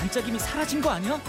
[0.00, 1.20] 반짝임이 사라진 거 아니야?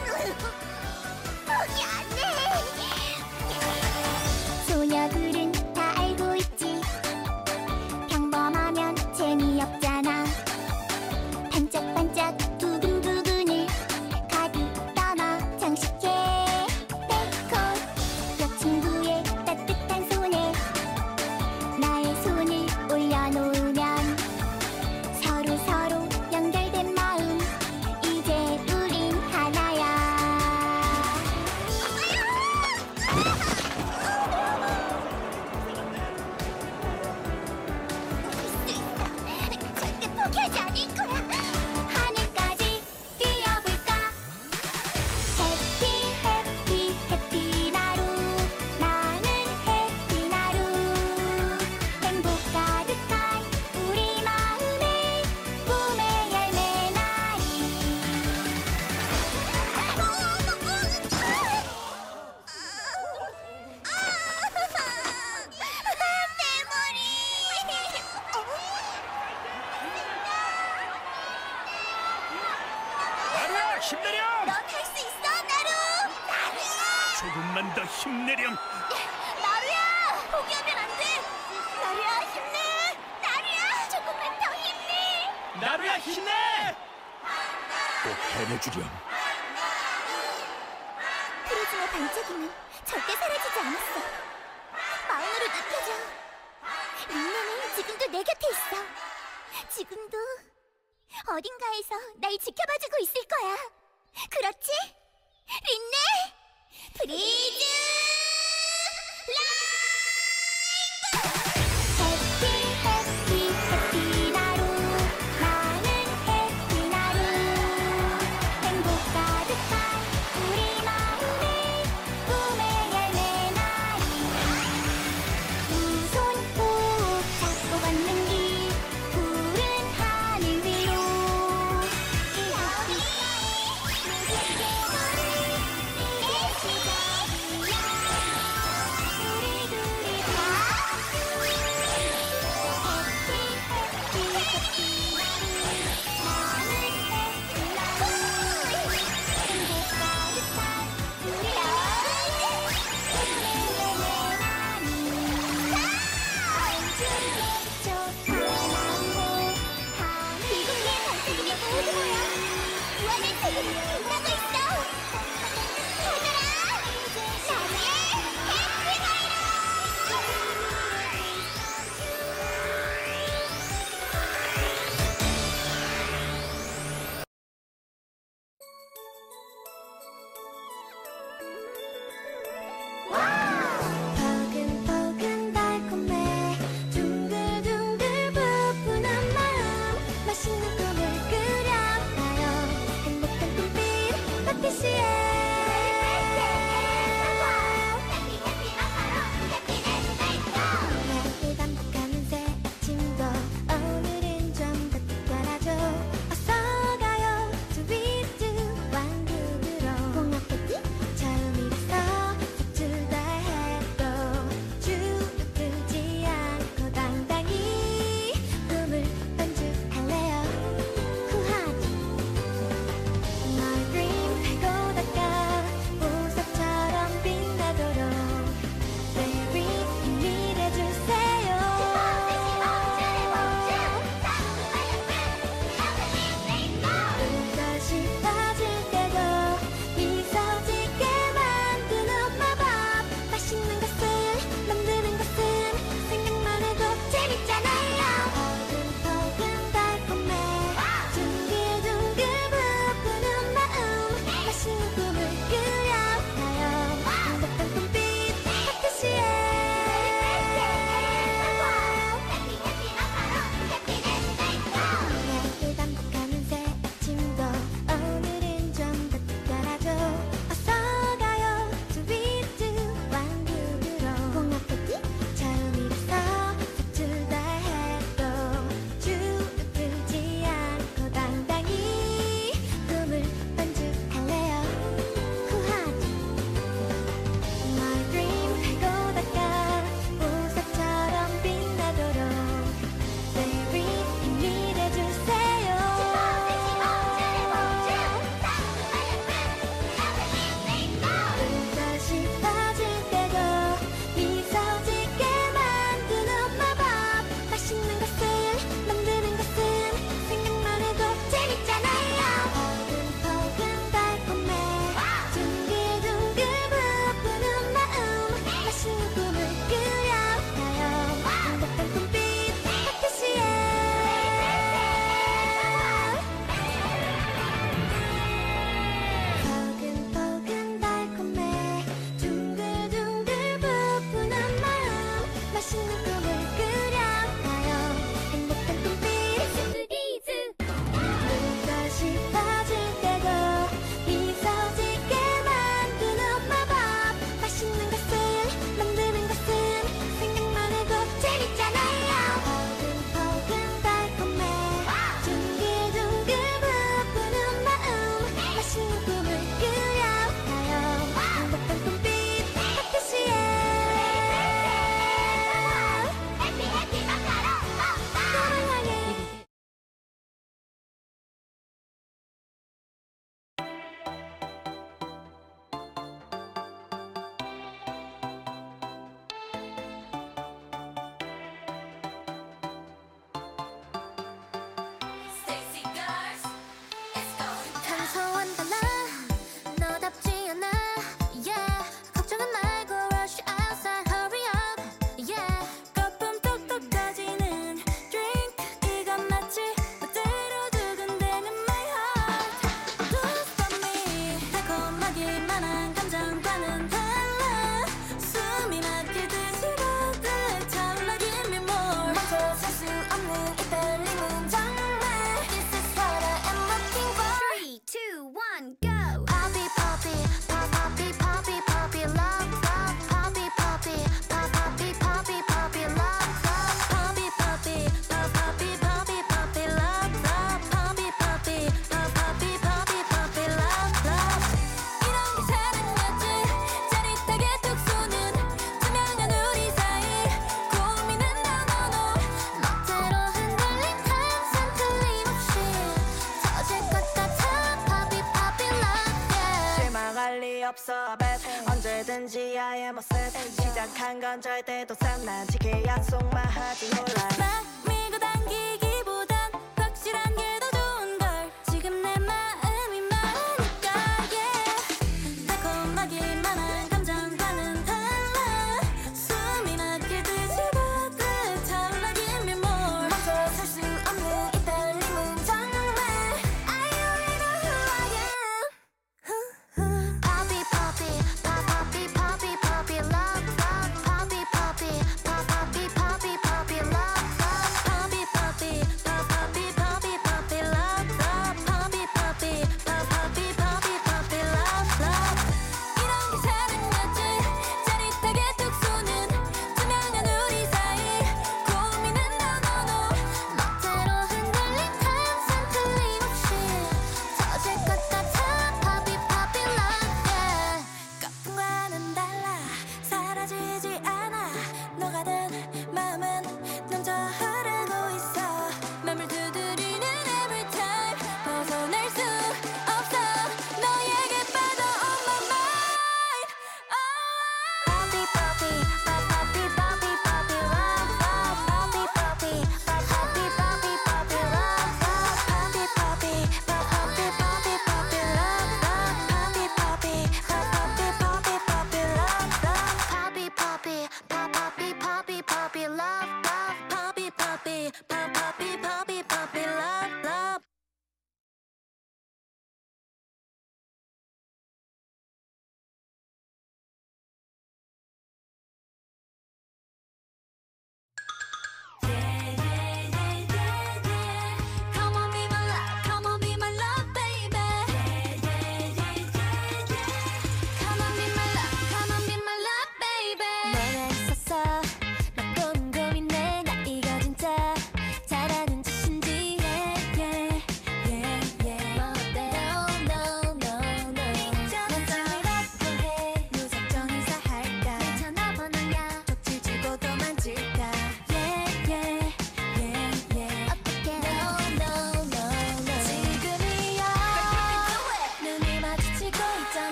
[456.11, 456.50] 지킬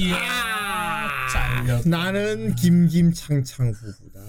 [0.00, 4.20] 이야 잘렸 나는 김김창창 후보다.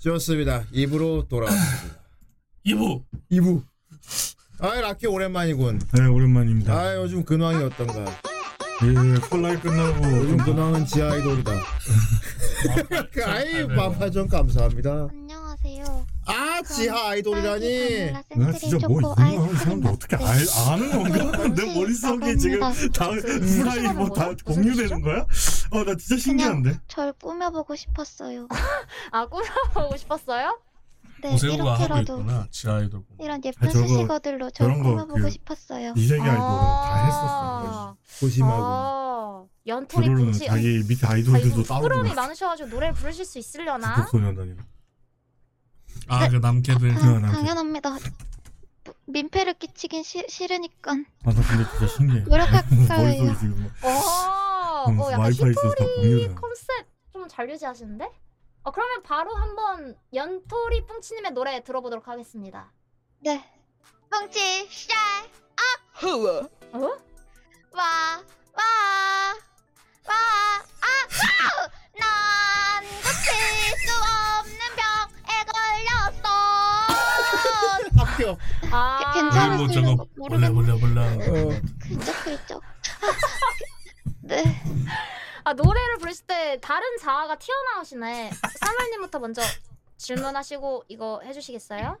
[0.00, 0.64] 좋습니다.
[0.72, 2.00] 입으로 돌아왔습니다.
[2.64, 3.62] 이부 2부.
[4.58, 5.80] 아, 라키 오랜만이군.
[5.94, 6.74] 네 오랜만입니다.
[6.74, 8.04] 아, 요즘 근황이 어떤가?
[8.82, 11.52] 예 콜라이 끝나고 요즘 좀 근황은 지하 아이돌이다.
[13.26, 15.08] 아이, 마파전 감사합니다.
[15.10, 16.06] 안녕하세요.
[16.26, 18.10] 아, 지하 아이돌이라니.
[18.40, 19.14] 나 진짜 뭐 이거
[19.54, 21.48] 사람들 어떻게 알, 아는 건가?
[21.48, 22.60] 내 머릿속에 지금
[22.92, 25.26] 다 후라이 뭐 다 공유되는 거야?
[25.72, 26.80] 어 나 진짜 신기한데.
[26.88, 28.48] 절 꾸며보고 싶었어요.
[29.12, 30.58] 아 꾸며보고 싶었어요?
[31.22, 35.20] 네, 고세구가 하고 이렇게라도 있구나 지하이돌 이런 예쁜 아, 저거 수식어들로 절 저런 거 꾸며보고
[35.20, 35.92] 그- 싶었어요.
[35.94, 37.04] 이세계 아이돌은 다 아.
[37.04, 37.96] 했었어.
[38.20, 38.62] 고심하고.
[38.64, 40.46] 아, 연토리 브루는 분치.
[40.46, 42.22] 자기 밑에 아, 아이돌들도 따로 부끄러움이 불렀어.
[42.22, 43.96] 많으셔가지고 노래 부르실 수 있으려나?
[43.96, 44.62] 국소년단이라.
[46.08, 47.96] 아그 남캐들 아, 네, 나 당연합니다.
[48.84, 52.20] 부- 민폐를 끼치긴 시, 싫으니까 아 나 근데 진짜 신기해.
[52.20, 53.34] 노력할까요?
[53.38, 56.34] 지금 막 어, 음, 어 약간 와이파이 있어서 다 히토리.
[56.34, 58.10] 컨셉 좀 잘 유지하시는데?
[58.62, 62.72] 어 그러면 바로 한번 연토리 뿡치님의 노래 들어보도록 하겠습니다.
[63.20, 63.44] 네.
[64.10, 64.94] 뻥치 샤.
[66.72, 66.78] 어?
[66.78, 66.90] 와,
[67.72, 68.22] 와,
[70.06, 70.14] 와, 아!
[71.98, 73.30] 난 고칠
[73.78, 73.92] 수
[74.40, 76.26] 없는 병에 걸렸어.
[77.98, 78.38] 합격.
[78.70, 79.56] 아, 괜찮아.
[79.56, 80.80] 뭐 괜찮으시는 저거 거 몰래 모르겠네.
[80.80, 82.62] 몰래 몰래 어, 글쩍 글쩍.
[84.22, 84.44] 네.
[85.44, 88.30] 아 노래를 부르실 때 다른 자아가 튀어나오시네.
[88.60, 89.42] 사물님부터 먼저
[89.96, 91.98] 질문하시고 이거 해주시겠어요?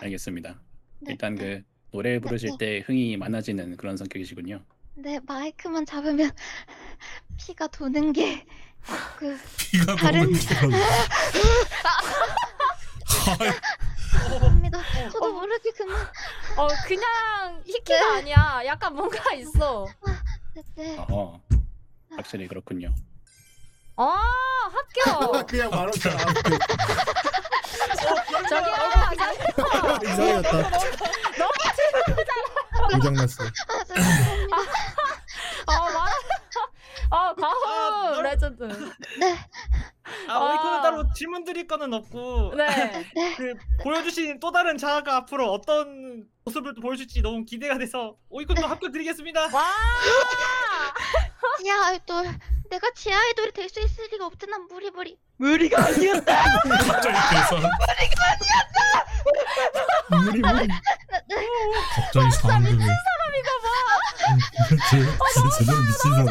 [0.00, 0.60] 알겠습니다.
[1.00, 1.40] 네, 일단 네.
[1.40, 1.62] 그
[1.92, 2.56] 노래 부르실 네.
[2.58, 4.64] 때 흥이 많아지는 그런 성격이시군요.
[4.94, 6.30] 네, 마이크만 잡으면
[7.36, 8.46] 피가 도는 게
[9.16, 10.32] 그 피가 다른 너무
[14.18, 14.78] 합니다.
[15.12, 15.96] 저도 모르게 그만.
[16.56, 18.62] 어 그냥 히키가 아니야.
[18.66, 19.86] 약간 뭔가 있어.
[20.54, 20.96] 네, 네.
[20.98, 21.40] 어허,
[22.16, 22.92] 확실히 그렇군요.
[23.96, 25.46] 아 합격.
[25.46, 26.00] 그냥 말없이
[28.48, 28.74] 저기요.
[30.02, 30.62] 이상해졌다.
[32.92, 33.44] 고장났어.
[33.44, 34.56] 아, 죄송합니다.
[35.66, 35.99] 아 말.
[37.10, 38.62] 아 과호 아, 너- 레전드.
[39.18, 39.36] 네,
[40.28, 40.82] 아, 오이코는 아.
[40.82, 43.34] 따로 질문 드릴 거는 없고 네.
[43.36, 48.92] 그 보여주신 또 다른 자아가 앞으로 어떤 모습을 또 보여줄지 너무 기대가 돼서 오이코도 합격
[48.92, 49.48] 드리겠습니다.
[49.52, 49.64] 와.
[51.62, 52.24] 지하 아이돌.
[52.70, 55.18] 내가 지하 아이돌이 될 수 있을 리가 없잖아, 무리 무리.
[55.36, 56.42] 무리가 아니었다.
[56.62, 57.70] 갑자기 계산
[60.24, 60.68] 무리 무리.
[62.12, 62.62] 갑자기 상
[63.34, 66.26] 황극을 진짜 제대로 미친 사람.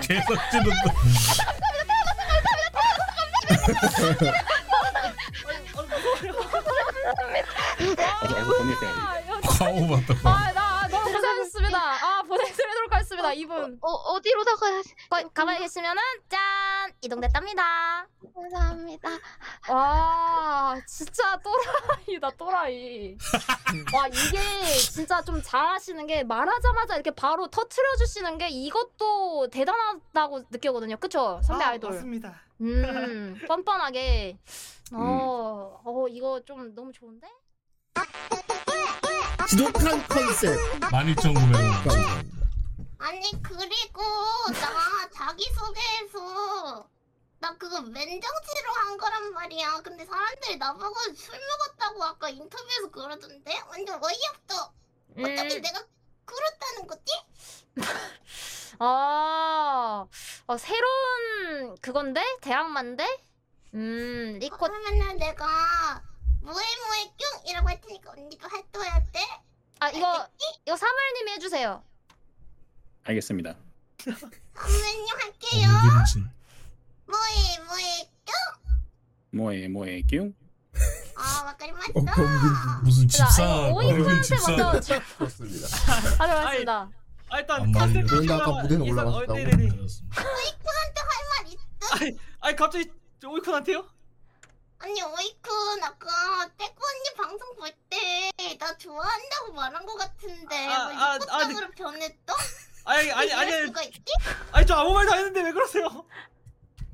[0.00, 0.92] 계산 찍는다
[8.22, 8.90] 어서 어서 보내세요.
[8.90, 11.78] 아, 여- 과오 받다 아, 나 너무 고생하셨습니다.
[11.78, 13.32] 아, 보내드리도록 하겠습니다.
[13.34, 13.78] 이분.
[13.82, 14.94] 어, 어디로 나가야 지?
[15.10, 16.92] 거, 가만히 계시면은, 짠!
[17.02, 18.06] 이동됐답니다.
[18.36, 19.08] 감사합니다.
[19.70, 23.16] 와, 진짜 또라이다, 또라이.
[23.94, 24.38] 와, 이게
[24.92, 30.96] 진짜 좀 잘하시는 게 말하자마자 이렇게 바로 터트려 주시는 게 이것도 대단하다고 느끼거든요.
[30.98, 31.40] 그쵸?
[31.42, 31.92] 선배 아, 아이돌.
[31.92, 32.40] 맞습니다.
[32.60, 34.38] 음, 뻔뻔하게.
[34.92, 37.26] 어, 어, 이거 좀 너무 좋은데?
[39.48, 40.58] 지독한 컨셉.
[40.80, 41.52] 12,900원
[41.84, 42.36] 감사합니다.
[42.98, 44.02] 아니 그리고
[44.52, 46.88] 나 자기소개에서
[47.38, 54.02] 나 그거 맨정치로 한 거란 말이야 근데 사람들이 나보고 술 먹었다고 아까 인터뷰에서 그러던데 완전
[54.02, 54.72] 어이없어
[55.18, 55.62] 어떻게 음.
[55.62, 55.84] 내가
[56.24, 57.12] 그렇다는 거지?
[58.78, 60.06] 아,
[60.46, 62.20] 어, 새로운 그건데?
[62.42, 63.06] 대학만데?
[63.74, 66.02] 음, 리코, 그러면은 내가
[66.42, 67.12] 무에무에
[67.44, 69.20] 뀨이라고 할 테니까 언니도 활동해야 돼?
[69.80, 70.28] 아, 이거,
[70.66, 71.82] 이거 사물님이 해주세요.
[73.04, 73.54] 알겠습니다.
[74.52, 76.35] 그러면요 할게요
[77.06, 78.10] 무에 무에
[79.30, 80.34] 뭐에 뭐에 뀨?
[81.16, 85.68] 아 와까리마스 어, 검긴 무슨 자, 집사 이거 늙은 오이쿠한테 집사 먼저 지- 좋습니다.
[86.18, 86.90] 하도록 하겠습니다.
[87.28, 87.86] 아, 일단 안 말려.
[87.86, 89.32] 컨셉 그런데 아까 무대는 올라갔다고.
[89.32, 89.68] 어, 네네네.
[89.68, 90.22] 그렇습니다.
[90.22, 92.16] 오이쿤한테 할말 있어?
[92.40, 92.90] 아니 갑자기
[93.20, 93.88] 저 오이콘한테요?
[94.78, 100.94] 아니 오이쿤 아까 태구 언니 방송 볼 때 나 좋아한다고 말한 것 같은데 아, 왜
[100.94, 102.14] 아, 아, 이것적으로 변했어?
[102.84, 104.02] 아니 아니 아니 이럴 아니 수가 있지?
[104.52, 106.04] 아니 저 아무 말도 안 했는데 왜 그러세요?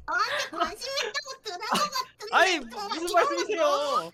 [0.07, 3.15] 나한테 관심 있다고 들은 것 같은데 아니 정말 무슨.
[3.15, 4.13] 말씀이세요?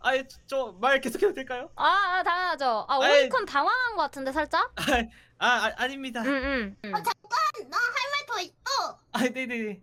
[0.00, 1.70] 아니 저 말 계속해도 될까요?
[1.76, 2.86] 아, 아, 당연하죠.
[2.88, 3.22] 아, 아이.
[3.22, 4.70] 오이콘 당황한 것 같은데, 살짝?
[4.76, 6.20] 아, 아 아닙니다.
[6.24, 6.76] 응, 응.
[6.84, 6.90] 응.
[6.90, 7.04] 나할
[7.68, 9.80] 말 더 있어 아 네네네.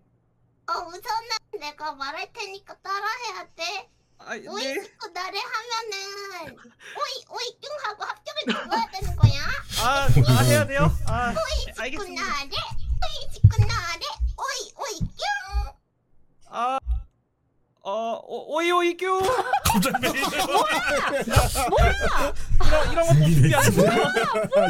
[0.68, 1.28] 어 우선은
[1.60, 4.46] 내가 말할 테니까 따라해야 돼 아, 네.
[4.48, 9.32] 오이 식구 나래 하면은 오이 오이뀨 하고 합격을 넣어야 되는 거야?
[9.80, 10.88] 아, 아 해야 돼요?
[11.08, 12.22] 아, 오이 알겠습니다.
[12.22, 14.00] 나래 오이 식구 나래
[14.42, 15.08] 오이 오이 뀨
[16.54, 16.78] 아,
[17.84, 19.20] 어, 오- 오이 오이 뀨.
[19.64, 20.20] 갑자기
[21.70, 22.32] 뭐야?
[22.66, 23.90] 이런 이런 것도 준비 안 했어요.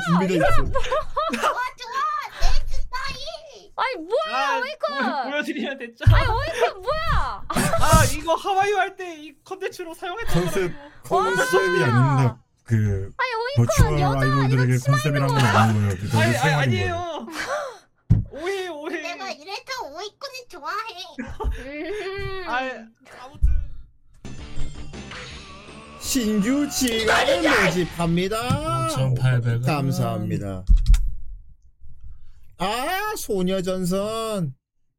[0.07, 0.47] 준비돼 있어.
[0.47, 1.97] 좋아 좋아
[2.41, 5.31] 내 스타일 아니 뭐야 아, 오이콘?
[5.31, 6.05] 보여드리면 됐죠.
[6.15, 7.43] 아니 오이콘 뭐야?
[7.49, 10.73] 아, 이거 하와이 할 때 이 컨텐츠로 사용했던 컨셉
[11.05, 11.35] 거라고.
[11.37, 16.23] 컨셉이 아닌데 그 아니 오이콘 여자 아이돌들에게 이거 컨셉이란 건 아닌 거예요.
[16.23, 16.55] 아니, 아니.
[16.55, 17.27] 아니에요.
[18.93, 22.49] 내가 이래서 오이꾼을 좋아해 음.
[22.49, 22.59] 아,
[23.25, 23.49] 아무튼
[26.01, 28.89] 신규 지갑을 모집합니다.
[28.97, 29.65] 5,800원.
[29.65, 30.65] 감사합니다.
[32.59, 34.55] 아 소녀전선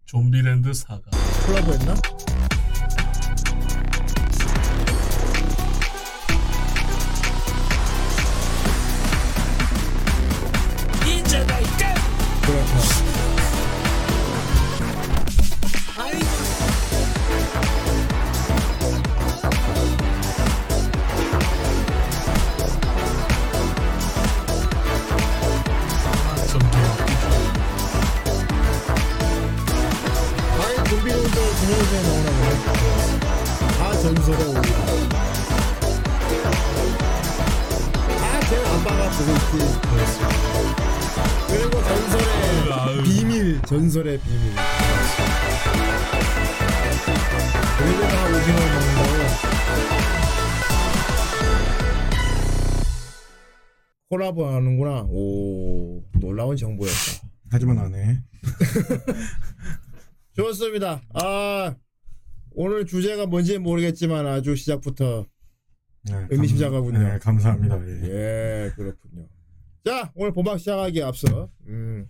[0.06, 1.01] 좀비랜드 사가.
[1.45, 1.95] 콜라보 했나?
[12.45, 13.12] 그렇다.
[41.47, 43.03] 그리고 전설의.
[43.03, 44.55] 비밀, 전설의 비밀.
[47.77, 49.03] 그리고 다 오징어 먹는 거.
[54.09, 55.03] 콜라보 하는구나.
[55.09, 57.27] 오 놀라운 정보였다.
[57.51, 58.23] 하지만 안 해.
[60.35, 61.03] 좋습니다.
[61.13, 61.75] 아
[62.55, 65.27] 오늘 주제가 뭔지 모르겠지만 아주 시작부터
[66.05, 66.99] 네, 의미심장하군요.
[66.99, 67.79] 네, 감사합니다.
[67.87, 68.65] 예.
[68.65, 69.27] 예 그렇군요.
[69.86, 72.08] 자 오늘 본방 시작하기에 앞서 음,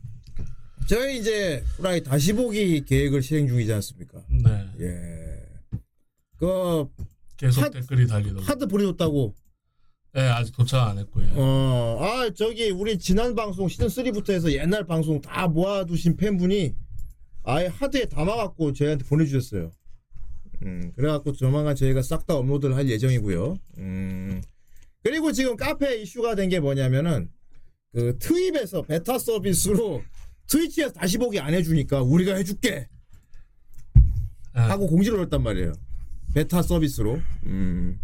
[0.88, 4.24] 저희 이제 후라이 다시 보기 계획을 실행 중이지 않습니까?
[4.30, 4.68] 네.
[4.80, 5.80] 예.
[6.38, 6.88] 그
[7.38, 8.46] 계속 하- 댓글이 달리더라고요.
[8.46, 9.34] 하드 보내줬다고.
[10.14, 11.32] 네, 아직 도착 안 했고요.
[11.34, 16.76] 어, 아 저기 우리 지난 방송 시즌 3부터 해서 옛날 방송 다 모아두신 팬분이
[17.44, 19.72] 아예 하드에 담아갖고 저희한테 보내주셨어요.
[20.64, 23.58] 음, 그래갖고 조만간 저희가 싹 다 업로드를 할 예정이고요.
[23.80, 24.42] 음,
[25.02, 27.30] 그리고 지금 카페 이슈가 된 게 뭐냐면은
[27.93, 30.01] 그 트윗에서 베타 서비스로
[30.47, 32.88] 트위치에서 다시 보기 안 해주니까 우리가 해줄게
[34.56, 34.62] 네.
[34.62, 35.73] 하고 공지를 올렸단 말이에요.
[36.34, 37.21] 베타 서비스로.
[37.45, 37.99] 음.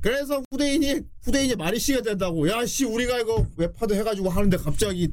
[0.00, 2.48] 그래서 후대인이 후대인이 말이 씨가 된다고.
[2.48, 5.12] 야씨 우리가 이거 웹하드 해가지고 하는데 갑자기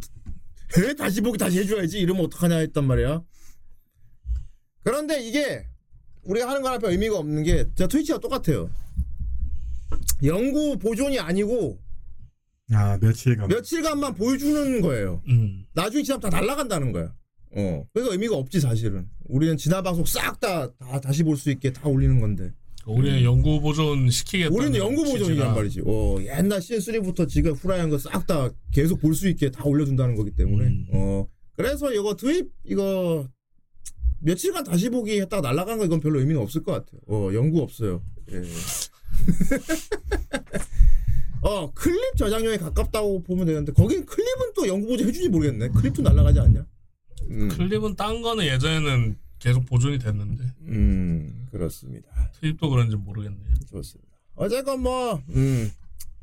[0.78, 3.22] 에 다시 보기 다시 해줘야지 이러면 어떡하냐 했단 말이야.
[4.84, 5.66] 그런데 이게
[6.24, 8.70] 우리가 하는 거랑 별 의미가 없는 게 저 트위치가 똑같아요.
[10.24, 11.83] 영구 보존이 아니고
[12.72, 13.48] 아 며칠간.
[13.50, 15.22] 며칠간만 보여주는 거예요.
[15.28, 15.66] 음.
[15.74, 17.14] 나중에 지나면 다 날라간다는 거야.
[17.56, 17.86] 어.
[17.94, 19.08] 그러니까 의미가 없지 사실은.
[19.26, 22.52] 우리는 지난 방송 싹 다 다 다 시 볼 수 있게 다 올리는 건데.
[22.86, 24.54] 우리는 연구 보존 시키겠다.
[24.54, 25.82] 우리는 연구 보존이란 말이지.
[25.86, 30.16] 어, 옛날 시즌 3부터 지금 후라이한 거 싹 다 계속 볼 수 있게 다 올려준다는
[30.16, 30.66] 거기 때문에.
[30.66, 30.88] 음.
[30.94, 33.28] 어, 그래서 이거 트윗 이거
[34.22, 37.00] 며칠간 다시 보기 했다가 날라간 거 이건 별로 의미는 없을 것 같아요.
[37.08, 38.02] 어, 연구 없어요.
[38.32, 38.42] 예.
[41.44, 45.70] 어, 클립 저장료에 가깝다고 보면 되는데 거긴 클립은 또 연구 보존 해주지 모르겠네.
[45.70, 46.66] 클립도 날라가지 않냐?
[47.30, 52.08] 음, 클립은 딴 거는 예전에는 계속 보존이 됐는데 음 그렇습니다.
[52.40, 53.56] 트립도 그런지 모르겠네요.
[53.70, 54.12] 좋습니다.
[54.36, 55.70] 어쨌건 뭐, 음,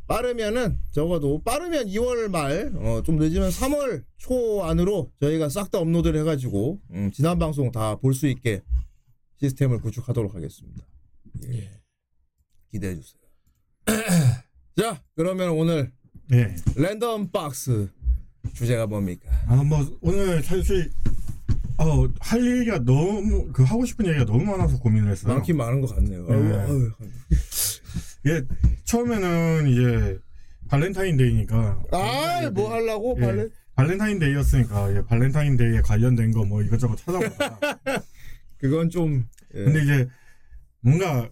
[0.09, 6.18] 빠르면은 적어도 빠르면 2월 말, 어, 좀 늦으면 3월 초 안으로 저희가 싹 다 업로드를
[6.20, 8.62] 해가지고 음, 지난 방송 다 볼 수 있게
[9.40, 10.85] 시스템을 구축하도록 하겠습니다.
[11.52, 11.70] 예.
[12.72, 13.20] 기대해 주세요.
[14.76, 15.90] 자, 그러면 오늘
[16.33, 16.54] 예.
[16.76, 17.88] 랜덤 박스
[18.54, 19.30] 주제가 뭡니까?
[19.46, 20.90] 아 뭐 오늘 사실
[21.76, 25.35] 어, 할 얘기가 너무 그 하고 싶은 얘기가 너무 많아서 고민을 했어요.
[25.35, 26.26] 많긴 많은 것 같네요.
[26.30, 26.90] 아유.
[28.26, 28.42] 예,
[28.85, 30.18] 처음에는 이제
[30.68, 33.48] 발렌타인데이니까 아, 뭐 하려고 예, 발레?
[33.74, 37.78] 발렌타인데이였으니까 예, 발렌타인데이에 관련된 거 뭐 이것저것 찾아보다가
[38.59, 39.26] 그건 좀.
[39.54, 39.64] 예.
[39.64, 40.09] 근데 이제
[40.80, 41.28] 뭔가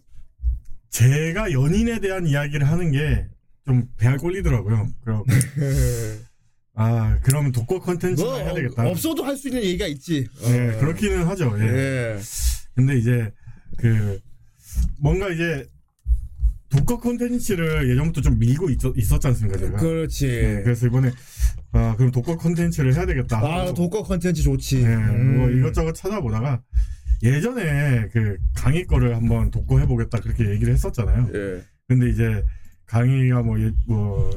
[0.91, 3.27] 제가 연인에 대한 이야기를 하는 게
[3.69, 4.89] 좀 배알 꼴리더라고요.
[5.05, 5.25] 그럼
[6.75, 8.89] 아 그러면 독거 컨텐츠나 뭐 해야 되겠다.
[8.89, 10.27] 없어도 할 수 있는 얘기가 있지.
[10.45, 10.79] 예, 어.
[10.81, 11.55] 그렇기는 하죠.
[11.61, 11.65] 예.
[11.65, 12.19] 예.
[12.75, 13.31] 근데 이제
[13.77, 14.19] 그
[14.99, 15.67] 뭔가 이제
[16.71, 20.27] 독거 콘텐츠를 예전부터 좀 밀고 있었, 있었지 않습니까 제가 그렇지.
[20.27, 21.11] 네, 그래서 이번에
[21.73, 24.83] 아 그럼 독거 콘텐츠를 해야 되겠다 아, 독거 컨텐츠 좋지.
[24.83, 25.37] 네, 음.
[25.37, 26.63] 뭐 이것저것 찾아보다가
[27.23, 31.29] 예전에 그 강의 거를 한번 독고 해 보겠다 그렇게 얘기를 했었잖아요.
[31.35, 31.63] 예.
[31.89, 32.45] 근데 이제
[32.87, 34.31] 강의가 뭐, 예- 뭐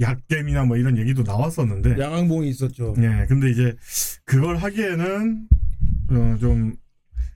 [0.00, 2.94] 약겜이나 뭐 이런 얘기도 나왔었는데 양항봉이 있었죠.
[2.98, 3.74] 예, 근데 이제
[4.24, 5.48] 그걸 하기에는
[6.10, 6.74] 어, 좀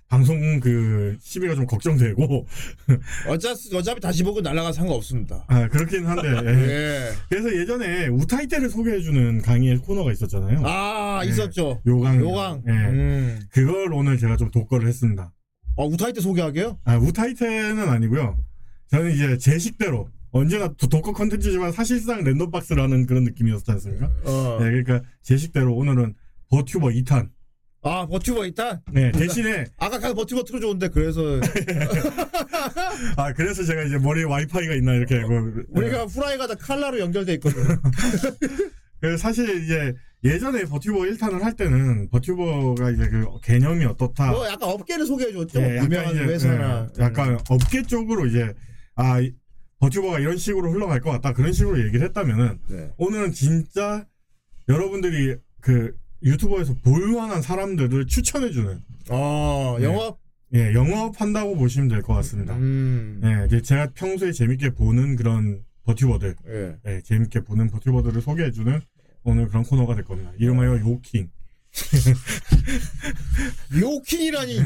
[0.09, 2.47] 방송 그 시비가 좀 걱정되고
[3.29, 5.45] 어차피 어차피 다시 보고 날아가 상관없습니다.
[5.49, 6.69] 아 그렇긴 한데 예.
[6.69, 7.11] 예.
[7.29, 10.63] 그래서 예전에 우타이 때를 소개해주는 강의 코너가 있었잖아요.
[10.65, 11.29] 아 예.
[11.29, 11.83] 있었죠.
[11.87, 12.63] 요강 요강.
[12.69, 12.71] 예.
[12.73, 13.41] 음.
[13.51, 15.33] 그걸 오늘 제가 좀 독거를 했습니다.
[15.77, 16.79] 아 우타이 때 소개하게요?
[16.85, 18.39] 아 우타이 때는 아니고요.
[18.91, 24.07] 저는 이제 제 식대로 언제나 도- 덕후 컨텐츠지만 사실상 랜덤박스라는 그런 느낌이었지 않습니까?
[24.25, 24.59] 어.
[24.61, 26.15] 네, 그러니까 제 식대로 오늘은
[26.51, 27.31] 버튜버 2탄.
[27.87, 28.83] 아 버튜버 2탄.
[28.93, 31.21] 네, 대신에 아까 가서 버튜버 틀어줬는데 그래서
[33.17, 37.63] 아 그래서 제가 이제 머리에 와이파이가 있나 이렇게 뭐, 우리가 후라이가 다 칼라로 연결돼 있거든.
[39.01, 39.95] 그 사실 이제
[40.25, 44.33] 예전에 버튜버 1탄을 할 때는 버튜버가 이제 그 개념이 어떻다.
[44.33, 45.61] 뭐 약간 업계를 소개해줬죠.
[45.61, 46.89] 예, 약간 유명한 이제, 회사나.
[46.99, 48.53] 예, 약간 업계 쪽으로 이제
[48.97, 49.33] 아 이-
[49.79, 52.91] 버튜버가 이런 식으로 흘러갈 것 같다 그런 식으로 얘기를 했다면은 네.
[52.97, 54.07] 오늘은 진짜
[54.69, 55.95] 여러분들이 그
[56.27, 60.19] 유튜버에서 볼만한 사람들을 추천해주는 어 영업.
[60.55, 62.55] 예 영업 한다고 보시면 될 것 같습니다.
[62.57, 63.21] 음.
[63.25, 66.77] 예, 이제 제가 평소에 재밌게 보는 그런 버튜버들, 예.
[66.87, 68.81] 예, 재밌게 보는 버튜버들을 소개해주는
[69.25, 70.31] 오늘 그런 코너가 될 겁니다.
[70.39, 71.31] 이름하여 요킹.
[73.81, 74.59] 요킹이라니.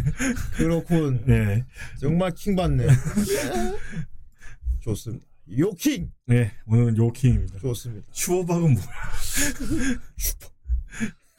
[0.56, 1.24] 그렇군.
[1.28, 1.64] 예,
[1.98, 2.86] 정말 킹 받네.
[4.80, 5.26] 좋습니다.
[5.58, 7.58] 요킹 예, 오늘은 요킹입니다.
[7.58, 8.06] 좋습니다.
[8.12, 8.84] 슈어박은 뭐야?
[10.16, 10.49] 슈퍼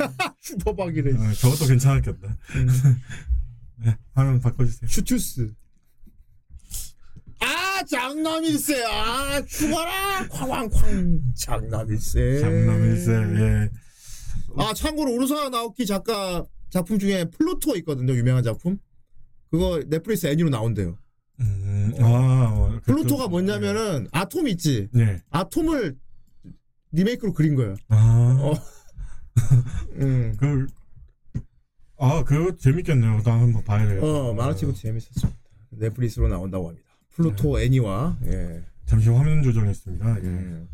[0.77, 1.11] 박이래.
[1.13, 2.37] 어, 저것도 괜찮았겠다.
[3.83, 4.87] 네, 화면 바꿔주세요.
[4.89, 5.53] 슈투스.
[7.39, 8.83] 아 장남일세.
[8.85, 10.27] 아 죽어라.
[10.29, 11.21] 쾅쾅쾅.
[11.35, 12.39] 장남일세.
[12.39, 13.69] 장남일세, 예.
[14.57, 18.13] 아 참고로 우라사와 나오키 작가 작품 중에 플루토 있거든요.
[18.13, 18.77] 유명한 작품.
[19.49, 20.97] 그거 넷플릭스 애니로 나온대요.
[21.41, 24.87] 음, 아, 어, 그- 플루토가 뭐냐면은 아톰 있지.
[24.93, 25.21] 네.
[25.31, 25.97] 아톰을
[26.91, 27.75] 리메이크로 그린 거예요.
[27.89, 28.53] 아, 어.
[29.95, 30.35] 음.
[30.37, 30.67] 그,
[31.97, 33.21] 아, 그거 재밌겠네요.
[33.23, 34.01] 나 한번 봐야 돼요.
[34.03, 35.39] 어 만화책도 재밌었습니다.
[35.71, 36.87] 넷플릭스로 나온다고 합니다.
[37.09, 38.63] 플루토 애니와 예.
[38.85, 40.17] 잠시 화면 조정했습니다.
[40.19, 40.27] 예.
[40.27, 40.67] 음.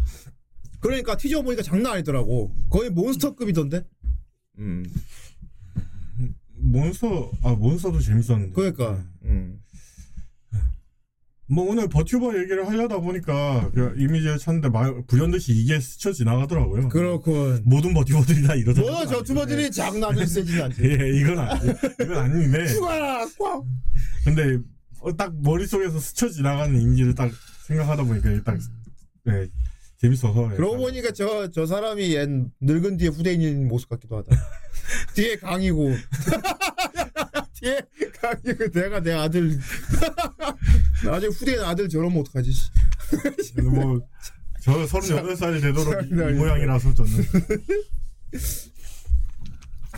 [0.80, 2.54] 그러니까 티저 보니까 장난 아니더라고.
[2.70, 3.86] 거의 몬스터급이던데.
[4.60, 4.86] 음.
[6.60, 8.54] 몬스터, 아, 몬스터도 재밌었는데.
[8.54, 9.04] 그러니까.
[9.24, 9.60] 음.
[11.49, 16.89] 뭐 오늘 버튜버 얘기를 하려다 보니까 그 이미지를 찾는데 말, 불현듯이 이게 스쳐 지나가더라고요.
[16.89, 17.62] 그렇군.
[17.65, 18.91] 모든 버튜버들이 다 이러잖아요.
[18.91, 20.81] 뭐저 투버들이 장난을 세진 않지.
[20.83, 21.69] 예, 이건 아니,
[22.01, 22.67] 이건 아닌데.
[22.67, 23.25] 죽어라.
[23.39, 23.63] 꽝.
[24.25, 24.57] 근데
[24.99, 27.31] 어, 딱 머릿속에서 스쳐 지나가는 이미지를 딱
[27.67, 28.57] 생각하다 보니까 딱
[29.29, 29.47] 예,
[30.01, 30.49] 재밌어서.
[30.51, 32.29] 예, 그러고 보니까 저, 저 사람이 옛
[32.60, 34.36] 늙은 뒤에 후대인인 모습 같기도 하다.
[35.15, 35.91] 뒤에 강이고.
[37.60, 37.79] 뒤에
[38.21, 39.57] 강이고 내가 내 아들.
[41.05, 42.51] 나중에 후대인 아들 저러면 어떡하지.
[43.63, 44.01] 뭐,
[44.62, 47.12] 저 38살이 되도록 이, 모양이라서 저는.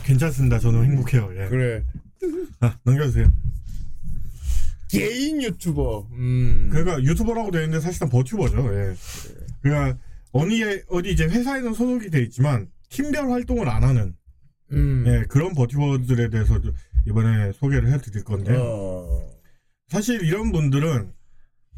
[0.04, 0.58] 괜찮습니다.
[0.58, 1.30] 저는 행복해요.
[1.36, 1.48] 예.
[1.48, 1.84] 그래.
[2.60, 3.32] 아, 넘겨주세요.
[4.88, 6.08] 개인 유튜버.
[6.12, 6.68] 음.
[6.70, 8.74] 그러니까 유튜버라고 되어 있는데 사실상 버튜버죠.
[8.74, 8.94] 예.
[9.62, 9.98] 그러니까
[10.32, 14.14] 어디 어디 이제 회사에는 소속이 돼 있지만 팀별 활동을 안 하는
[14.72, 15.04] 음.
[15.06, 16.60] 예, 그런 버튜버들에 대해서
[17.06, 19.39] 이번에 소개를 해드릴 건데 요 어.
[19.90, 21.12] 사실 이런 분들은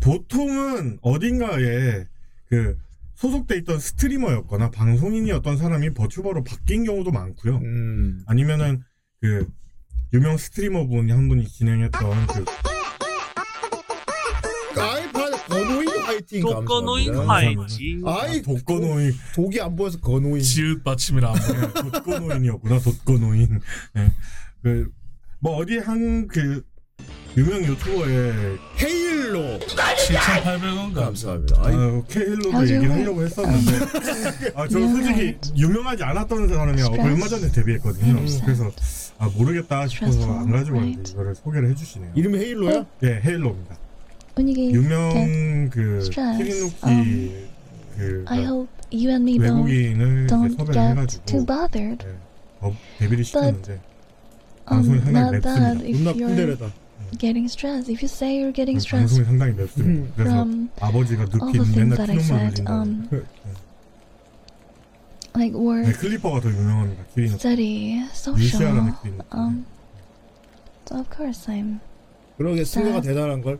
[0.01, 2.05] 보통은 어딘가에
[2.46, 2.77] 그
[3.14, 7.57] 소속돼 있던 스트리머였거나 방송인이었던 사람이 버튜버로 바뀐 경우도 많고요.
[7.59, 8.22] 음.
[8.27, 8.83] 아니면은
[9.20, 9.48] 그
[10.12, 12.44] 유명 스트리머 분이 한 분이 진행했던 그
[14.81, 17.62] 아이팟 건호인 화이팅 독거노인 감사합니다.
[17.62, 18.03] 화이팅.
[18.07, 20.42] 아이 독거노인 독이 안 보여서 건호인.
[20.42, 21.90] 지읒 받침이라 안 보여.
[21.90, 23.61] 돛거노인이었구나 돛거노인
[23.96, 24.12] 예.
[24.62, 26.62] 그뭐 어디 한 그
[27.37, 30.95] 유명 유튜버의 헤일로 7,800원가.
[30.95, 31.57] 감사합니다.
[31.62, 37.51] 아, 케일로도 How's your 얘기를 하려고 했었는데 아, 저 솔직히 유명하지 않았던 사람이 얼마 전에
[37.51, 38.16] 데뷔했거든요.
[38.45, 38.71] 그래서
[39.18, 42.12] 아, 모르겠다 싶어서 안 가지고 왔는데 이거를 소개를 해주시네요.
[42.14, 42.85] 이름이 헤일로야?
[43.05, 43.79] 예, 헤일로입니다.
[44.37, 47.49] When you get 유명 그 키리노키 um,
[47.97, 52.07] 그 I hope you and me both 외국인을 섭외를 get 해가지고 too bothered.
[52.07, 52.14] 예,
[52.61, 53.81] 어, 데뷔를 시켰는데
[54.66, 55.75] 방송이 상당히 맵습니다.
[55.79, 56.82] 존나 푼데레다.
[57.17, 57.89] getting stressed.
[57.89, 60.13] If you say you're getting 음, stressed 방송이 상당히 맵습니다.
[60.15, 62.73] 그래서 from 아버지가 all the 느끼는 things 맨날 that I 피눈물 said, 흘린다.
[62.73, 63.21] um, 네,
[65.36, 67.03] like work, 클리퍼가 더 유명합니다.
[67.13, 67.36] 키리노.
[67.36, 69.23] study, social, 밀시아라는 키리노.
[69.34, 69.65] um,
[70.88, 71.80] so of course I'm
[72.38, 73.60] 그러게 승려가 대단한 걸.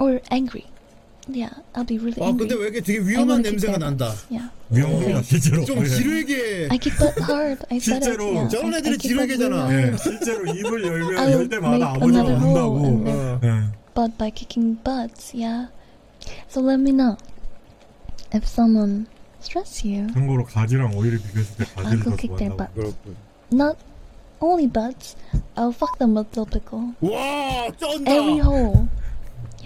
[0.00, 0.64] or angry.
[1.29, 2.47] Yeah, I'll be really 아 angry.
[2.47, 4.05] 근데 왜 이렇게 되게 I 위험한 wanna kick 냄새가 their 난다.
[4.07, 4.25] butts.
[4.31, 4.47] Yeah.
[4.71, 5.65] 위험합니다 실제로.
[5.65, 5.85] 좀 예.
[5.89, 6.67] 지르게.
[6.71, 7.59] I kick butt hard.
[7.69, 8.05] I said it.
[8.07, 8.47] 실제로 Yeah.
[8.49, 9.55] 저런 I- I 애들이 kick butt 지르게잖아.
[9.67, 10.03] really 예, hard.
[10.03, 13.49] 실제로 입을 열면 I 열 때마다 make 아버지가 another hole in their 예.
[13.93, 15.35] butt by kicking butts.
[15.35, 15.67] Yeah.
[16.47, 17.17] So let me know
[18.33, 19.07] if someone
[19.43, 20.07] stress you.
[20.13, 22.57] 참고로 가지랑 오이를 비교했을 때 I'll 가지를 더 kick their 좋아한다고.
[22.57, 22.71] butt.
[22.75, 23.15] 그렇군.
[23.51, 23.75] Not
[24.39, 25.15] only butts.
[25.55, 26.95] I'll fuck them with dill pickle.
[27.01, 28.11] 와 쩐다.
[28.11, 28.87] Every hole.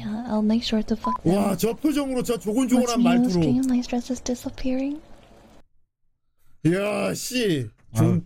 [0.01, 1.37] Yeah, I'll make sure to fuck them.
[1.37, 3.03] 와 저 표정으로 저 조곤조곤한 new?
[3.03, 3.29] 말투로.
[3.29, 4.99] Stream my stress is disappearing.
[6.65, 7.67] 이야 씨.
[7.95, 8.25] 좀.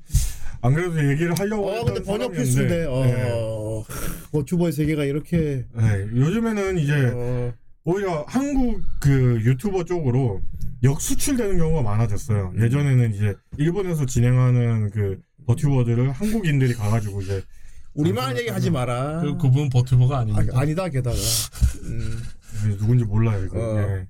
[0.61, 2.75] 안 그래도 얘기를 하려고 어 했던 근데 번역 사람이었는데, 필수인데.
[2.85, 3.29] 예.
[3.31, 3.83] 어.
[4.31, 5.65] 버튜버의 세계가 이렇게.
[5.73, 7.53] 네, 요즘에는 이제 어.
[7.83, 10.41] 오히려 한국 그 유튜버 쪽으로
[10.83, 12.53] 역수출되는 경우가 많아졌어요.
[12.59, 17.43] 예전에는 이제 일본에서 진행하는 그 버튜버들을 한국인들이 가가지고 이제
[17.95, 19.21] 우리만 얘기하지 마라.
[19.21, 20.25] 그 그분 버튜버가 아.
[20.59, 21.15] 아니다 게다가.
[21.83, 22.21] 음.
[22.79, 23.57] 누군지 몰라요 이거.
[23.59, 23.79] 어.
[23.79, 24.07] 예.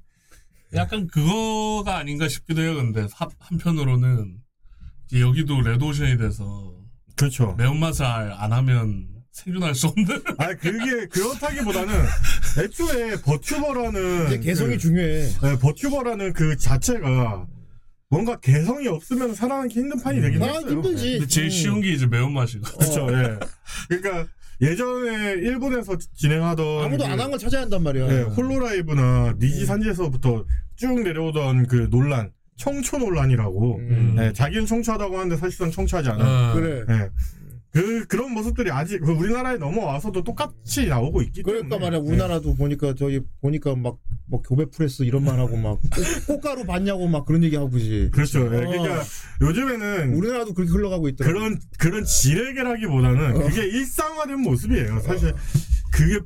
[0.73, 2.75] 약간 그거가 아닌가 싶기도 해요.
[2.75, 4.37] 근데 하- 한편으로는
[5.07, 6.73] 이제 여기도 레드오션이 돼서
[7.15, 7.53] 그렇죠.
[7.57, 10.05] 매운맛을 안 하면 생존할 수 없는.
[10.37, 11.93] 아 그게 그렇다기보다는
[12.59, 15.29] 애초에 버튜버라는 이제 개성이 그, 중요해.
[15.41, 17.47] 네, 버튜버라는 그 자체가
[18.09, 20.71] 뭔가 개성이 없으면 살아남기 힘든 판이 되긴 아 했어요.
[20.71, 21.11] 힘들지.
[21.13, 21.49] 근데 제일 음.
[21.49, 22.63] 쉬운 게 이제 매운맛이고.
[22.77, 23.07] 그렇죠.
[23.11, 23.39] 예.
[23.89, 24.27] 그러니까
[24.61, 28.07] 예전에 일본에서 진행하던 아무도 그, 안한 걸 찾아야 한단 말이야.
[28.09, 33.77] 예, 홀로라이브나 니지 산지에서부터 쭉 내려오던 그 논란, 청초 논란이라고.
[33.79, 34.15] 음.
[34.19, 36.51] 예, 자기는 청초하다고 하는데 사실상 청초하지 않아요.
[36.51, 36.85] 어, 그래.
[36.89, 37.09] 예.
[37.75, 41.97] 그 그런 모습들이 아직 그 우리나라에 넘어와서도 똑같이 나오고 있기 그러니까 때문에.
[41.97, 45.91] 말이야 우리나라도 보니까 저기 보니까 막 뭐 교배 프레스 이런 말 하고 막 꽃-
[46.25, 48.11] 꽃가루 봤냐고 막 그런 얘기 하고 그지.
[48.13, 48.39] 그렇죠.
[48.39, 48.49] 예, 어.
[48.49, 49.03] 그러니까
[49.41, 51.29] 요즘에는 우리나라도 그렇게 흘러가고 있더라.
[51.29, 53.39] 그런 그런 지뢰계라기보다는 어.
[53.39, 55.01] 그게 일상화된 모습이에요.
[55.01, 55.33] 사실
[55.91, 56.19] 그게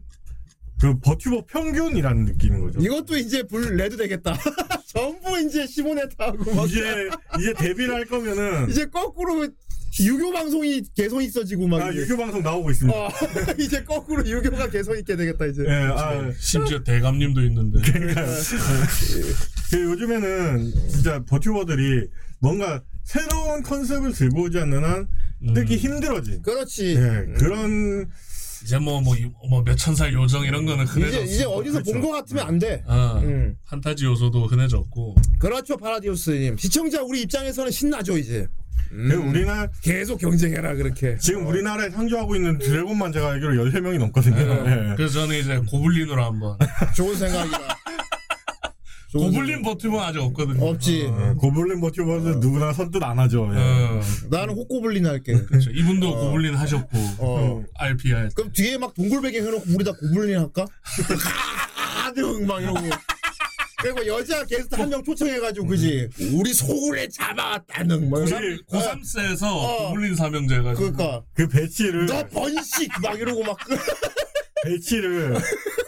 [0.79, 2.79] 그 버튜버 평균이라는 느낌인 거죠.
[2.79, 4.37] 이것도 이제 불 레드 되겠다.
[4.85, 7.09] 전부 이제 下ネタ 하고 막 이제
[7.39, 9.47] 이제 데뷔를 할 거면은 이제 거꾸로
[10.01, 12.01] 유교 방송이 개성 있어지고 막 아, 이제.
[12.01, 12.97] 유교 방송 나오고 있습니다.
[12.97, 13.09] 어,
[13.59, 15.63] 이제 거꾸로 유교가 개성 있게 되겠다 이제.
[15.67, 17.79] 예, 아, 심지어 대감님도 있는데.
[19.71, 22.07] 그 요즘에는 진짜 버튜버들이
[22.39, 25.07] 뭔가 새로운 컨셉을 들고 오지 않는 한
[25.53, 26.41] 뜨기 힘들어진.
[26.41, 26.95] 그렇지.
[26.95, 28.07] 예, 그런
[28.63, 31.23] 이제 뭐뭐뭐 몇천 살 요정 이런 거는 이제 흔해졌어.
[31.23, 32.83] 이제 어디서 본 거 같으면 안 돼.
[32.85, 33.55] 어, 음.
[33.65, 35.15] 판타지 요소도 흔해졌고.
[35.39, 36.57] 그렇죠 파라디오스님.
[36.57, 38.47] 시청자 우리 입장에서는 신나죠 이제.
[38.89, 41.17] 그 우리나라 계속 경쟁해라 그렇게.
[41.17, 44.37] 지금 우리나라에 상주하고 있는 드래곤만 제가 알기로 13명이 넘거든요.
[44.37, 44.95] 예.
[44.95, 46.57] 그래서 저는 이제 고블린으로 한번.
[46.95, 47.59] 좋은 생각이다.
[49.11, 50.63] 좋은 고블린 버튜버 아직 없거든요.
[50.67, 51.07] 없지.
[51.07, 53.49] 어, 고블린 버튜버는 누구나 선뜻 안 하죠.
[53.53, 53.57] 예.
[53.57, 55.33] 어, 나는 호꼬블린 할게.
[55.33, 55.71] 그렇죠.
[55.71, 57.63] 이분도 고블린 하셨고 어.
[57.75, 58.29] RPR.
[58.35, 60.65] 그럼 뒤에 막 동굴 배경 해놓고 우리 다 고블린 할까?
[62.03, 62.79] 가득 막 이러고.
[63.81, 69.87] 그리고 여자 게스트 한 명 초청해가지고 그지 우리 소굴에 잡아왔다는 뭐 고3, 고3세에서 어.
[69.89, 70.91] 고블린 삼형제 해가지고.
[70.93, 73.57] 그러니까 그 배치를 너 번식 막 이러고 막
[74.65, 75.35] 배치를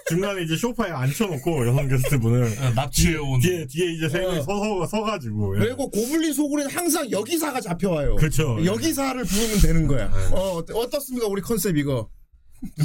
[0.07, 3.39] 중간에 이제 소파에 앉혀놓고 여성 게스트분을 어, 납치해온.
[3.41, 4.41] 뒤에 뒤에 이제 세 명이 어.
[4.43, 5.59] 서서 서가지고 예.
[5.65, 8.15] 그리고 고블린 소굴에는 항상 여기사가 잡혀와요.
[8.15, 8.63] 그렇죠.
[8.63, 10.11] 여기사를 부르면 되는 거야.
[10.31, 12.09] 어 어때- 어떻습니까 우리 컨셉 이거?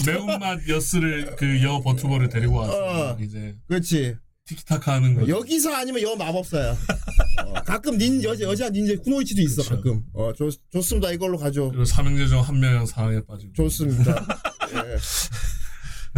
[0.06, 2.72] 매운맛 여스를 그 여 버튜버를 데리고 와서
[3.12, 3.18] 어.
[3.20, 4.16] 이제 그렇지.
[4.46, 5.28] 티키타카 하는 거죠.
[5.38, 6.70] 여기사 아니면 여 마법사야.
[7.44, 9.76] 어, 가끔 닌 여자 여자 닌자 쿠노이치도 있어 그쵸.
[9.76, 10.02] 가끔.
[10.14, 11.68] 어 좋, 좋습니다 이걸로 가죠.
[11.68, 13.52] 그리고 삼형제 중 한 명은 상황에 빠지고.
[13.54, 14.14] 좋습니다.
[14.72, 14.96] 예.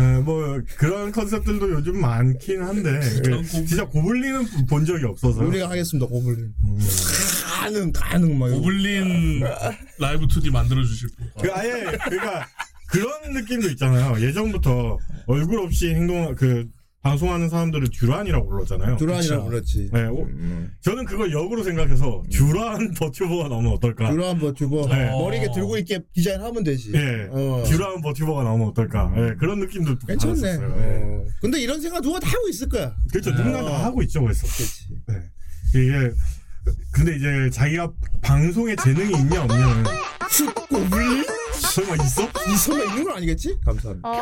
[0.01, 3.43] 예, 뭐 그런 컨셉들도 요즘 많긴 한데 예.
[3.43, 6.53] 진짜 고블린은 본 적이 없어서 우리가 하겠습니다 고블린.
[6.65, 6.79] 음.
[7.61, 8.49] 가능 가능 막.
[8.51, 9.41] 고블린
[9.99, 11.31] 라이브 2D 만들어 주실 분.
[11.41, 11.71] 그 아예
[12.05, 12.47] 그러니까
[12.89, 14.21] 그런 느낌도 있잖아요.
[14.25, 16.69] 예전부터 얼굴 없이 행동 그
[17.03, 18.97] 방송하는 사람들을 듀란이라고 불렀잖아요.
[18.97, 19.45] 그쵸.
[19.47, 19.91] 그렇지.
[19.93, 20.71] 네, 오- 음.
[20.83, 24.11] 저는 그걸 역으로 생각해서 듀란 버튜버가 나오면 어떨까?
[24.11, 25.11] 두란 버튜버 네.
[25.11, 26.93] 머리에 들고 있게 디자인하면 되지.
[26.95, 27.63] 예, 어.
[27.67, 29.13] 듀란 버튜버가 나오면 어떨까?
[29.17, 30.35] 예, 그런 느낌도 괜찮네.
[30.41, 30.75] 받았었어요.
[30.77, 31.03] 예.
[31.05, 31.25] 어.
[31.41, 32.95] 근데 이런 생각 누가 다 하고 있을 거야.
[33.13, 33.31] 그렇죠.
[33.31, 33.37] 네.
[33.37, 34.47] 누군가 다 하고 있죠, 벌써.
[34.47, 34.89] 그렇지.
[35.07, 35.15] 네.
[35.81, 36.15] 이게
[36.93, 39.85] 근데 이제 자기가 방송에 재능이 있냐 없냐는
[40.69, 41.25] 고블린?
[41.61, 42.23] 설마 있어?
[42.49, 43.59] 이 설마 있는 건 아니겠지?
[43.65, 44.09] 감사합니다.
[44.09, 44.13] 어.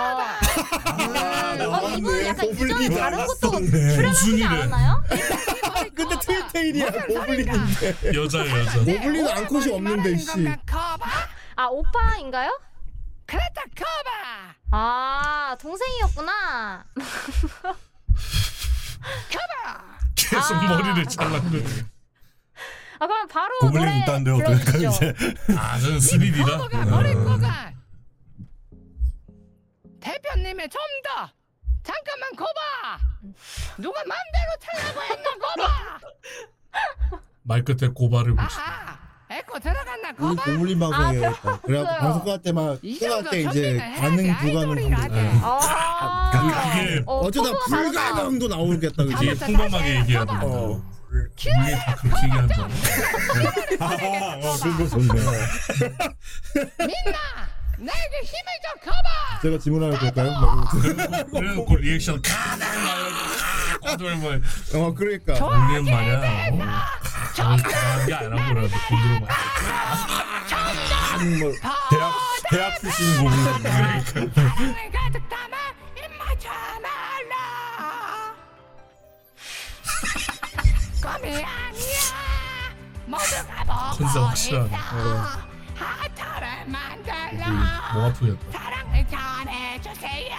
[1.86, 2.26] 어, 이분.
[2.26, 4.44] 약간 이전에 고블린이 다른 것도 무슨 일에.
[4.46, 5.02] 않았나요?
[5.94, 8.14] 근데 트윈테일이야 고블린인데.
[8.14, 8.78] 여자예요, 여자.
[8.78, 10.48] 고블린 암컷이 없는데 씨.
[11.56, 12.58] 아 오빠인가요?
[14.70, 16.84] 아 동생이었구나.
[20.16, 20.62] 계속 아.
[20.68, 21.84] 머리를 잘랐는데.
[22.98, 25.06] 아 그럼 바로 노래 있다는데 어떡할까요, 들어주시죠.
[25.06, 25.34] 이제?
[25.58, 27.74] 아, 저는 3D라.
[30.00, 31.30] 대표님이 좀더
[31.82, 32.98] 잠깐만 거봐.
[33.78, 36.00] 누가 맘대로 틀라고 했나 거봐.
[37.42, 38.56] 말 끝에 고발을 붙이.
[38.58, 38.96] 아하.
[39.28, 40.44] 에코 들어갔나 우리 거봐.
[40.44, 41.60] 고블린 아, 방송이었다.
[41.60, 45.14] 그래갖고 방송 끝날 때막 이 끝날 정도 때 이제 해야지 불가능 아이돌이 정도.
[45.42, 46.30] 아.
[46.30, 48.12] 그게 어, 어쩌다 다르다.
[48.12, 49.34] 불가능도 나오겠다 그지?
[49.34, 50.95] 풍성하게 얘기하고 어.
[51.38, 53.86] 이게 다 그렇게 얘기하는 줄 알아.
[53.86, 55.08] 어, 그거 좋네.
[56.78, 57.18] 민나
[57.78, 59.40] 나에게 힘을 좀 거봐.
[59.42, 60.64] 제가 질문 하나 볼까요?
[61.32, 62.20] 그래서 그 리액션
[64.72, 66.16] 뭐어 그러니까 언니는 말이야
[66.50, 66.56] 어?
[67.36, 68.98] 가는 게 아니라 그래도 돈
[71.18, 71.52] 음, 뭐
[71.90, 72.12] 대학
[72.50, 73.16] 대학 출신.
[73.16, 74.04] 사랑을
[74.92, 75.56] 가득 담아
[75.96, 75.98] 입
[81.06, 81.44] 꿈이 아니야.
[83.06, 83.64] 모두가
[83.96, 84.68] 보고 확실하네.
[84.76, 85.46] 있어.
[85.76, 87.46] 하트를 만들러
[87.94, 88.58] 목 아프겠다.
[88.58, 90.36] 사랑을 전해주세요.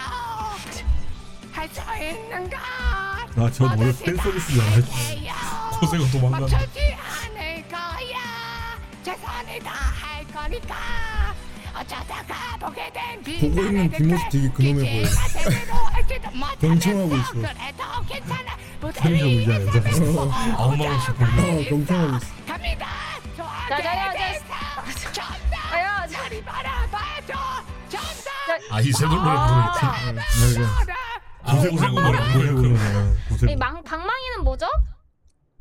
[1.54, 2.58] 할 수 있는 것.
[2.58, 5.80] 아, 저 노래 팬서비스잖아.
[5.80, 6.40] 고생은 도망가.
[6.40, 8.18] 멈추지 않을 거야.
[9.04, 11.27] 최선을 다할 거니까.
[11.80, 15.08] 어쩌다가 보게 된 보고 있는 뒷모습 되게 근엄해 보여.
[16.60, 17.34] 경청하고 있어.
[18.08, 18.58] 괜찮아.
[18.96, 20.32] 편의점 의자 앉아서.
[20.58, 21.24] 아무 말 없이 보고.
[21.26, 22.28] 어 경청하고 있어.
[22.48, 22.88] 갑니다.
[23.38, 24.40] 자, 자, 자, 좋아하게
[25.14, 25.74] 정답.
[25.74, 27.34] 아야, 저리 바라봐줘.
[27.90, 28.70] 정답.
[31.44, 32.80] 아 노래 부르고 노래.
[32.80, 33.60] 이 고생.
[33.60, 34.66] 망, 방망이는 뭐죠?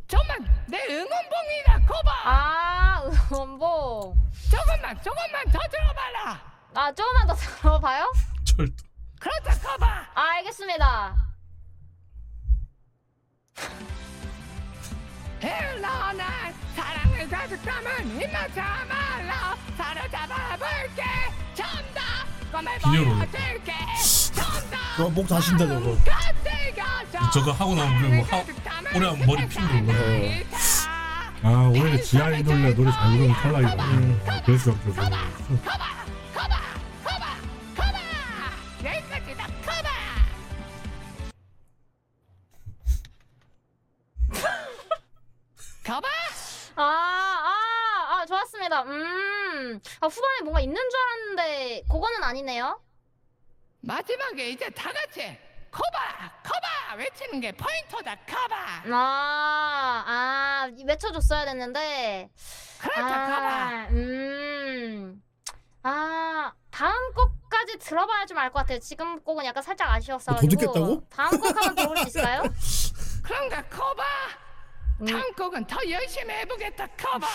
[0.08, 2.10] 정말 내 응원봉이다 거봐.
[2.24, 4.14] 아, 응원봉.
[4.50, 6.40] 조금만 조금만 더 들어봐라.
[6.74, 8.12] 아, 조금만 더 들어봐요?
[8.44, 8.74] 철도.
[9.18, 9.86] 그렇다 거봐.
[10.14, 11.16] 아, 알겠습니다.
[15.40, 21.02] 흘러난 사랑을 가득 담은 입만 참아라 사로잡아 볼게
[21.54, 22.02] 정답
[22.50, 23.14] 꿈을 비녀로.
[23.16, 23.72] 보여줄게
[24.34, 25.96] 정답 저목 다신다 저거.
[27.32, 28.44] 저거 하고 나면 그뭐 하,
[28.96, 29.92] 오래 하면 머리 핀 거고.
[31.42, 33.84] 아 오히려 지하 아이돌이라 노래 잘 부르면 탈락이다.
[33.84, 34.94] 아, 그럴 수 없죠.
[46.78, 48.82] 아, 아, 아, 좋았습니다.
[48.82, 49.80] 음.
[50.00, 52.78] 아, 후반에 뭔가 있는 줄 알았는데, 그거는 아니네요.
[53.80, 55.20] 마지막에 이제 다 같이
[55.70, 62.30] 커봐 커봐 외치는 게 포인트다 커봐 아, 아, 외쳐줬어야 됐는데.
[62.78, 63.02] 그렇다
[63.84, 65.22] 아, 음.
[65.82, 68.78] 아, 다음 곡까지 들어봐야 좀 알 것 같아요.
[68.80, 70.34] 지금 곡은 약간 살짝 아쉬웠어.
[70.34, 71.06] 더 듣겠다고?
[71.08, 72.42] 다음 곡 한번 들어볼 수 있을까요?
[73.22, 74.02] 그런가 커봐
[75.06, 77.26] 다음 곡은 더 열심히 해보겠다 커봐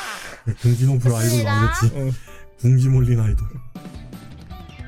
[0.62, 2.18] 궁지농프로 아이돌 나오겠지.
[2.60, 3.48] 궁지 몰린 아이돌.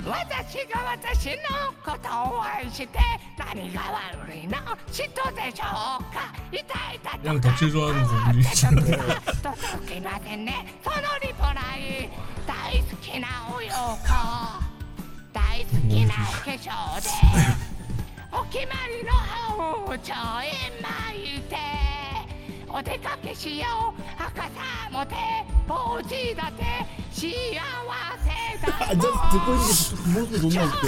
[0.06, 3.00] 私が私のことを愛して
[3.38, 3.82] 何が
[4.28, 4.58] 悪いの
[4.92, 6.34] 人でしょうか？
[6.52, 8.12] 痛いたい かなんか中途あるぞ
[9.42, 10.90] 届きまんねそ
[18.36, 19.12] お決まりの
[19.58, 20.52] 青をちょい
[20.82, 22.23] 巻いて。
[22.73, 23.67] お出かけしよ
[23.97, 24.51] う赤さ
[24.91, 25.15] もて
[25.67, 26.65] ポーチだって
[27.11, 30.79] 幸せだ 앉아서 듣고 있는 게 그 모습이 존나 웃겨.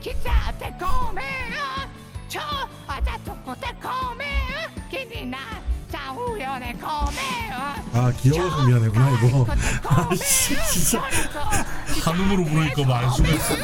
[0.00, 1.56] 기자한테 고매야
[2.28, 2.40] 저
[2.86, 5.59] 아자 듣고 때 고매야 기니나 자우연의 고매야
[7.93, 9.47] 아 귀여워서 미안해구나 이거.
[9.83, 11.01] 아씨 진짜.
[12.03, 13.55] 한음으로 부르니까 말 수가 있어.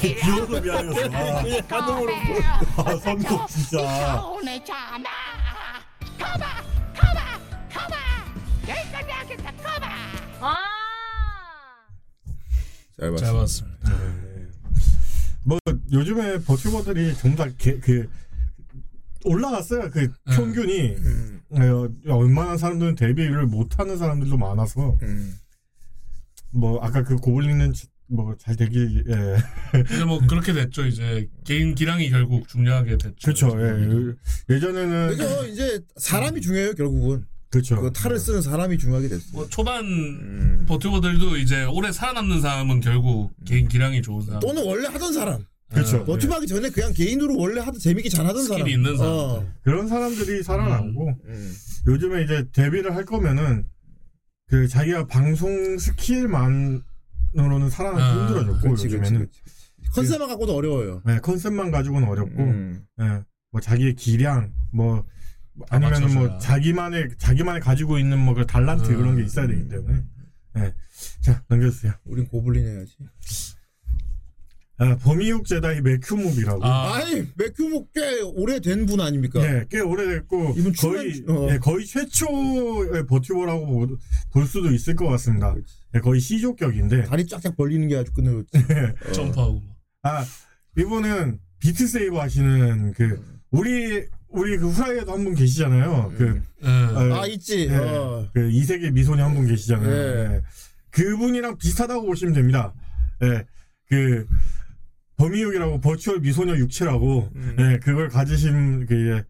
[0.00, 1.00] 귀여워서 미안해서.
[1.16, 1.42] 아,
[1.80, 2.12] 한음으로
[2.76, 3.78] 아 선곡 진짜.
[3.80, 4.22] 아,
[13.00, 13.92] 잘잘 봤습니다.
[15.44, 15.58] 뭐
[15.92, 18.10] 요즘에 버튜버들이 전부 다그
[19.28, 19.90] 올라갔어요.
[19.90, 20.08] 그 네.
[20.36, 21.40] 평균이 음.
[21.50, 25.34] 어, 웬만한 사람들은 데뷔를 못하는 사람들도 많아서 음.
[26.50, 27.72] 뭐 아까 그 고블린은
[28.10, 29.80] 뭐 잘 되길 예.
[29.80, 30.86] 이제 뭐 그렇게 됐죠.
[30.86, 33.14] 이제 개인 기량이 결국 중요하게 됐죠.
[33.22, 33.60] 그렇죠.
[33.60, 34.54] 예.
[34.54, 37.24] 예전에는 그죠 이제 사람이 중요해요 결국은.
[37.50, 37.80] 그렇죠.
[37.80, 39.24] 그 탈을 쓰는 사람이 중요하게 됐어.
[39.32, 40.64] 뭐 초반 음.
[40.68, 44.40] 버튜버들도 이제 오래 살아남는 사람은 결국 개인 기량이 좋은 사람.
[44.40, 45.44] 또는 원래 하던 사람.
[45.70, 46.04] 그렇죠.
[46.04, 48.60] 버튜버하기 전에 그냥 개인으로 원래 하도 재밌게 잘하던 사람.
[48.60, 49.12] 스킬이 있는 사람.
[49.12, 49.46] 어.
[49.62, 51.54] 그런 사람들이 살아나고 음.
[51.86, 53.66] 요즘에 이제 데뷔를 할 거면은
[54.46, 59.40] 그 자기가 방송 스킬만으로는 살아남기 아, 힘들어졌고 그렇지, 요즘에는 그렇지.
[59.92, 61.02] 컨셉만 갖고도 어려워요.
[61.04, 62.86] 네, 컨셉만 가지고는 어렵고 음.
[63.00, 65.04] 예, 뭐 자기의 기량 뭐
[65.68, 66.38] 아니면은 뭐.
[66.38, 68.96] 자기만의 자기만의 가지고 있는 뭐그 달란트 음.
[68.96, 70.02] 그런 게 있어야 되기 때문에
[70.58, 70.74] 예.
[71.20, 71.92] 자 넘겨주세요.
[72.04, 72.96] 우린 고블린 해야지.
[74.80, 76.64] 아, 범이육 제다이 맥큐mov이라고.
[76.64, 77.00] 아.
[77.02, 79.40] 이 맥큐모 꽤 오래된 분 아닙니까?
[79.42, 81.48] 예, 꽤 오래됐고 이분 거의 출연- 어.
[81.52, 83.96] 예, 거의 최초의 버튜버라고 보-
[84.32, 85.54] 볼 수도 있을 것 같습니다.
[85.94, 88.50] 예, 거의 시조격인데 다리 쫙쫙 벌리는 게 아주 끝내줬지.
[89.08, 89.12] 어.
[89.12, 89.62] 점프하고.
[90.04, 90.24] 아
[90.78, 93.20] 이분은 비트 세이버 하시는 그
[93.50, 96.12] 우리 우리 그 후라이에도 한 분 계시잖아요.
[96.16, 96.68] 그 예.
[96.68, 97.66] 어, 아 있지.
[97.68, 98.28] 예, 어.
[98.32, 99.90] 그 이세계 미소녀 한 분 계시잖아요.
[99.90, 100.34] 예.
[100.36, 100.40] 예.
[100.90, 102.72] 그분이랑 비슷하다고 보시면 됩니다.
[103.24, 103.44] 예,
[103.88, 104.26] 그
[105.18, 107.56] 범이육이라고 버추얼 미소녀 육체라고 음.
[107.58, 109.24] 예, 그걸 가지신 그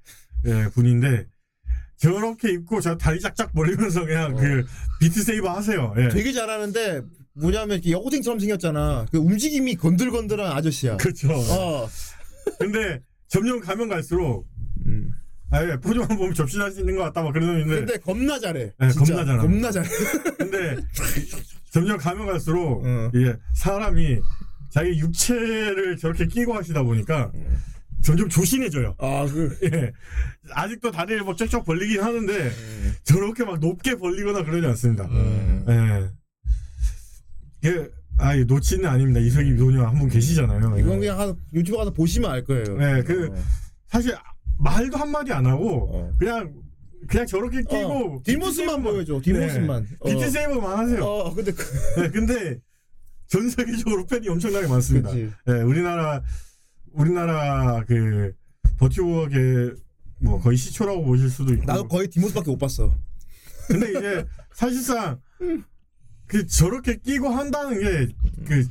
[0.45, 1.27] 예, 예, 분인데
[1.97, 4.65] 저렇게 입고 저 다리 짝짝 벌리면서 그냥 그
[5.01, 5.95] 비트 세이버 하세요.
[5.99, 6.07] 예.
[6.07, 6.09] 어.
[6.11, 7.03] 되게 잘하는데
[7.35, 9.07] 뭐냐면 여고생처럼 생겼잖아.
[9.11, 10.99] 그 움직임이 건들건들한 아저씨야.
[10.99, 11.33] 그렇죠.
[11.33, 11.89] 어.
[12.59, 14.47] 근데 점점 가면 갈수록
[14.87, 15.13] 음.
[15.51, 18.73] 아예 포즈만 보면 접신할 수 있는 것 같다 막 그런 놈인데 근데 겁나 잘해.
[18.79, 19.15] 네, 진짜.
[19.15, 19.41] 겁나 잘함.
[19.41, 19.89] 겁나 잘해.
[20.37, 20.77] 근데
[21.73, 23.11] 점점 가면 갈수록 어.
[23.15, 24.21] 이게 사람이
[24.71, 27.31] 자기 육체를 저렇게 끼고 하시다 보니까
[28.03, 28.95] 점점 조신해져요.
[28.99, 29.59] 아, 그.
[29.73, 29.93] 예.
[30.53, 32.51] 아직도 다리를 막 쫙쫙 벌리긴 하는데
[33.05, 35.09] 저렇게 막 높게 벌리거나 그러지 않습니다.
[35.69, 36.09] 예.
[37.65, 37.89] 예.
[38.19, 39.21] 아, 이 노치는 아닙니다.
[39.21, 40.59] 이석이 미소녀 한 분 계시잖아요.
[40.67, 40.79] 음.
[40.79, 42.77] 이건 그냥 한 유튜브 가서 보시면 알 거예요.
[42.77, 43.35] 네, 그 어.
[43.89, 44.15] 사실
[44.59, 46.13] 말도 한 마디 안 하고 어.
[46.19, 46.53] 그냥
[47.07, 49.21] 그냥 저렇게 끼고 어, 뒷모습만 보여줘.
[49.23, 49.87] 뒷모습만.
[50.05, 50.31] 네, 비트 어.
[50.31, 51.05] 세이버만 하세요.
[51.05, 52.59] 어, 근데 그, 네, 근데
[53.29, 55.11] 전 세계적으로 팬이 엄청나게 많습니다.
[55.11, 55.31] 그치.
[55.47, 56.23] 네, 우리나라
[56.93, 58.33] 우리나라 그
[58.79, 59.73] 버튜버계
[60.21, 61.65] 뭐 거의 시초라고 보실 수도 있고.
[61.67, 62.95] 나도 거의 뒷모습밖에 못 봤어.
[63.69, 65.21] 근데 이제 사실상
[66.27, 68.13] 그 저렇게 끼고 한다는 게
[68.47, 68.67] 그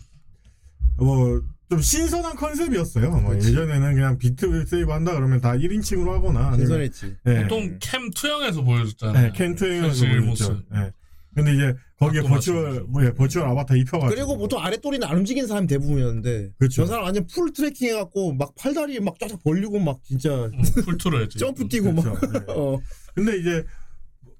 [0.99, 3.11] 뭐 좀 신선한 컨셉이었어요.
[3.11, 3.35] 뭐.
[3.35, 7.15] 예전에는 그냥 비트 세이브 한다 그러면 다 1인칭으로 하거나 아니면 신선했지.
[7.25, 7.41] 네.
[7.43, 9.21] 보통 캠 투영에서 보여줬잖아요.
[9.27, 10.49] 네, 켄투행에서 현실 보여줬죠.
[10.53, 10.65] 모습.
[10.71, 10.91] 네.
[11.37, 12.85] 근데 이제 거기에 virtual.
[12.87, 16.81] 뭐 예, virtual 아바타 입혀가지고 그리고 보통 아랫도리는 안 움직이는 사람이 대부분이었는데 그렇죠.
[16.81, 21.21] 저 사람 완전 full tracking 해갖고 막 팔다리 막 쫙쫙 벌리고 막 진짜 음, 풀트로
[21.21, 21.37] 했지.
[21.37, 22.31] 점프 뛰고 막 그렇죠.
[22.31, 22.39] 네.
[22.47, 22.79] 어.
[23.13, 23.63] 근데 이제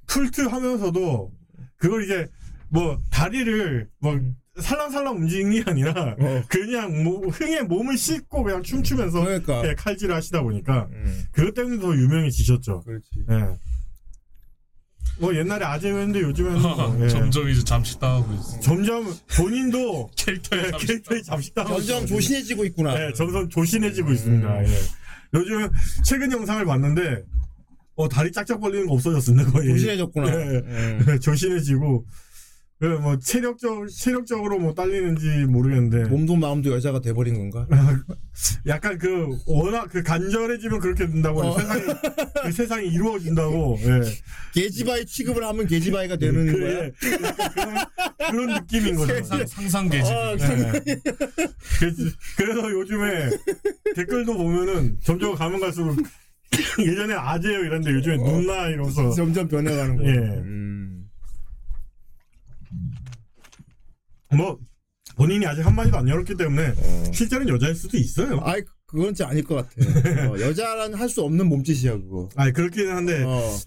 [0.07, 1.31] 풀트 하면서도
[1.77, 2.27] 그걸 이제
[2.69, 4.19] 뭐 다리를 뭐
[4.59, 6.43] 살랑살랑 움직이는 게 아니라 어.
[6.49, 9.67] 그냥 뭐 흥에 몸을 싣고 그냥 춤추면서 그러니까.
[9.69, 12.81] 예, 칼질을 하시다 보니까 음, 그것 때문에 더 유명해지셨죠.
[12.81, 13.09] 그렇지.
[13.29, 13.55] 예.
[15.20, 17.09] 뭐 옛날에 아재였는데 요즘에는 뭐, 예.
[17.09, 18.59] 점점 이제 잠식당하고 있어.
[18.59, 20.88] 점점 본인도 캐릭터에 예, 잠식.
[20.88, 22.07] 캐릭터에 잠식당하고 점점 있어요.
[22.07, 22.93] 조신해지고 있구나.
[22.93, 24.63] 네, 점점 조신해지고 있습니다.
[24.65, 24.78] 예.
[25.34, 25.70] 요즘
[26.03, 27.24] 최근 영상을 봤는데
[27.95, 29.70] 어 다리 짝짝 벌리는 거 없어졌습니다 거의.
[29.70, 30.28] 조신해졌구나.
[30.30, 30.57] 예.
[30.65, 31.18] 음.
[31.22, 32.05] 조신해지고
[32.80, 37.67] 그뭐 체력적 체력적으로 뭐 딸리는지 모르겠는데 몸도 마음도 여자가 돼버린 건가?
[38.67, 41.57] 약간 그 워낙 그 간절해지면 그렇게 된다고 어.
[41.57, 41.84] 세상이
[42.43, 43.80] 그 세상이 이루어진다고.
[43.82, 44.01] 예.
[44.53, 46.84] 게지바이 취급을 하면 게지바이가 되는 그, 거야.
[46.84, 46.91] 예.
[47.01, 47.75] 그런
[48.30, 49.23] 그런 느낌인 거죠.
[49.23, 50.13] 상상, 상상 계집.
[50.13, 50.82] 어, 예.
[52.38, 53.30] 그래서, 요즘에
[53.95, 55.97] 댓글도 보면은 점점 가면 갈수록
[56.80, 60.05] 예전에 아재요 이랬는데 요즘에 누나 이러면서 점점 변해가는.
[60.05, 60.11] 예.
[60.11, 60.96] 음.
[64.36, 64.59] 뭐
[65.15, 67.03] 본인이 아직 한마디도 안 열었기 때문에 어.
[67.13, 68.39] 실제로는 여자일 수도 있어요.
[68.43, 70.30] 아이 그건 진짜 아닐 것 같아.
[70.30, 72.30] 어, 여자라는 할수 없는 몸짓이야 그거.
[72.36, 73.57] 아 그렇기는 한데 어.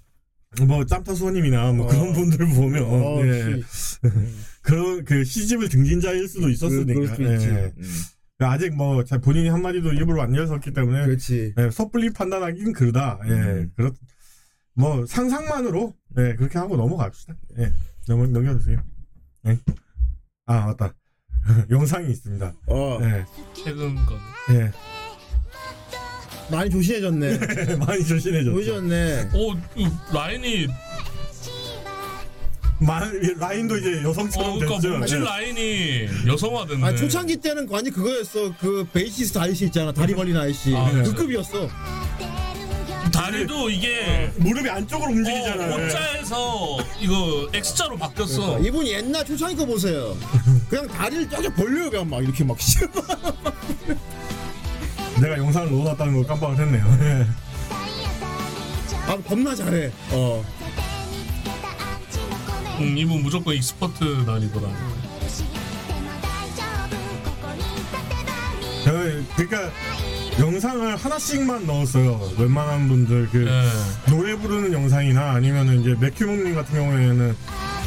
[0.66, 1.88] 뭐 짬타수원님이나 뭐 어.
[1.88, 3.62] 그런 분들 보면 어, 예.
[3.70, 3.98] 씨.
[4.62, 7.46] 그런 그 시집을 등진자일 수도 그, 있었으니까 있지.
[7.48, 7.72] 예.
[7.76, 7.84] 음.
[8.42, 11.54] 아직 뭐 자- 본인이 한 마디도 입으로 안 열었기 때문에 그렇지.
[11.58, 13.20] 예, 섣불리 판단하기는 그러다.
[13.26, 13.72] 예, 음.
[13.76, 13.92] 그렇
[14.74, 17.36] 뭐 상상만으로 예, 그렇게 하고 넘어갑시다.
[17.58, 17.72] 예,
[18.08, 18.82] 넘 넘겨주세요.
[19.46, 19.58] 예.
[20.50, 20.92] 아 맞다.
[21.70, 22.52] 영상이 있습니다.
[22.66, 22.98] 어.
[23.02, 23.24] 예,
[23.54, 24.18] 최근 건.
[24.50, 24.72] 예.
[26.50, 27.38] 많이 조신해졌네.
[27.78, 28.56] 많이 조신해졌죠.
[28.56, 29.30] 조신해졌네.
[29.32, 30.66] 오, 그 라인이
[32.80, 34.98] 마- 라인도 이제 여성처럼 어, 그러니까 됐죠.
[34.98, 35.24] 몸질 예.
[35.24, 36.84] 라인이 여성화됐네.
[36.84, 38.52] 아 초창기 때는 완전 그거였어.
[38.58, 39.92] 그 베이시스트 아저씨 있잖아.
[39.92, 40.74] 다리 벌린 아저씨.
[40.74, 41.14] 아, 그 네.
[41.14, 41.68] 급이었어.
[43.20, 45.74] 다리도 이게 무릎이 안쪽으로 움직이잖아요.
[45.74, 48.40] 어, O자에서 이거 X자로 바뀌었어.
[48.40, 50.16] 그러니까 이분 옛날 초창기 거 보세요.
[50.70, 52.56] 그냥 다리를 쫙쫙 벌려요 그냥 막 이렇게 막.
[55.20, 56.98] 내가 영상을 넣어놨다는 걸 깜빡을 했네요.
[57.02, 57.26] 예.
[59.06, 59.92] 아 겁나 잘해.
[60.12, 60.42] 어.
[62.78, 64.66] 음, 이분 무조건 expert 다니더라.
[68.84, 69.70] 저는 그러니까
[70.40, 72.32] 영상을 하나씩만 넣었어요.
[72.38, 74.10] 웬만한 분들 그 예.
[74.10, 77.36] 노래 부르는 영상이나 아니면은 이제 맥큐몽님 같은 경우에는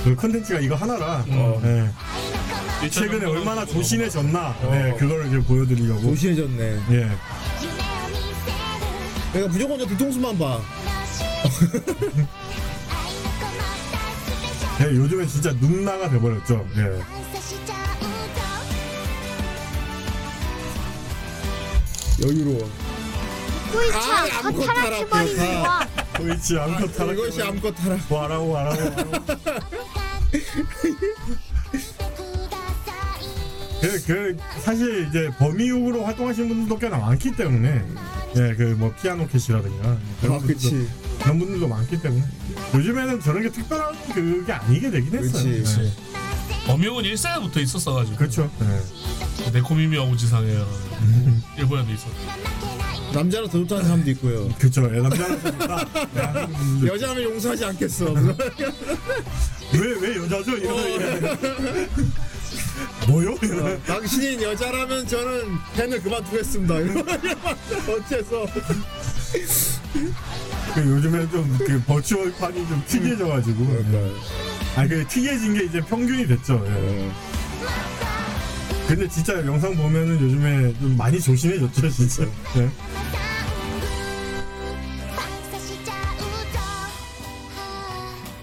[0.04, 1.26] 그 컨텐츠가 이거 하나라.
[1.28, 1.62] 어.
[1.66, 2.90] 예.
[2.90, 4.56] 최근에 얼마나 조신해졌나.
[4.62, 4.70] 어.
[4.72, 6.02] 네, 그거를 이제 보여드리려고.
[6.02, 6.80] 조신해졌네.
[6.92, 7.10] 예.
[9.34, 10.62] 내가 무조건 저 뒤통수만 봐.
[14.82, 16.68] 예, 요즘에 진짜 눈나가 돼버렸죠.
[16.78, 17.02] 예.
[22.24, 22.70] 여유로워.
[23.94, 25.80] 아, 암컷 암컷 타락 타락 해버리는 기억하.
[25.80, 25.88] 거야.
[26.14, 27.14] 도이치 암컷 타락.
[27.14, 28.12] 이것이 암컷 타락.
[28.12, 28.78] 와라오 와라오.
[33.82, 37.84] 그, 그 사실 이제 범이육으로 활동하시는 분들도 꽤나 많기 때문에
[38.36, 40.88] 예, 그 뭐 피아노 캣이라든가 그런 아, 분들도, 그치.
[41.22, 42.24] 그런 분들도 많기 때문에
[42.74, 45.44] 요즘에는 저런 게 특별한 그게 아니게 되긴 했어요.
[45.44, 45.78] 그치.
[45.82, 45.92] 네.
[46.66, 48.18] 범용은 1세부터 있었어가지고.
[48.18, 48.50] 그렇죠.
[48.60, 49.52] 네.
[49.52, 50.48] 네코미미 아우지상에
[51.58, 52.14] 일본에도 있었고.
[53.14, 54.50] 남자는 더 좋다는 사람도 있고요.
[54.58, 54.84] 그렇죠.
[54.96, 55.40] 예, 남자는
[56.88, 58.06] 여자는 용서하지 않겠어.
[59.74, 60.52] 왜왜 여자죠?
[60.58, 60.78] 이런
[63.08, 63.32] 뭐요?
[63.34, 66.76] 어, 당신이 여자라면 저는 팬을 그만두겠습니다.
[66.76, 68.46] 어째서?
[70.74, 73.64] 그 요즘에 좀그 virtual 판이 좀 특이해져가지고.
[73.94, 74.12] 예.
[74.76, 76.64] 아니 그 특이해진 게 이제 평균이 됐죠.
[76.66, 77.12] 예.
[78.88, 82.24] 근데 진짜 영상 보면은 요즘에 좀 많이 조신해졌죠, 진짜.
[82.58, 82.70] 예.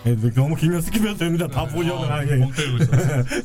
[0.07, 1.47] 예, 너무 길면 skip해도 됩니다.
[1.47, 2.37] 다 보셔도 아, 예.
[2.37, 2.91] 멍 때리고 있어.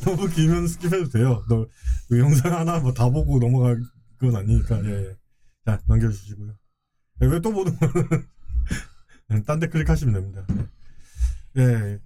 [0.04, 1.44] 너무 길면 skip해도 돼요.
[1.48, 1.66] 너,
[2.08, 3.78] 그 영상 하나 뭐 다 보고 넘어갈
[4.18, 4.80] 건 아니니까.
[4.84, 5.16] 예, 예.
[5.66, 6.52] 자 넘겨주시고요.
[7.22, 8.26] 예, 왜또 보는 거는
[9.44, 10.46] 딴 데 클릭하시면 됩니다.
[11.58, 11.98] 예, 예.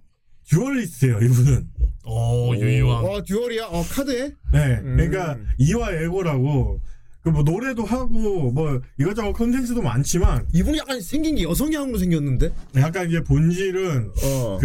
[0.49, 1.67] 듀얼리스트예요 이분은.
[2.05, 3.05] 어 유이왕.
[3.05, 3.65] 어 듀얼이야?
[3.67, 4.31] 어 카드에?
[4.53, 4.97] 네, 음.
[4.97, 6.79] 그러니까 이와 에고라고
[7.21, 12.49] 그 뭐 노래도 하고 뭐 이것저것 컨텐츠도 많지만 이분이 약간 생긴 게 여성향으로 생겼는데?
[12.77, 14.59] 약간 이제 본질은 어.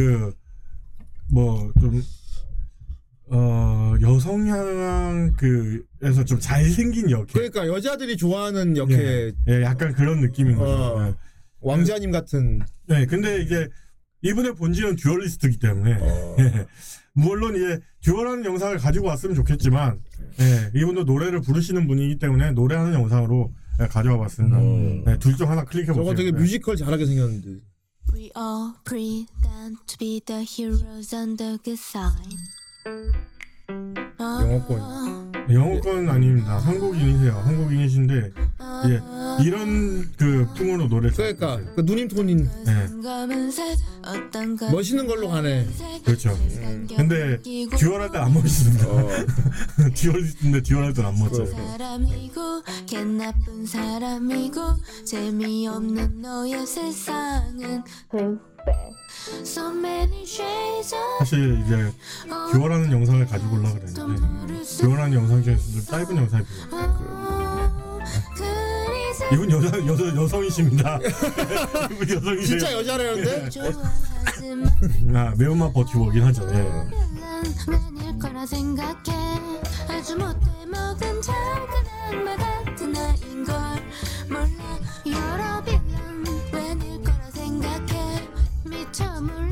[1.29, 2.03] 그뭐좀
[3.29, 7.27] 어, 여성향 그에서 좀 잘생긴 역해.
[7.33, 10.73] 그러니까 여자들이 좋아하는 역해 예, 예, 약간 그런 느낌인 거죠.
[10.73, 11.15] 어.
[11.67, 11.71] 예.
[11.71, 12.61] 왕자님 같은.
[12.87, 13.69] 네, 근데 이게
[14.23, 16.37] 이분의 본질은 듀얼리스트이기 때문에 어.
[16.41, 16.67] 예.
[17.13, 20.01] 물론 이제 듀얼하는 영상을 가지고 왔으면 좋겠지만
[20.41, 24.59] 예, 이분도 노래를 부르시는 분이기 때문에 노래하는 영상으로 예, 가져와 봤습니다.
[25.11, 26.03] 네, 둘중 하나 클릭해 보세요.
[26.03, 26.05] 어.
[26.05, 27.61] 저거 되게 뮤지컬 잘하게 생겼는데.
[28.15, 32.37] We all pretend to be the heroes on the good side.
[34.19, 35.27] 영어권.
[35.51, 36.59] 영어권 아닙니다.
[36.59, 37.33] 한국인이세요.
[37.45, 38.33] 한국인이신데
[38.89, 39.01] 예,
[39.45, 42.89] 이런 그 풍으로 노래 그러니까 그 누님 톤인 네,
[44.57, 45.69] 걸 멋있는 걸로 가네.
[46.05, 46.37] 그렇죠.
[46.97, 47.41] 근데
[47.79, 48.89] 듀얼할 땐안 멋있습니다.
[48.89, 49.09] 어.
[49.95, 51.47] 듀얼리스트인데 듀얼할 땐안 멋져요.
[51.47, 54.61] 사람이고 걔 나쁜 사람이고
[55.05, 57.85] 재미없는 너의 세상은
[58.17, 59.06] So many shades of
[61.19, 61.93] 사실 이제
[62.53, 66.87] 듀얼하는 영상을 가지고 올라 그랬는데 듀얼하는 영상 중에서도 짧은 영상이 보여요.
[69.33, 70.99] 이분 여자 여자 여성이십니다.
[71.91, 72.47] 이분 여성이세요.
[72.47, 73.49] 진짜 여자라는데?
[75.15, 76.49] 아 매운맛 버티고긴 하죠.
[76.55, 76.71] 예.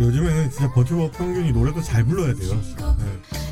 [0.01, 2.61] 요즘에는 진짜 버티고 평균이 노래도 잘 불러야 돼요.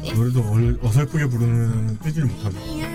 [0.04, 0.12] 예.
[0.12, 2.66] 노래도 얼, 어설프게 부르면 뜨질 못합니다.
[2.66, 2.92] You're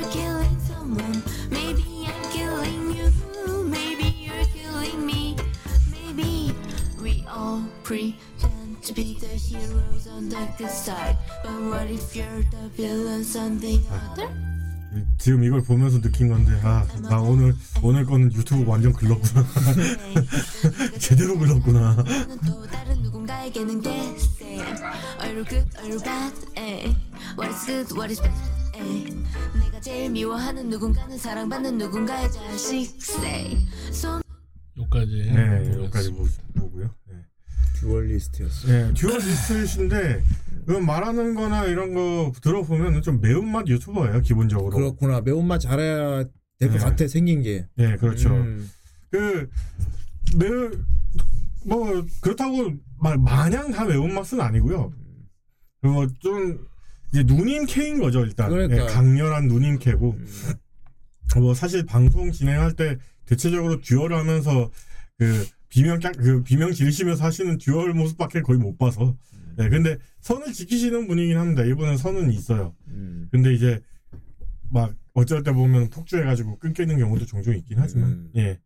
[15.17, 19.45] 지금 이걸 보면서 느낀 건데 아 나 오늘 오늘 거는 유튜브 완전 글렀구나
[20.99, 22.03] 제대로 글렀구나
[26.55, 26.83] eh.
[26.85, 26.95] Eh.
[34.77, 35.31] 여기까지.
[35.31, 37.15] 네 여기까지 보, 보고요 네.
[37.79, 38.67] 듀얼리스트였어.
[38.67, 45.21] 네 듀얼리스트이신데 그 말하는 거나 이런 거 들어보면 좀 매운맛 유튜버예요 기본적으로 그렇구나.
[45.21, 46.25] 매운맛 잘해야
[46.59, 46.83] 될것 네.
[46.83, 47.67] 같아 생긴 게.
[47.75, 48.69] 네 그렇죠 음.
[49.09, 49.49] 그
[50.37, 50.71] 매우
[51.65, 54.91] 뭐 그렇다고 막 마냥 다 매운맛은 아니고요.
[55.81, 56.67] 그리고 좀
[57.13, 58.75] 이제 누님 캐인 거죠 일단 그러니까.
[58.75, 58.81] 음.
[58.89, 60.17] 예, 강렬한 누님 캐고
[61.37, 64.69] 뭐 사실 방송 진행할 때 대체적으로 duel을 하면서
[65.17, 69.15] 그 비명 깍- 그 비명 지르시면서 하시는 duel 모습밖에 거의 못 봐서
[69.59, 71.63] 예, 근데 선을 지키시는 분이긴 합니다.
[71.63, 72.75] 이분은 선은 있어요.
[72.87, 73.27] 음.
[73.31, 73.81] 근데 이제
[74.69, 78.31] 막 어쩔 때 보면 폭주해가지고 끊기는 경우도 종종 있긴 하지만 음.
[78.35, 78.59] 예.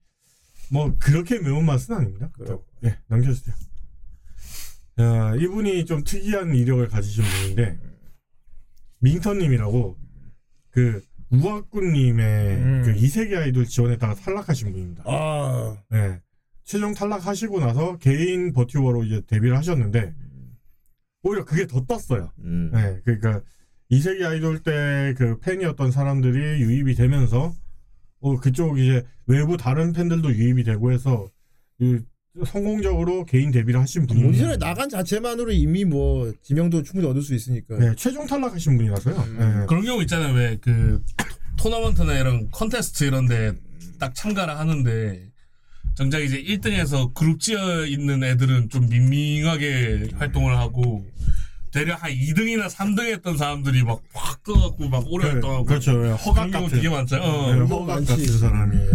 [0.70, 2.30] 뭐 그렇게 매운 맛은 아닙니다.
[2.34, 2.66] 그렇고.
[2.84, 3.56] 예, 넘겨주세요.
[5.00, 7.80] 야, 이분이 좀 특이한 이력을 가지신 분인데
[9.00, 9.98] 민턴님이라고
[10.70, 12.82] 그 우악군님의 음.
[12.86, 15.04] 그 이세계 아이돌 지원했다가 탈락하신 분입니다.
[15.08, 16.20] 아, 네.
[16.64, 20.14] 최종 탈락하시고 나서 개인 버튜버로 이제 데뷔를 하셨는데
[21.24, 22.32] 오히려 그게 더 떴어요.
[22.39, 22.72] 음.
[22.74, 23.41] 네, 그러니까
[23.89, 27.53] 이세계 아이돌 때 그 팬이었던 사람들이 유입이 되면서
[28.22, 31.30] 어 그쪽 이제 외부 다른 팬들도 유입이 되고 해서
[31.78, 32.03] 그
[32.45, 37.78] 성공적으로 개인 데뷔를 하신 분이 오디션에 나간 자체만으로 이미 뭐 지명도 충분히 얻을 수 있으니까.
[37.78, 39.15] 네, 최종 탈락하신 분이라서요.
[39.38, 39.65] 네.
[39.67, 40.34] 그런 경우 있잖아요.
[40.36, 41.03] 왜 그
[41.57, 43.53] 토너먼트나 이런 컨테스트 이런데
[43.99, 45.30] 딱 참가를 하는데
[45.96, 51.06] 정작 이제 1등에서 그룹 지어 있는 애들은 좀 밍밍하게 활동을 하고
[51.72, 54.02] 대략 한 2등이나 3등 했던 사람들이 막
[54.42, 56.06] 확 떠갖고 막 오래 네, 활동하고 그렇죠.
[56.06, 57.30] 예, 허각 같은 되게 많잖아요.
[57.30, 57.54] 어.
[57.54, 58.76] 네, 허각 같은 사람이.
[58.76, 58.89] 예.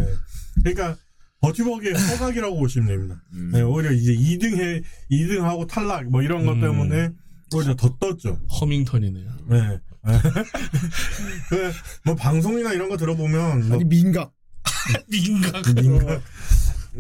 [0.62, 0.96] 그러니까
[1.40, 3.22] 버티버기의 허각이라고 보시면 됩니다.
[3.52, 6.60] 네, 오히려 이제 2등 해 2등하고 탈락 뭐 이런 것 음.
[6.60, 7.10] 때문에
[7.54, 8.40] 오히려 더 떴죠.
[8.60, 9.30] 허밍턴이네요.
[9.48, 9.78] 네.
[11.50, 11.72] 그,
[12.04, 14.32] 뭐 방송이나 이런 거 들어보면 뭐 아니 민각.
[15.10, 15.74] 민각.
[15.74, 16.22] 민각.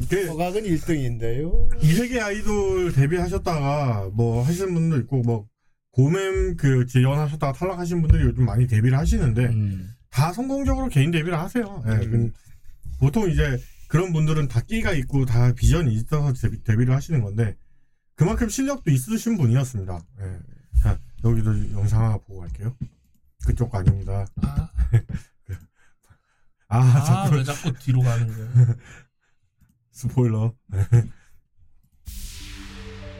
[0.08, 1.82] 그 허각은 1등인데요.
[1.82, 5.48] 이세계 아이돌 데뷔하셨다가 뭐 하시는 분도 있고 뭐
[5.92, 9.94] 고멤 그 지원하셨다가 탈락하신 분들이 요즘 많이 데뷔를 하시는데 음.
[10.10, 11.82] 다 성공적으로 개인 데뷔를 하세요.
[11.86, 12.30] 예, 그
[12.98, 17.56] 보통 이제 그런 분들은 다 끼가 있고 다 비전이 있어서 데뷔, 데뷔 를 하시는 건데
[18.14, 20.00] 그만큼 실력도 있으신 분이었습니다.
[20.20, 20.38] 예.
[20.82, 22.76] 자 여기도 영상 하나 보고 갈게요.
[23.46, 24.26] 그쪽 거 아닙니다.
[24.42, 24.70] 아,
[26.68, 28.76] 아, 아, 자꾸 왜 자꾸 뒤로 가는 거야?
[29.96, 30.52] 스포일러.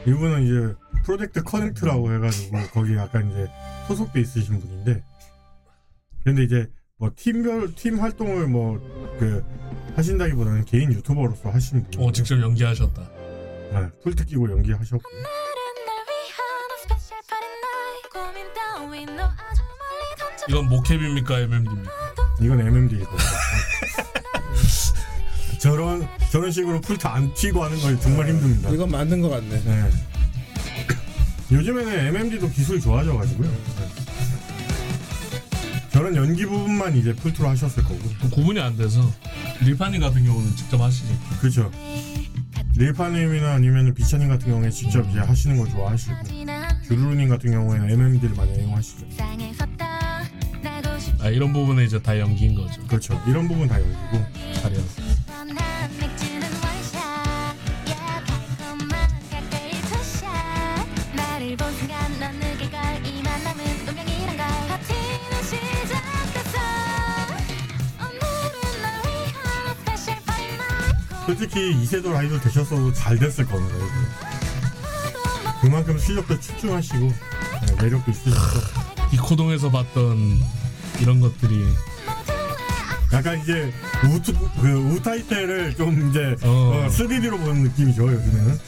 [0.07, 3.47] 이분은 이제 프로젝트 커넥트라고 해가지고 거기 약간 이제
[3.87, 5.03] 소속돼 있으신 분인데
[6.23, 8.79] 근데 이제 뭐 팀별 팀 활동을 뭐
[9.17, 9.43] 그
[9.95, 12.03] 하신다기보다는 개인 유튜버로서 하시는 분.
[12.03, 13.01] 어, 직접 연기하셨다.
[13.01, 15.09] 네, 풀트 끼고 연기하셨고
[20.49, 21.91] 이건 모캡입니까, MMD입니까?
[22.41, 23.11] 이건 MMD이고
[25.59, 28.69] 저런 저런 식으로 풀트 안 튀고 하는 거 정말 힘듭니다.
[28.69, 29.63] 이건 맞는 것 같네.
[29.63, 29.89] 네.
[31.51, 33.49] 요즘에는 MMD도 기술이 좋아져가지고요.
[33.49, 33.57] 네.
[35.91, 37.99] 저런 연기 부분만 이제 풀트로 하셨을 거고.
[38.31, 39.01] 구분이 안 돼서
[39.61, 41.07] 릴파님 같은 경우는 직접 하시지.
[41.41, 41.71] 그죠.
[42.75, 46.15] 릴파님이나 아니면 비차님 같은 경우에 직접 이제 하시는 걸 좋아하시고
[46.87, 49.07] 주루루님 같은 경우에는 MMD를 많이 애용하시죠.
[51.19, 52.79] 아 이런 부분에 이제 다 연기인 거죠.
[52.85, 53.19] 그렇죠.
[53.27, 54.23] 이런 부분 다 연기고
[54.61, 54.83] 잘해요.
[71.27, 73.75] 솔직히 이세돌 아이돌 되셨어도 잘 됐을 겁니다.
[73.75, 75.59] 이거.
[75.61, 78.59] 그만큼 실력도 출중하시고 네, 매력도 있으셔서
[79.11, 80.39] 니코동에서 봤던
[81.01, 81.65] 이런 것들이
[83.11, 83.73] 약간 이제
[84.05, 88.59] 우트 그 우타이테를 좀 이제 어, 3D로 보는 느낌이죠 요즘에는.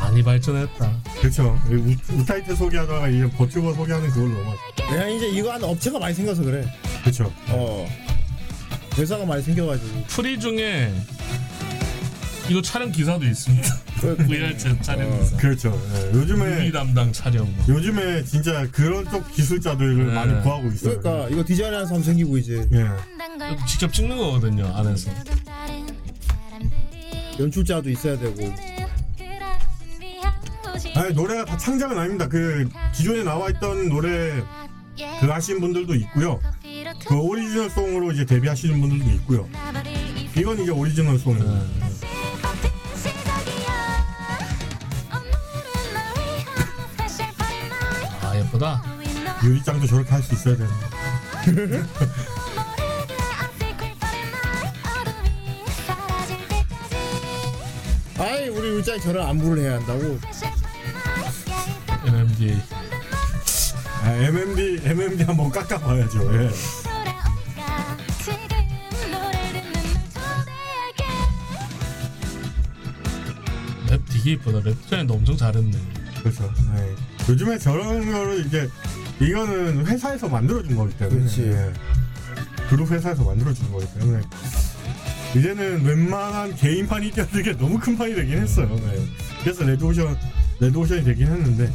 [0.00, 0.92] 많이 발전했다.
[1.20, 1.60] 그렇죠.
[1.70, 4.54] 우, 우타이테 소개하다가 이제 버튜버 소개하는 그걸로 넘어.
[4.90, 6.66] 내가 이제 이거 하는 업체가 많이 생겨서 그래.
[7.02, 7.32] 그렇죠.
[7.48, 7.86] 어.
[8.96, 10.04] 회사가 많이 생겨가지고.
[10.08, 10.92] 프리 중에
[12.48, 13.74] 이거 촬영 기사도 있습니다.
[14.00, 15.36] VRChat 촬영 기사.
[15.36, 15.80] 그렇죠.
[15.94, 17.44] 예, 요즘에 movie 담당 촬영.
[17.54, 17.64] 뭐.
[17.68, 20.14] 요즘에 진짜 그런 쪽 기술자들을 네.
[20.14, 20.98] 많이 구하고 있어요.
[21.00, 22.66] 그러니까 이거 디자인하는 사람 생기고 이제.
[22.72, 22.86] 예.
[23.66, 25.10] 직접 찍는 거거든요 안에서.
[27.38, 28.54] 연출자도 있어야 되고.
[30.96, 32.28] 아니 노래가 다 창작은 아닙니다.
[32.28, 34.42] 그 기존에 나와 있던 노래
[35.20, 36.40] 그 하신 분들도 있고요.
[37.06, 39.48] 그 original song으로 이제 데뷔하시는 분들도 있고요.
[40.36, 41.97] 이건 이제 original song이에요.
[48.38, 48.82] 예쁘다.
[49.44, 51.88] 유리짱도 저렇게 할 수 있어야 되는데.
[58.18, 60.18] 아이 우리 울장이 저런 안무를 해야 한다고.
[62.04, 62.60] MMDA.
[64.02, 66.34] 아, MMD MMD 한번 깎아봐야죠.
[66.34, 66.50] 예.
[73.90, 74.60] map 되게 예쁘다.
[74.60, 75.76] map 디자인도 엄청 잘했네.
[76.20, 76.52] 그렇죠.
[76.74, 76.94] 네.
[77.28, 78.68] 요즘에 저런 거를 이제
[79.20, 81.42] 이거는 회사에서 만들어준 거기 때문에 그렇지.
[81.42, 81.72] 예.
[82.70, 84.22] 그룹 회사에서 만들어준 거기 때문에
[85.36, 88.68] 이제는 웬만한 개인판이 뛰어들게 너무 큰 판이 되긴 했어요.
[88.76, 89.04] 네.
[89.42, 90.16] 그래서 레드오션
[90.60, 91.70] 레드오션이 되긴 했는데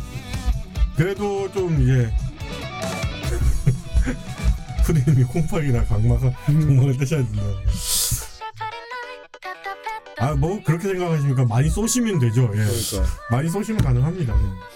[0.95, 2.12] 그래도 좀 이제
[4.86, 7.41] 푸디님이 콩팥이나 강마가 정말 뜨셔야 된다.
[10.20, 12.43] 아뭐 그렇게 생각하시니까 많이 쏘시면 되죠.
[12.54, 12.58] 예.
[12.58, 13.06] 그러니까.
[13.30, 14.34] 많이 쏘시면 가능합니다.
[14.34, 14.72] 예.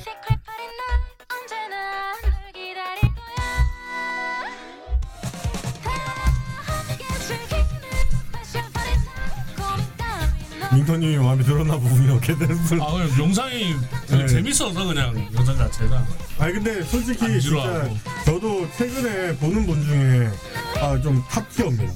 [10.82, 12.19] 민터님이 마음에 들었나 보군요.
[12.21, 12.80] 걔들 술.
[12.82, 13.75] 아 그냥 영상이
[14.07, 14.28] 되게 네.
[14.28, 16.05] 재밌어서 그냥 영상 자체가
[16.38, 17.97] 아니 근데 솔직히 안 진짜 지루하고.
[18.25, 20.30] 저도 최근에 보는 분 중에
[20.80, 21.93] 아 좀 top tier입니다.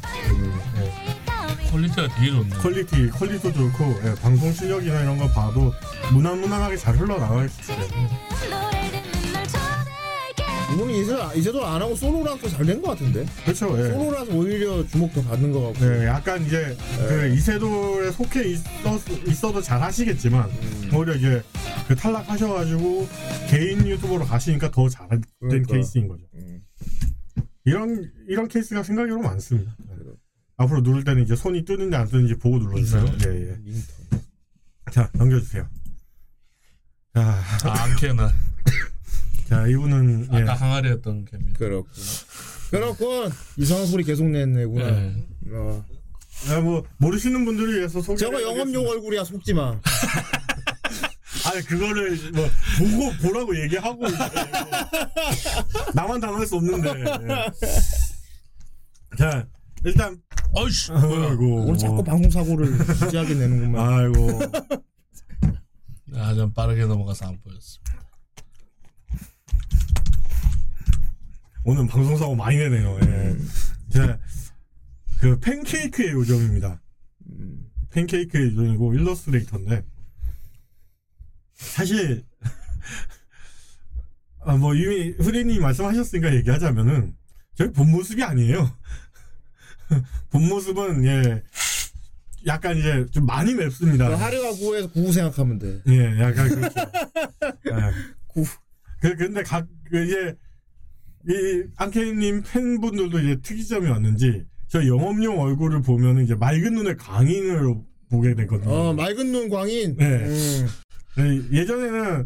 [1.71, 2.49] quality가 되게 좋네.
[2.57, 5.73] quality quality도 좋고 예, 방송 실력이나 이런 거 봐도
[6.11, 7.87] 무난무난하게 잘 흘러나가 있기 때문에
[10.73, 13.25] 이분이 이제 이세돌 안 하고 솔로라서 잘 된 것 같은데.
[13.43, 13.77] 그렇죠.
[13.79, 13.89] 예.
[13.91, 15.85] 솔로라서 오히려 주목 더 받는 것 같고.
[15.85, 16.75] 네, 약간 이제
[17.07, 18.65] 그 이세돌에 속해 있었,
[19.27, 20.49] 있어도 잘 하시겠지만
[20.93, 21.43] 오히려 이제
[21.87, 23.07] 그 탈락하셔가지고
[23.49, 25.73] 개인 유튜버로 가시니까 더 잘된 그러니까.
[25.73, 26.23] 케이스인 거죠.
[27.65, 29.75] 이런 이런 케이스가 생각으로 많습니다.
[29.89, 29.95] 네.
[30.57, 33.05] 앞으로 누를 때는 이제 손이 뜨는지 안 뜨는지 보고 눌러주세요.
[33.27, 33.57] 예, 예.
[34.91, 35.67] 자 넘겨주세요.
[37.13, 37.21] 자,
[37.65, 38.31] 아, 안케나.
[39.51, 40.37] 자 이분은 예.
[40.37, 41.59] 아까 항아리였던 개입니다.
[41.59, 41.91] 그렇군.
[42.69, 43.29] 그렇군.
[43.57, 44.91] 이상한 소리 계속 냈네구나.
[44.91, 45.25] 네.
[45.51, 45.85] 어.
[46.47, 48.15] 아, 뭐 모르시는 분들을 위해서 소개.
[48.17, 49.71] 저거 영업용 얼굴이야 속지 마.
[51.51, 52.47] 아니 그거를 뭐
[52.79, 54.17] 보고 보라고 얘기하고 이제
[55.95, 56.89] 나만 당할 수 없는데.
[56.89, 57.05] 예.
[59.17, 59.45] 자
[59.83, 60.17] 일단
[60.53, 63.93] 어이씨 아이고 오늘 자꾸 방송 사고를 무지하게 내는구만.
[63.93, 64.39] 아이고
[66.15, 67.81] 아, 좀 빠르게 넘어가서 안 보였어.
[71.63, 72.97] 오늘 방송 사고 많이 내네요.
[73.03, 73.37] 예.
[73.93, 74.19] 자,
[75.19, 76.81] 그 팬케이크의 요정입니다.
[77.91, 79.83] 팬케이크의 요정이고 일러스트레이터인데
[81.53, 82.25] 사실
[84.43, 87.15] 아, 뭐 이미 후레님 말씀하셨으니까 얘기하자면은
[87.55, 88.75] 저희 본 모습이 아니에요.
[90.31, 91.43] 본 모습은 예
[92.47, 94.07] 약간 이제 좀 많이 맵습니다.
[94.07, 95.81] 그 하려가 구에서 구구 생각하면 돼.
[95.89, 96.79] 예, 약간 그렇죠.
[97.67, 97.91] 예.
[99.01, 100.35] 그 근데 각 그 이제
[101.27, 108.35] 이 안케이님 팬분들도 이제 특이점이 왔는지 저 영업용 얼굴을 보면 이제 맑은 눈의 광인으로 보게
[108.35, 108.71] 되거든요.
[108.71, 109.95] 어 맑은 눈 광인.
[109.97, 110.05] 네.
[110.05, 110.67] 음.
[111.19, 112.25] 예, 예전에는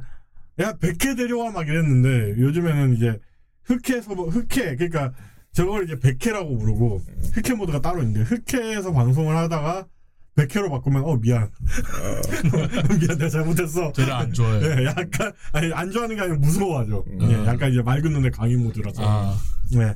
[0.59, 3.19] 야 백회 데려와 막 이랬는데 요즘에는 이제
[3.63, 5.11] 흑해서 뭐 흑해 그러니까
[5.53, 7.01] 저걸 이제 백회라고 부르고
[7.33, 9.87] 흑해 모드가 따로 있는데 흑해에서 방송을 하다가
[10.35, 11.49] 백회로 바꾸면 어 미안
[12.99, 14.81] 미안 내가 잘못했어 저를 안 좋아해.
[14.81, 17.21] 예, 약간 아니 안 좋아하는 게 아니라 무서워하죠 음.
[17.21, 19.37] 예, 약간 이제 맑은 눈의 강인 모드라서 아.
[19.75, 19.95] 예.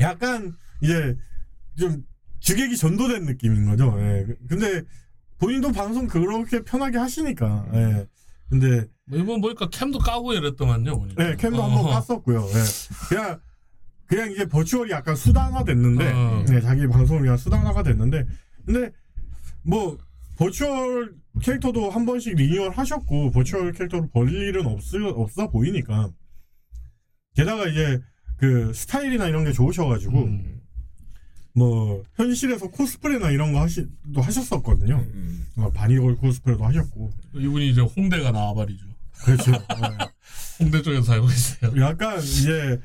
[0.00, 1.16] 약간 이제
[1.78, 2.02] 좀
[2.40, 4.26] 주객이 전도된 느낌인 거죠 예.
[4.48, 4.82] 근데
[5.38, 8.06] 본인도 방송 그렇게 편하게 하시니까 예.
[8.48, 10.98] 근데 뭐 이번 보니까 cam도 까고 이랬더만요.
[10.98, 11.24] 보니까.
[11.24, 11.68] 네, cam도 어.
[11.68, 12.46] 한번 깠었고요.
[12.48, 13.08] 예.
[13.08, 13.40] 그냥
[14.06, 16.44] 그냥 이제 버추얼이 약간 수단화 됐는데, 어.
[16.46, 18.26] 네, 자기 방송을 위한 수단화가 됐는데,
[18.66, 18.90] 근데
[19.62, 19.98] 뭐
[20.36, 24.80] virtual 캐릭터도 한 번씩 리뉴얼 하셨고 virtual 캐릭터로 버릴 일은 없
[25.14, 26.10] 없어 보이니까
[27.34, 28.00] 게다가 이제
[28.36, 30.60] 그 스타일이나 이런 게 좋으셔가지고 음.
[31.54, 35.04] 뭐 현실에서 코스프레나 이런 거 하시 도 하셨었거든요.
[35.56, 38.86] 어, 바니걸 코스프레도 하셨고 이분이 이제 홍대가 나와버리죠.
[39.24, 39.52] 그렇죠.
[40.58, 41.80] 홍대 쪽에서 살고 있어요.
[41.80, 42.80] 약간 이제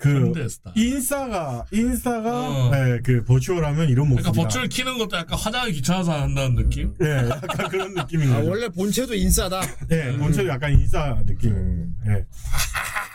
[0.00, 0.72] 그 현대 스타.
[0.74, 2.70] 인싸가 인싸가 어.
[2.70, 4.30] 네, 그 버추얼하면 이런 모습이다.
[4.32, 6.94] 그러니까 버추얼 키는 것도 약간 화장이 귀찮아서 한다는 느낌?
[7.02, 8.48] 예, 약간 그런 느낌인 아, 거죠.
[8.50, 9.60] 원래 본체도 인싸다.
[9.90, 11.92] 예, 본체도 약간 인싸 느낌.
[12.08, 12.24] 예.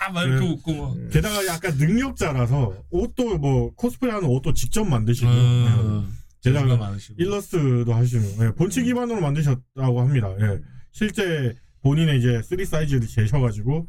[0.08, 0.98] 아, 막 이렇게 그, 웃고 뭐.
[1.12, 6.08] 게다가 약간 능력자라서 옷도 뭐 코스프레하는 옷도 직접 만드시고 음,
[6.46, 6.50] 예.
[6.52, 7.16] 게다가 많으시고.
[7.18, 10.30] 일러스트도 하시고 예, 본체 기반으로 만드셨다고 합니다.
[10.40, 10.60] 예.
[10.92, 13.88] 실제 본인의 이제 3 사이즈를 재셔가지고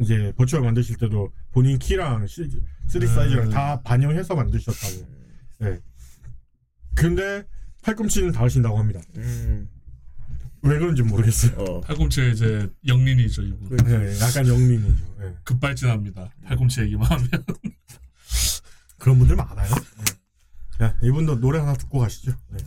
[0.00, 3.50] 이제 버추얼 만드실 때도 본인 키랑 3 사이즈랑 음.
[3.50, 5.06] 다 반영해서 만드셨다고.
[5.62, 5.80] 예.
[6.94, 7.44] 근데
[7.82, 9.00] 팔꿈치는 다 하신다고 합니다.
[9.16, 9.68] 음.
[10.62, 11.52] 왜 그런지 모르겠어요.
[11.58, 11.80] 어.
[11.82, 13.78] 팔꿈치에 이제 영린이죠, 이분.
[13.88, 15.04] 예, 약간 영민이죠.
[15.22, 15.34] 예.
[15.44, 16.30] 급발진합니다.
[16.44, 17.28] 팔꿈치 얘기만 하면.
[18.98, 19.70] 그런 분들 많아요.
[20.00, 20.78] 예.
[20.78, 22.32] 자, 이분도 노래 하나 듣고 가시죠.
[22.50, 22.58] 네.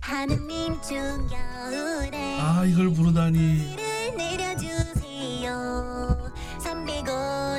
[0.00, 0.96] 하느님 중
[1.28, 3.76] 겨울에 아, 이걸 부르다니.
[4.16, 5.01] 내려주세요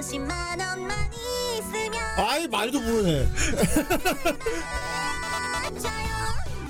[0.03, 3.27] 350만 원만 있으면 아이 말도 부르네.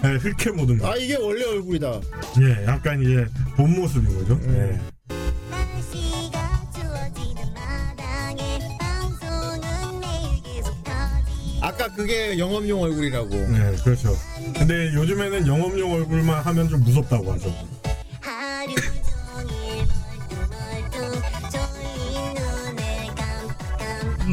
[0.05, 2.01] 예, 흑해 모든 아 이게 원래 얼굴이다.
[2.41, 3.25] 예, 약간 이제
[3.55, 4.39] 본 모습인 거죠.
[4.49, 4.79] 예.
[5.49, 13.29] 날씨가 추워지는 마당에 방송은 매일 계속 터지 아까 그게 영업용 얼굴이라고.
[13.29, 14.15] 네, 그렇죠.
[14.57, 17.53] 근데 요즘에는 영업용 얼굴만 하면 좀 무섭다고 하죠.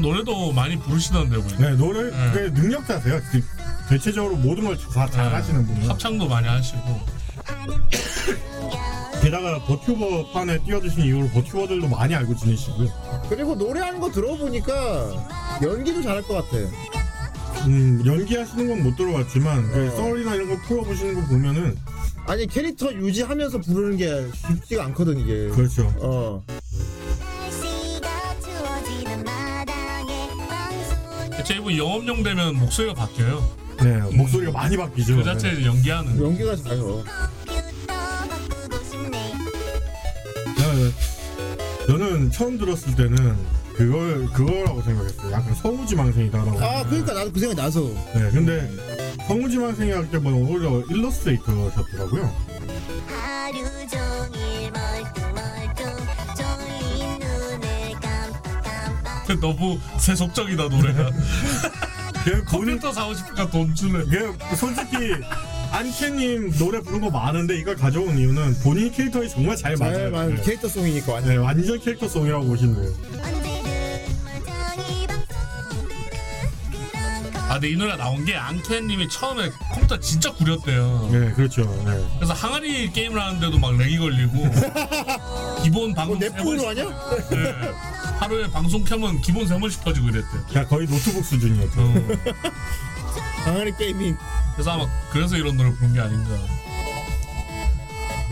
[0.01, 1.59] 노래도 많이 부르시던데, 보니까.
[1.59, 2.33] 네, 노래 네.
[2.33, 3.21] 그 능력자세요.
[3.33, 3.43] 그
[3.89, 5.91] 대체적으로 모든 걸 다 잘하시는 분이요.
[5.91, 7.01] 합창도 많이 하시고.
[9.23, 12.89] 게다가 버튜버 판에 뛰어드신 이후로 버튜버들도 많이 알고 지내시고요.
[13.29, 16.57] 그리고 노래하는 거 들어보니까 연기도 잘할 것 같아.
[17.67, 19.91] 음, 연기하시는 건 못 들어봤지만 그 어.
[19.97, 21.77] 썰이나 이런 거 풀어보시는 거 보면은
[22.27, 25.49] 아니 캐릭터 유지하면서 부르는 게 쉽지가 않거든 이게.
[25.49, 25.93] 그렇죠.
[25.99, 26.43] 어.
[31.51, 33.45] 제이브 영업용 되면 목소리가 바뀌어요.
[33.83, 35.17] 네 목소리가 많이 바뀌죠.
[35.17, 35.67] 그 자체 네.
[35.67, 36.17] 연기하는.
[36.17, 36.27] 거.
[36.27, 37.03] 연기가 잘요.
[38.89, 39.11] 싶네
[40.59, 43.37] 네, 저는 처음 들었을 때는
[43.75, 45.33] 그걸 그거라고 생각했어요.
[45.33, 46.61] 약간 성우지망생이다라고.
[46.63, 47.81] 아 그러니까 나도 그 생각 나서.
[48.15, 48.71] 네, 근데
[49.27, 52.33] 성우지망생이 할 때보다 오히려 일러스트레이터셨더라고요.
[53.09, 54.60] 하루 종일
[59.41, 61.11] 너무 세속적이다 노래가.
[62.25, 64.05] 그 본인 컴퓨터 사고 싶으니까 돈 줄래.
[64.05, 65.15] 그 솔직히
[65.73, 69.95] 안케님 노래 부른 거 많은데 이걸 가져온 이유는 본인 캐릭터에 정말 잘 맞아요.
[69.95, 70.43] 잘 맞는 네.
[70.43, 71.31] 캐릭터송이니까 완전.
[71.31, 72.93] 네, 완전 캐릭터송이라고 보시면 돼요.
[77.61, 81.11] 근데 이 노래 나온 게 앙케님이 처음에 컴퓨터 진짜 구렸대요.
[81.13, 81.63] 네, 그렇죠.
[81.85, 82.03] 네.
[82.17, 84.33] 그래서 항아리 게임을 하는데도 막 렉이 걸리고
[85.63, 87.29] 기본 방송 뭐 세 넷플로 번씩- 하냐?
[87.29, 87.73] 네.
[88.19, 90.43] 하루에 방송 켜면 기본 세 번씩 터지고 이랬대요.
[90.55, 91.81] 야, 거의 노트북 수준이었죠.
[91.83, 91.95] 어.
[93.45, 94.17] 강아리 gaming.
[94.55, 96.31] 그래서 아마 그래서 이런 노래 부른 게 아닌가.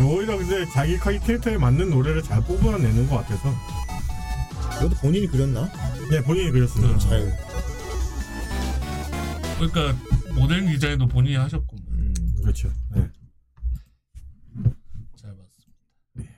[0.01, 3.55] 오히려 근데 자기 캐릭터에 맞는 노래를 잘 뽑아내는 것 같아서.
[4.79, 5.69] 이것도 본인이 그렸나?
[6.11, 6.95] 네, 본인이 그렸습니다.
[6.95, 6.99] 음.
[6.99, 7.48] 잘.
[9.59, 9.97] 그러니까
[10.35, 11.77] 모델 디자인도 본인이 하셨고.
[11.91, 12.15] 음.
[12.43, 12.73] 그렇죠.
[12.95, 13.09] 네.
[15.17, 16.33] 잘 봤습니다.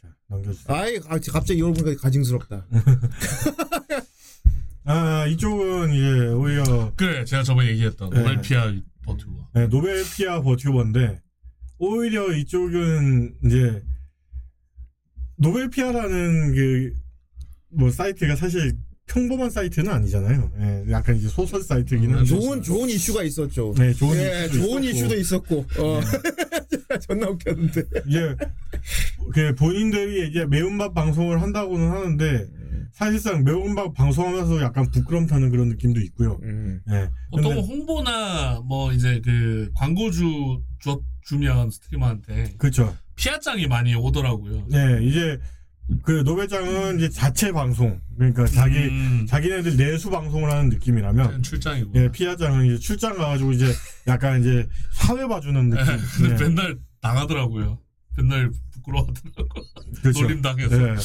[0.00, 0.76] 자, 넘겨주세요.
[0.76, 2.66] 아이 아, 갑자기 이걸 보니까 가증스럽다.
[4.84, 8.18] 아, 이쪽은 이제 오히려 그래 제가 저번에 얘기했던 네.
[8.20, 8.72] 노벨 피아
[9.04, 9.50] 버튜버.
[9.54, 11.20] 네, 노벨 피아 버튜버인데
[11.78, 13.82] 오히려 이쪽은 이제
[15.36, 17.00] 노벨 피아라는 그
[17.70, 18.76] 뭐 사이트가 사실
[19.10, 20.52] 평범한 사이트는 아니잖아요.
[20.60, 22.24] 예, 약간 이제 소설 사이트긴 한데.
[22.24, 23.74] 좋은 좋은 이슈가 있었죠.
[23.76, 24.88] 네, 좋은 예, 이슈도 좋은 있었고.
[24.88, 25.66] 이슈도 있었고.
[25.78, 26.00] 어.
[27.08, 27.82] 존나 웃겼는데.
[28.06, 28.36] 이제
[29.32, 32.46] 그 본인들이 이제 매운맛 방송을 한다고는 하는데
[32.92, 36.38] 사실상 매운맛 방송하면서 약간 부끄럼 타는 그런 느낌도 있고요.
[36.42, 36.80] 음.
[36.90, 37.08] 예.
[37.32, 42.96] 보통 홍보나 뭐 이제 그 광고주 주, 주면 스트리머한테 그렇죠.
[43.16, 44.66] 피아장이 많이 오더라고요.
[44.70, 45.38] 네, 이제
[46.02, 49.26] 그 노벨장은 이제 자체 방송 그러니까 자기 음.
[49.28, 51.92] 자기네들 내수 방송을 하는 느낌이라면 출장이고.
[51.96, 53.72] 예, 피아장은 이제 출장 가가지고 이제
[54.06, 55.86] 약간 이제 사회 봐주는 느낌.
[56.16, 56.44] 근데 네.
[56.48, 57.78] 맨날 당하더라고요.
[58.16, 59.48] 맨날 부끄러워하더라고.
[60.02, 60.22] 그렇죠.
[60.22, 60.76] 놀림 당해서.
[60.88, 60.96] 예.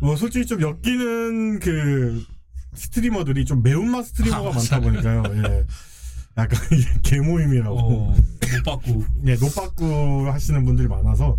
[0.00, 2.24] 뭐 솔직히 좀 엮이는 그
[2.74, 4.80] 스트리머들이 좀 매운맛 스트리머가 아, 많다.
[4.80, 5.22] 보니까요.
[5.36, 5.66] 예.
[6.38, 6.58] 약간
[7.04, 7.78] 개모임이라고.
[7.78, 9.04] 어, 못 받고.
[9.26, 11.36] 예, 노빠꾸 하시는 분들이 많아서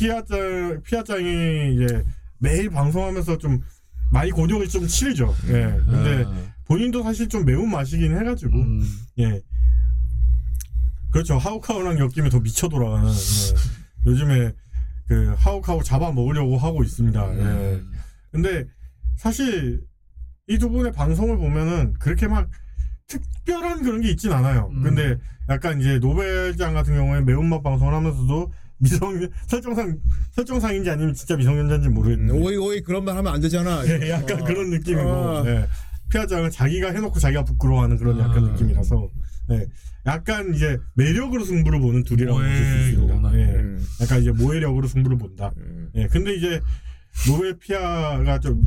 [0.00, 2.04] 피아장 피아장이 이제
[2.38, 3.60] 매일 방송하면서 좀
[4.12, 5.34] 많이 곤욕이 좀 치르죠.
[5.48, 5.80] 예.
[5.86, 8.84] 근데 아, 본인도 사실 좀 매운 맛이긴 해가지고 음.
[9.18, 9.40] 예.
[11.10, 11.38] 그렇죠.
[11.38, 13.08] 하우카우랑 엮이면 더 미쳐 돌아가는.
[13.08, 14.10] 예.
[14.10, 14.52] 요즘에
[15.08, 17.34] 그 하우카우 잡아 먹으려고 하고 있습니다.
[17.38, 17.40] 예.
[17.40, 17.90] 음.
[18.30, 18.64] 근데
[19.16, 19.80] 사실
[20.48, 22.48] 이 두 분의 방송을 보면은 그렇게 막
[23.08, 24.68] 특별한 그런 게 있진 않아요.
[24.72, 24.82] 음.
[24.82, 25.16] 근데
[25.48, 29.98] 약간 이제 노벨장 같은 경우에 매운맛 방송을 하면서도 미성 설정상
[30.32, 33.82] 설정상인지 아니면 진짜 미성년자인지 모르겠는데 오이 오이 그런 말 하면 안 되잖아.
[33.88, 34.44] 예, 약간 어.
[34.44, 35.44] 그런 느낌이고 어.
[35.46, 35.66] 예.
[36.10, 38.52] 피아장은 자기가 해놓고 자기가 부끄러워하는 그런 약간 아.
[38.52, 39.08] 느낌이라서
[39.52, 39.66] 예.
[40.06, 43.38] 약간 이제 매력으로 승부를 보는 둘이라고 볼 수 있습니다.
[43.38, 43.44] 예.
[43.56, 43.84] 음.
[44.00, 45.50] 약간 이제 모해력으로 승부를 본다.
[45.56, 45.90] 음.
[45.96, 46.06] 예.
[46.06, 46.60] 근데 이제
[47.28, 48.62] 노벨 피아가 좀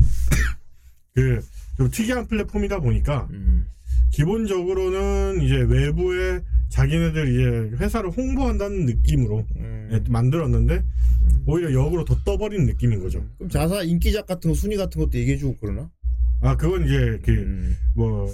[1.14, 1.40] 그,
[1.76, 3.66] 좀 특이한 플랫폼이다 보니까 음.
[4.10, 7.28] 기본적으로는 이제 외부에 자기네들
[7.70, 9.88] 이제 회사를 홍보한다는 느낌으로 음.
[9.92, 10.84] 예, 만들었는데
[11.46, 13.24] 오히려 역으로 더 떠버린 느낌인 거죠.
[13.38, 15.90] 그럼 자사 인기작 같은 거 순위 같은 것도 얘기해주고 그러나?
[16.42, 17.76] 아 그건 이제 그 음.
[17.94, 18.28] 뭐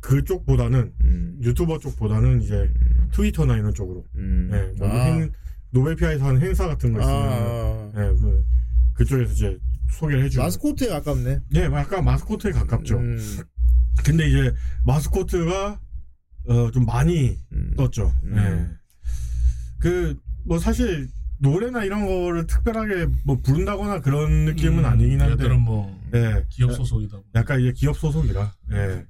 [0.00, 1.38] 그쪽보다는 음.
[1.42, 2.70] 유튜버 쪽보다는 이제
[3.12, 4.50] 트위터나 이런 쪽으로 음.
[4.52, 5.04] 예, 뭐 아.
[5.04, 5.30] 행-
[5.70, 7.92] 노벨 피아에서 하는 행사 같은 거 아, 있으면 아.
[7.96, 8.44] 예, 그,
[8.94, 9.58] 그쪽에서 이제
[9.92, 11.40] 소개를 해주고 마스코트에 가깝네.
[11.56, 12.98] 예, 약간 마스코트에 가깝죠.
[13.98, 14.02] 음.
[14.04, 15.80] 근데 이제 마스코트가
[16.48, 17.74] 어, 좀 많이 음.
[17.76, 18.12] 떴죠.
[18.24, 18.36] 음.
[18.36, 18.78] 예.
[19.80, 21.08] 그뭐 사실
[21.40, 26.44] 노래나 이런 거를 특별하게 뭐 부른다거나 그런 느낌은 음, 아니긴 한데 얘들은 뭐 예.
[26.48, 27.16] 기업 소속이다.
[27.18, 27.24] 보니.
[27.34, 29.06] 약간 이제 기업 소속이라 예.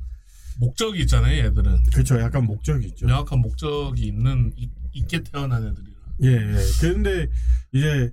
[0.58, 1.84] 목적이 있잖아요, 얘들은.
[1.94, 2.20] 그렇죠.
[2.20, 3.06] 약간 목적이 있죠.
[3.06, 5.98] 명확한 목적이 있는 있, 있게 태어난 애들이라.
[6.24, 6.58] 예, 예.
[6.80, 7.28] 근데
[7.72, 8.12] 이제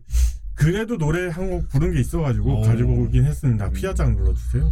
[0.53, 2.61] 그래도 노래 한 곡 부른 게 있어가지고 오.
[2.61, 3.69] 가지고 오긴 했습니다.
[3.71, 4.71] 피아장 불러주세요.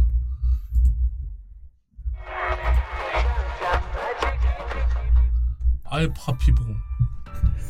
[5.94, 6.76] 아이 파피봉.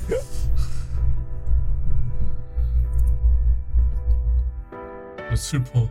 [5.37, 5.91] 슬퍼.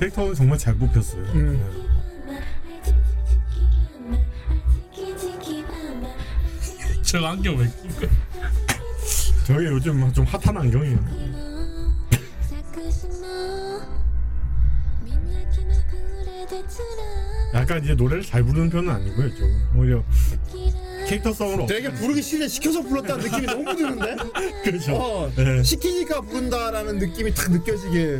[0.00, 1.22] 캐릭터는 정말 잘 뽑혔어요.
[1.22, 1.84] 음.
[7.02, 8.10] 저 안경 왜낀 거야?
[9.46, 11.33] 저게 요즘 좀 핫한 안경이에요.
[17.54, 19.36] 약간 이제 노래를 잘 부르는 편은 아니고요.
[19.36, 20.02] 좀 오히려
[21.06, 24.16] 캐릭터성으로 되게 부르기 싫은데 시켜서 불렀다는 느낌이 너무 드는데?
[24.64, 24.94] 그렇죠.
[24.96, 25.62] 어, 네.
[25.62, 28.18] 시키니까 부른다라는 느낌이 딱 느껴지게.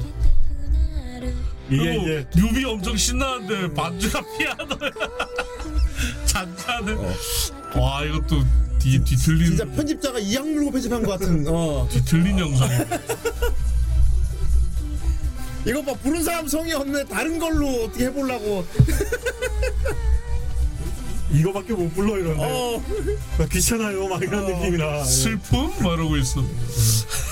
[1.70, 4.90] 이게 그리고 이제 뮤비 엄청 신나는데 반주가 피아노야.
[6.26, 6.92] 잔잔해.
[7.76, 8.44] 와 이것도
[8.78, 11.44] 뒤 뒤틀린 진짜 편집자가 이악 물고 편집한 것 같은.
[11.48, 11.88] 어.
[11.90, 12.68] 뒤틀린 영상.
[15.66, 18.64] 이거 봐 부른 사람 성이 없네 다른 걸로 어떻게 해보려고.
[21.32, 22.80] 이거밖에 못 불러 이러는데 어.
[23.38, 25.72] 막 귀찮아요 막 이런 느낌이라 슬픔?
[25.82, 26.44] 말하고 있어.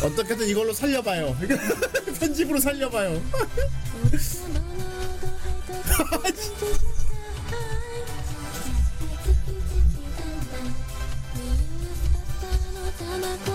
[0.02, 1.36] 어떻게든 이걸로 살려봐요.
[2.18, 3.22] 편집으로 살려봐요.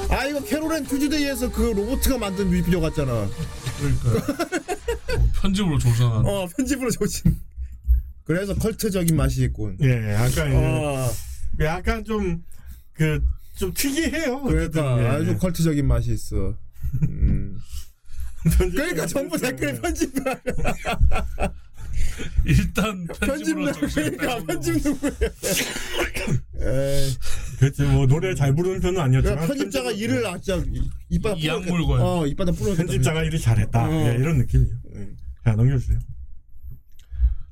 [0.09, 3.27] 아 이거 캐롤앤 투즈데이에서 그 로보트가 만든 뮤직비디오 같잖아.
[3.77, 4.09] 그러니까
[5.15, 6.25] 어, 편집으로 조진.
[6.25, 7.39] 어 편집으로 조진.
[8.23, 9.77] 그래서 컬트적인 맛이 있군.
[9.81, 11.09] 예 약간 이제 어,
[11.61, 12.43] 약간 좀
[12.93, 13.21] 그
[13.57, 14.43] 좀 특이해요.
[14.43, 15.07] 그러니까 어쨌든, 예.
[15.07, 16.55] 아주 컬트적인 맛이 있어.
[17.09, 17.59] 음.
[18.71, 20.13] 그러니까 전부 댓글에 편집
[22.45, 24.45] 일단 편집 편집으로 정신을 그러니까.
[24.45, 25.13] 편집 누구예요?
[26.59, 27.13] 에이,
[27.59, 30.63] 그렇지 뭐 노래 잘 부르는 편은 아니었지만 편집자가 일을 아, 진짜
[31.09, 32.01] 이바닥 이악 물고요.
[32.01, 32.83] 어 이바닥 부러졌다.
[32.83, 34.07] 편집자가 일을 잘했다 어.
[34.09, 34.75] 예, 이런 느낌이에요.
[35.43, 35.99] 자 넘겨주세요.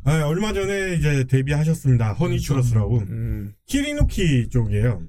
[0.05, 2.13] 아, 얼마 전에 이제 데뷔하셨습니다.
[2.13, 3.53] 허니 츄러스라고 음.
[3.68, 5.01] 키리누키 쪽이에요.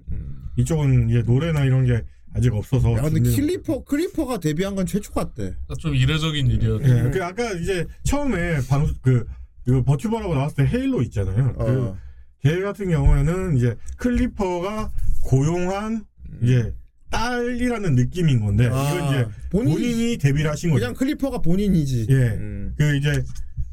[0.57, 2.03] 이쪽은 이제 노래나 이런 게
[2.35, 2.93] 아직 없어서.
[2.95, 5.55] 야 근데 clipper clipper가 데뷔한 건 최초 같애.
[5.81, 6.85] 좀 이례적인 일이었죠.
[6.89, 9.27] 예, 그 아까 이제 처음에 방그
[9.67, 11.55] 이거 버튜버라고 나왔을 때 헤일로 있잖아요.
[11.59, 11.97] 어.
[12.43, 14.93] 그걔 같은 경우에는 이제 clipper가
[15.25, 16.05] 고용한
[16.43, 16.73] 이제
[17.11, 20.81] 딸이라는 느낌인 건데 아, 이건 이제 본인이- 본인이 데뷔를 하신 거죠.
[20.81, 22.07] 그냥 clipper가 본인이지.
[22.11, 22.15] 예.
[22.15, 22.75] 음.
[22.77, 23.23] 그 이제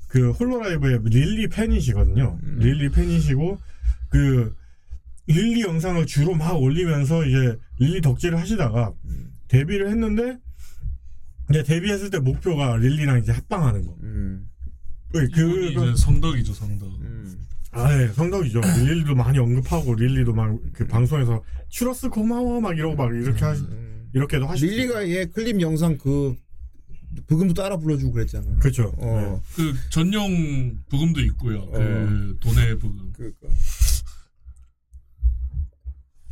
[0.08, 2.40] 그 홀로라이브의 릴리 팬이시거든요.
[2.42, 2.58] 음.
[2.60, 3.60] 릴리 팬이시고
[4.10, 4.56] 그
[5.28, 9.32] 릴리 영상을 주로 막 올리면서 이제 릴리 덕질을 하시다가 음.
[9.48, 10.38] 데뷔를 했는데
[11.50, 13.96] 이제 데뷔했을 때 목표가 릴리랑 이제 합방하는 거.
[15.16, 15.30] 음.
[15.30, 16.92] 그, 그, 이제 성덕이죠 성덕.
[17.76, 18.62] 아, 예, 성덕이죠.
[18.86, 23.64] 릴리도 많이 언급하고 릴리도 막 그 방송에서 츄러스 고마워 막 이러고 막 이렇게 하시,
[24.14, 24.68] 이렇게도 하시고.
[24.68, 24.76] 음.
[24.76, 26.36] 릴리가 얘 클립 영상 그
[27.28, 28.46] 브금도 따라 불러주고 그랬잖아.
[28.60, 28.92] 그렇죠.
[28.98, 29.42] 어.
[29.56, 31.66] 그 전용 브금도 있고요.
[31.72, 32.40] 그 어.
[32.42, 33.12] 도네 브금.
[33.14, 33.48] 그러니까.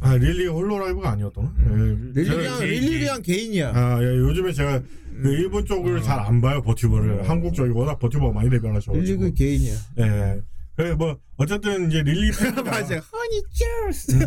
[0.03, 1.53] 아 릴리가 홀로라이브가 아니었더나?
[1.59, 3.71] 예, 릴리랑 제가- 릴리랑 개인이야.
[3.75, 4.81] 아, 예, 요즘에 제가
[5.21, 7.27] 그 일본 쪽을 잘 안 봐요 버튜버를.
[7.29, 8.97] 한국 쪽이 워낙 버튜버가 많이 데뷔하셔가지고.
[8.97, 9.73] 릴리 그 개인이야.
[9.99, 10.41] 예.
[10.75, 12.95] 그래 뭐 어쨌든 이제 릴리 팬 맞아.
[12.97, 14.17] 허니 츄러스.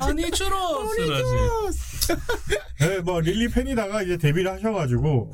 [0.00, 2.12] 아니 츄러스라지.
[2.82, 5.32] 예, 뭐 릴리 팬이다가 이제 데뷔를 하셔가지고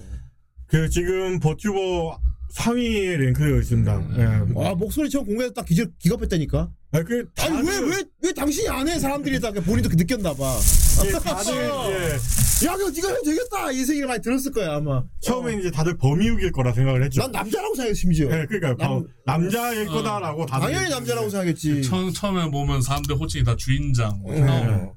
[0.66, 2.20] 그 지금 버튜버
[2.52, 4.02] 상위 랭크에 있습니다.
[4.18, 4.24] 예.
[4.62, 6.68] 아 목소리 처음 공개해서 딱 기절 기겁했다니까.
[6.92, 8.98] 아, 그 아니 왜 왜왜 당신이 안 해?
[8.98, 10.58] 사람들이 다 본인도 그 느꼈나 봐.
[11.06, 13.72] 예, 다들 이제 야, 그거 네가 해도 되겠다.
[13.72, 15.02] 이 생각을 많이 들었을 거야 아마.
[15.22, 17.22] 처음엔 이제 다들 범이욱일 거라 생각을 했죠.
[17.22, 18.26] 난 남자라고 생각해 심지어.
[18.26, 21.82] 예, 그러니까 남- 남, 자일 거다라고 다들 당연히 남자라고 생각했지.
[21.82, 24.20] 처음 처음에 보면 사람들 호칭이 다 주인장.
[24.20, 24.40] 뭐 예.
[24.42, 24.92] 형,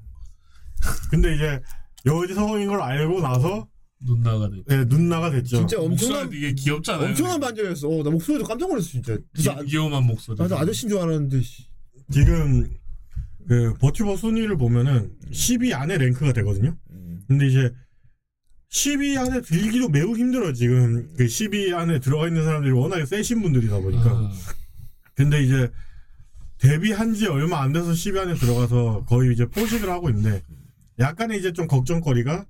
[1.10, 1.58] 근데 이제
[2.04, 3.66] 여성인 걸 알고 나서
[4.00, 4.64] 누나가 됐.
[4.70, 5.56] 예, 눈나가 됐죠.
[5.58, 7.08] 진짜 목소리 엄청난 되게 귀엽잖아요.
[7.08, 7.88] 엄청난 반전이었어.
[7.88, 9.16] 어, 나 목소리도 깜짝 놀랐어 진짜.
[9.50, 10.36] 아, 귀여운 목소리.
[10.38, 11.40] 나도 아저씨인 줄 알았는데.
[11.40, 11.64] 씨.
[12.10, 12.68] 지금
[13.48, 16.76] 그 버튜버 순위를 보면은 10위 안에 랭크가 되거든요.
[17.26, 17.72] 근데 이제
[18.70, 23.78] 10위 안에 들기도 매우 힘들어 지금 그 10위 안에 들어가 있는 사람들이 워낙에 세신 분들이다
[23.80, 24.10] 보니까.
[24.10, 24.32] 아,
[25.14, 25.70] 근데 이제
[26.58, 30.42] 데뷔한 지 얼마 안 돼서 10위 안에 들어가서 거의 이제 포식을 하고 있는데
[30.98, 32.46] 약간의 이제 좀 걱정거리가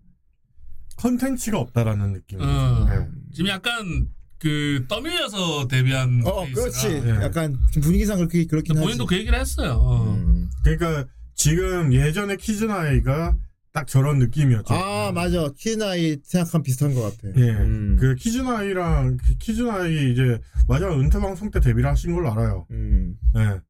[0.96, 2.48] 컨텐츠가 없다라는 느낌이죠.
[2.48, 2.86] 어.
[2.90, 3.08] 예.
[3.32, 6.22] 지금 약간 그 떠밀려서 데뷔한.
[6.24, 6.62] 어, 케이스라.
[6.62, 7.08] 그렇지.
[7.08, 7.10] 예.
[7.24, 8.84] 약간 좀 분위기상 그렇게 그렇긴 하지.
[8.84, 9.72] 본인도 그 얘기를 했어요.
[9.72, 10.14] 어.
[10.14, 10.48] 음.
[10.62, 13.36] 그러니까 지금 예전에 키즈나 아이가
[13.72, 14.72] 딱 저런 느낌이었죠.
[14.72, 15.50] 아 맞아.
[15.54, 17.28] 키즈나 아이 생각한 비슷한 것 같아.
[17.36, 17.98] 예, 음.
[18.00, 22.66] 그 키즈나 아이랑 그 키즈나 아이 이제 마지막 은퇴 방송 때 데뷔를 하신 걸로 알아요.
[22.70, 23.16] 음.
[23.36, 23.60] 예,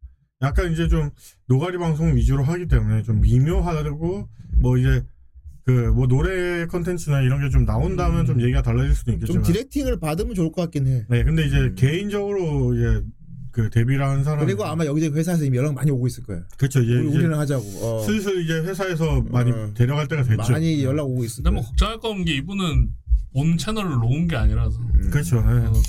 [0.42, 1.10] 약간 이제 좀
[1.48, 5.02] 노가리 방송 위주로 하기 때문에 좀 미묘하고 뭐 이제
[5.66, 9.42] 그 뭐 노래 컨텐츠나 이런 게 좀 나온다면 좀 얘기가 달라질 수도 좀 있겠지만.
[9.42, 11.04] 디렉팅을 받으면 좋을 것 같긴 해.
[11.08, 13.02] 네, 근데 이제 개인적으로 이제
[13.50, 16.42] 그 데뷔를 한 사람 그리고 아마 여기저기 회사에서 이미 연락 많이 오고 있을 거야.
[16.58, 17.64] 그렇죠 이제, 우리, 이제 우리랑 하자고.
[17.82, 18.02] 어.
[18.04, 19.72] 슬슬 이제 회사에서 많이 어.
[19.74, 20.52] 데려갈 때가 됐죠.
[20.52, 21.50] 많이 연락 오고 있을 근데.
[21.54, 22.90] 뭐 걱정할 거 없는 게 이분은
[23.32, 24.78] 본 채널을 놓은 게 아니라서
[25.10, 25.38] 그렇죠.
[25.38, 25.42] 어,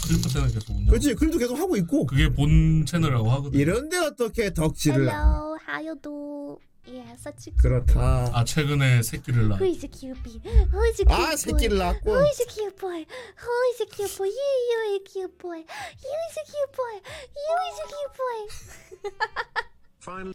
[0.08, 0.88] 클리퍼 채널 계속 운영.
[0.88, 3.60] 그렇지 클도 계속 하고 있고 그게 본 채널이라고 하거든.
[3.60, 6.58] 이런데 어떻게 덕질을 Hello, how you do?
[6.88, 9.58] Yeah, such a 그렇다 아 최근에 새끼를 낳.
[9.60, 10.40] Who is a cute bee?
[10.72, 11.36] Who is a cute 아 boy?
[11.38, 13.04] 새끼를 낳고 Who is a cute boy?
[13.04, 14.28] Who is a cute boy?
[14.28, 15.58] You, you are a cute boy.
[15.60, 16.96] You is a cute boy.
[17.36, 18.40] You is a cute boy.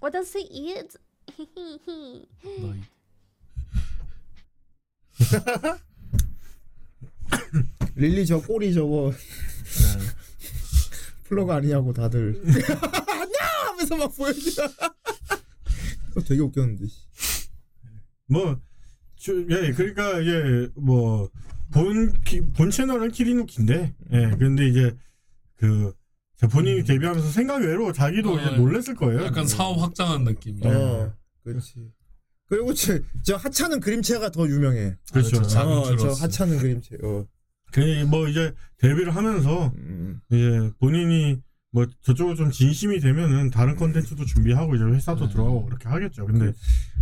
[0.00, 0.94] what does he eat?
[2.44, 2.84] 너희.
[7.96, 9.18] 릴리 저 꼬리 저거 네.
[11.24, 14.68] 플러가 아니냐고 다들 아니야 하면서 막 보여줘
[16.22, 16.98] 그거 되게 웃겼는데 씨.
[18.26, 18.58] 뭐,
[19.16, 21.28] 주, 예, 그러니까 이제 뭐,
[21.72, 24.96] 본, 키- 본 채널은 키리누키인데, 예, 근데 이제
[25.56, 25.92] 그,
[26.36, 29.24] 자, 본인이 데뷔하면서 생각 외로 자기도 어, 이제 놀랬을 거예요.
[29.24, 30.70] 약간 사업 확장한 느낌이야.
[30.76, 31.92] 어 그렇지
[32.48, 35.38] 그리고 저, 저 하찮은 그림체가 더 유명해 그렇죠.
[35.38, 36.08] 아, 작은 어, 저.
[36.10, 37.26] 하찮은 그림체 어.
[37.70, 40.20] 그, 뭐 이제 데뷔를 하면서, 음.
[40.30, 41.40] 이제 본인이
[41.72, 45.32] 뭐 저쪽으로 좀 진심이 되면은 다른 컨텐츠도 준비하고 이제 회사도 네.
[45.32, 46.26] 들어가고 그렇게 하겠죠.
[46.26, 46.52] 근데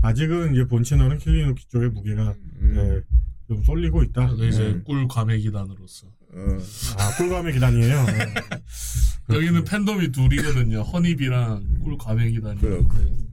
[0.00, 2.74] 아직은 이제 본 채널은 키리누키 쪽의 무게가 음.
[2.76, 3.02] 예,
[3.48, 4.28] 좀 쏠리고 있다.
[4.28, 4.80] 저도 이제 예.
[4.84, 6.58] 꿀 과메기단으로서 어.
[6.98, 8.06] 아, 꿀 과메기단이에요.
[8.08, 9.34] 예.
[9.34, 10.82] 여기는 팬덤이 둘이거든요.
[10.82, 13.24] 허니비랑 꿀 과메기단이 그래, 있는데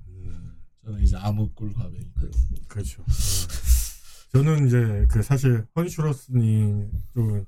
[0.84, 2.12] 저는 이제 아무 꿀 과메기.
[2.68, 3.06] 그렇죠.
[4.34, 7.46] 저는 이제 그 사실 허니슈러스님 쪽은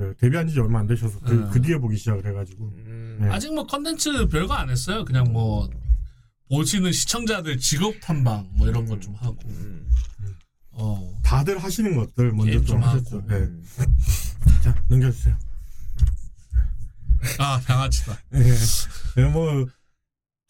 [0.00, 1.48] 그 데뷔한 지 얼마 안 되셔서 그, 네.
[1.52, 2.72] 그 뒤에 보기 시작을 해가지고
[3.20, 3.28] 네.
[3.28, 5.04] 아직 뭐 컨텐츠 별거 안 했어요.
[5.04, 5.68] 그냥 뭐
[6.48, 9.36] 보시는 시청자들 직업 탐방 뭐 이런 것 좀 하고.
[10.72, 11.20] 어.
[11.22, 13.16] 다들 하시는 것들 먼저 게임 좀좀 하셨죠.
[13.18, 13.26] 하고.
[13.28, 13.46] 네.
[14.62, 15.36] 자 넘겨주세요.
[17.38, 18.18] 아 양아치다.
[18.36, 18.42] 예.
[19.16, 19.66] 네, 뭐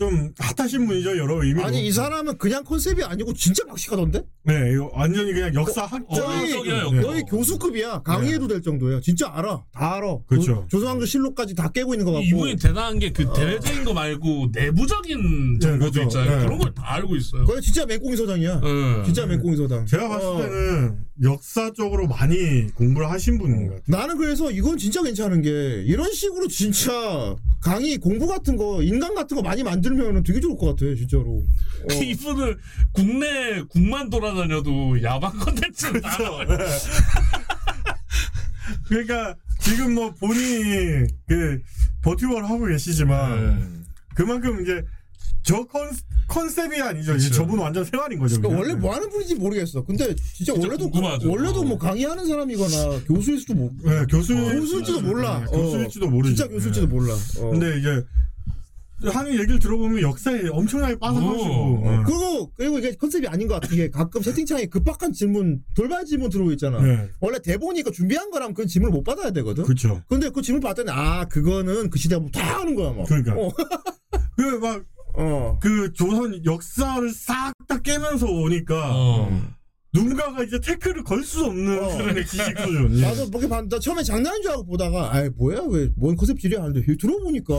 [0.00, 1.62] 좀 핫하신 분이죠 여러 의미로.
[1.66, 6.22] 아니 이 사람은 그냥 컨셉이 아니고 진짜 박식하던데 네, 이거 완전히 그냥 역사 학자.
[6.22, 10.46] 거의, 역적이야, 거의 교수급이야 강의해도 될 정도야 진짜 알아 다 알아 그렇죠.
[10.46, 14.48] 조- 조선왕조 실록까지 다 깨고 있는 거 같고 이분이 대단한 게 그 대외적인 거 말고
[14.52, 16.02] 내부적인 정보도 그렇죠.
[16.04, 16.38] 있잖아요.
[16.38, 16.44] 네.
[16.46, 17.44] 그런 걸 다 알고 있어요.
[17.44, 19.02] 거의 진짜 맹꽁이 서당이야 네.
[19.04, 20.38] 진짜 맹꽁이 서당 제가 봤을 어.
[20.38, 23.82] 때는 역사 쪽으로 많이 공부를 하신 분인 것 같아요.
[23.86, 29.36] 나는 그래서 이건 진짜 괜찮은 게 이런 식으로 진짜 강의 공부 같은 거 인간 같은
[29.36, 31.42] 거 많이 만들면 되게 좋을 것 같아 진짜로
[31.90, 31.94] 어.
[31.94, 32.56] 이분은
[32.92, 36.22] 국내 국만 돌아다녀도 야방 컨텐츠 다 그렇죠.
[36.22, 36.48] 나와요.
[38.88, 41.60] 그러니까 지금 뭐 본인이 그
[42.02, 43.66] 버티버를 하고 계시지만 네.
[44.14, 44.82] 그만큼 이제
[45.50, 45.90] 저 컨,
[46.28, 47.12] 컨셉이 아니죠.
[47.14, 47.30] 그쵸.
[47.30, 48.40] 저분 완전 생활인 거죠.
[48.40, 48.60] 그러니까.
[48.60, 51.28] 원래 뭐 하는 분인지 모르겠어 근데 진짜, 진짜 원래도 궁금하죠.
[51.28, 55.50] 원래도 뭐 강의하는 사람이거나 교수일 수도 모 네, 교수 교수일지도 몰라 네, 어.
[55.50, 56.36] 교수일지도 모르죠.
[56.36, 56.92] 진짜 교수일지도 네.
[56.94, 57.50] 몰라 어.
[57.50, 58.04] 근데 이제
[59.02, 61.82] 하는 얘기를 들어보면 역사에 엄청나게 빠져가지고 오.
[61.84, 62.04] 어.
[62.06, 66.52] 그리고 그리고 이게 컨셉이 아닌 것 같은 게 가끔 채팅창에 급박한 질문 돌발 질문 들어오고
[66.52, 67.08] 있잖아 네.
[67.18, 70.00] 원래 대본이 그 준비한 거라면 그런 질문을 못 받아야 되거든 그렇죠.
[70.08, 73.34] 근데 그 질문 봤더니 아 그거는 그 시대 다 하는 거야 막 그러니까.
[73.34, 73.50] 어.
[74.36, 74.84] 그막
[75.20, 75.58] 어.
[75.60, 79.30] 그 조선 역사를 싹 다 깨면서 오니까 어.
[79.92, 81.90] 누군가가 이제 태클을 걸 수 없는 어.
[81.90, 83.00] 수준의 지식 수준.
[83.00, 87.54] 나도 뭐게 봤는데 처음에 장난인 줄 알고 보다가 아이 뭐야 왜 뭔 컨셉질이야 하는데 들어보니까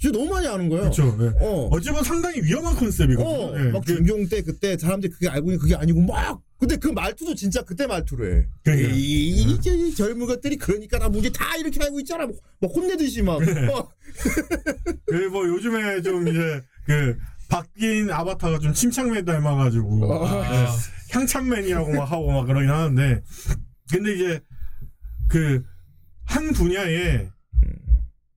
[0.00, 0.82] 진짜 너무 많이 아는 거야.
[0.82, 1.16] 그렇죠.
[1.16, 1.30] 네.
[1.40, 1.68] 어.
[1.72, 3.28] 어찌 보면 상당히 위험한 컨셉이거든요.
[3.28, 3.70] 어, 네.
[3.72, 7.34] 막 그- 중종 때 그때 사람들이 그게 알고 있는 그게 아니고 막 근데 그 말투도
[7.34, 8.46] 진짜 그때 말투로 해.
[8.64, 8.88] 그러니까.
[8.90, 12.26] 이, 이, 이 젊은 것들이 그러니까 나 문제 다 이렇게 알고 있잖아.
[12.26, 13.40] 막, 막 혼내듯이 막.
[13.40, 13.68] 네.
[13.68, 13.88] 어.
[15.06, 17.16] 그뭐 요즘에 좀 이제 그
[17.48, 20.42] 바뀐 아바타가 좀 침착맨 닮아가지고 어.
[20.42, 20.66] 네.
[21.10, 23.22] 향창맨이라고 막 하고 막 그러긴 하는데
[23.90, 24.40] 근데 이제
[25.28, 25.62] 그
[26.28, 27.28] 한 분야에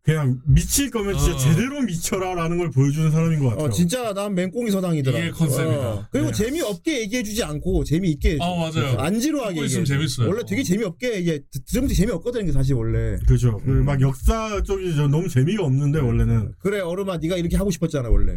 [0.03, 1.37] 그냥 미칠 거면 진짜 어.
[1.37, 3.65] 제대로 미쳐라라는 걸 보여주는 사람인 것 같아요.
[3.65, 5.19] 어, 진짜 난 맹꽁이 서당이더라.
[5.19, 5.89] 이게 컨셉이다.
[5.89, 6.07] 어.
[6.11, 6.33] 그리고 네.
[6.33, 8.43] 재미없게 얘기해주지 않고 재미있게 해줘.
[8.43, 8.97] 어, 맞아요.
[8.97, 9.83] 안 지루하게 얘기해.
[9.83, 10.27] 재밌어요.
[10.27, 13.15] 원래 되게 재미없게 이게 드- 들으면 되게 재미없거든 이게 사실 원래.
[13.27, 13.57] 그렇죠.
[13.59, 18.33] 그막 역사 쪽이 저 너무 재미가 없는데 원래는 그래 어른아 네가 이렇게 하고 싶었잖아 원래.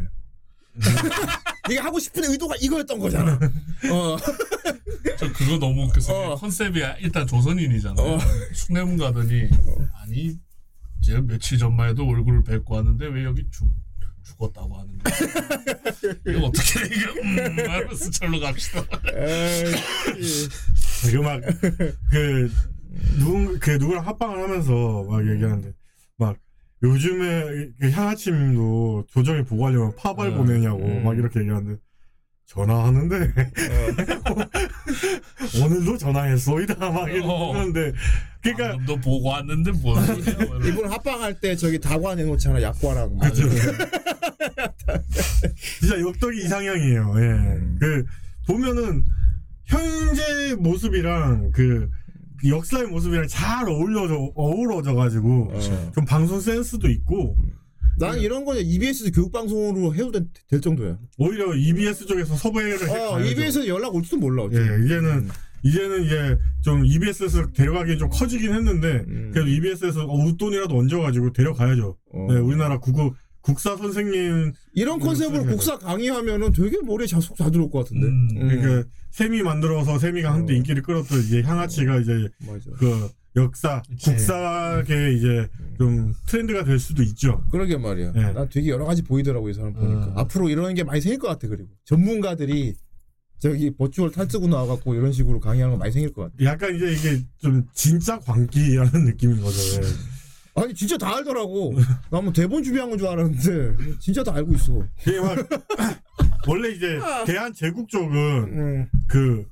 [1.70, 3.39] 네가 하고 싶은 의도가 이거였던 거잖아.
[3.91, 4.16] 어.
[5.16, 6.32] 저 그거 너무 웃겼어요.
[6.32, 6.35] 어.
[6.36, 8.07] 컨셉이 일단 조선인이잖아요.
[8.07, 8.19] 어.
[8.53, 9.49] 숭례문 가더니
[10.03, 10.35] 아니
[11.05, 13.68] 제가 며칠 전만 해도 얼굴을 뵙고 왔는데 왜 여기 죽
[14.22, 15.14] 죽었다고 하는 거야?
[16.26, 18.82] 이거 어떻게 돼, 이거 음 하면서 절로 갑시다.
[19.14, 19.74] 에이,
[21.12, 22.51] 그막그
[23.18, 25.74] 누군 그 누구랑 합방을 하면서 막 얘기하는데
[26.16, 26.39] 막
[26.82, 30.39] 요즘에 그 향아침도 조정이 보고하려면 파벌 음.
[30.39, 31.05] 보내냐고 음.
[31.05, 31.78] 막 이렇게 얘기하는데
[32.47, 33.16] 전화하는데
[35.62, 37.93] 오늘도 전화했소이다 막 이러는데
[38.43, 39.97] 그러니까 너 보고 왔는데 뭐?
[40.66, 42.61] 이분 합방할 때 저기 다관 해놓잖아.
[43.19, 43.49] 그죠.
[45.81, 47.15] 진짜 역덕이 이상형이에요.
[47.16, 47.21] 예.
[47.23, 47.77] 음.
[47.81, 48.05] 그
[48.47, 49.05] 보면은
[49.65, 51.89] 현재 모습이랑 그,
[52.39, 55.51] 그 역사의 모습이랑 잘 어울려져 어우러져 가지고
[55.95, 57.37] 좀 방송 센스도 있고
[57.99, 60.99] 난 이런 거는 EBS 교육 방송으로 해도 될, 될 정도야.
[61.19, 63.31] 오히려 EBS 쪽에서 섭외를 어, 해가야죠.
[63.31, 64.45] EBS에서 연락 올지도 몰라.
[64.53, 65.29] 예, 이제는
[65.62, 71.97] 이제는 이제 좀 EBS에서 데려가기 좀 커지긴 했는데 그래도 EBS에서 어, 웃돈이라도 얹어가지고 데려가야죠.
[72.29, 77.81] 네, 우리나라 국어 국사 선생님 이런 컨셉으로 국사 강의하면은 되게 머리에 자속 잘 들어올 것
[77.85, 78.07] 같은데.
[78.07, 82.29] 음, 그러니까 세미 만들어서 세미가 한때 인기를 끌었던 이제 향아치가 이제
[82.79, 85.48] 그 역사 국사계 이제
[85.78, 87.44] 좀 트렌드가 될 수도 있죠.
[87.51, 88.12] 그러게 말이야.
[88.15, 88.20] 예.
[88.32, 90.12] 난 되게 여러 가지 보이더라고 이 사람 보니까.
[90.16, 92.74] 앞으로 이런 게 많이 생길 것 같아 그리고 전문가들이
[93.40, 96.35] 저기 버추얼 탈 쓰고 나와갖고 이런 식으로 강의하는 거 많이 생길 것 같아.
[96.44, 99.82] 약간 이제 이게 좀 진짜 광기라는 느낌인 거죠.
[99.82, 99.86] 예.
[100.62, 101.74] 아니 진짜 다 알더라고.
[102.11, 104.81] 나 뭐 대본 준비한 건 줄 알았는데 진짜 다 알고 있어.
[105.02, 105.36] 이게 막
[106.47, 108.86] 원래 이제 대한 제국 쪽은 음.
[109.09, 109.44] 그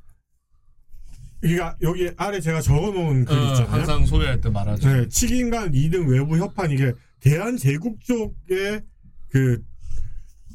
[1.43, 3.67] 그러니까 여기 아래 제가 적어놓은 글 어, 있잖아요.
[3.67, 4.89] 항상 소개할 때 말하죠.
[4.89, 8.81] 네, 치긴간 2등 외부 협판 이게 대한 제국 쪽의
[9.29, 9.61] 그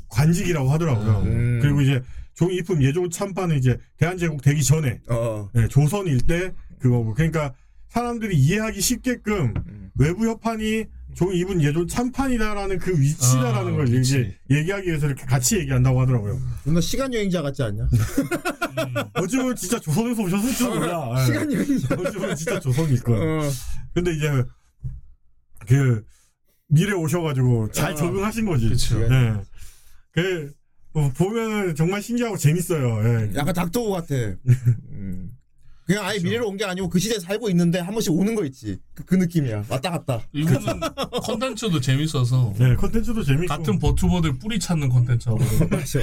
[0.08, 1.20] 관직이라고 하더라고요.
[1.26, 1.60] 음.
[1.62, 2.02] 그리고 이제
[2.36, 5.50] 종이품 예조 참판은 이제 대한 제국 되기 전에 어.
[5.54, 7.54] 네, 조선일 때 그거고 그러니까
[7.90, 9.92] 사람들이 이해하기 쉽게끔 음.
[10.00, 10.86] 외부 협판이
[11.18, 16.00] 종이 입은 예조 참판이다라는 그 위치다라는 아, 걸 이제 얘기 하기 위해서 이렇게 같이 얘기한다고
[16.02, 16.40] 하더라고요.
[16.64, 17.90] 존나 시간 여행자 같지 않냐?
[19.16, 21.16] 어쩌면 진짜 조선에서 오셨을지도 몰라.
[21.20, 21.26] 예.
[21.26, 21.96] 시간 여행자.
[21.96, 23.18] 어쩌면 진짜 조선일 거야.
[23.18, 23.50] 어.
[23.96, 24.44] 근데 이제
[25.68, 26.06] 그
[26.68, 27.96] 미래 오셔가지고 잘 어.
[27.96, 28.70] 적응하신 거지.
[28.70, 28.96] 그치.
[28.98, 29.34] 예.
[30.12, 30.54] 그
[30.94, 33.02] 어, 보면은 정말 신기하고 재밌어요.
[33.04, 33.32] 예.
[33.34, 34.14] 약간 닥터후 같아.
[34.92, 35.27] 음.
[35.88, 38.78] 그냥 아예 미래로 온 게 아니고 그 시대에 살고 있는데 한 번씩 오는 거 있지.
[38.94, 39.64] 그, 그 느낌이야.
[39.70, 40.22] 왔다 갔다.
[40.34, 40.60] 이거는
[41.24, 42.54] 컨텐츠도 재밌어서.
[42.60, 43.48] 네, 컨텐츠도 재밌고.
[43.48, 45.40] 같은 버튜버들 뿌리 찾는 컨텐츠하고.
[45.72, 46.00] 맞아.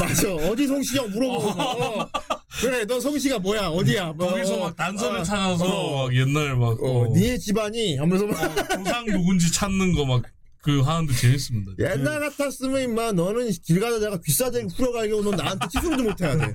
[0.00, 0.34] 맞아.
[0.34, 1.48] 어디 성씨 물어보고.
[1.62, 2.08] 어.
[2.60, 3.68] 그래, 너 성씨가 뭐야?
[3.68, 4.12] 어디야?
[4.14, 4.60] 뭐, 거기서 어.
[4.68, 5.22] 막 단서를 어.
[5.24, 6.04] 찾아서 어.
[6.06, 8.36] 막 옛날 막 어, 어, 너희 집안이 하면서 막
[8.70, 10.22] 조상 누군지 찾는 거 막
[10.62, 11.72] 그 하는데 재밌습니다.
[11.78, 16.52] 옛날 같았으면 임마 너는 길 가다가 귀싸대기 풀어가려고 너 나한테 찌소리도 못 해야 돼.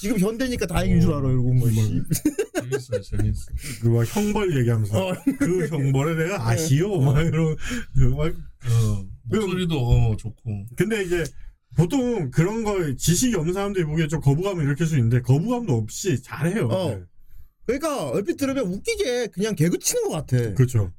[0.00, 1.68] 지금 현대니까 다행인 줄 알아 이러고 뭐.
[1.70, 2.02] 씨.
[2.54, 3.46] 재밌어요, 재밌어.
[3.82, 5.14] 그 막 형벌 얘기하면서 어.
[5.38, 7.56] 그 형벌에 내가 아시오 막 이런
[7.94, 10.66] 그막 어, 목소리도 어, 좋고.
[10.76, 11.24] 근데 이제
[11.76, 16.66] 보통 그런 거 지식이 없는 사람들이 보기에 좀 거부감을 일으킬 수 있는데 거부감도 없이 잘해요.
[16.68, 16.90] 어.
[16.90, 17.02] 네.
[17.66, 20.54] 그러니까 얼핏 들으면 웃기게 그냥 개그 치는 것 같아.
[20.54, 20.92] 그렇죠.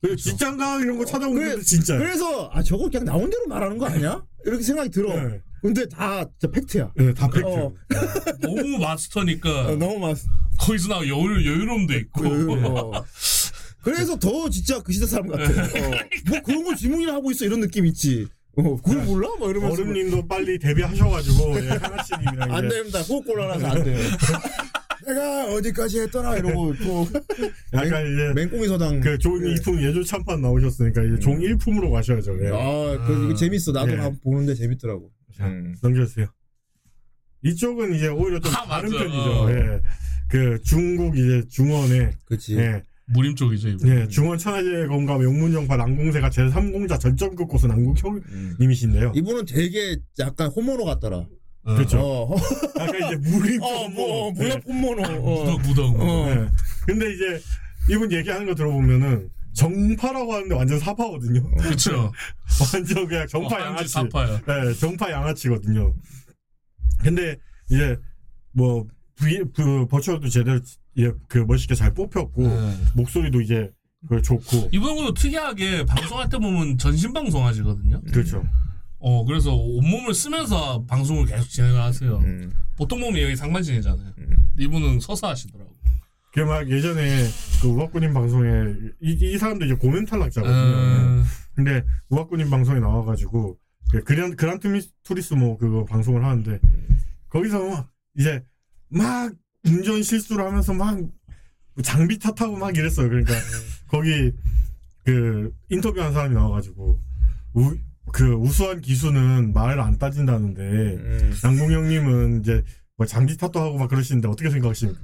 [0.00, 1.96] 그리고 직장가 이런 거 찾아오는 그래- 분들 진짜.
[1.98, 4.24] 그래서 아 저거 그냥 나온 대로 말하는 거 아니야?
[4.44, 5.14] 이렇게 생각이 들어.
[5.14, 5.40] 네.
[5.66, 6.92] 근데 다 진짜 팩트야.
[6.96, 7.46] 네, 다 팩트.
[7.46, 7.72] 어,
[8.40, 10.14] 너무 마스터니까 어, 너무 많.
[10.58, 12.20] 거기서 나 여유 여유로움도 있고.
[12.22, 13.04] 그, 어.
[13.82, 15.44] 그래서 더 진짜 그 시대 사람 같아.
[15.44, 15.90] 어.
[16.28, 18.26] 뭐 그런 걸 질문이나 하고 있어 이런 느낌 있지.
[18.56, 19.28] 어, 그걸 몰라?
[19.38, 19.82] 막 이러면서.
[19.82, 23.00] 얼음님도 빨리 데뷔하셔가지고 예, 하나씨님이랑 안 됩니다.
[23.02, 23.98] 호흡 곤란해서 안 돼요.
[25.06, 27.06] 내가 어디까지 했더라 이러고 또
[27.74, 29.00] 약간 이제 맹꽁이 서당.
[29.00, 29.54] 그종 예.
[29.54, 32.32] 2품 예조 참판 나오셨으니까 이제 종 1품으로 가셔야죠.
[32.44, 32.48] 예.
[32.48, 33.72] 아, 그 이거 재밌어.
[33.72, 33.96] 나도 예.
[33.96, 35.10] 한번 보는데 재밌더라고.
[35.36, 35.74] 자, 음.
[35.82, 36.26] 넘겨주세요.
[37.42, 39.04] 이쪽은 이제 오히려 좀 아, 다른 맞아.
[39.04, 39.30] 편이죠.
[39.30, 39.50] 어.
[39.50, 39.80] 예.
[40.28, 42.56] 그 중국 이제 중원에 그치.
[42.56, 42.82] 예.
[43.08, 43.88] 무림 쪽이죠, 이거.
[43.88, 49.12] 예, 중원 천하제 검과 영문정파 남공세가 제3공자 전점급 고수 남국형님이신데요.
[49.14, 51.24] 이분은 되게 약간 호모노 같더라.
[51.64, 52.00] 그렇죠.
[52.00, 52.34] 어,
[52.80, 54.40] 약간 이제 무림 어, 뭐, 어, 네.
[54.40, 55.02] 물론 홈모노.
[55.04, 55.44] 어.
[55.44, 56.00] 무덕 무덕.
[56.00, 56.30] 어.
[56.30, 56.48] 예.
[56.84, 57.40] 근데 이제
[57.90, 61.50] 이분 얘기하는 거 들어보면은 정파라고 하는데 완전 사파거든요.
[61.56, 62.12] 그렇죠.
[62.72, 63.88] 완전 그냥 정파 어, 양아치.
[63.88, 64.40] 사파야.
[64.46, 65.94] 네, 정파 양아치거든요.
[67.02, 67.36] 근데
[67.70, 67.96] 이제
[68.52, 70.60] 뭐 V 그 버추어도 제대로
[70.98, 72.76] 예, 그 멋있게 잘 뽑혔고 네.
[72.94, 73.70] 목소리도 이제
[74.08, 78.02] 그 좋고 이분은 특이하게 방송할 때 보면 전신 방송 하시거든요.
[78.12, 78.44] 그렇죠.
[78.98, 82.18] 어 그래서 온몸을 쓰면서 방송을 계속 진행을 하세요.
[82.18, 82.52] 음.
[82.76, 84.12] 보통 보면 여기 상반신이잖아요.
[84.58, 85.70] 이분은 서서 하시더라고.
[86.36, 87.24] 그막 예전에
[87.62, 90.54] 그 우악군인 방송에 이, 이 사람도 이제 고멘 탈락자거든요.
[90.54, 91.24] 음.
[91.54, 93.56] 근데 우악군인 방송에 나와가지고
[93.90, 96.60] 그 그란 그란 투미- 투리스모 그거 방송을 하는데
[97.30, 97.88] 거기서
[98.18, 98.44] 이제
[98.90, 99.32] 막
[99.64, 100.98] 운전 실수를 하면서 막
[101.82, 103.08] 장비 탓하고 막 이랬어요.
[103.08, 103.32] 그러니까
[103.88, 104.30] 거기
[105.06, 107.00] 그 인터뷰한 사람이 나와가지고
[107.54, 107.74] 우,
[108.12, 111.34] 그 우수한 기수는 말을 안 따진다는데 음.
[111.42, 112.62] 양궁 형님은 이제
[112.98, 115.00] 뭐 장비 탓도 하고 막 그러시는데 어떻게 생각하십니까?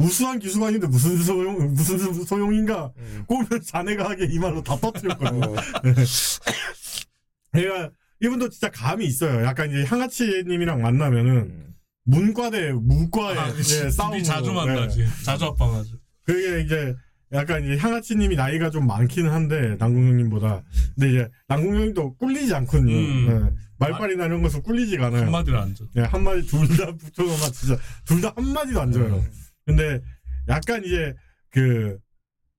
[0.00, 2.90] 우수한 아닌데 무슨 소용 무슨 소용인가?
[3.26, 5.44] 꼬면 자네가 하게 이 말로 다 터뜨렸거든요.
[5.46, 5.54] 어.
[7.52, 7.90] 그러니까
[8.22, 9.44] 이분도 진짜 감이 있어요.
[9.44, 11.74] 약간 이제 향아치님이랑 만나면은
[12.04, 13.48] 문과 대 무과의 아.
[13.56, 15.04] 예, 싸움으로 둘이 자주 만나지.
[15.24, 15.94] 자주 합방하지.
[16.24, 16.94] 그게 이제
[17.32, 20.62] 약간 이제 향아치님이 나이가 좀 많기는 한데 남궁형님보다
[20.94, 22.94] 근데 이제 남궁형님도 꿀리지 않거든요.
[22.94, 23.50] 음.
[23.54, 23.60] 예.
[23.78, 25.22] 말빨이나 이런 것은 꿀리지가 않아요.
[25.24, 25.84] 한마디를 안 줘.
[25.96, 29.24] 예, 한마디 둘 다 붙여놓으면 진짜 둘 다 한마디도 안 줘요.
[29.76, 30.00] 근데
[30.48, 31.14] 약간 이제
[31.50, 31.98] 그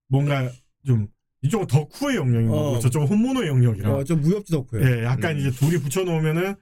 [0.07, 0.49] 뭔가
[0.85, 1.07] 좀
[1.43, 2.79] 이쪽은 덕후의 영역이고 어.
[2.79, 4.87] 저쪽은 혼모노의 영역이라 어, 좀 무협지 덕후야.
[4.99, 5.39] 예, 약간 음.
[5.39, 6.55] 이제 둘이 붙여놓으면은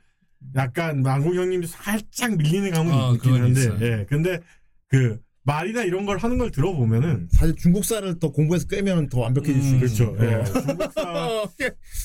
[0.56, 3.78] 약간 망국 형님도 살짝 밀리는 감은 아, 있긴 한데, 있어요.
[3.82, 4.40] 예, 근데
[4.88, 9.76] 그 말이나 이런 걸 하는 걸 들어보면은 사실 중국사를 더 공부해서 꿰면 더 완벽해질 수
[9.76, 10.16] 음, 있죠.
[10.16, 10.40] 그렇죠.
[10.40, 11.02] 예, 중국사
[11.44, 11.50] 어.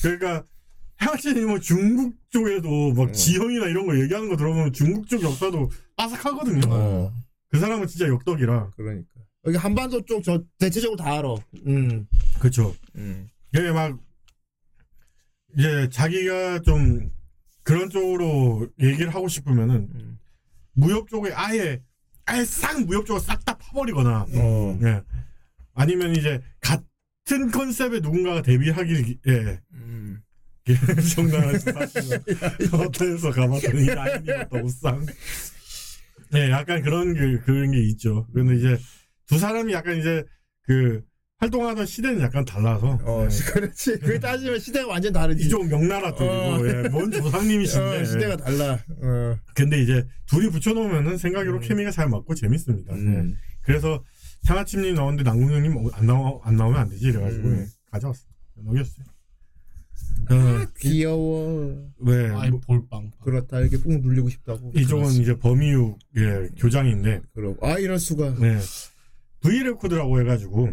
[0.01, 0.43] 그러니까
[0.97, 6.61] 향신이 뭐 중국 쪽에도 막 지형이나 이런 거 얘기하는 거 들어보면 중국 쪽 역사도 빠삭하거든요.
[6.69, 7.13] 어.
[7.55, 8.71] 그 사람은 진짜 역덕이라.
[8.75, 9.07] 그러니까
[9.45, 11.35] 여기 한반도 쪽 저 대체적으로 다 알아.
[11.67, 12.05] 음.
[12.39, 12.75] 그렇죠.
[12.95, 13.29] 음.
[13.53, 13.97] 이게 막
[15.57, 17.09] 이제 자기가 좀
[17.63, 20.19] 그런 쪽으로 얘기를 하고 싶으면은 음.
[20.73, 21.81] 무협 쪽에 아예
[22.25, 24.79] 아예 싹 무협 쪽을 싹 다 파버리거나 어.
[24.83, 25.01] 예.
[25.75, 29.61] 아니면 이제 같은 컨셉의 누군가가 데뷔하길 예.
[29.71, 30.21] 음.
[31.15, 32.19] 정당한 사실은
[32.73, 35.05] 호텔에서 가봤더니 라인이었다 옷상
[36.35, 38.77] 네 약간 그런 게 그런 게 있죠 근데 이제
[39.27, 40.23] 두 사람이 약간 이제
[40.63, 41.01] 그
[41.37, 43.35] 활동하던 시대는 약간 달라서 어, 네.
[43.51, 43.99] 그렇지.
[43.99, 45.45] 그 따지면 시대가 완전 다르지.
[45.45, 46.67] 이쪽 명나라 쪽이고 어.
[46.67, 48.73] 예, 뭔 조상님이신데 어, 시대가 달라.
[48.73, 49.37] 어.
[49.53, 53.31] 근데 이제 둘이 붙여놓으면은 생각으로 케미가 잘 맞고 재밌습니다 음.
[53.33, 53.35] 예.
[53.63, 54.01] 그래서
[54.43, 57.59] 상아침님 나오는데 남궁 형님 어, 안 나오 안 나오면 안 되지 이래가지고 음.
[57.59, 58.21] 예, 가져왔어
[58.55, 59.05] 넘겼어요
[60.29, 61.91] 어, 귀여워.
[61.99, 63.11] 네, 아이 뭐, 볼빵.
[63.21, 63.59] 그렇다.
[63.59, 64.71] 이렇게 꾹 눌리고 싶다고.
[64.75, 68.35] 이쪽은 이제 버미육 예, 교장인데 그러고 아 이럴 수가.
[68.39, 68.59] 네.
[69.41, 70.69] V 레코드라고 해가지고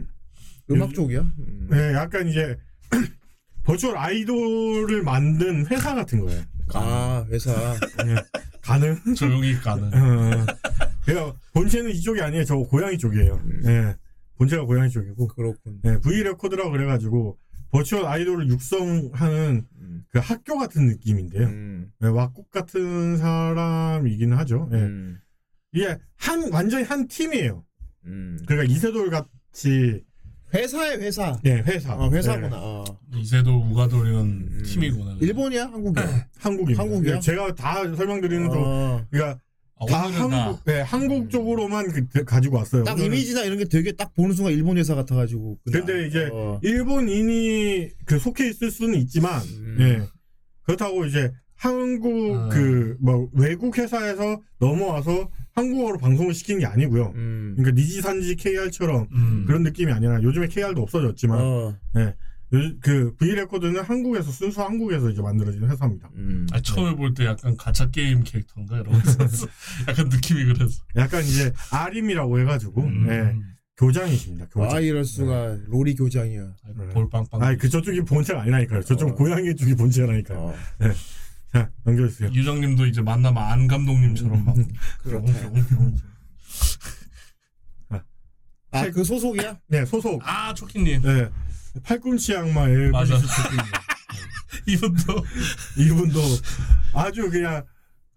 [0.71, 1.21] 음악 쪽이야.
[1.21, 1.69] 음.
[1.71, 2.57] 네, 약간 이제
[3.65, 6.43] 버추얼 아이돌을 만든 회사 같은 거예요.
[6.75, 7.53] 아 회사.
[8.05, 8.15] 네.
[8.63, 8.97] 가능?
[9.17, 9.85] 조용히 가는.
[9.95, 10.47] 어,
[11.05, 12.45] 그러니까 본체는 이쪽이 아니에요.
[12.45, 13.43] 저 고양이 쪽이에요.
[13.63, 13.95] 네.
[14.39, 15.27] 본체가 고양이 쪽이고.
[15.29, 15.81] 그렇군.
[15.83, 17.39] 네, V 레코드라고 그래가지고
[17.73, 20.05] 버추얼 아이돌을 육성하는 음.
[20.11, 21.49] 그 학교 같은 느낌인데요.
[21.49, 21.91] 음.
[22.01, 24.69] 네, 왁굳 같은 사람이긴 하죠.
[24.71, 24.79] 네.
[24.79, 25.19] 음.
[25.73, 27.65] 이게 한 완전히 한 팀이에요.
[28.05, 28.39] 음.
[28.47, 30.05] 그러니까 이세돌 같이
[30.53, 31.41] 회사의 회사.
[31.43, 31.95] 네 회사.
[31.95, 32.49] 어, 회사구나.
[32.51, 32.57] 네.
[32.59, 32.85] 어.
[33.17, 34.63] 이세돌 우가돌이는 음.
[34.67, 35.17] 팀이구나.
[35.23, 35.65] 일본이야?
[35.69, 36.27] 한국이야?
[36.39, 36.83] 한국입니다.
[36.83, 37.17] 한국이야?
[37.17, 39.07] 예, 제가 다 설명드리는 좀 어.
[39.11, 39.41] 그러니까 아,
[39.89, 42.85] 다 오늘은 한국 네, 한국 쪽으로만 그- 가지고 왔어요.
[42.85, 45.59] 딱 오늘은- 이미지나 이런 게 되게 딱 보는 순간 일본 회사 같아가지고.
[45.65, 46.59] 그냥, 근데 이제 어.
[46.63, 49.77] 일본인이 그 속해 있을 수는 있지만 음.
[49.81, 50.03] 예.
[50.65, 52.49] 그렇다고 이제 한국 아.
[52.49, 57.13] 그 뭐 외국 회사에서 넘어와서 한국어로 방송을 시킨 게 아니고요.
[57.15, 57.55] 음.
[57.57, 59.45] 그러니까 니지산지 KR처럼 음.
[59.47, 61.75] 그런 느낌이 아니라 요즘에 KR도 없어졌지만 어.
[62.83, 66.11] 그 V 레코드는 한국에서 순수 한국에서 이제 만들어진 회사입니다.
[66.17, 66.47] 음.
[66.53, 69.47] 아, 처음에 볼때 약간 가짜 게임 캐릭터인가 있었어.
[69.89, 70.83] 약간 느낌이 그랬어.
[70.97, 73.07] 약간 이제 아림이라고 해가지고 음.
[73.09, 73.35] 예.
[73.79, 74.49] 교장이십니다.
[74.51, 74.77] 교장.
[74.77, 76.43] 아 이럴 수가 롤이 교장이야.
[76.43, 77.43] 아, 볼빵빵.
[77.43, 78.83] 아니 그 저쪽이 본체가 아니라니까요.
[78.83, 79.15] 저쪽 어.
[79.15, 80.39] 고양이 쪽이 본체라니까요.
[80.39, 80.55] 어.
[81.55, 82.31] 자 넘겨주세요.
[82.33, 84.55] 유정님도 이제 만나면 안 감독님처럼 막.
[85.03, 85.33] 그렇다.
[88.73, 89.59] 아그 소속이야?
[89.69, 90.21] 네 소속.
[90.23, 91.01] 아 초키님.
[91.01, 91.31] 네
[91.83, 93.17] 팔꿈치 악마의 맞아.
[93.17, 93.65] 브리스 초키님.
[94.69, 95.25] 이분도
[95.79, 96.21] 이분도
[96.95, 97.65] 아주 그냥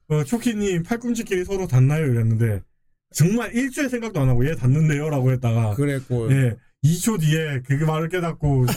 [0.07, 2.61] 어, 초키님 팔꿈치끼리 서로 닿나요 이랬는데
[3.13, 6.31] 정말 일주일 생각도 안 하고 얘 닿는데요라고 했다가 그랬고.
[6.31, 8.65] 예 2초 뒤에 그 말을 깨닫고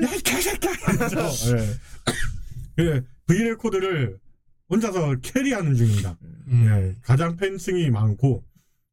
[0.00, 0.06] 예.
[0.06, 1.18] 야이 개새끼야 이러죠.
[1.56, 1.74] 예.
[2.76, 4.18] 그 브이레 코드를
[4.70, 6.16] 혼자서 캐리하는 중입니다.
[6.48, 6.66] 음.
[6.66, 8.42] 예, 가장 팬층이 많고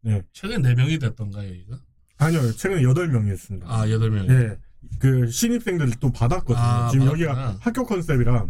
[0.08, 0.24] 예.
[0.34, 1.78] 최근 4명이 됐던가요 이거?
[2.22, 3.64] 아니요 최근에 8명이었습니다.
[3.66, 4.30] 아 8명.
[4.30, 4.58] 예.
[5.00, 6.58] 그 신입생들 또 받았거든요.
[6.58, 7.32] 아, 지금 받았구나.
[7.32, 8.46] 여기가 학교 컨셉이라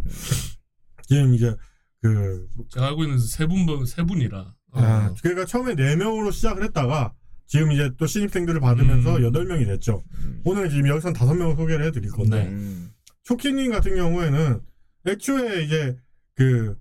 [1.08, 1.56] 지금 이제
[2.02, 4.40] 그 제가 알고 있는 세분 세 분이라.
[4.74, 4.80] 어.
[4.80, 7.14] 아, 그러니까 처음에 4명으로 시작을 했다가
[7.48, 9.32] 지금 이제 또 신입생들을 받으면서 음.
[9.32, 10.04] 8명이 됐죠.
[10.46, 12.50] 오늘 지금 여기서 5명을 소개를 해드릴 건데 네.
[12.50, 12.92] 음.
[13.24, 14.62] 초키님 같은 경우에는
[15.08, 15.98] 애초에 이제
[16.36, 16.76] 그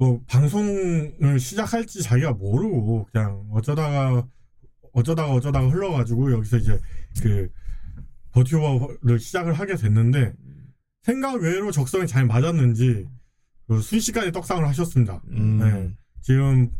[0.00, 4.26] 뭐 방송을 시작할지 자기가 모르고 그냥 어쩌다가
[4.92, 6.78] 어쩌다가 어쩌다가 흘러가지고 여기서 이제
[7.22, 7.48] 그
[8.32, 10.32] 버티오버를 시작을 하게 됐는데
[11.02, 13.06] 생각 외로 적성이 잘 맞았는지
[13.66, 15.22] 그 순식간에 떡상을 하셨습니다.
[15.30, 15.58] 음.
[15.58, 15.90] 네.
[16.22, 16.70] 지금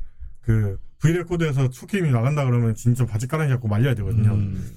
[0.41, 4.35] 그 브이레코드에서 초키님이 나간다 그러면 진짜 바지가랑이 잡고 말려야 되거든요.
[4.35, 4.71] 음.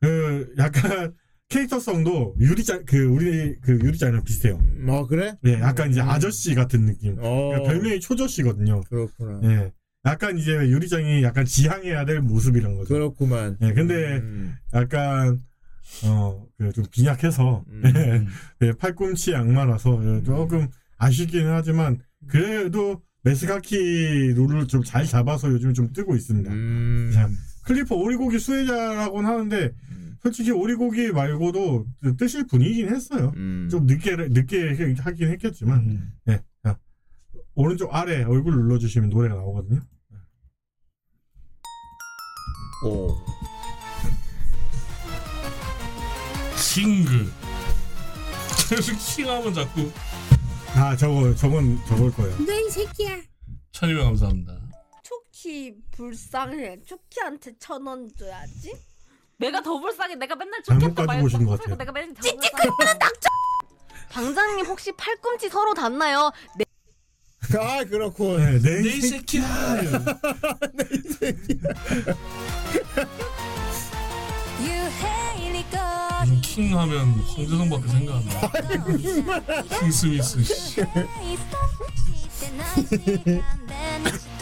[0.00, 1.14] 그 약간
[1.48, 4.60] 캐릭터성도 유리짱 그 우리 그 유리짱이랑 비슷해요.
[4.88, 5.34] 어 그래?
[5.46, 6.08] 예, 약간 이제 음.
[6.08, 7.16] 아저씨 같은 느낌.
[7.18, 7.48] 어.
[7.48, 8.82] 그러니까 별명이 초저씨거든요.
[8.82, 9.40] 그렇구나.
[9.44, 9.72] 예.
[10.04, 12.94] 약간 이제 유리짱이 약간 지향해야 될 모습이란 거죠.
[12.94, 13.56] 그렇구만.
[13.62, 14.54] 예, 근데 음.
[14.72, 15.40] 약간
[16.04, 17.82] 어그 좀 빈약해서 음.
[18.62, 20.68] 예, 팔꿈치 악마라서 예, 조금
[20.98, 21.98] 아쉽기는 하지만
[22.28, 26.50] 그래도 메스가키 룰을 좀 잘 잡아서 요즘 좀 뜨고 있습니다.
[26.50, 27.10] 음.
[27.12, 27.28] 자,
[27.64, 29.72] 클리퍼 오리고기 수혜자라고는 하는데
[30.22, 33.32] 솔직히 오리고기 말고도 뜨실 분이긴 했어요.
[33.36, 33.68] 음.
[33.70, 36.12] 좀 늦게 늦게 하긴 했겠지만 음.
[36.24, 36.40] 네.
[37.58, 39.80] 자, 오른쪽 아래 얼굴 눌러주시면 노래가 나오거든요.
[42.84, 43.08] 오.
[46.74, 47.32] 킹그.
[49.16, 49.90] 킹하면 자꾸
[50.76, 52.36] 아 저거 저건 저걸 거예요.
[52.38, 53.18] 너 이 새끼야.
[53.72, 54.56] 천이면 감사합니다.
[55.02, 56.82] 초키 불쌍해.
[56.84, 58.72] 초키한테 천 원 줘야지.
[59.38, 60.14] 내가 더 불쌍해.
[60.16, 61.76] 내가 맨날 잘못 쫓겼다 가지고 오신 것 같아요.
[61.76, 63.28] 내가 맨날 찌찌그리는 낙조.
[64.10, 66.30] 방장님 혹시 팔꿈치 서로 닿나요?
[66.56, 66.64] 네.
[67.56, 68.36] 아 그렇고.
[68.38, 69.44] 네, 내내 새끼야.
[76.26, 78.50] 음, 킹 하면 황재성밖에 생각 안 나.
[79.80, 80.38] 킹 스미스.
[82.88, 83.40] 씨.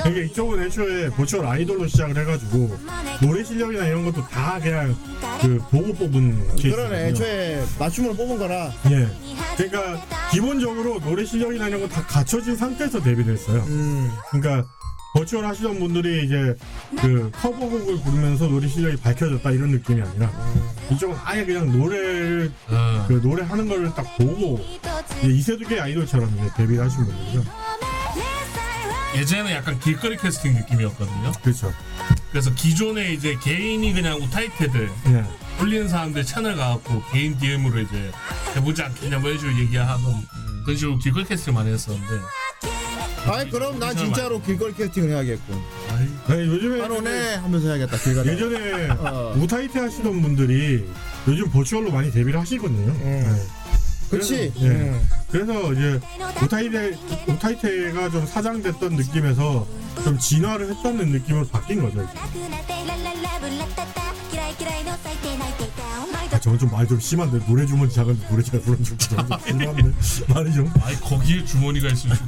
[0.02, 2.76] 되게 이쪽은 애초에 virtual 아이돌로 시작을 해가지고
[3.22, 4.94] 노래 실력이나 이런 것도 다 그냥
[5.40, 6.76] 그 보고 뽑은 케이스.
[6.76, 7.08] 그러네.
[7.08, 8.72] 애초에 맞춤으로 뽑은 거라.
[8.90, 9.08] 예.
[9.56, 13.64] 그러니까 기본적으로 노래 실력이나 이런 거 다 갖춰진 상태에서 데뷔를 했어요.
[13.68, 14.10] 음.
[14.30, 14.68] 그러니까
[15.14, 16.54] virtual 하시던 분들이 이제
[17.00, 20.30] 그 커버곡을 부르면서 노래 실력이 밝혀졌다 이런 느낌이 아니라
[20.92, 23.04] 이쪽은 아예 그냥 노래를 어.
[23.08, 24.60] 그 노래 하는 거를 딱 보고
[25.22, 27.44] 이제 이세두개 아이돌처럼 이제 데뷔를 하신 분들이죠.
[29.16, 31.32] 예전에는 약간 길거리 캐스팅 느낌이었거든요.
[31.42, 31.72] 그렇죠.
[32.30, 35.24] 그래서 기존에 이제 개인이 그냥 우타이테들 예.
[35.62, 38.10] 올리는 사람들 채널 가갖고 개인 DM으로 이제
[38.54, 40.26] 해보지 않겠냐 뭐 이런 식으로 얘기하던
[40.64, 42.06] 그런 식으로 길거리 캐스팅 많이 했었는데
[43.26, 45.60] 아이 그럼 난 진짜로 길거리 캐스팅을 해야겠군.
[46.28, 48.28] 네, 요즘에 한 오네 하면서 해야겠다 길거리.
[48.28, 49.34] 예전에 어.
[49.36, 50.88] 우타이테 하시던 분들이
[51.26, 52.92] 요즘 버추얼로 많이 데뷔를 하시거든요.
[53.02, 53.26] 네.
[54.10, 54.52] 그치.
[54.54, 54.68] 그래서, 예.
[54.70, 55.08] 음.
[55.30, 56.00] 그래서 이제
[56.42, 56.96] 우타이테
[57.28, 59.66] 우타이테가 좀 사장됐던 느낌에서
[60.04, 62.02] 좀 진화를 했다는 느낌으로 바뀐 거죠.
[62.02, 62.12] 이제.
[66.36, 69.92] 아, 저건 좀 말이 좀 심한데 노래 주머니 작은데 노래 잘 부르는 좀좀 심한데
[70.32, 70.72] 말이 좀.
[70.82, 72.18] 아이 거기에 주머니가 있을 줄.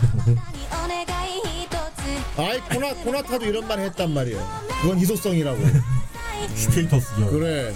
[2.38, 4.62] 아이 코나 코나타도 이런 말 했단 말이야.
[4.82, 5.58] 그건 희소성이라고.
[6.54, 7.30] status죠.
[7.30, 7.74] 그래.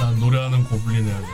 [0.00, 1.26] 난 노래하는 고블린 해야 돼.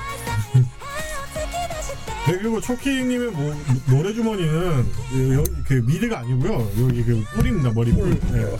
[2.26, 3.54] 네, 그리고 초키님의 뭐
[3.88, 6.70] 노래 주머니는 그 여기 그 미드가 아니고요.
[6.86, 8.18] 여기 그 뿔입니다 머리 뿔.
[8.30, 8.58] 네.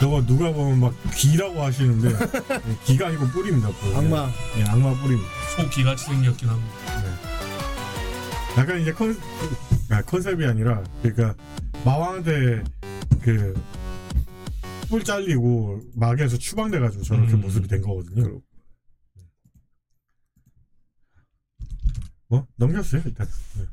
[0.00, 3.68] 저거 누가 보면 막 귀라고 하시는데 네, 귀가 아니고 뿔입니다.
[3.68, 3.96] 뿔.
[3.96, 4.26] 악마.
[4.56, 5.28] 네, 악마 뿔입니다.
[5.56, 6.74] 소 귀 같이 생겼긴 합니다.
[8.58, 9.16] 약간 이제 컨
[9.90, 11.34] 아, 컨셉이 아니라 그러니까
[11.84, 12.62] 마왕한테
[13.22, 13.54] 그
[14.90, 17.40] 뿔 잘리고 마계에서 추방돼가지고 저렇게 음.
[17.42, 18.40] 모습이 된 거거든요.
[22.30, 23.26] 뭐 넘겼어요 일단.
[23.56, 23.64] 네.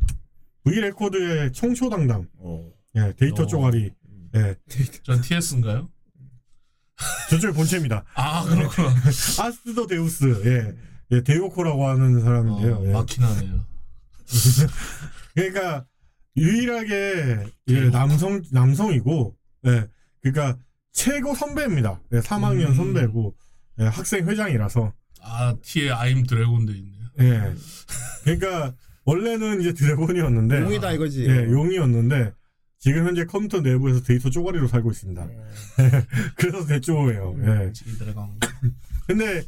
[0.64, 2.28] V 레코드의 청초 담당.
[2.96, 3.48] 예, 데이터 어.
[3.48, 3.94] 쪼가리.
[4.36, 4.56] 예,
[5.04, 5.90] 전 TS인가요?
[7.30, 8.04] 저쪽이 본체입니다.
[8.16, 8.90] 아 그렇구나.
[9.06, 10.26] 아스더 데우스.
[10.46, 10.76] 예,
[11.16, 12.84] 예 데오코라고 하는 사람인데요.
[12.88, 12.92] 예.
[12.92, 13.66] 막힌 하네요.
[15.36, 15.86] 그러니까
[16.36, 19.88] 유일하게 예, 남성 남성이고, 예,
[20.22, 20.58] 그러니까
[20.92, 22.02] 최고 선배입니다.
[22.14, 22.74] 예, 3학년 음.
[22.74, 23.36] 선배고
[23.80, 24.92] 예, 학생 회장이라서.
[25.22, 26.97] 아 T에 아임 드래곤도 있네요.
[27.20, 27.54] 예.
[28.24, 28.74] 그러니까
[29.06, 31.26] 원래는 이제 드래곤이었는데 용이다 이거지.
[31.26, 32.34] 예, 용이었는데
[32.80, 35.28] 지금 현재 컴퓨터 내부에서 데이터 쪼가리로 살고 있습니다.
[36.38, 37.36] 그래서 대쪼예요.
[37.42, 37.72] 예.
[37.98, 38.40] 드래곤.
[39.08, 39.44] 근데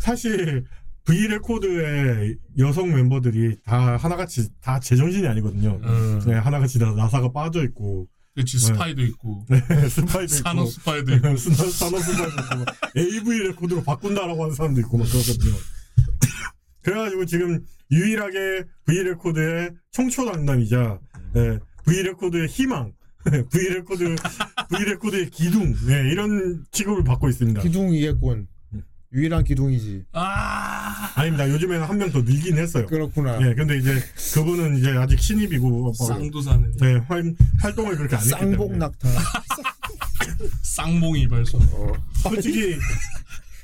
[0.00, 0.64] 사실
[1.04, 5.80] V 레코드의 여성 멤버들이 다 하나같이 다 제정신이 아니거든요.
[5.82, 6.20] 음.
[6.26, 8.08] 네, 하나같이 다 나사가 빠져 있고.
[8.34, 9.44] 그렇지 스파이도 있고.
[9.48, 10.42] 네, 스파이도 있고.
[10.42, 11.36] 산업 스파이도 있고.
[11.36, 12.56] 산업 스파이도 있고.
[12.56, 12.66] 막
[12.96, 15.54] AV 레코드로 바꾼다라고 하는 사람도 있고 막 그러거든요.
[16.82, 17.60] 그래가지고 지금
[17.90, 20.98] 유일하게 V 레코드의 청초 담당이자
[21.36, 22.92] 예, V 레코드의 희망,
[23.50, 24.16] V 레코드
[24.70, 27.60] V 레코드의 기둥, 예, 이런 취급을 받고 있습니다.
[27.62, 28.46] 기둥이겠군.
[29.14, 30.04] 유일한 기둥이지.
[30.12, 31.46] 아 아닙니다.
[31.50, 32.86] 요즘에는 한 명 더 늘긴 했어요.
[32.86, 33.46] 그렇구나.
[33.46, 33.94] 예, 근데 이제
[34.34, 36.66] 그분은 이제 아직 신입이고 쌍두사네.
[36.80, 38.56] 네, 활, 활동을 그렇게 안 했기 때문에.
[38.56, 39.08] 쌍복 낙타.
[40.62, 41.60] 쌍봉이 발송.
[42.22, 42.78] 솔직히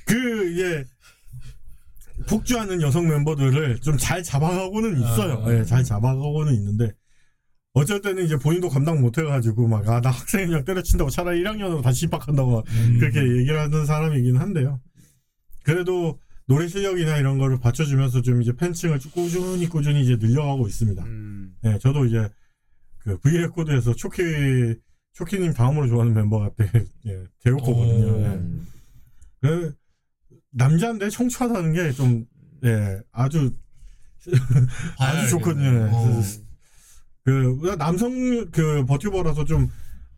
[0.04, 0.84] 그이
[2.18, 5.42] 제 폭주하는 여성 멤버들을 좀 잘 잡아가고는 있어요.
[5.44, 5.52] 아.
[5.54, 6.92] 예, 잘 잡아가고는 있는데
[7.74, 12.06] 어쩔 때는 이제 본인도 감당 못 해가지고 막 아 나 학생회장 때려친다고 차라리 1학년으로 다시
[12.06, 12.96] 입학한다고 막 음.
[12.98, 14.80] 그렇게 얘기를 하는 사람이긴 한데요.
[15.62, 21.04] 그래도 노래 실력이나 이런 거를 받쳐주면서 좀 이제 팬층을 쭉 꾸준히 꾸준히 이제 늘려가고 있습니다.
[21.04, 21.54] 음.
[21.64, 22.28] 예, 저도 이제
[23.00, 24.22] 그 V 레코드에서 초키
[25.12, 26.70] 초키님 다음으로 좋아하는 멤버가 때
[27.06, 28.06] 예, 대우코거든요.
[28.12, 28.20] 오.
[28.22, 28.40] 예.
[29.40, 29.74] 그
[30.58, 32.26] 남자인데 청초하다는 게 좀
[32.64, 33.54] 예, 아주
[34.98, 35.88] 아주 좋거든요.
[35.92, 36.22] 어.
[37.24, 39.70] 그 남성 그 버튜버라서 좀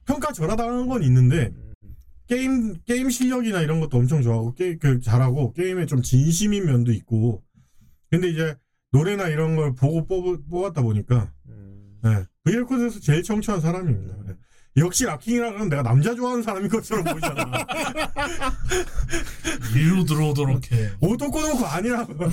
[0.06, 1.52] 평가 절하당한 건 있는데
[2.26, 7.42] 게임 게임 실력이나 이런 것도 엄청 좋아하고 게, 그 잘하고 게임에 좀 진심인 면도 있고
[8.10, 8.56] 근데 이제
[8.92, 11.32] 노래나 이런 걸 보고 뽑, 뽑았다 보니까
[12.06, 14.14] 예, VR코드에서 제일 청초한 사람입니다.
[14.28, 14.36] 예.
[14.76, 17.44] 역시 락킹이라 그러면 내가 남자 좋아하는 사람인 것처럼 보이잖아.
[19.74, 20.90] 일로 들어오도록 해.
[21.00, 22.14] 꼬놓고 아니라고.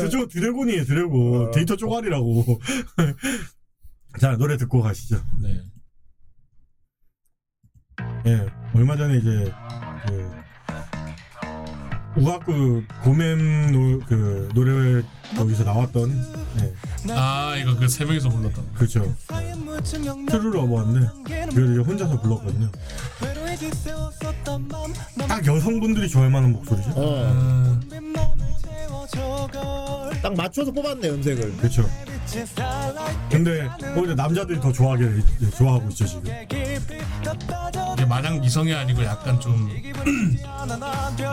[0.00, 1.50] 저쪽은 드래곤이에요, 드래곤.
[1.50, 2.60] 데이터 쪼가리라고.
[4.18, 5.22] 자, 노래 듣고 가시죠.
[5.42, 5.60] 네.
[8.26, 9.52] 예, 얼마 전에 이제,
[10.06, 10.30] 그,
[12.16, 15.02] 우아쿠 고멘 노, 그, 노래
[15.36, 16.10] 거기서 나왔던,
[16.60, 16.72] 예,
[17.14, 18.54] 아 이거 그 세 명이서 불렀던.
[18.54, 18.78] 거.
[18.78, 19.14] 그렇죠.
[20.28, 21.08] 트루를 업었는데,
[21.54, 22.70] 그걸 이제 혼자서 불렀거든요.
[25.26, 26.90] 딱 여성분들이 좋아할 만한 목소리죠.
[26.96, 27.80] 어.
[30.22, 31.56] 딱 맞춰서 뽑았네 음색을.
[31.58, 31.88] 그렇죠.
[33.30, 35.10] 근데 오히려 남자들이 더 좋아하게
[35.56, 36.22] 좋아하고 있죠 지금.
[37.94, 39.68] 이게 마냥 미성이 아니고 약간 좀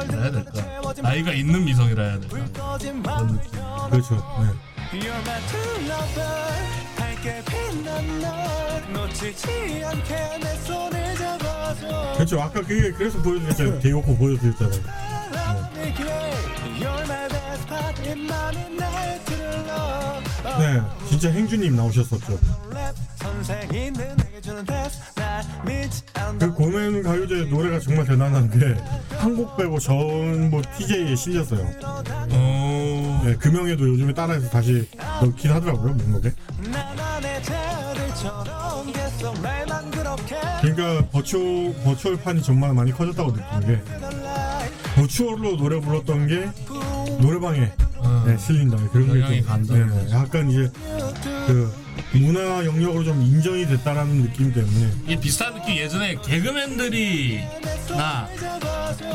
[0.07, 0.51] 뭐라 해야 될까?
[1.01, 2.35] 나이가 있는 미성이라 해야 될까?
[3.03, 3.51] 그런 느낌.
[3.91, 4.15] 그렇죠.
[4.41, 4.99] 네.
[12.15, 12.41] 그렇죠.
[12.41, 13.79] 아까 그게 그래서 보여드렸잖아요.
[13.79, 14.81] 대요코 보여드렸잖아요.
[20.59, 22.39] 네, 진짜 행주님 나오셨었죠.
[26.39, 28.75] 그 고멘 가요제 노래가 정말 대단한데
[29.17, 31.65] 한국 빼고 전부 TJ에 실렸어요.
[33.23, 34.87] 네, 금영에도 요즘에 따라해서 다시
[35.21, 36.33] 넣긴 하더라고요 목록에.
[40.61, 43.81] 그러니까 버추 버추얼 판이 정말 많이 커졌다고 느끼는 게
[44.95, 46.49] 버추얼로 노래 불렀던 게
[47.19, 47.71] 노래방에
[48.25, 49.15] 네, 실린다 그런 게 어.
[49.15, 49.73] 영향이 좀, 간다.
[49.75, 50.69] 네, 약간 이제
[51.47, 51.73] 그
[52.13, 57.41] 문화 영역으로 좀 인정이 됐다라는 느낌 때문에 이게 비슷한 느낌 예전에 개그맨들이
[57.89, 58.27] 나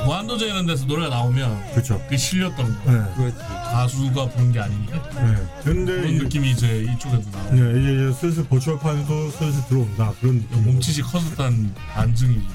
[0.04, 2.00] 무한도전 이런 데서 노래가 나오면 그렇죠.
[2.08, 2.92] 그 실렸던 거.
[2.92, 3.32] 네.
[3.72, 4.92] 가수가 부른 게 아닌데.
[5.14, 5.34] 네.
[5.64, 7.50] 근데 그런 이제- 느낌이 이제 이쪽에도 나와.
[7.50, 10.64] 네, 이제, 이제 슬슬 버추얼판도 슬슬 들어온다 그런 느낌.
[10.64, 12.46] 몸짓이 커졌다는 반증이지.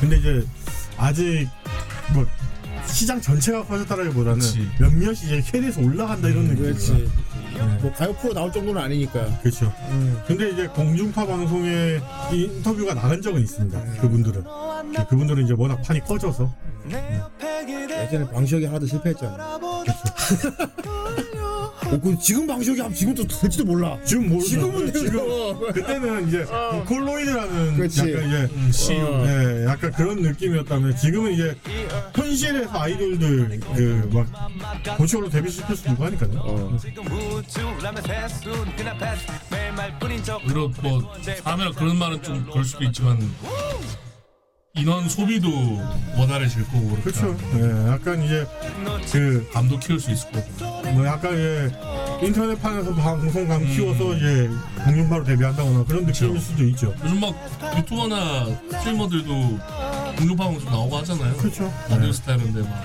[0.00, 0.44] 근데 이제
[0.96, 1.48] 아직
[2.12, 2.26] 뭐
[2.92, 4.68] 시장 전체가 커졌다라기보다는 그치.
[4.80, 6.64] 몇몇이 이제 캐리에서 올라간다 이런 느낌.
[6.64, 7.08] 그렇지.
[7.80, 9.38] 뭐 가요 프로 나올 정도는 아니니까.
[9.40, 9.72] 그렇죠.
[10.26, 12.00] 근데 이제 공중파 방송에
[12.32, 13.80] 이 인터뷰가 나간 적은 있습니다.
[14.00, 14.44] 그분들은
[14.92, 16.52] 네, 그분들은 이제 워낙 판이 커져서
[16.90, 19.58] 예전에 방시혁이 하나도 실패했잖아.
[21.90, 23.98] 어, 그 지금 방시혁이 하면 지금 또 될지도 몰라.
[24.04, 24.48] 지금 모르죠.
[24.48, 25.58] 지금은 지금 돼요.
[25.72, 26.44] 그때는 이제
[26.86, 28.00] 콜로이드라는 그렇지.
[28.12, 28.70] 약간 이제 음.
[29.06, 29.24] 어.
[29.24, 31.56] 네, 약간 그런 느낌이었다면 지금은 이제
[32.14, 34.26] 현실에서 아이돌들 그막
[34.98, 36.30] 고치로 데뷔시킬 수 있고 하니까요.
[36.36, 36.78] 어.
[40.46, 43.18] 그리고 뭐 사람이라 그런 말은 좀 그럴 수도 있지만
[44.78, 45.48] 인원 소비도
[46.16, 47.36] 원활해질 거고 그러니까 그렇죠.
[47.54, 48.46] 네, 약간 이제
[49.12, 50.48] 그 감도 키울 수 있을 거고.
[50.92, 51.70] 뭐 약간 이제
[52.22, 53.66] 인터넷판에서 방송감 음.
[53.66, 54.48] 키워서 이제
[54.84, 56.40] 공중파로 데뷔한다거나 그런 느낌일 그렇죠.
[56.40, 56.94] 수도 있죠.
[57.04, 57.34] 요즘 막
[57.76, 59.58] 유튜버나 스트리머들도
[60.16, 61.36] 공중파 방송 나오고 하잖아요.
[61.36, 61.72] 그렇죠.
[61.88, 62.12] 라디오 네.
[62.12, 62.84] 스타일인데 막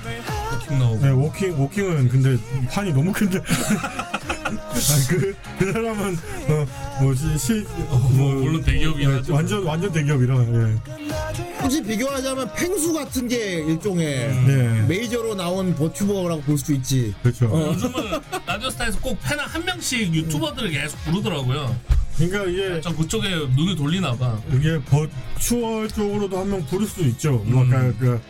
[0.53, 1.05] 워킹 나오고.
[1.05, 2.37] 네, 워킹 워킹은 근데
[2.69, 3.39] 판이 너무 큰데.
[5.09, 6.17] 그, 그 사람은
[6.49, 6.67] 어
[7.01, 9.33] 뭐지 시 뭐, 물론 대기업이긴 네, 하죠.
[9.33, 10.75] 완전 완전 대기업이라 예.
[11.61, 14.07] 굳이 비교하자면 펭수 같은 게 일종의
[14.45, 14.85] 네.
[14.87, 17.13] 메이저로 나온 버튜버라고 볼 수도 있지.
[17.23, 17.45] 그렇죠.
[17.45, 17.93] 요즘은
[18.45, 21.75] 라디오 스타에서 꼭팬한 명씩 유튜버들을 계속 부르더라고요.
[22.17, 24.37] 그러니까 이게 좀 그쪽에 눈을 돌리나 봐.
[24.53, 27.41] 이게 버추얼 쪽으로도 한 명 부를 수도 있죠.
[27.47, 27.51] 음.
[27.53, 28.21] 뭐 아까 그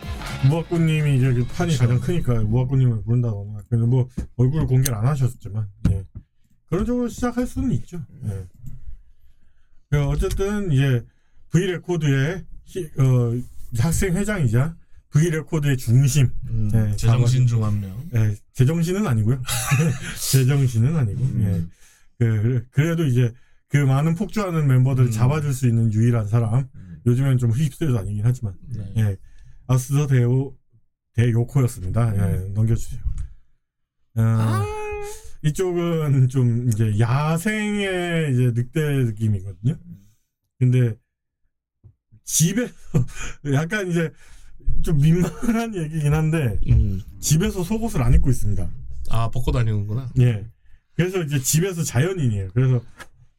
[0.48, 3.53] 무학구님이 이제 그 판이 가장 크니까 무학구님을 부른다거나.
[3.76, 6.04] 그래서 뭐 얼굴을 공개를 안 하셨지만 예.
[6.66, 8.04] 그런 쪽으로 시작할 수는 있죠.
[8.26, 8.46] 예.
[9.90, 11.04] 그 어쨌든 이제
[11.50, 13.32] V 레코드의 히- 어,
[13.78, 14.76] 학생 회장이자
[15.10, 16.30] V 레코드의 중심.
[16.48, 18.08] 음, 예, 제정신 중 한 명.
[18.14, 19.40] 예, 제정신은 아니고요.
[20.32, 21.22] 제정신은 아니고.
[21.22, 21.70] 음.
[22.20, 22.24] 예.
[22.26, 23.32] 그, 그래도 이제
[23.68, 25.12] 그 많은 폭주하는 멤버들을 음.
[25.12, 26.68] 잡아줄 수 있는 유일한 사람.
[27.06, 28.54] 요즘엔 좀 힙스도 아니긴 하지만.
[28.70, 28.92] 네.
[28.96, 29.16] 예.
[29.68, 30.52] 아스더 대우,
[31.14, 32.16] 대우코였습니다.
[32.16, 33.00] 예, 넘겨주세요.
[34.16, 34.64] 어,
[35.42, 39.76] 이쪽은 좀 이제 야생의 이제 늑대 느낌이거든요.
[40.58, 40.96] 근데
[42.24, 42.72] 집에서
[43.52, 44.10] 약간 이제
[44.82, 47.02] 좀 민망한 얘기긴 한데 음.
[47.20, 48.70] 집에서 속옷을 안 입고 있습니다.
[49.10, 50.10] 아 벗고 다니는구나.
[50.20, 50.46] 예.
[50.94, 52.50] 그래서 이제 집에서 자연인이에요.
[52.54, 52.80] 그래서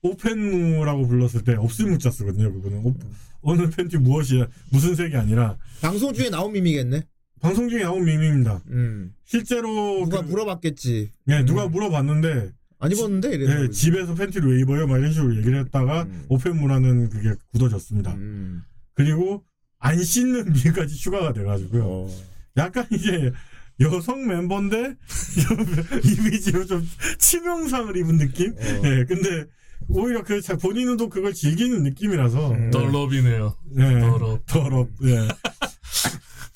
[0.02, 2.54] 오펜무라고 불렀을 때 없을무자 쓰거든요.
[2.54, 2.94] 그거는 오,
[3.42, 7.02] 어느 팬티 무엇이야 무슨 색이 아니라 방송 중에 나온 밈이겠네.
[7.46, 8.62] 방송 중에 나온 밈입니다.
[8.70, 9.14] 음.
[9.24, 11.12] 실제로 누가 그- 물어봤겠지.
[11.30, 13.64] 예, 누가 물어봤는데 안 입었는데 이래서.
[13.64, 14.88] 예, 집에서 팬티를 왜 입어요?
[14.88, 16.26] 막 이런 식으로 얘기를 했다가 음.
[16.30, 18.14] 오펜무라는 그게 굳어졌습니다.
[18.16, 18.64] 음.
[18.96, 19.44] 그리고
[19.80, 21.84] 안 씻는 밈까지 추가가 돼가지고요.
[21.86, 22.10] 어.
[22.58, 23.32] 약간 이제
[23.80, 24.96] 여성 멤버인데
[26.04, 26.88] 이미지로 좀
[27.20, 28.54] 치명상을 입은 느낌?
[28.54, 28.82] 어.
[28.86, 29.46] 예, 근데
[29.88, 32.72] 오히려 그 자- 본인은 또 그걸 즐기는 느낌이라서 음.
[32.72, 33.56] 덜럽이네요.
[33.72, 34.00] 네.
[34.00, 34.46] 더럽.
[34.48, 34.90] 더럽.
[35.04, 35.28] 예.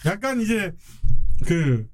[0.05, 0.71] 약간 이제
[1.45, 1.87] 그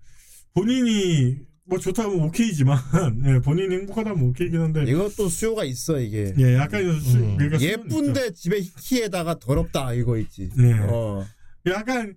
[0.53, 1.37] 본인이
[1.67, 2.77] 뭐 좋다면 오케이지만
[3.25, 6.33] 예, 본인이 행복하다면 오케이긴 한데 이것도 수요가 있어 이게.
[6.37, 7.37] 예, 약간 수, 음.
[7.37, 10.49] 그러니까 예쁜데 집에 키에다가 더럽다 이거 있지.
[10.57, 10.73] 네.
[10.81, 11.25] 어.
[11.67, 12.15] 약간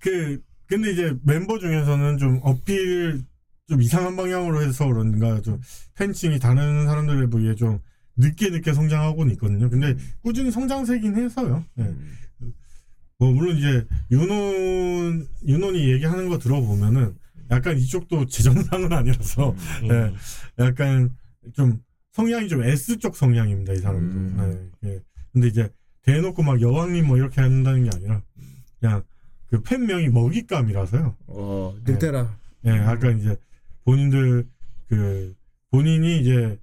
[0.00, 3.22] 그 근데 이제 멤버 중에서는 좀 어필
[3.68, 5.60] 좀 이상한 방향으로 해서 그런가 좀
[5.96, 7.80] 팬층이 다른 사람들에 비해 좀
[8.16, 9.68] 늦게 늦게 성장하고는 있거든요.
[9.68, 11.64] 근데 꾸준히 성장세긴 해서요.
[11.78, 11.94] 예.
[13.20, 17.14] 뭐 물론 이제 윤혼 윤혼이 얘기하는 거 들어보면은
[17.50, 20.14] 약간 이쪽도 제 정상은 아니라서 예.
[20.64, 21.10] 약간
[21.52, 21.82] 좀
[22.12, 24.42] 성향이 좀 S 쪽 성향입니다 이 사람도.
[24.84, 24.90] 예.
[24.90, 25.00] 예.
[25.32, 25.68] 근데 이제
[26.02, 28.22] 대놓고 막 여왕님 뭐 이렇게 한다는 게 아니라
[28.80, 29.02] 그냥
[29.48, 31.16] 그 팬명이 먹잇감이라서요.
[31.26, 32.38] 어, 늑대라.
[32.66, 33.36] 예, 약간 이제
[33.84, 34.48] 본인들
[34.88, 35.34] 그
[35.70, 36.58] 본인이 이제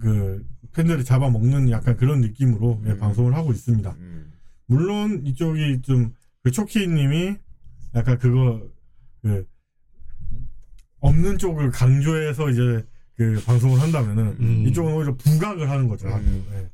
[0.00, 3.94] 그 팬들을 잡아먹는 약간 그런 느낌으로 예, 방송을 하고 있습니다.
[4.66, 6.12] 물론 이쪽이 좀
[6.44, 7.36] 그 초키님이
[7.94, 8.60] 약간 그거
[9.22, 9.46] 그
[11.00, 12.84] 없는 쪽을 강조해서 이제
[13.16, 14.66] 그 방송을 한다면은 음.
[14.66, 16.08] 이쪽은 오히려 부각을 하는 거죠.
[16.08, 16.68] 예.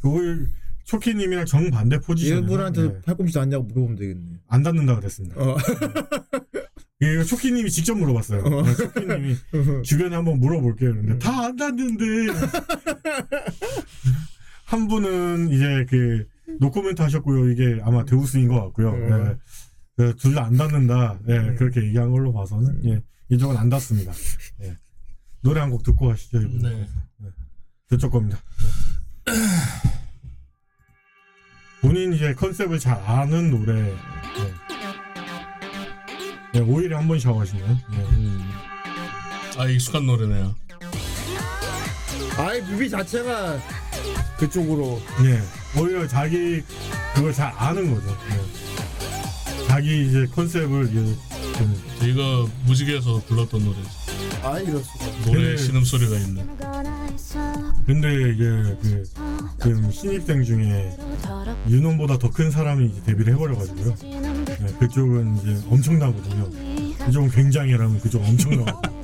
[0.00, 0.46] 그걸
[0.84, 2.44] 초키님이랑 정반대 포지션.
[2.44, 4.38] 이분한테 팔꿈치 닿냐고 물어보면 되겠네.
[4.46, 5.40] 안 닿는다 그랬습니다.
[5.40, 5.56] 어.
[7.00, 8.44] 이거 초키님이 직접 물어봤어요.
[8.62, 9.36] 네, 초키님이
[9.82, 10.94] 주변에 한번 물어볼게요.
[10.94, 12.04] 근데 다안 닿는데
[14.66, 16.28] 한 분은 이제 그
[16.58, 17.50] 노코멘트 하셨고요.
[17.50, 18.90] 이게 아마 데우스인 것 같고요.
[18.92, 19.38] 음.
[19.96, 20.12] 네.
[20.14, 21.18] 둘다안 닿는다.
[21.28, 24.12] 예, 그렇게 얘기한 걸로 봐서는 예, 이쪽은 안 닿습니다.
[24.62, 24.74] 예.
[25.42, 26.38] 노래 한 곡 듣고 가시죠.
[26.40, 26.58] 이분.
[26.62, 26.86] 네.
[27.90, 28.38] 저쪽 겁니다.
[29.26, 29.32] 네.
[31.82, 33.72] 본인 이제 컨셉을 잘 아는 노래.
[33.74, 33.94] 네.
[36.52, 37.66] 네, 5일에 한 번씩 하시네요.
[37.66, 38.06] 네.
[39.58, 40.54] 아 익숙한 노래네요.
[42.38, 43.58] 아이 뮤비 자체가
[44.38, 45.00] 그쪽으로.
[45.22, 45.40] 네.
[45.78, 46.62] 오히려 자기
[47.14, 48.06] 그걸 잘 아는 거죠.
[48.28, 49.66] 네.
[49.68, 51.16] 자기 이제 컨셉을 이제
[51.58, 53.88] 좀 이거 무지개에서 불렀던 노래지.
[54.42, 55.04] 아 이럴 수가.
[55.26, 56.48] 노래 근데- 신음 소리가 있는.
[57.86, 58.44] 근데 이게
[58.82, 59.04] 그
[59.62, 60.96] 지금 신입생 중에
[61.68, 63.94] 윤원보다 더 큰 사람이 이제 데뷔를 해버려가지고요.
[64.02, 66.50] 네, 그쪽은 이제 엄청나거든요.
[67.06, 68.80] 그쪽은 굉장히라면 그쪽 엄청나고.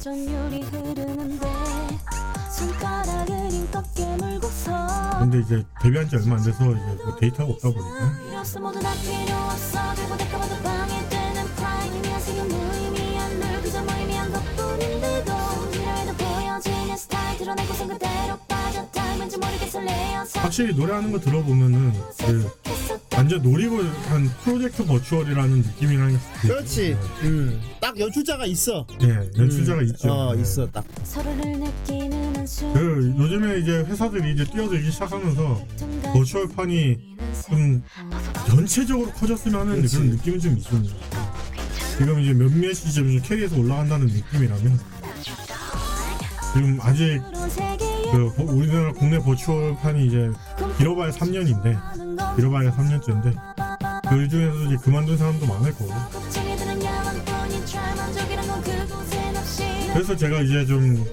[5.37, 8.27] 근데 이제 데뷔한 지 얼마 안 돼서 이제 뭐 데이터가 없다 보니까
[20.35, 22.51] 확실히 노래하는 거 들어보면은 그
[23.15, 26.19] 완전 노리고 한 프로젝트 버추얼이라는 느낌이랑 네.
[26.43, 26.97] 그렇지.
[27.23, 27.61] 음.
[27.81, 28.87] 딱 연출자가 있어.
[29.03, 29.09] 예,
[29.39, 29.87] 연출자가 음.
[29.87, 30.13] 있죠.
[30.13, 30.43] 어 네.
[30.43, 30.85] 있어 딱.
[31.05, 32.26] 서로를 느끼는
[32.75, 35.67] 그 요즘에 이제 회사들이 이제 뛰어들기 시작하면서
[36.13, 37.17] 버추얼판이
[37.49, 37.83] 좀
[38.49, 39.97] 전체적으로 커졌으면 하는 그렇지.
[39.97, 40.95] 그런 느낌은 좀 있습니다.
[41.99, 44.79] 지금 이제 몇몇이 좀 캐리에서 올라간다는 느낌이라면
[46.55, 47.21] 지금 아직
[48.13, 50.31] 그 보- 우리나라 국내 virtual판이 이제
[50.79, 53.37] 길어봐야 3년인데 길어봐야 3년째인데
[54.09, 55.91] 그 중에서도 이제 그만둔 사람도 많을 거고
[59.93, 61.05] 그래서 제가 이제 좀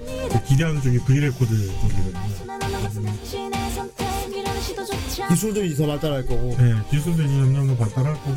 [0.46, 1.48] 기대하는 쪽이 브이레코드
[1.80, 2.24] 쪽이거든요.
[5.28, 6.56] 기술도 이제 더 발달할 거고.
[6.58, 8.34] 네, 기술도 이제 점점 더 발달할 거고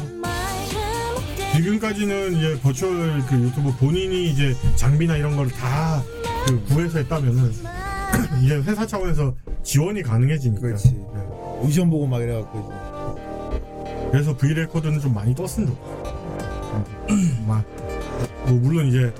[1.55, 6.03] 지금까지는 이제 virtual 그 유튜브 본인이 이제 장비나 이런 걸 다
[6.45, 7.51] 그 구해서 했다면은
[8.41, 10.61] 이제 회사 차원에서 지원이 가능해지니까.
[10.61, 10.91] 그렇지.
[10.93, 11.19] 네.
[11.61, 14.09] 오디션 보고 막 이래갖고 이제.
[14.11, 16.15] 그래서 브이레코드는 좀 많이 떴으면 좋겠어.
[17.47, 17.65] 막,
[18.45, 19.14] 뭐 물론 이제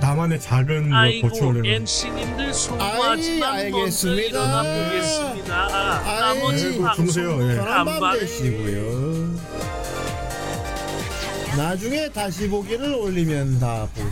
[0.00, 4.22] 나만의 작은 뭐 아이고 아이, 송구하지만 먼저 알겠습니다.
[4.22, 5.68] 일어나 보겠습니다.
[6.20, 7.50] 나머지 아이, 방송 주무세요.
[7.50, 7.56] 예.
[7.56, 9.40] 편한 밤 간밤에 되시고요.
[11.56, 14.06] 나중에 다시 보기를 올리면 다 보시.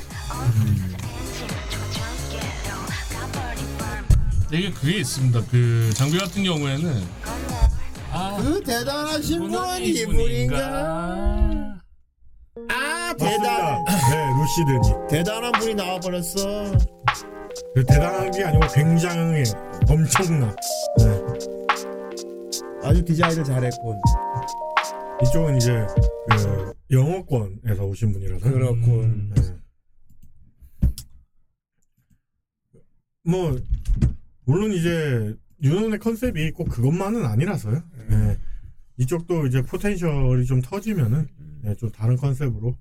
[4.51, 5.43] 이게 그게 있습니다.
[5.51, 7.05] 그 장비 같은 경우에는
[8.11, 11.58] 아, 그 대단하신 분은 분은 이분인가?
[12.71, 13.85] 아 대단.
[13.85, 15.07] 네, 루시드님.
[15.09, 16.73] 대단한 분이 나와버렸어.
[17.75, 19.43] 그 대단한 게 아니고 굉장히
[19.89, 20.55] 엄청나.
[20.99, 21.23] 네.
[22.83, 24.01] 아주 디자인을 잘했군.
[25.23, 25.87] 이쪽은 이제
[26.31, 29.33] 그 영어권에서 오신 분이라서 그렇군.
[29.35, 29.43] 네.
[33.25, 33.57] 뭐
[34.45, 37.83] 물론 이제 윤원의 컨셉이 꼭 그것만은 아니라서요.
[38.09, 38.39] 네.
[38.97, 41.29] 이쪽도 이제 포텐셜이 좀 터지면은
[41.63, 42.77] 네, 좀 다른 컨셉으로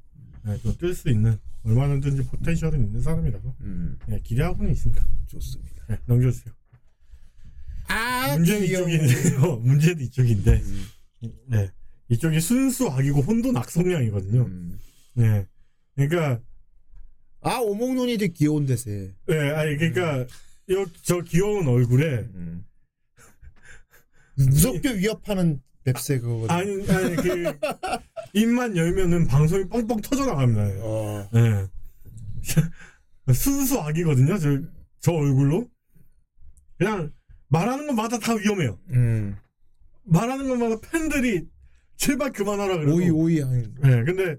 [0.45, 3.97] 네, 좀뜰 수 있는 얼마든지 포텐셜은 있는 사람이라서 음.
[4.07, 5.05] 네, 기대하고는 있습니다.
[5.27, 5.85] 좋습니다.
[5.89, 6.53] 네, 넘겨주세요.
[7.89, 8.87] 아 문제는 귀여워.
[8.87, 9.55] 이쪽인데요.
[9.63, 10.61] 문제는 이쪽인데.
[11.47, 11.71] 네.
[12.09, 14.49] 이쪽이 순수 악이고 혼돈 악성량이거든요.
[15.15, 15.45] 네.
[15.95, 16.41] 그러니까
[17.41, 19.13] 아 오목눈이 되게 귀여운 데세.
[19.27, 20.21] 네, 아니 그러니까
[20.69, 22.27] 요, 저 귀여운 얼굴에
[24.35, 26.55] 무섭게 위협하는 뱁새 그거거든.
[26.55, 27.59] 아니 아니 그
[28.41, 30.61] 입만 열면은 방송이 뻥뻥 터져 나갑니다.
[30.81, 31.29] 어.
[31.33, 31.67] 네.
[33.33, 34.37] 순수 악이거든요.
[34.37, 34.61] 저,
[34.99, 35.67] 저 얼굴로
[36.77, 37.11] 그냥
[37.49, 38.79] 말하는 것마다 다 위험해요.
[38.91, 39.35] 음.
[40.03, 41.47] 말하는 것마다 팬들이
[41.97, 42.97] 제발 그만하라 그러고.
[42.97, 43.75] 오이 오이 하는.
[43.81, 44.37] 네, 근데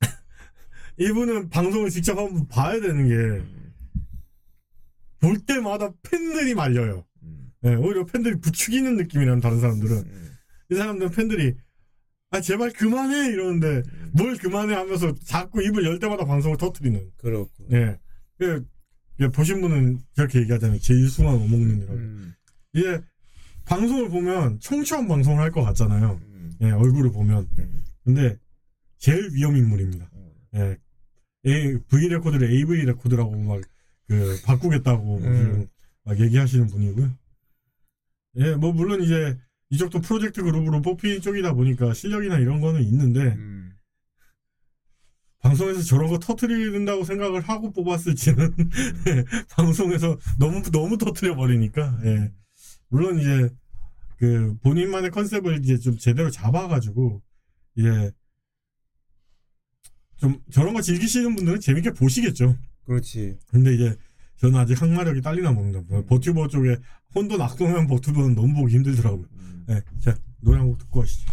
[0.98, 3.62] 이분은 방송을 직접 한번 봐야 되는 게
[5.22, 7.06] 볼 때마다 팬들이 말려요.
[7.60, 10.04] 네, 오히려 팬들이 부추기는 느낌이라는 다른 사람들은
[10.70, 11.54] 이 사람들은 팬들이
[12.32, 13.82] 아 제발 그만해 이러는데
[14.12, 17.12] 뭘 그만해 하면서 자꾸 입을 열 때마다 방송을 터트리는.
[17.18, 17.50] 그렇고.
[17.68, 17.96] 네,
[18.38, 18.66] 그,
[19.18, 20.78] 그 보신 분은 저렇게 얘기하잖아요.
[20.80, 21.98] 제일 숭한 오목눈이라고.
[22.74, 23.00] 이게
[23.64, 26.20] 방송을 보면 청초한 방송을 할 것 같잖아요.
[26.62, 27.48] 예, 얼굴을 보면.
[28.04, 28.36] 근데
[28.98, 30.10] 제일 위험 인물입니다.
[30.56, 30.76] 예.
[31.46, 33.60] 아, V 레코드를 AV 레코드라고 막
[34.08, 35.20] 그 바꾸겠다고
[36.04, 37.10] 막 얘기하시는 분이고요.
[38.36, 39.38] 예, 뭐 물론 이제
[39.72, 43.36] 이쪽도 프로젝트 그룹으로 뽑힌 쪽이다 보니까 실력이나 이런 거는 있는데
[45.38, 48.54] 방송에서 저런 거 터트린다고 생각을 하고 뽑았을지는
[49.08, 52.32] 예, 방송에서 너무 너무 터트려 버리니까 예.
[52.88, 53.48] 물론 이제
[54.18, 57.22] 그 본인만의 컨셉을 이제 좀 제대로 잡아가지고
[57.76, 58.12] 이제
[60.16, 62.56] 좀 저런 거 즐기시는 분들은 재밌게 보시겠죠.
[62.84, 63.36] 그렇지.
[63.48, 63.96] 근데 이제
[64.36, 65.80] 저는 아직 항마력이 딸리나 봅니다.
[65.88, 66.76] 뭐 버튜버 쪽에
[67.14, 69.26] 혼돈 악동한 버튜버는 너무 보기 힘들더라고요.
[69.66, 71.26] 네, 자 노래 한 곡 듣고 가시죠.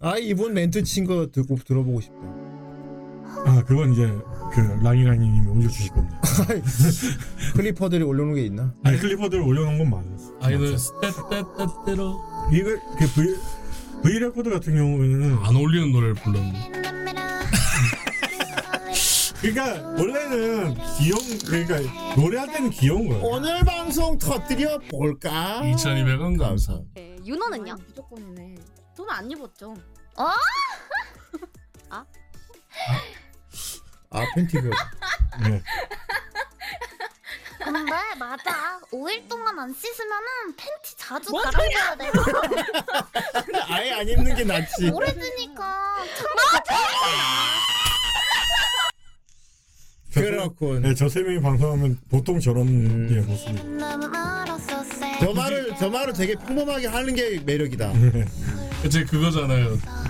[0.00, 2.16] 아 이분 멘트 친 거 듣고 들어보고 싶다.
[3.46, 4.06] 아 그건 이제
[4.52, 6.20] 그 랑이랑이님이 올려주실 겁니다.
[7.54, 8.74] clipper들이 올려놓은 게 있나?
[8.82, 10.34] 아니 clipper들 올려놓은 건 많았어.
[10.40, 12.20] 아이들 스테테테테로
[12.52, 13.36] 이거 그 V
[14.02, 16.75] V 레코드 같은 경우에는 안 어울리는 노래를 불렀네.
[19.40, 23.18] 그러니까 원래는 귀여운 그러니까 노래할 때는 귀여운 거야.
[23.22, 25.60] 오늘 방송 터뜨려 볼까?
[25.62, 26.80] 2,200원 감사.
[26.94, 27.74] 네, 윤호는요?
[27.88, 28.54] 무조건이네.
[28.96, 29.74] 저는 안 입었죠.
[30.16, 30.30] 어?
[34.10, 34.62] 아 팬티가.
[35.42, 35.62] 네.
[37.62, 42.12] 근데 맞아 5일 동안 안 씻으면은 팬티 자주 뭔 갈아입어야 돼
[43.68, 44.88] 아예 안 입는 게 낫지.
[44.90, 46.04] 오래되니까
[50.22, 50.82] 그렇군.
[50.82, 53.20] 네, 저세 명이 방송하면 보통 저런 예.
[53.78, 57.92] 너무 멀었어 say 저 말을 저 말을 되게 평범하게 하는 게 매력이다.
[58.82, 59.78] 그치 그거잖아요.
[59.86, 60.04] 아,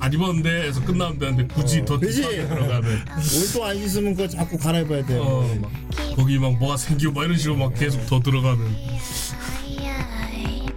[0.00, 2.22] 안 입었는데 해서 끝나면 되는데 굳이 더 그지?
[2.22, 2.88] 딥하게 들어가는.
[2.88, 5.16] 오늘 또안 씻으면 그거 자꾸 갈아입어야 돼.
[5.18, 5.70] 어, 막
[6.16, 8.64] 거기 막 뭐가 생기고 막 이런 식으로 막 계속 더 들어가는.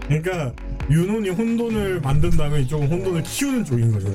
[0.07, 0.53] 그러니까
[0.89, 4.13] 윤혼이 혼돈을 만든 다음에 이쪽은 혼돈을 키우는 쪽인 거죠.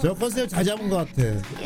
[0.00, 1.22] 저 컨셉 잘 잡은 것 같아.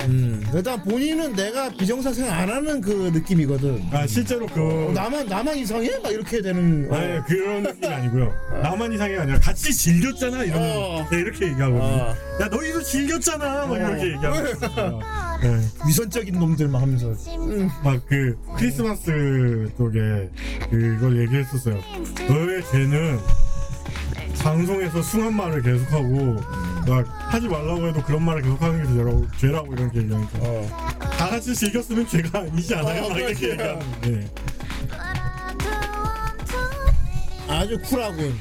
[0.06, 0.42] 음.
[0.54, 3.82] 일단 본인은 내가 비정상 생각 안 하는 그 느낌이거든.
[3.92, 5.98] 아 실제로 그 어, 나만 나만 이상해?
[6.02, 6.88] 막 이렇게 되는.
[6.90, 6.94] 어.
[6.96, 8.32] 아니 그런 느낌이 아니고요.
[8.62, 11.08] 나만 이상이 아니라 같이 즐겼잖아 이런 어.
[11.10, 12.14] 네, 이렇게 얘기하거든요.
[12.40, 14.42] 야 너희도 즐겼잖아 막 이렇게 얘기하고.
[15.42, 15.60] 네.
[15.86, 17.08] 위선적인 놈들만 하면서.
[17.84, 20.30] 막그 크리스마스 쪽에
[20.70, 21.78] 그걸 얘기했었어요.
[22.28, 23.18] 너의 죄는
[24.40, 26.40] 방송에서 숭한 말을 계속하고
[26.88, 30.38] 막 하지 말라고 해도 그런 말을 계속하는 게 죄라고, 죄라고 이렇게 얘기하니까
[31.16, 33.04] 다 같이 즐겼으면 죄가 아니지 않아요?
[33.04, 33.50] 어, 막 이렇게 그렇지.
[33.50, 34.28] 얘기하는 네.
[37.48, 38.38] 아주 쿨하군.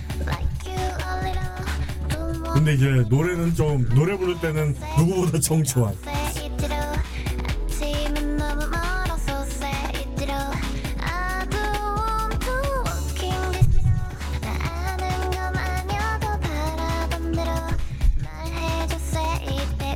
[2.53, 5.95] 근데 이제 노래는 좀 노래 부를 때는 누구보다 정초한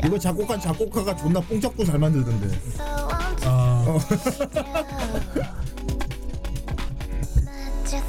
[0.05, 2.59] 이거 작곡한 작곡가가 존나 뽕짝도 잘 만들던데.
[2.79, 3.85] 아.
[3.87, 3.99] 어.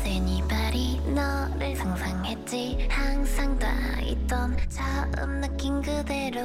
[0.06, 3.68] Anybody 너를 상상했지 항상 다
[4.01, 6.40] 있던 처음 느낀 그대로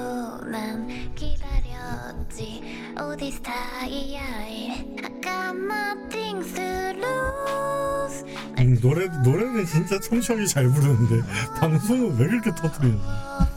[0.46, 2.64] 난 기다렸지
[2.98, 4.88] 어디 스타일이야 I
[5.22, 6.64] got nothing to
[6.98, 8.26] lose
[8.60, 11.22] 음, 노래 노래는 진짜 청청이 잘 부르는데
[11.60, 12.98] 방송은 왜 그렇게 터뜨리는?
[12.98, 13.51] 네, 넘겼.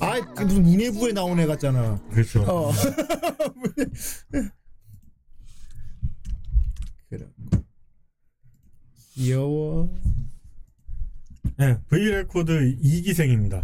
[0.00, 2.00] 아, 그 무슨 문예부에 나온 애 같잖아.
[2.10, 2.42] 그렇죠.
[2.42, 2.72] 어.
[7.08, 7.26] 그래.
[9.14, 9.88] 귀여워.
[11.56, 13.62] 네, V 레코드 2기생입니다.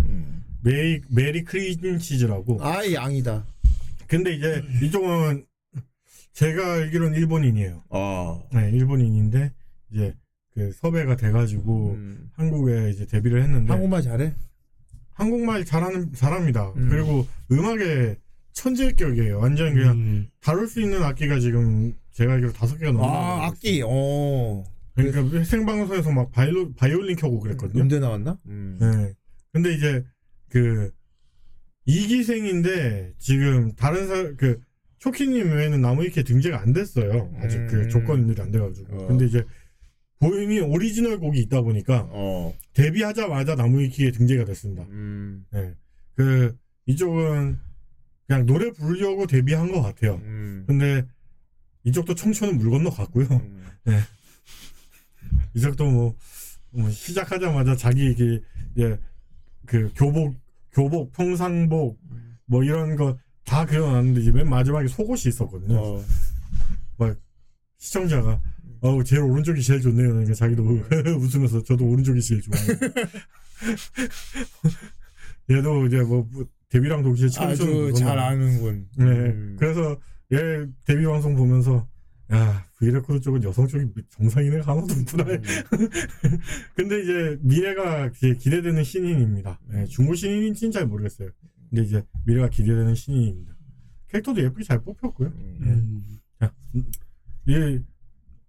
[0.63, 2.59] 메리 메리 크림 치즈라고.
[2.65, 3.45] 아, 양이다.
[4.07, 5.45] 근데 이제 이쪽은
[6.33, 7.85] 제가 알기로는 일본인이에요.
[7.91, 8.43] 아.
[8.53, 9.53] 네, 일본인인데
[9.91, 10.15] 이제
[10.55, 11.97] 그 섭외가 돼가지고
[12.35, 13.73] 한국에 이제 데뷔를 했는데 음.
[13.73, 14.35] 한국말 잘해?
[15.15, 16.73] 한국말 잘하는 잘합니다.
[16.77, 16.89] 음.
[16.89, 18.17] 그리고 음악에
[18.53, 19.39] 천재격이에요.
[19.39, 23.83] 완전 그냥 다룰 수 있는 악기가 지금 제가 알기로 다섯 개가 넘는 아, 악기.
[23.85, 24.65] 어.
[24.95, 27.81] 그러니까 생방송에서 막 바이올린, 바이올린 켜고 그랬거든요.
[27.81, 28.39] 연대 나왔나?
[28.47, 28.77] 음.
[28.79, 29.15] 네.
[29.53, 30.05] 근데 이제
[30.51, 30.91] 그
[31.87, 34.61] 이기생인데 지금 다른 사그
[34.99, 37.33] 초키님 외에는 나무위키에 등재가 안 됐어요.
[37.39, 37.69] 아직 음.
[37.69, 38.97] 그 조건들이 안 돼가지고.
[38.97, 39.07] 어.
[39.09, 39.45] 근데 이제
[40.23, 42.55] 본인이 오리지널 곡이 있다 보니까 어.
[42.75, 44.85] 데뷔하자마자 나무위키에 등재가 됐습니다.
[44.85, 45.45] 음.
[45.51, 45.75] 네.
[46.15, 47.59] 그 이쪽은
[48.27, 50.15] 그냥 노래 부르려고 데뷔한 것 같아요.
[50.23, 50.65] 음.
[50.67, 51.05] 근데
[51.85, 53.27] 이쪽도 청춘은 물 건너 갔고요.
[53.85, 53.99] 네.
[55.55, 56.15] 이쪽도 뭐,
[56.71, 58.41] 뭐 시작하자마자 자기 이게
[58.77, 58.99] 이제
[59.67, 60.37] 그 교복
[60.73, 61.99] 교복 평상복
[62.47, 65.79] 뭐 이런 거 다 그려놨는데 이제 맨 마지막에 속옷이 있었거든요.
[65.79, 66.05] 어.
[66.97, 67.17] 막
[67.79, 68.41] 시청자가
[68.83, 70.09] 어우 제일 오른쪽이 제일 좋네요.
[70.09, 70.65] 그러니까 자기도
[71.19, 72.61] 웃으면서 저도 오른쪽이 제일 좋아요.
[75.51, 76.29] 얘도 이제 뭐
[76.69, 78.89] 데뷔랑 동시에 청춘 아주 물잘 아는군.
[78.97, 79.05] 네.
[79.05, 79.57] 음.
[79.59, 79.99] 그래서
[80.33, 81.89] 얘 데뷔 방송 보면서
[82.33, 85.25] 야 V 레코드 쪽은 여성 쪽이 정상인 애가 하나도 없구나.
[85.25, 85.43] 음.
[86.75, 89.61] 근데 이제 미래가 이제 기대되는 신인입니다.
[89.69, 91.31] 네, 중고 신인인지는 잘 모르겠어요.
[91.71, 93.55] 근데 이제 미래가 기대되는 신인입니다.
[94.09, 95.29] 캐릭터도 예쁘게 잘 뽑혔고요.
[95.29, 96.03] 음.
[96.41, 96.41] 네.
[96.41, 96.91] 자, 음,
[97.47, 97.79] 이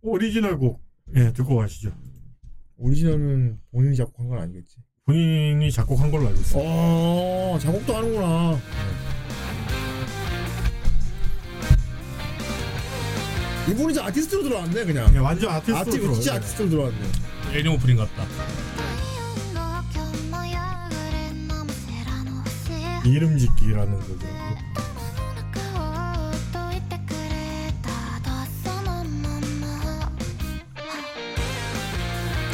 [0.03, 0.81] 오리지널 곡
[1.15, 1.91] 예, 듣고 가시죠.
[2.77, 4.77] 오리지널은 본인이 작곡한 건 아니겠지.
[5.05, 6.63] 본인이 작곡한 걸로 알고 있어요.
[6.65, 8.59] 어, 작곡도 하는구나.
[13.69, 15.11] 이분이 이제 아티스트로 들어왔네, 그냥.
[15.13, 16.13] 네, 완전 아티스트로 아티, 들어와요.
[16.15, 16.99] 진짜 아티스트로 들어왔네.
[17.53, 18.25] 애니 오프닝 같다.
[23.05, 24.32] 이름 짓기라는 거죠.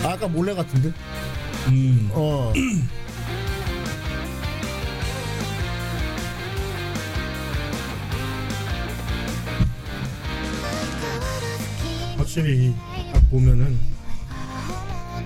[0.03, 0.93] 아, 아까 몰래 같은데?
[1.67, 2.09] 음.
[2.13, 2.53] 어.
[12.17, 12.73] 확실히
[13.13, 13.77] 딱 보면은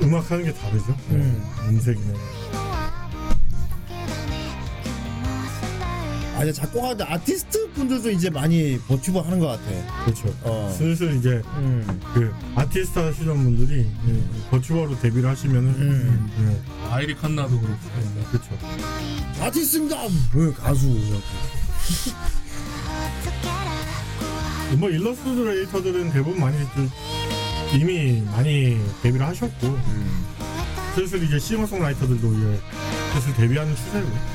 [0.02, 0.96] 음악 하는 게 다르죠.
[1.12, 1.44] 음.
[1.70, 2.43] 음색이나.
[6.44, 10.04] 아, 이제 작곡하는데 아티스트 분들도 이제 많이 버튜버 하는 것 같아.
[10.04, 10.36] 그렇죠.
[10.44, 10.70] 어.
[10.78, 12.02] 슬슬 이제 음.
[12.14, 16.32] 그 아티스트 하시는 분들이 예, 버추어로 데뷔를 하시면은 음.
[16.40, 17.78] 예, 아이리 칸나도 그렇고.
[18.30, 18.50] 그렇죠.
[19.40, 19.98] 아티스트입니다!
[20.34, 20.88] 왜 가수.
[24.78, 26.90] 뭐 일러스트레이터들은 대부분 많이 좀
[27.74, 30.26] 이미 많이 데뷔를 하셨고 음.
[30.96, 32.60] 슬슬 이제 싱어송라이터들도 이제
[33.14, 34.33] 슬슬 데뷔하는 추세고.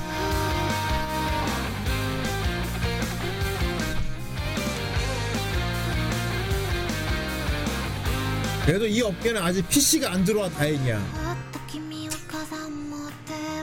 [8.68, 11.02] 그래도 이 업계는 아직 PC가 안 들어와 다행이야.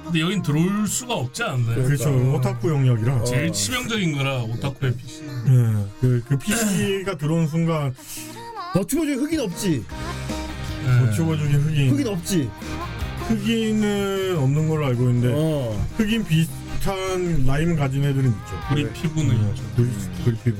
[0.04, 1.84] 근데 여긴 들어올 수가 없지 않나요?
[1.84, 2.10] 그렇죠.
[2.34, 5.24] 오타쿠 영역이라 제일 치명적인 거라 오타쿠의 PC.
[5.24, 7.94] 예, 그, 그 PC가 들어온 순간
[8.74, 9.86] 버튜버 중에 흑인 없지.
[11.02, 12.50] 버추어 중에 흑인 흑인 없지.
[13.28, 15.88] 흑인은 없는 걸로 알고 있는데 어.
[15.98, 18.60] 흑인 비슷한 라임 가진 애들은 있죠.
[18.72, 19.64] 우리 피부는 네, 있죠.
[19.76, 19.92] 그,
[20.26, 20.58] 그 피부.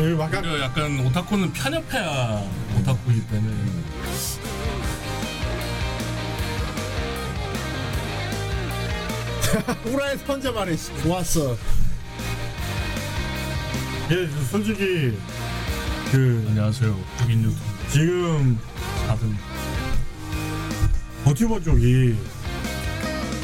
[0.00, 2.42] 네, 막 오히려 약간 오타쿠는 편협해야
[2.78, 3.54] 오타쿠이기 때문에.
[9.84, 10.74] 후라이 선제 말해.
[10.74, 10.90] 씨.
[11.02, 11.54] 좋았어.
[14.10, 15.18] 예, 솔직히
[16.10, 16.98] 그 안녕하세요.
[17.18, 17.60] 흑인 유튜브.
[17.90, 18.58] 지금
[19.06, 19.28] 다들
[21.24, 22.16] 버튜버 쪽이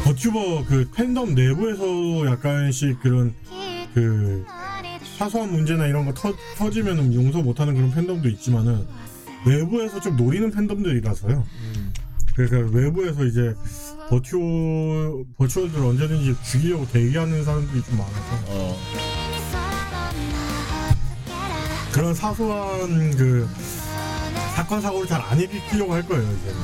[0.05, 3.35] 버튜버 그 팬덤 내부에서 약간씩 그런
[3.93, 4.47] 그
[5.17, 8.87] 사소한 문제나 이런 거 터, 터지면 용서 못하는 그런 팬덤도 있지만은
[9.47, 11.45] 외부에서 좀 노리는 팬덤들이라서요.
[12.35, 13.55] 그러니까 외부에서 이제
[14.11, 18.77] 버튜어 버추얼들 언제든지 죽이려고 대기하는 사람들이 좀 많아서
[21.93, 23.49] 그런 사소한 그
[24.55, 26.61] 사건 사고를 잘 안 일으키려고 할 거예요 이제는.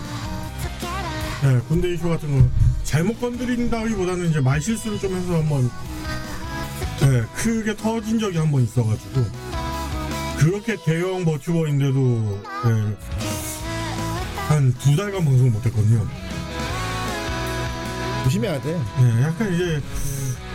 [1.42, 2.46] 네, 군대 이슈 같은 거
[2.84, 5.70] 잘못 건드린다기보다는 이제 말 실수를 좀 해서 한번
[7.02, 9.24] 네, 크게 터진 적이 한 번 있어가지고
[10.38, 12.96] 그렇게 대형 버튜버인데도 네,
[14.48, 16.06] 한두 달간 방송 못했거든요.
[18.24, 18.72] 조심해야 돼.
[19.00, 19.80] 네, 약간 이제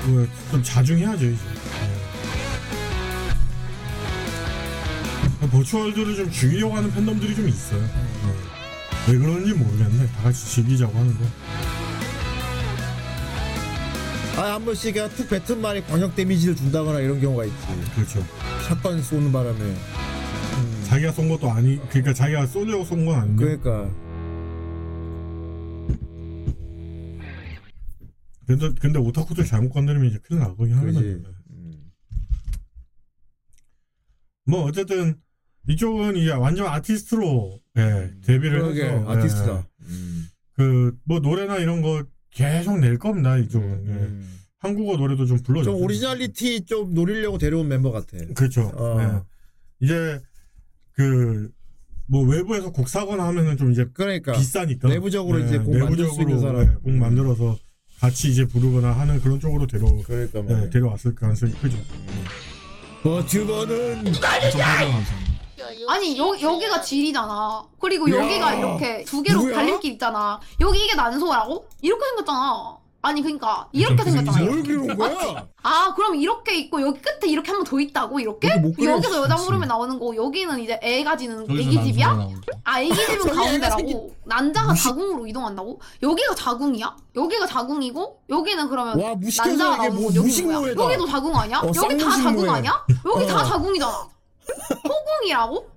[0.06, 1.38] 뭐 좀 자중해야죠 이제.
[5.42, 5.50] 네.
[5.52, 7.82] 버추얼들을 좀 죽이려고 하는 팬덤들이 좀 있어요.
[7.82, 8.34] 네.
[9.10, 10.08] 왜 그런지 모르겠네.
[10.08, 11.26] 다 같이 즐기자고 하는데.
[14.38, 17.58] 아, 한 번씩 그냥 툭 뱉은 말이 광역 데미지를 준다거나 이런 경우가 있지.
[17.96, 18.24] 그렇죠.
[18.68, 19.76] 샷건 쏘는 바람에.
[20.86, 23.58] 자기가 쏜 것도 아니 그러니까 자기가 쏘려고 쏜 건 아닌데.
[23.58, 23.90] 그러니까.
[28.46, 31.02] 근데 근데 오타쿠들 잘못 건드리면 이제 큰일 나거긴 하거든요.
[31.02, 31.24] 그지.
[34.46, 35.20] 뭐 어쨌든
[35.68, 39.68] 이쪽은 이제 완전 아티스트로 예, 데뷔를 그러게, 해서 아티스트다.
[40.54, 42.06] 그뭐 노래나 이런 거
[42.38, 43.88] 계속 낼 겁니다 이쪽은.
[43.88, 44.28] 예.
[44.60, 45.72] 한국어 노래도 좀 불러줘.
[45.72, 48.18] 좀 오리지널리티 좀 노리려고 데려온 멤버 같아.
[48.36, 48.72] 그렇죠.
[48.76, 48.98] 어.
[49.02, 49.86] 예.
[49.86, 50.20] 이제
[50.94, 51.52] 그
[52.08, 56.62] 뭐 외부에서 곡 사거나 하면은 좀 이제 그러니까 비싸니까 내부적으로 이제 곡 있는 사람.
[56.62, 57.58] 예, 곡 만들어서
[58.00, 61.78] 같이 이제 부르거나 하는 그런 쪽으로 데려 그러니까 예, 데려왔을 가능성이 크죠.
[63.04, 64.06] 버튜버는
[65.88, 67.64] 아니 여, 여기가 질이잖아.
[67.80, 68.24] 그리고 야.
[68.24, 69.56] 여기가 이렇게 두 개로 누구야?
[69.56, 70.40] 갈림길 있잖아.
[70.60, 71.68] 여기 이게 난소라고?
[71.82, 72.78] 이렇게 생겼잖아.
[73.02, 74.38] 아니 그러니까 이렇게 생겼잖아.
[74.46, 75.48] 뭘 그런 거야?
[75.64, 78.54] 아 그럼 이렇게 있고 여기 끝에 이렇게 한 번 더 있다고 이렇게?
[78.58, 78.74] 못.
[78.84, 82.08] 여기서 여자 무릎에 나오는 거 여기는 이제 애가 지는 저기서 애기 집이야?
[82.08, 82.42] 남자가 나오죠.
[82.64, 85.80] 아 애기 집은 저기 애가 가운데라고 난자가 자궁으로 이동한다고?
[86.04, 86.96] 여기가 자궁이야?
[87.16, 90.76] 여기가 자궁이고 여기는 그러면 와, 무식해서 난자가 이게 나오는 뭐건 여기 무식모해다.
[90.76, 90.94] 뭐야?
[90.94, 91.60] 여기도 자궁 아니야?
[91.60, 91.82] 어, 여기 다
[92.12, 92.24] 쌍무식모해.
[92.24, 92.86] 자궁 아니야?
[93.06, 93.28] 여기 어.
[93.28, 94.08] 다 자궁이잖아.
[94.84, 95.70] 포궁이라고?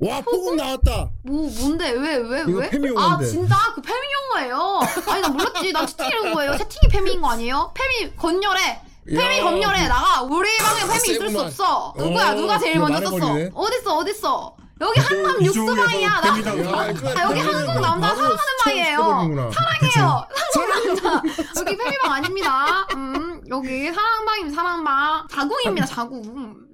[0.00, 1.08] 와 포궁 나왔다.
[1.22, 2.70] 뭐 뭔데 왜왜 이거 왜?
[2.70, 3.26] 페미 아 용어인데.
[3.26, 4.00] 진짜 그 페미
[4.34, 4.80] 용어예요.
[5.08, 5.72] 아니 나 몰랐지.
[5.72, 6.56] 난 채팅이 거예요.
[6.58, 7.72] 채팅이 페미인 거 아니에요?
[7.74, 8.80] 페미 건열해.
[9.06, 10.22] 페미 야, 건열해 나가.
[10.22, 11.46] 우리 방에 페미 있을 수 세구만.
[11.46, 11.94] 없어.
[11.96, 13.18] 누구야 어, 누가 제일 이거 먼저 썼어?
[13.18, 13.50] 말해버리네.
[13.54, 14.56] 어딨어 어딨어?
[14.80, 16.20] 여기 한남 육수방이야.
[16.20, 16.88] 나 이거 아,
[17.22, 19.52] 여기 한국 남자 바로 사랑하는 방이에요.
[19.52, 20.26] 사랑해요.
[20.52, 21.22] 한국 남자.
[21.60, 22.86] 여기 페미방 아닙니다.
[22.94, 24.56] 음 여기 사랑방입니다.
[24.56, 25.26] 사랑방.
[25.30, 25.86] 자궁입니다.
[25.86, 26.22] 자궁.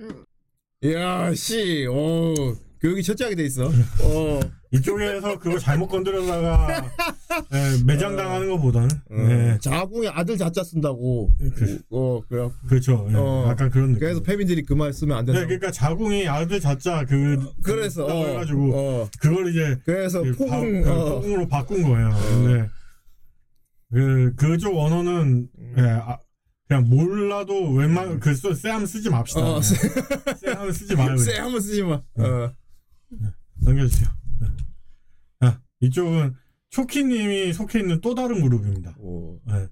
[0.01, 0.20] 음.
[0.87, 2.35] 야, 씨, 어,
[2.81, 3.67] 교육이 철저하게 돼 있어.
[3.67, 4.41] 어,
[4.73, 6.83] 이쪽에서 그거 잘못 건드려다가
[7.53, 8.89] 예, 매장 당하는 것보다는
[9.29, 11.29] 예, 자궁에 아들 자자 쓴다고.
[11.91, 12.49] 어, 그래.
[12.67, 13.07] 그렇죠.
[13.11, 13.45] 예, 어.
[13.49, 14.01] 약간 그런 느낌.
[14.01, 15.47] 그래서 페민들이 그 말 쓰면 안 네, 된다.
[15.47, 19.09] 그러니까 자궁이 아들 자자 그 그래서, 어, 해가지고 어.
[19.21, 21.15] 그걸 이제 그래서 그 바- 포궁, 그 어.
[21.17, 22.11] 포궁으로 바꾼 거예요.
[22.31, 22.69] 근데
[23.93, 26.17] 그 그쪽 언어는 예, 아,
[26.71, 29.41] 그냥 몰라도 웬만 그 쎄- 쎄함 쓰지 맙시다.
[29.41, 29.61] 어, 예.
[29.61, 29.77] 쎄-
[30.39, 31.17] 쎄함 쓰지 마요.
[31.19, 31.95] 쎄 한번 쓰지 마.
[31.95, 32.55] 어.
[33.61, 34.09] 넘겨주세요.
[34.41, 34.47] 네.
[35.41, 36.37] 아, 이쪽은
[36.71, 38.95] 초키님이 속해 있는 또 다른 그룹입니다.
[39.49, 39.67] 네.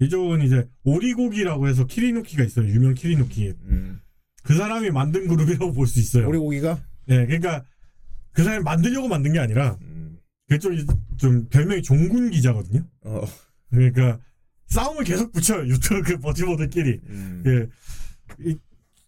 [0.00, 2.66] 이쪽은 이제 오리고기라고 해서 키리누키가 있어요.
[2.66, 3.54] 유명 키리누키.
[4.42, 6.26] 그 사람이 만든 그룹이라고 볼 수 있어요.
[6.26, 6.82] 오리고기가?
[7.06, 7.64] 네, 그러니까
[8.32, 9.78] 그 사람이 만들려고 만든 게 아니라
[10.48, 10.84] 그쪽이
[11.16, 12.84] 좀 별명이 종군 기자거든요.
[13.02, 13.20] 어.
[13.70, 14.18] 그러니까
[14.70, 15.66] 싸움을 계속 붙여요.
[15.66, 17.00] 유튜브 그 버티버들끼리.
[17.44, 17.68] 그,
[18.40, 18.56] 이-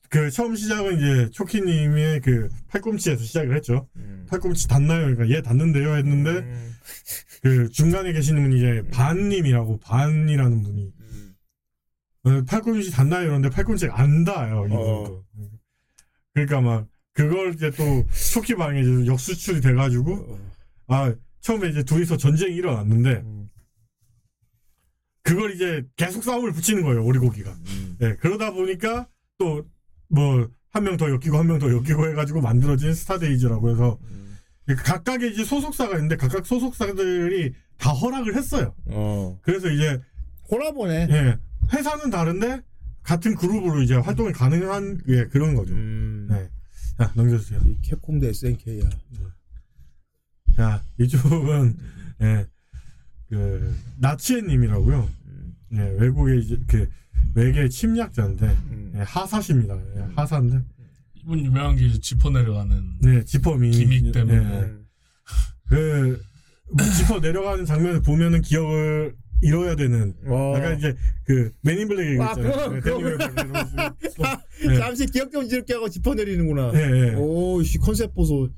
[0.09, 3.89] 그 처음 시작은 이제 초키님의 그 팔꿈치에서 시작을 했죠.
[4.29, 5.03] 팔꿈치 닿나요?
[5.07, 6.43] 그러니까 얘 닿는데요 했는데
[7.43, 10.93] 그 중간에 계시는 분이 이제 반님이라고 반이라는 분이
[12.25, 13.23] 어, 팔꿈치 닿나요?
[13.25, 14.67] 이러는데 팔꿈치가 안 닿아요.
[14.67, 15.25] 이거.
[16.35, 20.39] 그러니까 막 그걸 이제 또 초키 방에 역수출이 돼가지고
[20.89, 23.23] 아 처음에 이제 둘이서 전쟁이 일어났는데
[25.23, 27.55] 그걸 이제 계속 싸움을 붙이는 거예요 오리고기가.
[27.99, 29.09] 네, 그러다 보니까
[29.39, 29.65] 또
[30.11, 33.99] 뭐 한 명 더 엮이고 한 명 더 엮이고 해가지고 만들어진 스타데이즈라고 해서
[34.67, 38.75] 각각의 이제 소속사가 있는데 각각 소속사들이 다 허락을 했어요.
[38.87, 39.39] 어.
[39.43, 40.01] 그래서 이제
[40.45, 41.09] 콜라보네.
[41.11, 41.39] 예,
[41.75, 42.63] 회사는 다른데
[43.03, 45.75] 같은 그룹으로 이제 활동이 가능한 예 그런 거죠.
[45.75, 46.49] 네.
[46.99, 47.61] 자 넘겨주세요.
[47.83, 48.89] 캡콤 대 SNK야.
[50.57, 51.77] 자 이쪽은
[52.23, 52.47] 예,
[53.33, 55.09] 그 나치에님이라고요.
[55.73, 56.87] 예, 외국의 이제 그
[57.35, 58.57] 외계 침략자인데
[58.95, 59.75] 예, 하사십니다.
[59.97, 60.61] 예, 하사인데
[61.15, 64.37] 이분 유명한 게 지퍼 내려가는 네 지퍼미 기믹 때문에.
[64.37, 64.73] 예.
[65.67, 66.23] 그
[66.77, 70.95] 뭐, 지퍼 내려가는 장면을 보면은 기억을 잃어야 되는 약간 이제
[71.25, 72.53] 그 맨인 블랙 아, 있잖아요.
[72.53, 72.99] 그거, 네, 그거.
[72.99, 73.19] 맨인블랙
[74.69, 74.77] 네.
[74.77, 76.71] 잠시 기억 좀 지울게 하고 지퍼 내리는구나.
[76.75, 77.15] 예, 예.
[77.15, 78.51] 오, 씨, 컨셉 보소.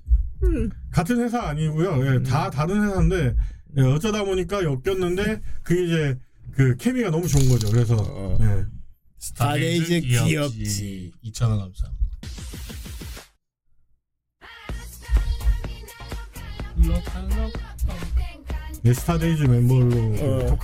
[0.90, 2.06] 같은 회사 아니고요.
[2.06, 3.34] 예, 다 다른 회사인데
[3.76, 6.18] 예, 어쩌다 보니까 엮였는데 그게 이제
[6.52, 7.70] 그 케미가 너무 좋은 거죠.
[7.70, 8.64] 그래서 예.
[9.18, 10.28] 스타데이즈 귀엽지.
[10.28, 11.12] 귀엽지.
[11.24, 12.04] 2,000원 감사합니다.
[18.84, 20.58] 예, 스타데이즈 멤버로 그 어.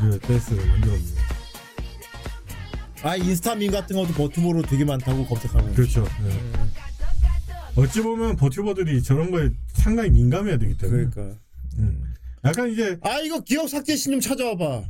[0.00, 1.20] 그 댄스를 만들었는데
[3.02, 5.74] 아, 인스타민 같은 것도 버튜버로 되게 많다고 검색하면.
[5.74, 6.04] 그렇죠.
[6.24, 7.80] 예.
[7.80, 11.38] 어찌 보면 버튜버들이 저런 거에 상당히 민감해야 되기 때문에 그러니까.
[11.78, 12.14] 음.
[12.46, 14.84] 약간 이제 아, 이거 기억 삭제 신 좀 찾아와봐.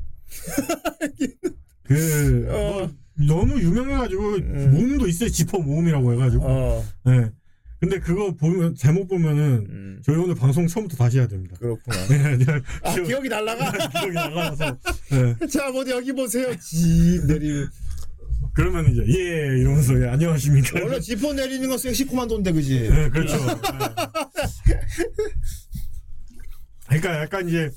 [1.84, 2.54] 그 어.
[2.78, 2.90] 뭐
[3.26, 4.38] 너무 유명해가지고
[4.70, 5.30] 모음도 있어요.
[5.30, 6.44] 지퍼 모음이라고 해가지고.
[6.46, 6.84] 어.
[7.08, 7.30] 예.
[7.78, 11.56] 근데 그거 보면 제목 보면은 저희 오늘 방송 처음부터 다시 해야 됩니다.
[11.60, 11.96] 그렇구나.
[12.08, 12.44] 네, 네.
[12.82, 13.70] 아, 기억이 날라가?
[14.00, 14.78] 기억이 날라가서.
[15.10, 15.46] 네.
[15.46, 16.48] 자, 어디 여기 보세요.
[16.58, 17.66] 집 내리는.
[18.54, 20.80] 그러면 이제 예 이러면서 예, 안녕하십니까.
[20.82, 22.88] 원래 지퍼 내리는 거 섹시 코만 돈데 그지?
[22.88, 23.36] 네, 그렇죠.
[26.86, 27.70] 그러니까 약간 이제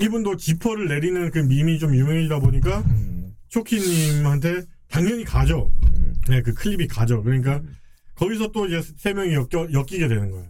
[0.00, 2.84] 이분도 지퍼를 내리는 그 밈이 좀 유명해지다 보니까
[3.48, 5.72] 초키님한테 당연히 가죠.
[6.28, 7.22] 네, 그 클립이 가죠.
[7.22, 7.62] 그러니까
[8.16, 10.46] 거기서 또 이제 세 명이 엮여, 엮이게 되는 거예요.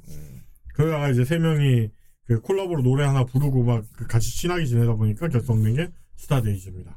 [0.75, 1.91] 그러다가 이제 세 명이
[2.27, 6.97] 그 콜라보로 노래 하나 부르고 막그 같이 친하게 지내다 보니까 결성된 게 스타데이즈입니다.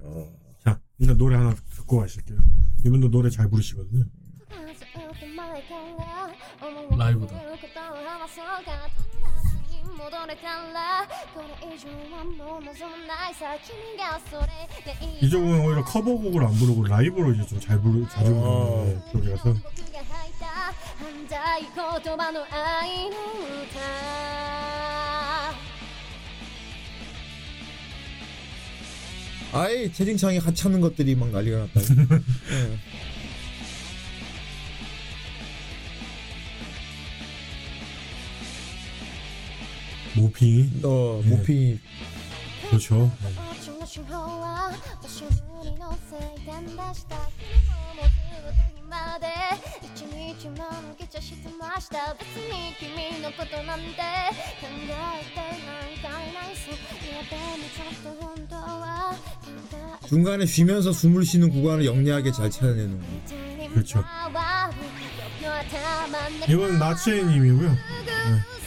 [0.63, 2.39] 자, 일단 노래 하나 듣고 가실게요.
[2.85, 4.05] 이분도 노래 잘 부르시거든요.
[6.97, 7.35] 라이브다.
[15.21, 19.09] 이종은 오히려 커버곡을 안 부르고 라이브로 이제 좀 잘 부르 자주 부르는 어.
[19.11, 19.53] 쪽이라서.
[29.51, 31.85] 아예 채팅창에 같이 하는 것들이 막 난리가 났다고.
[32.49, 32.79] 네.
[40.19, 41.29] 모핑이 어 네.
[41.29, 41.79] 모핑이
[42.69, 43.11] 그렇죠.
[60.07, 63.05] 중간에 쉬면서 숨을 쉬는 구간을 영리하게 잘 찾아내는 거.
[63.73, 64.03] 그렇죠.
[64.03, 64.03] 그렇죠.
[66.47, 67.69] 이건 마츠의 님이고요.
[67.69, 68.58] 네.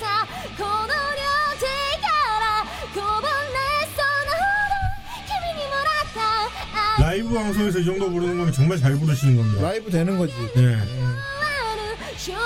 [7.00, 9.62] 라이브 방송에서 이 정도 부르는 거면 정말 잘 부르시는 겁니다.
[9.62, 10.34] 라이브 되는 거지.
[10.54, 10.78] 네.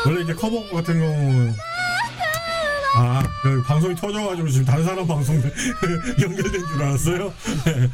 [0.07, 1.55] 원래 이제 커버곡 같은 경우는
[2.99, 5.37] 아, 그 방송이 터져가지고 지금 다른 사람 방송
[6.23, 7.33] 연결된 줄 알았어요.
[7.67, 7.91] 네.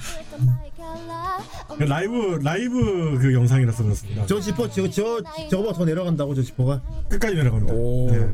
[1.77, 4.27] 그 라이브 라이브 그 영상이라서 그렇습니다.
[4.27, 5.21] 저 지퍼 저, 저
[5.51, 6.81] 저거보다 더 내려간다고 저 지퍼가?
[7.09, 7.73] 끝까지 내려갑니다.
[8.17, 8.33] 네.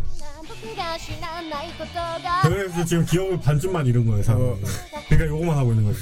[2.43, 4.41] 그래서 지금 기억을 반쯤만 잃은 거예요 사람.
[4.43, 4.57] 어.
[5.09, 6.01] 그러니까 요거만 하고 있는 거지.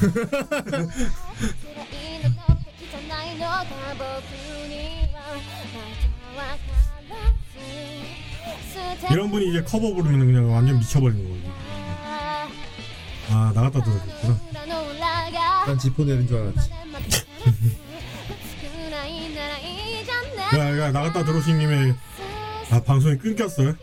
[9.12, 11.52] 이런 분이 이제 커버 부르면 그냥 완전 미쳐버리는 거예요.
[13.30, 14.40] 아 나갔다 들어갔구나.
[15.66, 16.70] 난 지포 내린 줄 알았지.
[20.58, 21.94] 야, 야 나갔다 들어오신 김에
[22.70, 23.74] 아 방송이 끊겼어요.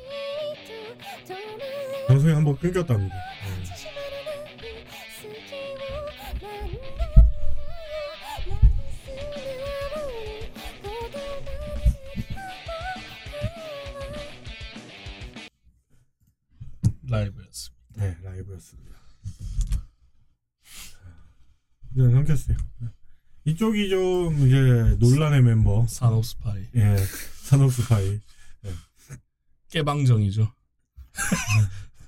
[2.08, 3.16] 방송이 한번 끊겼답니다.
[17.10, 17.84] 라이브였습니다.
[17.96, 18.96] 네, 라이브였습니다.
[21.96, 22.58] 네, 넘겼어요.
[22.80, 22.88] 네.
[23.46, 26.66] 이쪽이 좀 이제 논란의 멤버 산업 스파이.
[26.76, 26.98] 예,
[27.44, 28.20] 산업 스파이.
[29.70, 30.54] 깨방정이죠.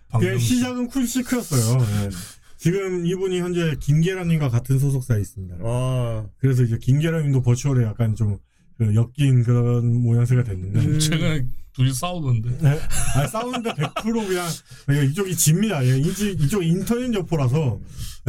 [0.07, 1.81] 그 방정 시작은 쿨시크였어요.
[1.81, 2.09] 예.
[2.57, 5.57] 지금 이분이 현재 김계란님과 같은 소속사에 있습니다.
[5.61, 10.79] 아, 그래서 이제 김계란님도 버추얼에 약간 좀그 엮인 그런 모양새가 됐는데.
[10.79, 10.99] 음.
[10.99, 12.57] 최근에 둘이 싸우던데.
[12.57, 12.79] 네.
[13.15, 14.47] 아, 싸우는데 100% 그냥
[14.91, 15.85] 예, 이쪽이 집니다.
[15.85, 17.79] 예, 이지, 이쪽 인터넷 여포라서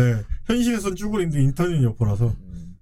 [0.01, 2.35] 예, 현실에선 쭈구리인데 인터넷 여포라서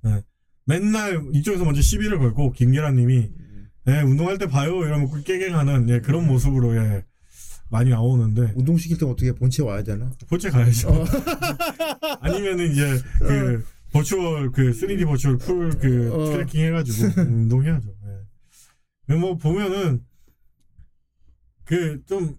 [0.07, 0.23] 예,
[0.65, 3.29] 맨날 이쪽에서 먼저 시비를 걸고 김계란님이
[3.89, 7.05] 예, 운동할 때 봐요 이러면 그 깨갱 하는 예, 그런 모습으로 예,
[7.75, 10.09] 많이 나오는데 운동 시킬 때 어떻게 본체 와야 되나?
[10.29, 11.05] 본체 가야죠.
[12.21, 16.33] 아니면은 이제 그 virtual 그 3D virtual full 그 어.
[16.33, 17.93] tracking 해가지고 운동해야죠.
[19.11, 19.15] 예.
[19.17, 20.05] 뭐 보면은
[21.65, 22.39] 그 좀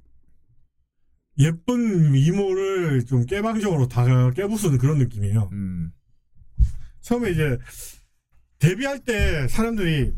[1.37, 5.49] 예쁜 미모를 좀 깨방적으로 다 깨부수는 그런 느낌이에요.
[5.51, 5.91] 음.
[7.01, 7.57] 처음에 이제
[8.59, 10.13] 데뷔할 때 사람들이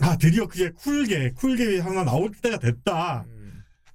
[0.00, 3.26] 아 드디어 그게 쿨게 쿨게 하나 나올 때가 됐다.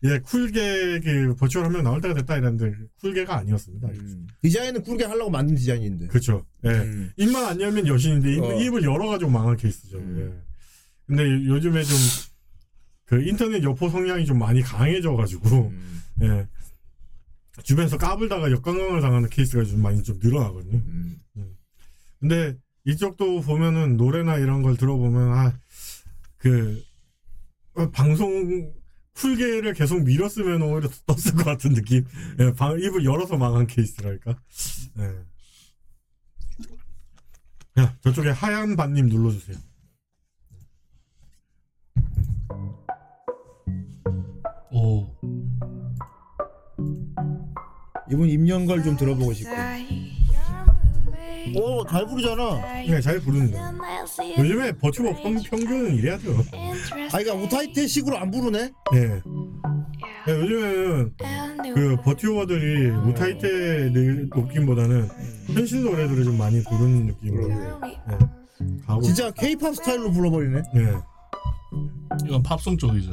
[0.03, 3.87] 예, 쿨게 그 버추얼 한 명 나올 때가 됐다 이랬는데 쿨게가 아니었습니다.
[4.41, 6.07] 디자인은 쿨게 하려고 만든 디자인인데.
[6.07, 6.45] 그렇죠.
[6.65, 7.09] 예.
[7.17, 8.59] 입만 안 열면 여신인데 입, 어.
[8.61, 9.99] 입을 열어가지고 망한 케이스죠.
[9.99, 10.33] 예.
[11.05, 11.97] 근데 요즘에 좀
[13.05, 15.73] 그 인터넷 여포 성향이 좀 많이 강해져가지고
[16.21, 16.47] 예.
[17.61, 20.77] 주변에서 까불다가 역관광을 당하는 케이스가 좀 많이 좀 늘어나거든요.
[20.77, 21.17] 음.
[22.21, 22.55] 근데
[22.85, 25.33] 이쪽도 보면은 노래나 이런 걸 들어보면
[26.37, 26.81] 아그
[27.73, 28.71] 어, 방송
[29.13, 32.05] 풀게를 계속 밀었으면 오히려 떴을 것 같은 느낌.
[32.39, 34.35] 예, 방, 입을 열어서 망한 케이스랄까.
[34.99, 37.81] 예.
[37.81, 39.57] 야, 저쪽에 하얀 반님 눌러주세요.
[44.71, 45.07] 오.
[48.11, 49.51] 이번 임영걸 좀 들어보고 싶고.
[51.55, 52.61] 오, 잘 부르잖아.
[52.87, 53.73] 네, 잘 부른다.
[54.37, 56.31] 요즘에 버튜버 평, 평균은 이래야죠.
[56.31, 58.71] 아, 그러니까 우타이테 식으로 안 부르네?
[58.93, 59.21] 예.
[60.27, 61.15] 네, 요즘에는
[61.73, 63.89] 그 버튜버들이 우타이테
[64.33, 65.09] 느낌보다는
[65.53, 67.97] 현실 노래들을 좀 많이 부르는 느낌으로 네.
[68.85, 70.61] 가고 진짜 케이팝 스타일로 불러버리네.
[70.73, 70.93] 네.
[72.25, 73.11] 이건 팝송 쪽이죠.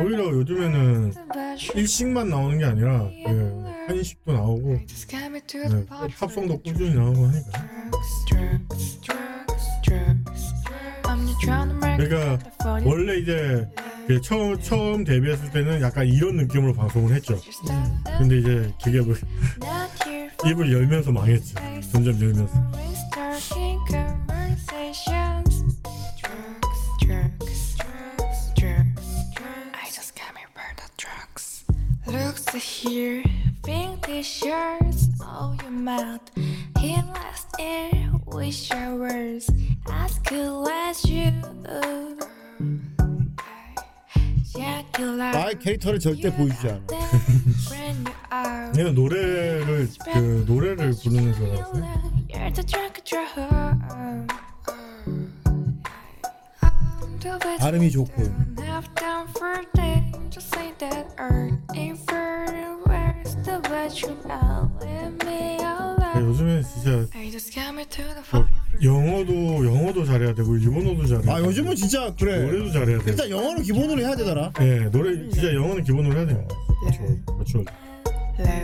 [0.00, 1.12] 오히려 요즘에는
[1.74, 4.78] 일식만 나오는 게 아니라 그 한식도 나오고
[5.68, 5.84] 네,
[6.18, 7.50] 팝송도 꾸준히 나오고 하니까
[11.96, 12.38] 그러니까
[12.84, 13.68] 원래 이제
[14.06, 17.38] 그 처음 처음 데뷔했을 때는 약간 이런 느낌으로 방송을 했죠.
[18.18, 19.14] 근데 이제 그게 뭐
[20.44, 21.54] 입을 열면서 망했지.
[21.92, 22.52] 점점 열면서.
[32.12, 33.24] Looks here,
[33.62, 35.08] pink t-shirts.
[35.22, 36.20] Oh, your mouth.
[36.78, 37.90] Here last year,
[38.26, 39.48] we share words
[39.90, 41.32] as cool as you.
[45.32, 46.86] 나의 캐릭터를 절대 보여주지 않아.
[48.72, 51.72] 내가 노래를 그 노래를 부르는 줄 알았어
[57.58, 58.22] 발음이 좋고.
[58.60, 60.18] Have time for things.
[60.30, 62.76] Just say that art ain't fair.
[62.86, 64.16] Where's the virtue?
[64.28, 66.00] I'll let me out.
[66.14, 68.46] 네, 요즘에 진짜 I just got me to the 뭐
[68.82, 72.42] 영어도 영어도 잘해야 되고 일본어도 잘해야 아, 되고 요즘은 진짜 그래.
[72.44, 73.10] 노래도 잘해야 돼.
[73.10, 74.52] 일단 영어는 기본으로 해야 되더라.
[74.58, 76.46] 네, 노래 진짜 영어는 기본으로 해야 돼요.
[76.80, 77.24] 그렇죠.
[77.26, 77.64] 그렇죠.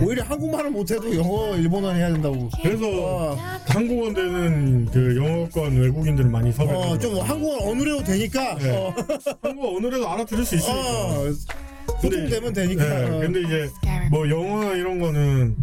[0.03, 2.49] 오히려 한국말을 못해도 영어, 일본어 해야 된다고.
[2.63, 3.37] 그래서
[3.67, 6.73] 한국어 되는 그 영어권 외국인들을 많이 섭외.
[6.73, 8.57] 어, 좀 한국어 어느래도 되니까.
[8.57, 8.77] 네.
[8.77, 8.95] 어.
[9.43, 10.79] 한국어 어느래도 알아들을 수 있으니까.
[10.81, 11.25] 어,
[12.01, 12.85] 소통되면 되니까.
[12.85, 13.69] 네, 근데 이제
[14.11, 15.57] 뭐 영어나 이런 거는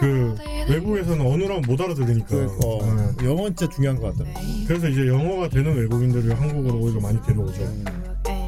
[0.00, 0.34] 그
[0.68, 2.26] 외국에서는 언어랑 못 알아들으니까.
[2.28, 4.30] 그, 어, 영어 진짜 중요한 것 같다.
[4.66, 7.62] 그래서 이제 영어가 되는 외국인들을 한국으로 오히려 많이 데려오죠.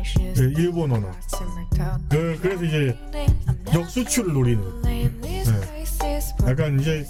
[0.03, 1.11] 네, 일본어나.
[2.11, 2.97] 그, 그래서 이제
[3.73, 4.83] 역수출을 노리는.
[4.83, 5.11] 네.
[6.47, 7.05] 약간 이제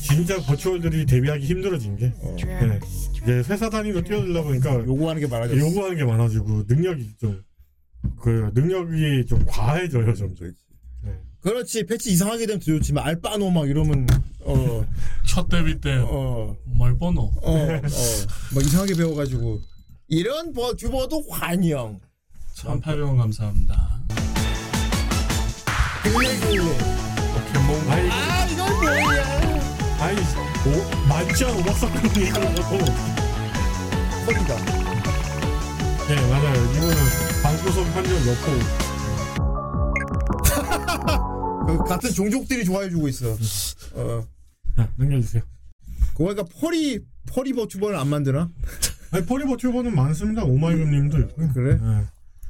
[0.00, 2.80] 진짜 버추얼들이 데뷔하기 힘들어진 게 네.
[3.22, 5.58] 이제 회사 단위로 뛰어들다 보니까 요구하는 게 많아졌어.
[5.58, 7.46] 요구하는 게 많아지고 능력이 좀
[8.20, 10.52] 그 능력이 좀 과해져요 점점.
[11.40, 11.86] 그렇지.
[11.86, 14.06] 패치 이상하게 되면 더 좋지만 알바노 막 이러면
[14.40, 14.84] 어.
[15.28, 16.56] 첫 데뷔 때 어.
[16.64, 17.22] 뭘 번호?
[17.42, 17.52] 어.
[17.52, 17.68] 어.
[18.54, 19.60] 막 이상하게 배워가지고
[20.08, 21.98] 이런 버튜버도 환영.
[22.54, 24.00] 1,800원 감사합니다.
[26.02, 26.64] 그리고
[27.34, 29.24] 포켓몬 아이, 아 이건 뭐야?
[29.98, 30.14] 아이
[30.66, 30.68] 오,
[31.60, 32.78] 오락사건 이런 것도
[34.26, 34.52] 헐이다.
[36.06, 36.94] 네 맞아요 이거는
[37.42, 38.46] 방구석 한적 넣고
[41.66, 43.36] 그 같은 종족들이 좋아해주고 있어.
[43.94, 44.24] 어.
[44.76, 45.42] 자, 넘겨주세요.
[46.16, 48.48] 그거니까 펄이 펄이 버튜버를 안 만드나?
[49.12, 50.44] 아니 포리버 튜버는 많습니다.
[50.44, 51.52] 오마이갓님도 있고요.
[51.52, 51.78] 그래?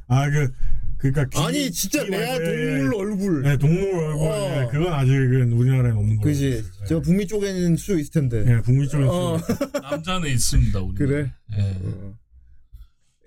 [0.08, 0.52] 아그
[0.98, 3.42] 그러니까 귀- 아니 진짜 귀 레아 예, 동물 얼굴.
[3.42, 4.62] 네 동물 얼굴 어.
[4.62, 6.20] 예, 그건 아직은 우리나라에 없는 거예요.
[6.22, 6.64] 그지.
[6.88, 8.44] 저 북미 쪽에는 수 있을 텐데.
[8.44, 9.38] 네 북미 쪽에서 어.
[9.82, 10.80] 남자는 있습니다.
[10.80, 10.94] 우리.
[10.96, 11.32] 그래?
[11.56, 11.76] 예.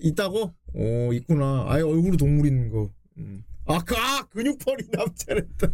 [0.01, 0.53] 있다고?
[0.73, 1.65] 어 있구나.
[1.67, 2.89] 아예 얼굴이 동물 있는 거.
[3.17, 3.43] 음.
[3.65, 5.67] 아, 그, 아 근육펄이 남자랬다.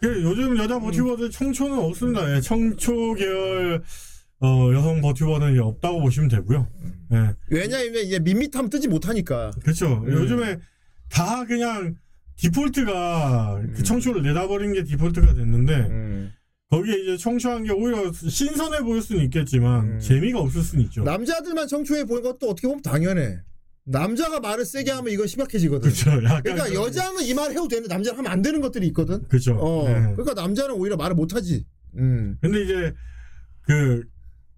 [0.00, 2.34] 그 요즘 여자 버튜버들 청초는 없습니다.
[2.36, 3.82] 예, 청초 계열
[4.40, 6.66] 어, 여성 버튜버는 없다고 보시면 되고요.
[7.12, 7.34] 예.
[7.48, 9.50] 왜냐면 이제 밋밋하면 뜨지 못하니까.
[9.62, 10.02] 그렇죠.
[10.06, 10.12] 음.
[10.12, 10.58] 요즘에
[11.10, 11.94] 다 그냥
[12.36, 16.32] 디폴트가 그 청초를 내다버린 게 디폴트가 됐는데 음.
[16.70, 21.04] 거기에 이제 청초한 게 오히려 신선해 보일 수는 있겠지만 재미가 없을 수는 있죠.
[21.04, 23.38] 남자들만 청초해 보는 것도 어떻게 보면 당연해.
[23.86, 25.90] 남자가 말을 세게 하면 이건 심각해지거든.
[25.90, 26.10] 그렇죠.
[26.24, 29.22] 약간 그러니까 좀- 여자는 이 말 해도 되는데 남자는 하면 안 되는 것들이 있거든.
[29.28, 29.54] 그렇죠.
[29.56, 29.86] 어.
[29.88, 29.94] 네.
[30.16, 31.64] 그러니까 남자는 오히려 말을 못 하지.
[31.98, 32.36] 음.
[32.40, 32.92] 근데 이제
[33.60, 34.02] 그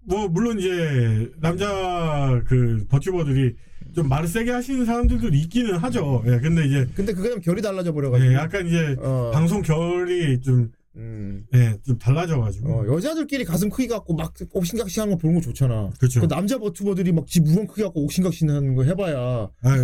[0.07, 3.55] 뭐 물론 이제 남자 그 버튜버들이
[3.93, 6.23] 좀 말을 세게 하시는 사람들도 있기는 하죠.
[6.27, 6.39] 예.
[6.39, 8.31] 근데 이제 근데 그거는 결이 달라져 버려가지고.
[8.31, 9.31] 예, 약간 이제 어.
[9.33, 11.45] 방송 결이 좀 음.
[11.53, 12.69] 예, 좀 달라져가지고.
[12.71, 15.91] 어, 여자들끼리 가슴 크기 갖고 막 옥신각신 하는 거 보는 거 좋잖아.
[15.99, 16.21] 그렇죠.
[16.21, 19.83] 그 남자 버튜버들이 막지 무건 크기 갖고 옥신각신 하는 거 해봐야 아유,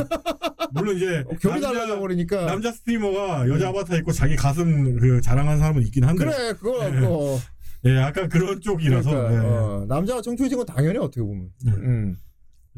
[0.72, 2.46] 물론 이제 어, 결이 달라져 버리니까.
[2.46, 6.26] 남자 스트리머가 여자 아바타 있고 자기 가슴 그 자랑하는 사람은 있긴 한데.
[6.26, 6.92] 그래 그거 예.
[6.92, 7.40] 그거.
[7.86, 9.10] 예, 약간 그런 쪽이라서.
[9.10, 9.48] 그러니까, 예.
[9.48, 11.50] 어, 남자가 청초해진 건 당연해 어떻게 보면.
[11.68, 12.18] 음.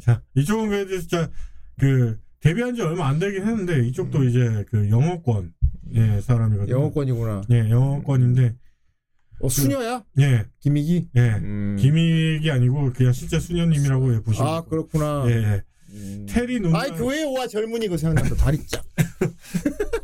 [0.02, 1.30] 자, 이쪽은 그래도 진짜
[1.80, 5.54] 그 데뷔한 지 얼마 안 되긴 했는데 이쪽도 이제 그 영어권
[5.94, 6.76] 예 사람이거든요.
[6.76, 6.80] 음.
[6.82, 7.42] 영어권이구나.
[7.52, 8.56] 예, 영어권인데.
[9.42, 10.04] 어, 수녀야?
[10.20, 10.46] 예.
[10.62, 11.10] 김익이?
[11.16, 11.20] 예.
[11.42, 11.76] 음.
[11.80, 14.48] 김익이 아니고 그냥 실제 수녀님이라고 예, 보시면.
[14.48, 15.26] 아 그렇구나.
[15.28, 15.64] 예, 예.
[16.28, 18.36] 테리 누나 아이 교회 오와 젊은이 그 생각난다.
[18.36, 18.84] 다리 쫙.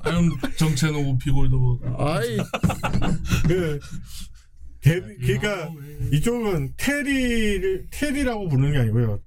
[0.01, 1.79] 아니면 정체는 오피골드 뭐.
[1.97, 2.37] 아이
[3.47, 3.79] 그
[4.81, 5.71] 걔, 그러니까
[6.11, 9.19] 이쪽은 테리를 테리라고 부르는 게 아니고요.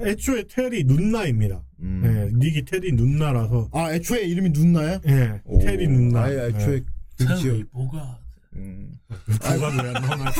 [0.00, 1.62] 애초에 테리 눈나입니다.
[1.76, 3.68] 네, 닉이 테리 눈나라서.
[3.72, 5.00] 아 애초에 이름이 눈나야?
[5.06, 6.22] 예, 오, 테리 눈나.
[6.24, 7.24] 아예 애초에 네.
[7.24, 7.62] 그렇지요.
[7.72, 8.18] 뭐가
[8.52, 10.32] 누가 왜안 나오나?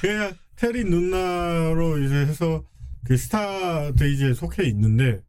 [0.00, 2.64] 그냥 테리 눈나로 이제 해서
[3.04, 5.20] 그 스타 데이지에 속해 있는데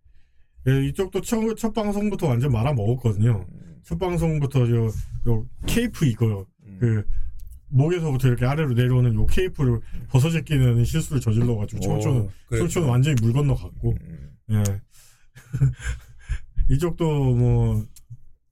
[0.67, 3.45] 예, 이쪽도 첫, 첫 방송부터 완전 말아 먹었거든요.
[3.83, 4.91] 첫 방송부터 저,
[5.27, 6.47] 요 케이프 이거요.
[6.79, 7.05] 그
[7.75, 9.79] 목에서부터 이렇게 아래로 내려오는 요 케이프를
[10.09, 12.59] 벗어제 끼는 실수를 저질러가지고 청초는 그랬구나.
[12.59, 13.95] 청초는 완전히 물 건너 갔고.
[14.51, 14.63] 예.
[16.69, 17.85] 이쪽도 뭐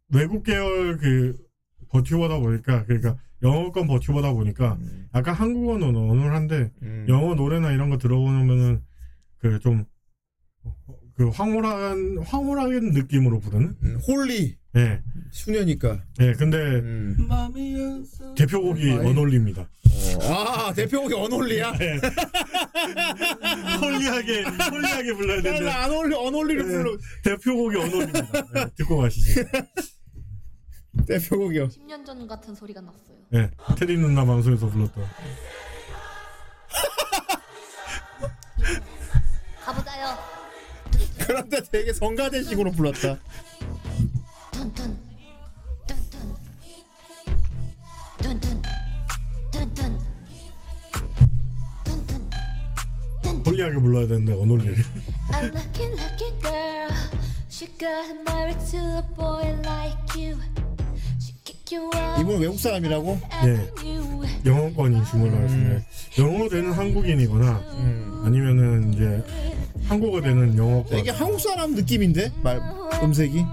[0.09, 1.37] 외국 계열 그
[1.89, 4.77] 버튜버다 보니까 그러니까 영어권 버튜버다 보니까
[5.15, 6.71] 약간 한국어는 어눌한데
[7.07, 8.81] 영어 노래나 이런 거 들어보면은
[9.39, 9.85] 그 좀
[11.15, 13.75] 그 황홀한 황홀한 느낌으로 부르는?
[14.07, 15.01] holy 예
[15.31, 16.57] 수녀니까 예 근데
[18.35, 18.97] 대표곡이 아이.
[18.97, 19.69] Unholy입니다
[20.23, 21.71] 아 대표곡이 Unholy야?
[21.73, 21.99] 네.
[23.81, 26.97] holy하게 holy하게 불러야 되는데 안 어울리 Unholy를 예, 불러.
[27.23, 28.19] 대표곡이 Unholy입니다
[28.57, 29.41] 예, 듣고 가시죠
[31.07, 33.17] 대표곡이요 10년 전 같은 소리가 났어요.
[33.35, 35.05] 예 테리 눈나 방송에서 불렀던
[39.63, 40.17] 가보자요.
[41.25, 43.17] 그런데 되게 성가대식으로 불렀다.
[53.45, 54.33] 홀리하게 불러야 되는데
[59.65, 60.62] like you
[62.19, 63.19] 이분 외국 사람이라고?
[63.45, 63.69] 예
[64.45, 65.83] 영어권인 중으로 말씀해
[66.19, 67.63] 영어 되는 한국인이거나
[68.25, 69.23] 아니면은 이제
[69.87, 72.59] 한국어 되는 영어권 이게 한국 사람 느낌인데 말
[73.01, 73.45] 음색이.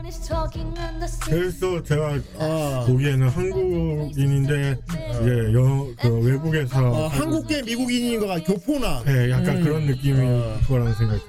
[1.23, 2.85] 그래서 제가 아.
[2.87, 4.77] 보기에는 한국인인데
[5.21, 9.03] 이제 영어 그 외국에서 어, 한국계 미국인인 거가 교포나.
[9.09, 9.65] 예, 약간 음.
[9.65, 11.21] 그런 느낌일 거라는 생각이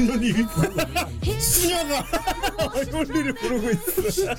[0.00, 2.04] 수녀님이 부르고 수녀가
[2.58, 4.34] 언홀리를 부르고 있어.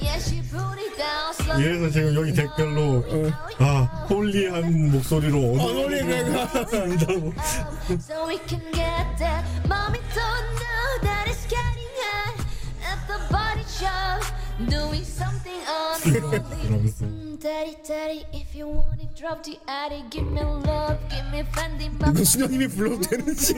[0.00, 3.04] Yeah she put it down slow 이래서 지금 여기 댓글로
[3.58, 7.32] 아 홀리한 목소리로 언어리가 부른다고
[8.00, 12.40] So we can get that Mommy don't know that it's getting hot
[12.82, 14.22] At the body shop
[14.68, 17.04] Doing something unholy 이러면서
[17.36, 21.42] Mm, Daddy, daddy, if you want it, drop the attic Give me love, give me
[21.52, 23.54] Fendi 이거 수녀님이 불러도 되는지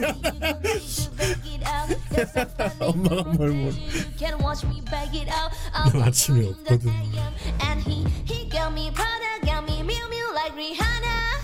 [2.79, 3.71] 엄마가 뭘 모르.
[3.71, 5.51] You can watch me bag it out
[5.93, 6.89] 넌 아침에 없거든
[7.61, 11.39] And he, he got me Prada, got me Miu Miu like Rihanna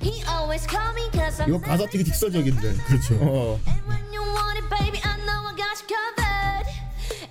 [0.00, 2.74] He always call me cause I'm 이거 가사 되게 직설적인데.
[2.84, 3.14] 그렇죠.
[3.20, 3.60] 어.
[3.88, 6.68] When you want it, baby, I know I got you covered.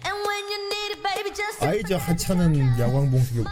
[0.06, 3.50] And when you need it, baby, just 아이저 하찮은 야광봉투였고.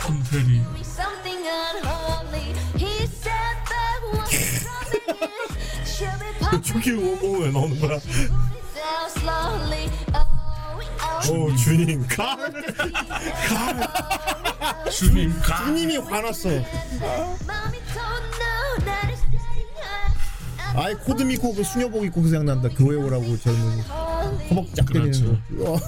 [0.00, 0.64] Popping
[6.64, 7.98] 저기 오모 왜 나오는 거야.
[9.22, 10.32] Oh,
[11.26, 11.52] oh.
[11.52, 12.36] 오 주님 가
[14.90, 16.48] 주님 가 주님이 화났어.
[20.74, 22.68] 아이 코드 미코 그 수녀복 입고 그 생각난다.
[22.76, 23.82] 교회 오라고 젊은이.
[24.50, 25.72] 허벅 쫙 때리는 거.
[25.72, 25.78] 어.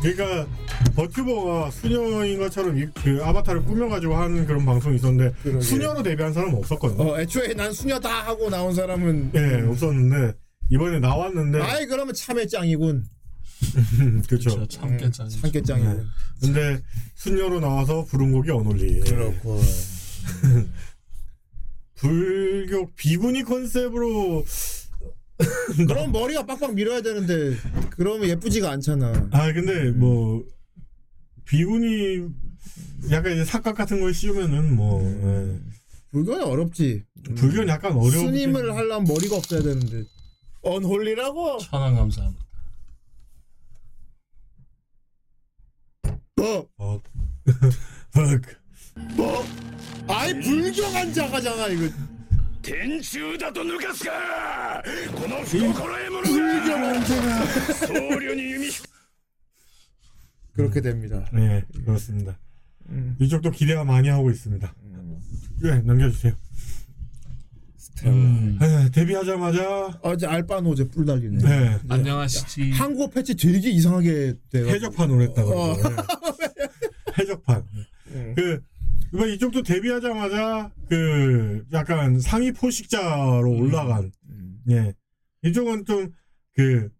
[0.00, 0.46] 그러니까
[0.96, 5.60] 버튜버가 수녀인 것처럼 이- 그 아바타를 꾸며가지고 하는 그런 방송이 있었는데 그러게.
[5.64, 10.36] 수녀로 데뷔한 사람은 없었거든요 어, 애초에 난 수녀다 하고 나온 사람은 예 없었는데
[10.70, 13.04] 이번에 나왔는데 아이 그러면 참외 짱이군.
[14.28, 16.06] 그렇죠 참깨짱 참깨 짱이군.
[16.40, 16.80] 근데
[17.14, 19.60] 수녀로 나와서 부른 곡이 언홀리 그렇고.
[21.94, 24.44] 불교 비구니 컨셉으로
[25.88, 27.56] 그럼 머리가 빡빡 밀어야 되는데
[27.90, 29.28] 그러면 예쁘지가 않잖아.
[29.32, 30.44] 아 근데 뭐
[31.46, 32.28] 비구니
[33.10, 35.00] 약간 이제 삭각 같은 걸 씌우면은 뭐
[36.12, 37.04] 불교는 어렵지.
[37.30, 37.34] 예.
[37.34, 40.04] 불교는 약간 어려운 스님을 하려면 머리가 없어야 되는데.
[40.62, 41.58] 언홀리라고?
[41.58, 42.44] 천안 감사합니다
[46.36, 46.68] 뭐?
[46.78, 47.00] 어.
[48.12, 48.42] 벅.
[49.16, 49.44] 뭐?
[50.06, 51.92] 아이 불교한 자가잖아 이거.
[52.61, 54.83] 天中だと抜かすか
[55.15, 57.45] この不心得者 불교한 자가.
[57.73, 58.87] 僧侶に弓引く
[60.53, 61.23] 그렇게 됩니다.
[61.31, 62.37] 네 그렇습니다
[62.89, 63.15] 음.
[63.19, 64.73] 이쪽도 기대가 많이 하고 있습니다
[65.61, 66.33] 네 넘겨주세요
[67.97, 68.13] 같아요.
[68.59, 71.43] 네, 데뷔하자마자 어제 알바노제 뿔 달리네.
[71.43, 71.79] 네.
[71.89, 72.71] 안녕하시지.
[72.71, 74.63] 한국어 패치 되게 이상하게 돼.
[74.69, 75.59] 해적판을 했다고.
[75.59, 75.75] 어.
[75.75, 75.83] 네.
[77.19, 77.63] 해적판.
[78.35, 78.61] 그
[79.14, 84.10] 이번 이쪽도 데뷔하자마자 그 약간 상위 포식자로 올라간.
[84.70, 84.94] 예.
[85.44, 86.12] 이쪽은 좀
[86.54, 86.90] 그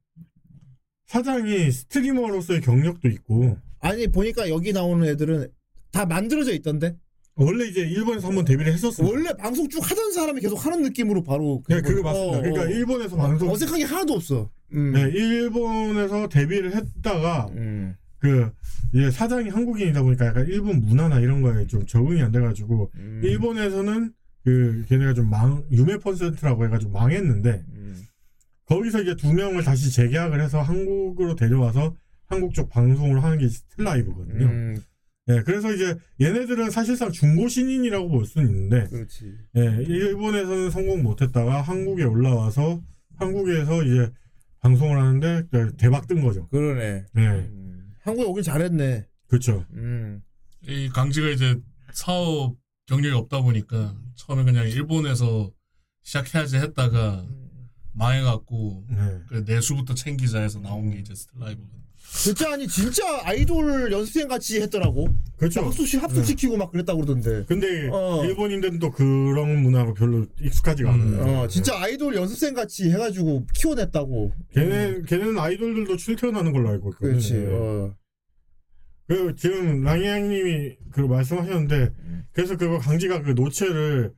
[1.07, 3.59] 사장이 스트리머로서의 경력도 있고.
[3.81, 5.49] 아니 보니까 여기 나오는 애들은
[5.91, 6.97] 다 만들어져 있던데.
[7.35, 9.05] 원래 이제 일본에서 한번 데뷔를 했었어.
[9.05, 11.63] 원래 방송 쭉 하던 사람이 계속 하는 느낌으로 바로.
[11.69, 12.41] 네, 그거 맞습니다.
[12.41, 14.51] 그러니까 일본에서 방송- 어색한 게 하나도 없어.
[14.73, 14.93] 음.
[14.93, 17.51] 네, 일본에서 데뷔를 했다가
[18.23, 18.53] 그
[18.95, 23.21] 이제 사장이 한국인이다 보니까 약간 일본 문화나 이런 거에 좀 적응이 안 돼가지고 음.
[23.25, 24.13] 일본에서는
[24.45, 28.03] 그 걔네가 좀 망 유메 퍼센트라고 해가지고 망했는데 음.
[28.67, 31.97] 거기서 이제 두 명을 다시 재계약을 해서 한국으로 데려와서
[32.27, 34.47] 한국 쪽 방송을 하는 게 스틸라이브거든요.
[34.47, 34.77] 음.
[35.27, 39.33] 네, 그래서 이제 얘네들은 사실상 중고 신인이라고 볼 수는 있는데, 그렇지.
[39.57, 42.83] 예, 일본에서는 성공 못했다가 한국에 올라와서
[43.17, 44.11] 한국에서 이제
[44.61, 45.45] 방송을 하는데
[45.77, 46.49] 대박 뜬 거죠.
[46.49, 47.07] 그러네.
[47.15, 47.51] 네,
[48.03, 49.07] 한국에 오길 잘했네.
[49.29, 49.65] 그렇죠.
[49.73, 50.23] 음.
[50.67, 51.59] 이 강지가 이제
[51.93, 52.57] 사업
[52.87, 55.51] 경력이 없다 보니까 처음에 그냥 일본에서
[56.03, 57.27] 시작해야지 했다가
[57.93, 58.87] 망해갖고
[59.29, 61.82] 그 내수부터 챙기자 해서 나온 게 이제 스텔라이브거든.
[62.15, 65.09] 진짜 아니 진짜 아이돌 연습생 같이 했더라고.
[65.37, 65.63] 그렇죠.
[65.63, 67.45] 합숙시 합숙시키고 막 그랬다고 그러던데.
[67.49, 67.91] 근데
[68.27, 71.41] 일본인들은 또 그런 문화로 별로 익숙하지가 않아요.
[71.41, 74.33] 어, 진짜 아이돌 연습생 같이 해가지고 키워냈다고.
[74.53, 77.11] 걔네 걔네는 아이돌들도 출퇴근하는 걸로 알고 있거든요.
[77.11, 77.33] 그렇지.
[77.33, 77.47] 네.
[77.51, 77.95] 어.
[79.09, 81.91] 그 지금 랑이양님이 그 말씀하셨는데
[82.33, 84.13] 그래서 그거 강지가 그 노체를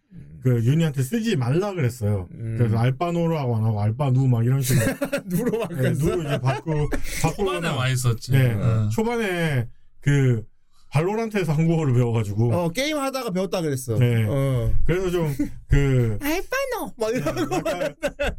[0.45, 2.29] 그 윤희한테 쓰지 말라 그랬어요.
[2.31, 4.85] 그래서 알바노라고 안 하고 알바누 막 이런 식으로
[5.25, 6.91] 누로 막 네, 누로 이제 바꾸고
[7.35, 8.33] 초반에 많이 썼지.
[8.33, 8.91] 네, 어.
[8.93, 9.67] 초반에
[10.03, 10.45] 그
[10.91, 13.97] 발로란트에서 한국어를 배워가지고 어 게임 하다가 배웠다 그랬어.
[13.97, 14.27] 네.
[14.29, 14.71] 어.
[14.85, 17.71] 그래서 좀그 알바노 막 이러고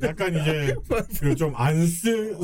[0.03, 0.75] 약간 이제
[1.19, 2.35] 그 좀안 쓸,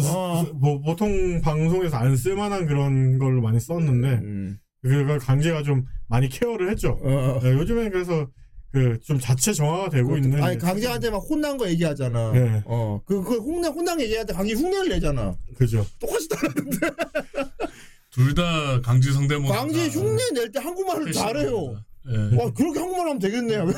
[0.56, 7.00] 뭐 보통 방송에서 안 쓸만한 그런 걸로 많이 썼는데 그걸 강제가 좀 많이 케어를 했죠.
[7.44, 8.28] 네, 요즘에는 그래서
[8.72, 10.42] 그 좀 자체 정화가 되고 있는.
[10.42, 12.32] 아니 강재한테 막 혼난 거 얘기하잖아.
[12.32, 12.62] 네.
[12.66, 13.02] 어.
[13.06, 15.36] 그, 그 혼내 혼난 거 얘기할 때 강재 흉내를 내잖아.
[15.58, 15.86] 그죠.
[16.00, 16.78] 똑같이 따라하는데.
[18.12, 19.54] 둘 다 강지 성대모사.
[19.56, 21.82] 강재 흉내 낼 때 한국말을 잘해요.
[22.10, 22.36] 예.
[22.38, 23.58] 와 그렇게 한국말 하면 되겠네.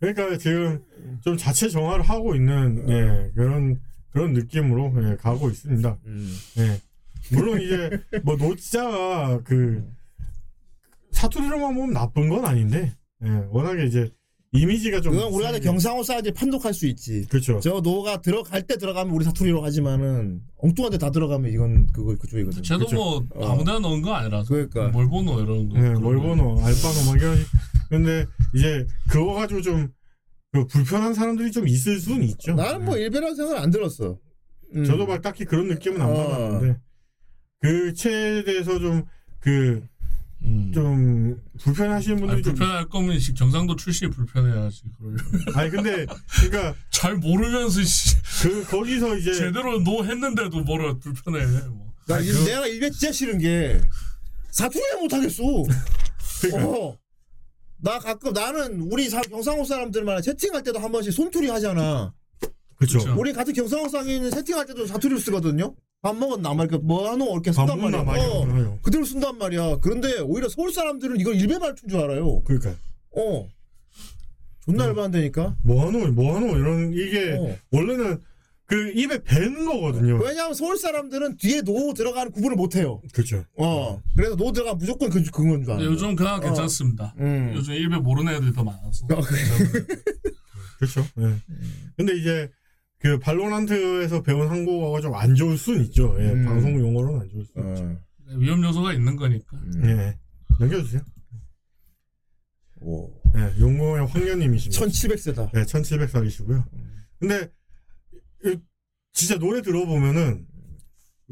[0.00, 0.82] 그러니까 지금
[1.22, 3.80] 좀 자체 정화를 하고 있는 예, 그런
[4.10, 5.98] 그런 느낌으로 예, 가고 있습니다.
[6.58, 6.80] 예.
[7.32, 7.90] 물론 이제
[8.22, 9.82] 뭐 노자가 그
[11.14, 12.92] 사투리로만 보면 나쁜 건 아닌데
[13.24, 14.10] 예, 워낙에 이제
[14.52, 17.26] 이미지가 좀 그건 우리가 이상하게- 경상호 사람들이 판독할 수 있지.
[17.28, 17.58] 그렇죠.
[17.60, 22.62] 저 노가 들어갈 때 들어가면 우리 사투리로 하지만은 엉뚱한 데 다 들어가면 이건 그거 그쪽이거든.
[22.62, 24.48] 쟤도 뭐 아무데나 넣은 거 아니라서.
[24.50, 24.88] 그러니까.
[24.90, 25.80] 뭘 보노 이런 거.
[25.80, 27.36] 네, 뭘 보노 알바노 막 이런
[27.88, 32.54] 근데 이제 그거 가지고 좀그 불편한 사람들이 좀 있을 수는 있죠.
[32.54, 34.18] 나는 뭐 일베라는 생각은 안 들었어.
[34.76, 34.84] 음.
[34.84, 36.14] 저도 막 딱히 그런 느낌은 안 어.
[36.14, 36.78] 받았는데
[37.60, 39.04] 그 체에 대해서 좀
[39.40, 39.82] 그
[40.74, 44.82] 좀 불편하시는 분들이 아니, 좀 불편할 거면 씨, 경상도 출신이 불편해야지.
[44.98, 45.16] 그걸.
[45.54, 46.06] 아니 근데
[46.40, 51.46] 그러니까 잘 모르면서 씨, 그 거기서 이제 제대로 노 했는데도 뭐라 불편해.
[51.68, 51.92] 뭐.
[52.06, 53.80] 나 일- 내가 일베 진짜 싫은 게
[54.50, 55.42] 사투리를 못 하겠어.
[56.42, 56.68] 그러니까.
[56.70, 56.98] 어.
[57.78, 62.12] 나 가끔 나는 우리 사- 경상도 사람들만 채팅할 때도 한 번씩 손투리 하잖아.
[62.76, 63.14] 그렇죠.
[63.18, 65.74] 우리 같은 경상도 사람이 채팅할 때도 사투리를 쓰거든요.
[66.04, 68.02] 밥 먹었나 말 이렇게 뭐 하노 이렇게 밥 쓴단 말이야.
[68.02, 68.78] 막 어, 거요.
[68.82, 69.78] 그대로 쓴단 말이야.
[69.80, 72.42] 그런데 오히려 서울 사람들은 이걸 일베 말투인 줄 알아요.
[72.42, 72.74] 그러니까
[73.16, 73.48] 어.
[74.66, 75.56] 존나 열받는다니까.
[75.62, 77.56] 뭐하노 뭐하노 이런 이게 어.
[77.70, 78.20] 원래는
[78.66, 80.18] 그 입에 배는 거거든요.
[80.22, 83.00] 왜냐하면 서울 사람들은 뒤에 노 들어가는 구분을 못 해요.
[83.14, 83.42] 그렇죠.
[83.56, 84.02] 어.
[84.14, 85.82] 그래서 노 들어가면 무조건 그 그건 줄 알아.
[85.84, 87.14] 요즘 그나마 괜찮습니다.
[87.18, 87.50] 음.
[87.56, 89.06] 요즘 일베 모르는 애들이 더 많아서.
[90.76, 91.00] 그렇죠.
[91.18, 91.34] 예.
[91.96, 92.50] 근데 이제
[93.04, 96.16] 그 발로란트에서 배운 한국어가 좀 안 좋을 수는 있죠.
[96.20, 96.44] 예, 음.
[96.46, 97.98] 방송 용어로는 안 좋을 수 있죠.
[98.38, 99.60] 위험 요소가 있는 거니까.
[99.84, 100.18] 예.
[100.58, 101.02] 넘겨주세요.
[102.80, 103.10] 오.
[103.36, 104.86] 예, 용공의 황녀님이십니다.
[104.86, 105.52] 1700세다.
[105.52, 106.64] 네, 1700살이시고요.
[107.20, 107.50] 근데
[108.46, 108.56] 이-
[109.12, 110.46] 진짜 노래 들어보면은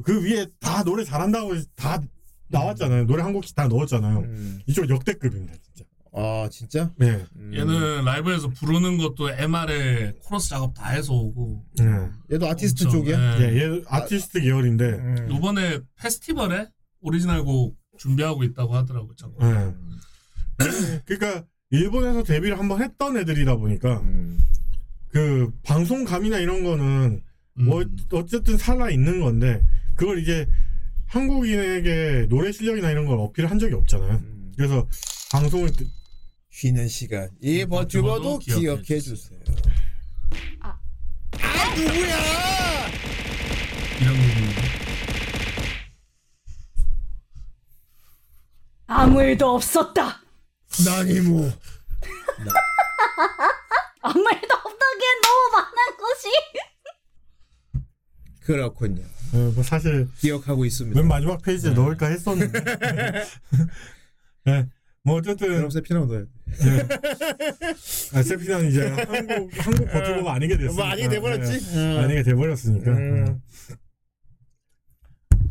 [0.05, 2.01] 그 위에 다 노래 잘한다고 다
[2.49, 3.07] 나왔잖아요.
[3.07, 4.25] 노래 한 곡씩 다 넣었잖아요.
[4.67, 5.55] 이쪽 역대급입니다.
[6.15, 6.91] 아 진짜?
[6.97, 7.25] 네.
[7.55, 11.65] 얘는 라이브에서 부르는 것도 MR에 코러스 작업 다 해서 오고.
[11.79, 11.85] 네.
[12.33, 13.41] 얘도 아티스트 엄청, 쪽이야?
[13.41, 13.45] 예.
[13.55, 15.29] 예, 얘 아티스트 계열인데 음.
[15.31, 16.67] 요번에 페스티벌에
[17.01, 19.15] 오리지널 곡 준비하고 있다고 하더라고.
[19.17, 19.35] 자꾸.
[19.43, 19.75] 예.
[21.07, 24.39] 그러니까 일본에서 데뷔를 한번 했던 애들이다 보니까 음.
[25.09, 27.23] 그 방송감이나 이런 거는
[27.59, 27.65] 음.
[27.65, 27.83] 뭐
[28.13, 29.63] 어쨌든 살아 있는 건데
[29.95, 30.47] 그걸 이제
[31.07, 34.21] 한국인에게 노래 실력이나 이런 걸 어필한 적이 없잖아요.
[34.57, 34.87] 그래서
[35.31, 35.87] 방송을 드-
[36.53, 39.41] 쉬는 시간 이 버튜버도 버튜버도 기억해 기억해 주세요.
[40.61, 40.79] 아
[41.75, 42.17] 누구야?
[44.01, 44.15] 이런
[48.87, 50.21] 아무 일도 없었다.
[50.85, 51.41] 나니모.
[54.03, 56.29] 아무 일도 없다기엔 너무 많은 것이.
[58.45, 59.03] 그렇군요.
[59.33, 61.01] 어, 뭐 사실 기억하고 있습니다.
[61.01, 62.63] 맨 마지막 페이지에 넣을까 했었는데.
[64.45, 64.69] 네.
[65.05, 66.27] 뭐 어쨌든 그럼 세피나 넣어야 돼.
[68.15, 70.75] 아, 세피나는 이제 한국 한국 버튜버가 아니게 됐으니까.
[70.75, 71.75] 뭐 아니게 돼버렸지?
[71.75, 71.97] 네.
[71.97, 72.01] 어.
[72.03, 72.91] 아니게 돼버렸으니까.
[72.93, 73.41] 음.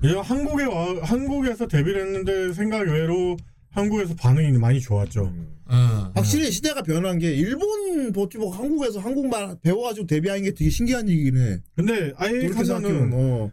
[0.03, 3.35] 이 한국에 와, 한국에서 데뷔를 했는데 생각 외로
[3.71, 5.25] 한국에서 반응이 많이 좋았죠.
[5.25, 6.11] 음.
[6.15, 11.59] 확실히 시대가 변한 게 일본 버튜버가 한국에서 한국말 배워가지고 데뷔하는 게 되게 신기한 얘기긴 해.
[11.75, 13.51] 근데 아예 생각하면 어.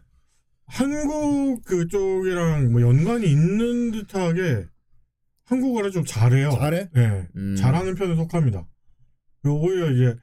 [0.65, 4.65] 한국 그쪽이랑 뭐 연관이 있는 듯하게
[5.49, 6.51] 한국어를 좀 잘해요.
[6.51, 6.89] 잘해?
[6.93, 7.55] 네, 음.
[7.57, 8.67] 잘하는 편에 속합니다.
[9.41, 10.15] 그리고 오히려 이제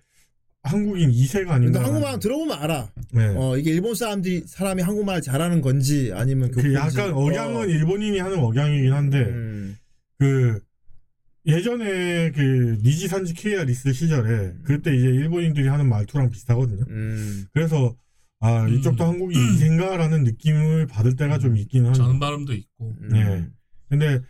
[0.62, 1.85] 한국인 2세가 근데 아닌가.
[1.85, 2.90] 한국말 들어보면 알아.
[3.12, 3.35] 네.
[3.36, 6.73] 어 이게 일본 사람들이 사람이 한국말 잘하는 건지 아니면 그.
[6.74, 7.65] 약간 억양은 어.
[7.66, 9.77] 일본인이 하는 억양이긴 한데 음.
[10.19, 10.61] 그
[11.47, 16.85] 예전에 그 니지산지 KR 있을 시절에 그때 이제 일본인들이 하는 말투랑 비슷하거든요.
[16.89, 17.47] 음.
[17.53, 17.97] 그래서
[18.40, 21.98] 아 이쪽도 한국인이 아닌가라는 느낌을 받을 때가 좀 있긴 한데.
[21.98, 22.97] 저는 발음도 있고.
[23.11, 23.47] 네.
[23.89, 24.20] 근데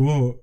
[0.00, 0.34] 그거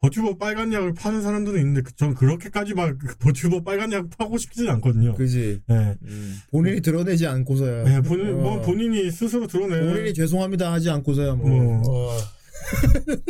[0.00, 4.70] 버튜버 빨간 약을 파는 사람들은 있는데 그- 전 그렇게까지 막그 버튜버 빨간 약 파고 싶지는
[4.74, 5.14] 않거든요.
[5.14, 5.60] 그지.
[5.68, 5.94] 네.
[6.50, 7.84] 본인이 드러내지 않고서야.
[7.84, 8.36] 네, 본인 어.
[8.38, 9.78] 뭐 본인이 스스로 드러내.
[9.80, 11.48] 본인이 죄송합니다 하지 않고서야 뭐.
[11.50, 12.14] 뭐.
[12.14, 12.18] 어.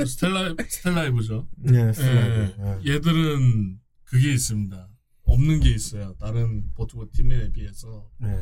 [0.06, 1.48] 스텔라 스텔라이브죠.
[1.56, 2.52] 네, 스텔라이브.
[2.86, 4.88] 예, 얘들은 그게 있습니다.
[5.24, 6.14] 없는 게 있어요.
[6.20, 8.38] 다른 버튜버 팀에 비해서 네.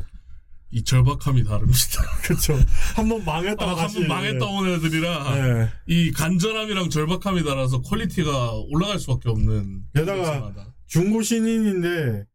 [0.75, 2.01] 이 절박함이 다릅니다.
[2.21, 2.59] 그렇죠.
[2.95, 5.69] 한번 망했다가 아, 한번 망했다 온 애들이라 네.
[5.87, 9.83] 이 간절함이랑 절박함이 달라서 quality가 올라갈 수밖에 없는.
[9.95, 10.53] 게다가
[10.85, 12.25] 중고 신인인데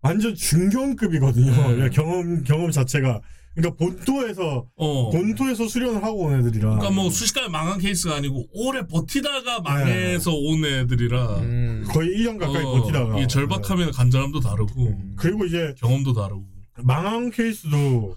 [0.00, 1.76] 완전 중견급이거든요.
[1.76, 1.90] 네.
[1.90, 3.20] 경험 경험 자체가.
[3.54, 4.64] 그러니까 본토에서
[5.12, 6.68] 본토에서 수련을 하고 온 애들이라.
[6.72, 6.78] 어.
[6.78, 11.84] 그러니까 뭐 순식간에 망한 케이스가 아니고 오래 버티다가 망해서 온 애들이라 음.
[11.90, 13.16] 거의 1년 가까이 어, 버티다가.
[13.16, 13.22] 네.
[13.24, 16.51] 이 절박함이나 간절함도 다르고 그리고 이제 경험도 다르고
[16.84, 18.16] 망한 케이스도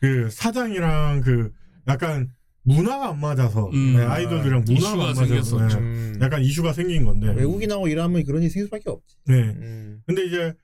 [0.00, 1.52] 그 사장이랑 그
[1.86, 2.30] 약간
[2.62, 3.96] 문화가 안 맞아서 음.
[3.96, 5.78] 네, 아이돌들이랑 문화가 이슈가 안 맞아서.
[5.80, 9.16] 네, 약간 이슈가 생긴 건데 외국인하고 일하면 그런 일이 생길 수밖에 없지.
[9.26, 9.34] 네.
[9.34, 10.02] 음.
[10.06, 10.54] 근데 이제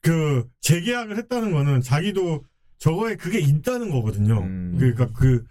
[0.00, 2.44] 그 재계약을 했다는 거는 자기도
[2.78, 4.40] 저거에 그게 있다는 거거든요.
[4.42, 4.76] 음.
[4.78, 5.44] 그러니까 그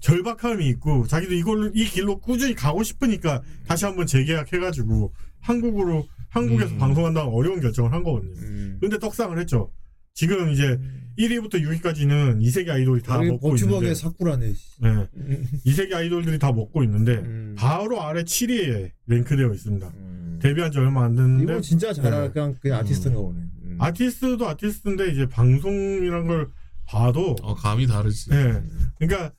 [0.00, 6.78] 절박함이 있고 자기도 이걸로 이 길로 꾸준히 가고 싶으니까 다시 한번 재계약해가지고 한국으로 한국에서 음.
[6.78, 8.78] 방송한다는 어려운 결정을 한 거거든요.
[8.80, 9.72] 근데 떡상을 했죠.
[10.18, 10.80] 지금 이제
[11.16, 14.52] 1위부터 6위까지는 이세계 아이돌이 다 먹고 버튜버계 있는데 사쿠라네.
[14.80, 15.08] 네.
[15.64, 17.54] 이세계 아이돌들이 다 먹고 있는데 음.
[17.56, 19.92] 바로 아래 7위에 랭크되어 있습니다.
[20.40, 22.30] 데뷔한 지 얼마 안 됐는데 이분 진짜 잘하 네.
[22.30, 23.38] 그냥 그냥 아티스트인가 보네.
[23.38, 23.76] 음.
[23.78, 26.50] 아티스트도 아티스트인데 이제 방송이란 걸
[26.84, 28.32] 봐도 어, 감이 다르지.
[28.32, 28.60] 예.
[28.98, 29.32] 그러니까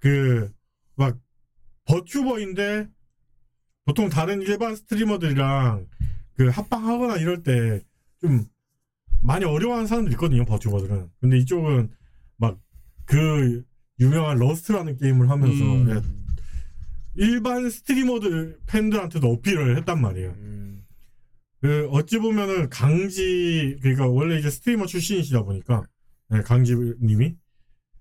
[0.00, 0.50] 그
[0.96, 1.16] 막
[1.84, 2.88] 버튜버인데
[3.84, 5.86] 보통 다른 일반 streamer들이랑
[6.34, 7.80] 그 합방하거나 이럴 때
[8.20, 8.44] 좀
[9.22, 11.10] 많이 어려워하는 사람들 있거든요 버튜버들은.
[11.20, 11.90] 근데 이쪽은
[12.38, 12.58] 막
[13.06, 13.62] 그
[14.00, 15.88] 유명한 러스트라는 게임을 하면서 음.
[15.90, 20.34] 예, 일반 streamer들 팬들한테도 어필을 했단 말이에요.
[21.62, 25.84] 그 어찌 보면은 강지 그러니까 원래 이제 스트리머 출신이시다 보니까
[26.28, 27.36] 네, 강지님이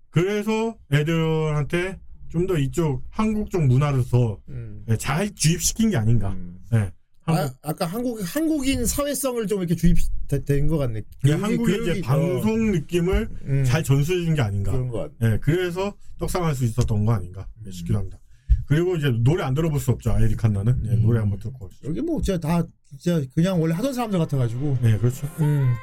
[0.10, 5.36] 그래서 애들한테 좀 더 이쪽 한국 쪽 문화를 더잘 음.
[5.36, 6.36] 주입시킨 게 아닌가.
[6.70, 6.92] 네.
[7.28, 11.02] 아, 아까 한국 한국인 사회성을 좀 이렇게 주입된 것 같네.
[11.22, 13.64] 그냥 교육이- 한국의 이제 교육이- 방송 느낌을 음.
[13.66, 14.72] 잘 전수해 준 게 아닌가.
[14.72, 15.30] 그런 것 같아.
[15.30, 18.20] 네, 그래서 떡상할 수 있었던 거 아닌가 네, 싶기도 합니다.
[18.68, 20.12] 그리고 이제 노래 안 들어볼 수 없죠.
[20.12, 21.66] 아이리 칸나는 네, 노래 한번 듣고.
[21.66, 21.88] 오시죠.
[21.90, 22.64] 여기 뭐 진짜 다
[23.00, 24.78] 진짜 그냥 원래 하던 사람들 같아가지고.
[24.82, 25.28] 네, 그렇죠.
[25.40, 25.74] 음.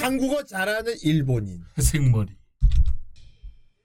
[0.00, 1.60] 한국어 잘하는 일본인.
[1.78, 2.32] 회색머리.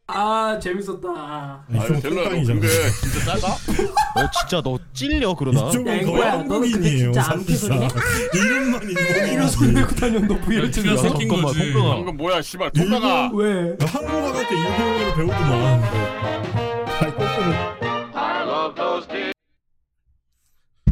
[0.08, 1.64] 아 재밌었다.
[1.68, 3.54] 아니 델로야 너 근데 진짜 짜다?
[3.54, 7.12] 어 진짜 너 찔려 그러다 이쪽은 거의 한국인이에요.
[7.14, 7.88] 사실상
[8.34, 9.32] 이름만 일본인.
[9.32, 13.76] 이런 손 들고 다녀 너 브이로그 야, 잠깐만 성병아 방금 뭐야 씨발 통과가 왜?
[13.80, 15.82] 한국어 갈때 일본어를 배우더만.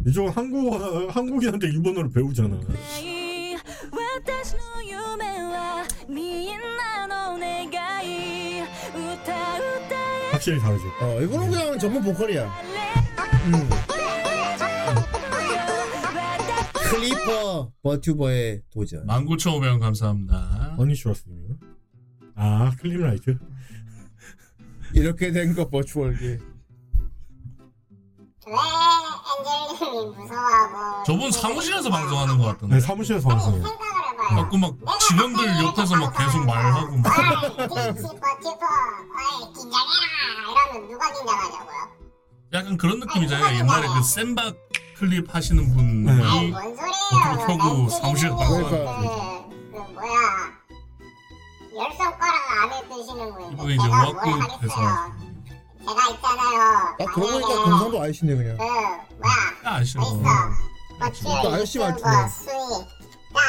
[0.07, 2.57] 이쪽은 한국어 한국인한테 일본어를 배우잖아.
[3.93, 7.65] 私の夢はみんなの願
[8.05, 8.54] い歌うた
[10.32, 10.84] 확실히 다르죠.
[11.02, 12.46] 어 이거는 그냥 전문 보컬이야.
[13.48, 13.70] 음.
[16.90, 19.06] 클리퍼 버튜버의 도전.
[19.08, 20.76] 19,500원 감사합니다.
[20.78, 21.56] 허니슈러스님인가?
[22.36, 23.38] 아 클림라이트.
[24.94, 26.38] 이렇게 된 거 버추얼기.
[29.44, 32.76] 무서워하고 저분 사무실에서 방송하는 것 같던데.
[32.76, 33.64] 네, 사무실에서 방송해요.
[34.30, 37.14] 자꾸 막 직원들 옆에서 막 계속 말하고 막.
[37.14, 40.06] 슈퍼 슈퍼 어이 긴장해라.
[40.72, 41.76] 이러면 누가 긴장하냐고요?
[42.54, 43.60] 약간 그런 느낌이잖아요.
[43.60, 44.56] 옛날에 그 쌤박
[44.98, 47.34] 클립 하시는 분이 아이 뭔 소리예요.
[47.34, 50.56] 어떻게 펴고 사무실에서 방송하는 그, 그 뭐야
[51.78, 55.35] 열 손가락 안에 드시는 분인데 이분이 이제 제가 뭘 하겠어요
[55.88, 56.62] 제가 있잖아요.
[56.62, 58.58] 아 그러고 보니까 경상도 아이시네 그냥.
[58.58, 59.34] 그 뭐야?
[61.22, 61.54] 있어?
[61.54, 62.28] 아저씨 말투네.
[62.30, 62.86] 순위.
[63.34, 63.40] 자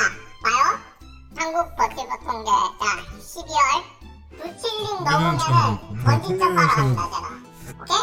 [0.42, 0.78] 봐요.
[1.36, 2.50] 한국 버티버 통계.
[2.50, 2.84] 자
[3.20, 3.82] 12월
[4.36, 7.26] 부칠링 넘으면은 번지 점프를 한다 제가.
[7.82, 7.96] 오케이?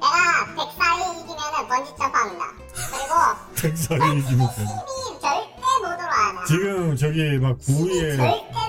[0.00, 2.44] 내가 104일 이기면은 번지 점프합니다.
[2.74, 3.14] 그리고
[3.62, 4.62] 백살이 이기면 돼.
[4.62, 8.16] 이 절대 못 들어와 지금 저기 막 9위에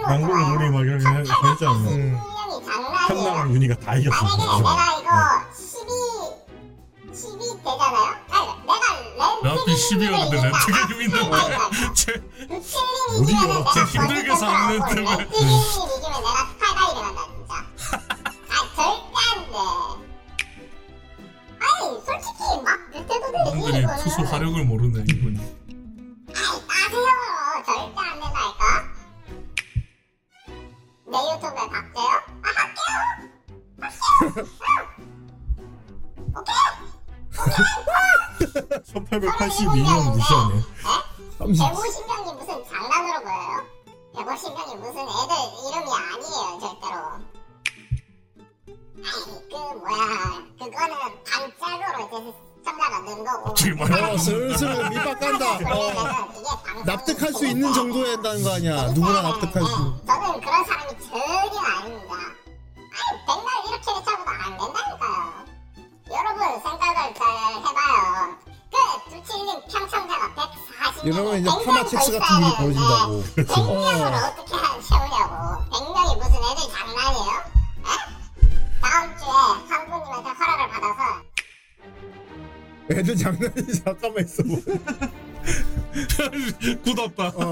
[0.07, 2.32] 남궁 우리 막 이렇게 해- 했잖아요.
[2.61, 4.57] 현나랑 윤희가 다 이겼습니다.
[4.57, 5.09] 내가 이거
[5.53, 5.90] 12
[7.14, 8.06] 12 되잖아요?
[8.32, 8.85] 아니 내가
[9.43, 11.57] 내 앞에 12였는데 렌트게임 있는데
[11.93, 12.03] 제
[13.19, 13.65] 어디요?
[13.73, 15.22] 제 힘들게 사는 렌트게임 이기면
[16.23, 17.51] 내가 스카이다이빙 한다 진짜
[18.49, 19.57] 아 절대 안 돼
[21.59, 25.38] 아니 솔직히 막 그때도 되지 분들이 이거는 투수 화력을 모르네 이분이.
[26.33, 27.07] 따세요
[27.65, 28.61] 절대 안 된다니까
[31.06, 32.11] 내 유튜브에 박제요?
[32.41, 34.23] 아 할게요
[38.93, 40.53] 1882년 무시하네.
[41.40, 43.65] 대보신경이 무슨 장난으로 보여요?
[44.15, 45.33] 대보신경이 무슨 애들
[45.67, 46.98] 이름이 아니에요 절대로
[49.06, 52.33] 아이 그 뭐야 그거는 단짝으로 이제
[52.64, 55.58] 시청자가 는 거고 많이 어 슬슬 밑밥 간다.
[55.75, 56.83] 어.
[56.85, 58.88] 납득할 수 있는 정도에 한다는 거 아니야.
[58.88, 60.01] 누구나 납득할 수.
[60.08, 62.16] 저는 그런 사람이 전혀 아닙니다
[62.95, 65.45] 아니 백날 이렇게 해차고도 안 된다니까요
[66.11, 67.22] 여러분 생각을 잘
[67.58, 68.38] 해봐요
[68.72, 73.24] 그 두칠님 평청자가 140명 이러면 이제 파마 첵스 같은 일이 벌어진다고.
[73.35, 75.33] 100명으로 어떻게 한 세우냐고
[75.72, 77.33] 100명이 무슨 애들 장난이에요?
[77.83, 77.92] 에?
[78.82, 79.27] 다음 주에
[79.69, 81.01] 황부님한테 허락을 받아서
[82.91, 83.53] 애들 장난이
[83.83, 84.43] 잠깐만 있어.
[86.83, 87.27] 굳었다.
[87.35, 87.51] 어.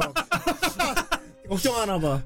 [1.50, 2.22] 걱정하나 봐.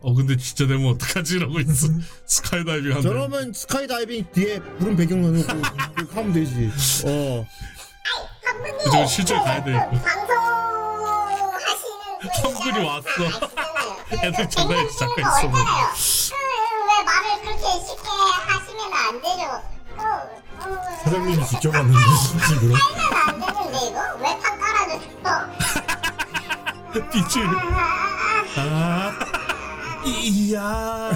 [0.00, 1.86] 어 근데 진짜 되면 어떡하지 이러고 있어.
[2.26, 3.08] 스카이다이빙 한다.
[3.08, 5.62] 저러면 스카이다이빙 뒤에 구름 배경 넣어놓고
[5.94, 6.70] 그렇게 하면 되지.
[7.06, 7.46] 어.
[8.90, 9.72] 저 실제 가야 돼.
[12.42, 13.06] 형들이 왔어.
[14.22, 15.50] 애들 장난이 잠깐 있어.
[15.50, 18.08] 그왜 말을 그렇게 쉽게
[18.46, 19.73] 하시면 안 되죠
[21.04, 21.98] 사장님이 직접 왔는데
[22.48, 22.74] 집으로.
[23.26, 25.04] 안 되는데 이거 왜판 깔아줬어
[27.10, 27.46] 빛을.
[28.56, 29.12] 아.
[30.06, 31.10] 이야.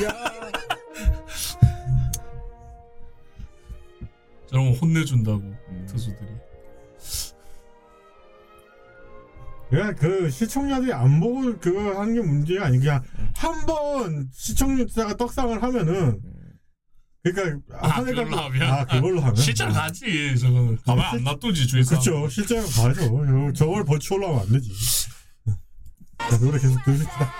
[0.00, 0.10] 이야.
[4.46, 5.42] 저러면 혼내준다고
[5.88, 6.28] 투수들이.
[9.70, 13.02] 그냥 그 시청자들이 안 보고 그거 하는 게 문제가 아니 그냥
[13.36, 16.20] 한 번 시청자가 떡상을 하면은
[17.24, 18.62] 그러니까 아, 그걸로 하면?
[18.70, 19.34] 아 그걸로 하면?
[19.36, 21.90] 실제로 가지 저거는 가만 안 놔두지 주위에서.
[21.90, 23.00] 그렇죠 실제로 가죠.
[23.54, 24.70] 저걸- 버추얼로 하면 안 되지.
[26.18, 27.32] 자 노래 계속 들읍시다.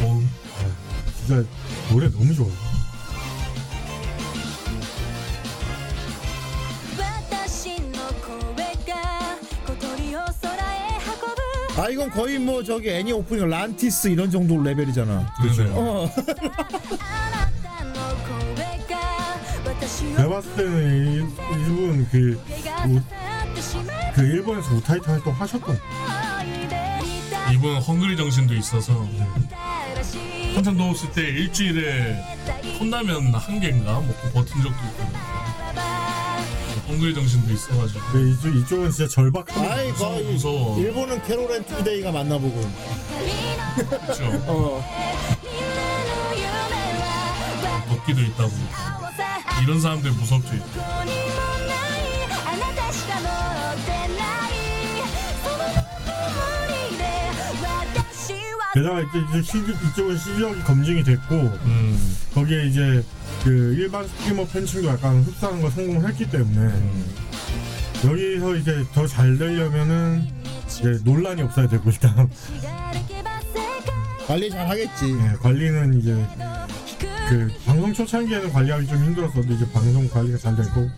[0.00, 0.22] 어,
[1.16, 1.44] 진짜
[1.90, 2.67] 노래 너무 좋아 私
[11.78, 15.32] 아 이건 거의 뭐 저기 애니 오프닝 란티스 이런 정도 레벨이잖아.
[15.40, 15.62] 그렇죠.
[15.76, 16.10] 어.
[20.16, 22.40] 내가 봤을 때는 이분 그,
[24.14, 25.78] 그 일본에서 우타이트 활동 하셨던
[27.52, 30.54] 이번 헝그리 정신도 있어서 네.
[30.54, 32.20] 한참 더웠을 때 일주일에
[32.78, 35.04] 컵라면 한 개인가 먹고 버틴 적도 있고
[36.87, 37.99] 헝그리 정신도 있어가지고.
[38.17, 40.79] 네, 이쪽, 이쪽은 진짜 절박한 아이 무서워, 거의 무서워.
[40.79, 42.69] 일본은 캐롤앤 투데이가 만나보고.
[43.75, 44.23] 그렇죠.
[44.47, 44.83] 어.
[47.89, 48.51] 먹기도 있다고.
[49.63, 50.49] 이런 사람들 무섭죠.
[52.45, 54.51] あなたしか持ってない
[55.43, 55.63] その
[56.05, 56.11] 無
[56.67, 57.01] 理で
[57.95, 59.57] 私は 게다가 이제, 이제 시,
[59.91, 62.17] 이쪽은 실력이 검증이 됐고 음.
[62.33, 63.03] 거기에 이제
[63.44, 66.72] 그 일반 스트리머 팬층도 약간 흡수하는 거 성공했기 때문에
[68.04, 70.26] 여기서 이제 더 잘 되려면은
[70.66, 72.28] 이제 논란이 없어야 되고 일단
[74.26, 75.12] 관리 잘 하겠지.
[75.14, 76.26] 네, 관리는 이제
[77.28, 80.90] 그 방송 초창기에는 관리하기 좀 힘들었었는데 이제 방송 관리가 잘 되고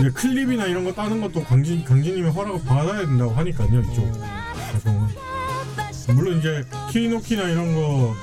[0.00, 4.12] 이제 클립이나 이런 거 따는 것도 강진 강진님의 허락을 받아야 된다고 하니까요 이쪽
[4.72, 5.08] 방송은
[6.14, 8.14] 물론 이제 키노키나 이런 거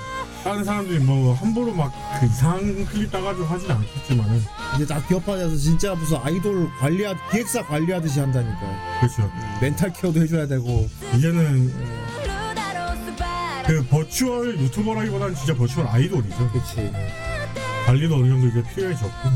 [0.43, 4.43] 다른 사람들이 뭐 함부로 막 그 이상한 클립 따가지고 하진 않겠지만은
[4.75, 8.59] 이제 다 기업화돼서 진짜 무슨 아이돌 관리하 기획사 관리하듯이 한다니까.
[8.99, 9.31] 그렇죠.
[9.59, 10.87] 멘탈 케어도 해줘야 되고.
[11.15, 11.73] 이제는
[13.65, 16.51] 그 버추얼 유튜버라기보다는 진짜 버추얼 아이돌이죠.
[16.51, 16.91] 그렇지.
[17.87, 19.29] 관리도 어느 정도 이게 필요해졌고.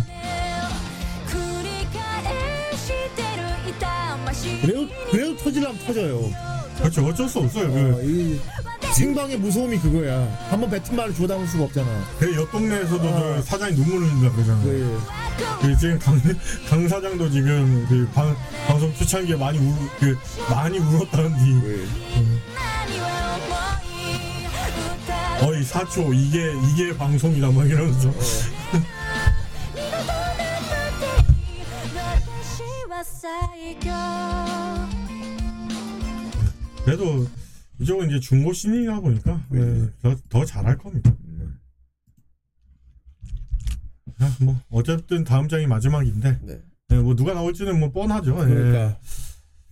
[4.61, 6.31] 그래도 그래도 터질라면 터져요.
[6.77, 7.05] 그렇죠.
[7.05, 7.67] 어쩔 수 없어요.
[7.67, 8.39] 어, 그, 이
[8.93, 10.27] 생방의 무서움이 그거야.
[10.49, 11.87] 한번 뱉은 말을 주워 담을 수가 없잖아.
[12.19, 13.35] 그 옆 동네에서도 어.
[13.37, 15.01] 저 사장이 눈물을 흘린다 그러잖아요.
[15.61, 16.21] 그, 그 지금 강,
[16.69, 18.35] 강 사장도 지금 그 방,
[18.67, 20.17] 방송 초창기에 많이 울, 그
[20.49, 21.51] 많이 울었다는디.
[21.51, 22.41] 음.
[25.41, 28.09] 어이 사초 이게 이게 방송이다 막 이러면서.
[33.81, 34.84] 그
[36.85, 37.27] 래도
[37.79, 41.13] 이쪽은 이제 중고 신이다 보니까 네, 더, 더 잘할 겁니다.
[44.19, 46.61] 아, 뭐 어쨌든 다음 장이 마지막인데 네.
[46.87, 48.37] 네, 뭐 누가 나올지는 뭐 뻔하죠.
[48.43, 48.53] 예.
[48.53, 48.99] 그러니까.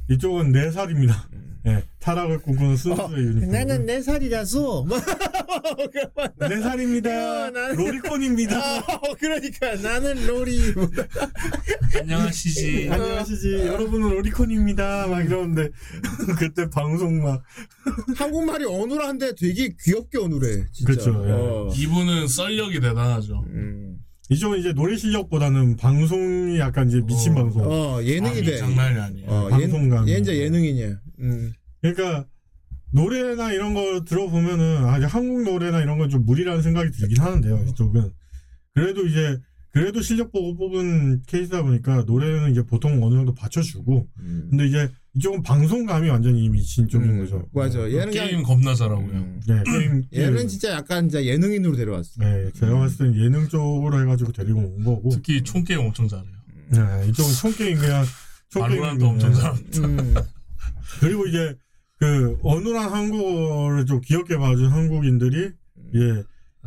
[0.09, 1.29] 이쪽은 네 살입니다.
[1.65, 3.49] 예, 타락을 꿈꾸는 순수의 유니콘.
[3.49, 4.85] 나는 네 살이라서.
[6.49, 7.09] 네 살입니다.
[7.47, 8.57] 어, 나는- 로리콘입니다.
[8.57, 8.83] 아,
[9.17, 10.59] 그러니까 나는 로리.
[12.01, 12.89] 안녕하시지.
[12.91, 13.59] 안녕하시지.
[13.67, 15.07] 여러분은 로리콘입니다.
[15.07, 15.69] 막 이러는데
[16.37, 17.41] 그때 방송 막
[18.17, 20.65] 한국말이 어눌한데 되게 귀엽게 어눌해.
[20.73, 20.85] 진짜.
[20.85, 21.23] 그렇죠.
[21.27, 21.31] 예.
[21.31, 21.69] 어.
[21.77, 23.45] 이분은 썰력이 대단하죠.
[23.47, 23.92] 음.
[24.33, 27.63] 이쪽은 이제 노래 실력보다는 방송이 약간 이제 미친 방송.
[27.65, 28.57] 어 예능이 돼.
[28.57, 29.29] 장난이 아니에요.
[29.29, 30.07] 어, 방송감.
[30.09, 30.99] 얘, 얘 이제 예능이냐.
[31.19, 31.53] 음.
[31.81, 32.25] 그러니까
[32.91, 37.65] 노래나 이런 거 들어보면은 아직 한국 노래나 이런 건 좀 무리라는 생각이 들긴 하는데요.
[37.69, 38.11] 이쪽은
[38.73, 39.39] 그래도 이제
[39.71, 44.07] 그래도 실력 보고 뽑은 케이스다 보니까 노래는 이제 보통 어느 정도 받쳐주고
[44.49, 47.47] 근데 이제 이쪽은 방송감이 완전히 미친 쪽인 거죠.
[47.53, 47.79] 맞아.
[47.79, 49.39] 얘는 게임 그냥 겁나 잘하고요.
[49.47, 52.11] 네, 게임 얘는 진짜 약간 이제 예능인으로 데려왔어.
[52.17, 55.09] 네, 제가 봤을 땐 예능 쪽으로 해가지고 데리고 온 거고.
[55.09, 56.33] 특히 총게임 엄청 잘해요.
[56.69, 58.05] 네, 이쪽은 총게임 그냥
[58.53, 59.87] 발로란트 엄청 잘합니다.
[59.87, 60.15] 음.
[60.99, 61.55] 그리고 이제
[61.99, 65.51] 그 어눌한 한국어를 좀 귀엽게 봐준 한국인들이
[65.95, 66.23] 예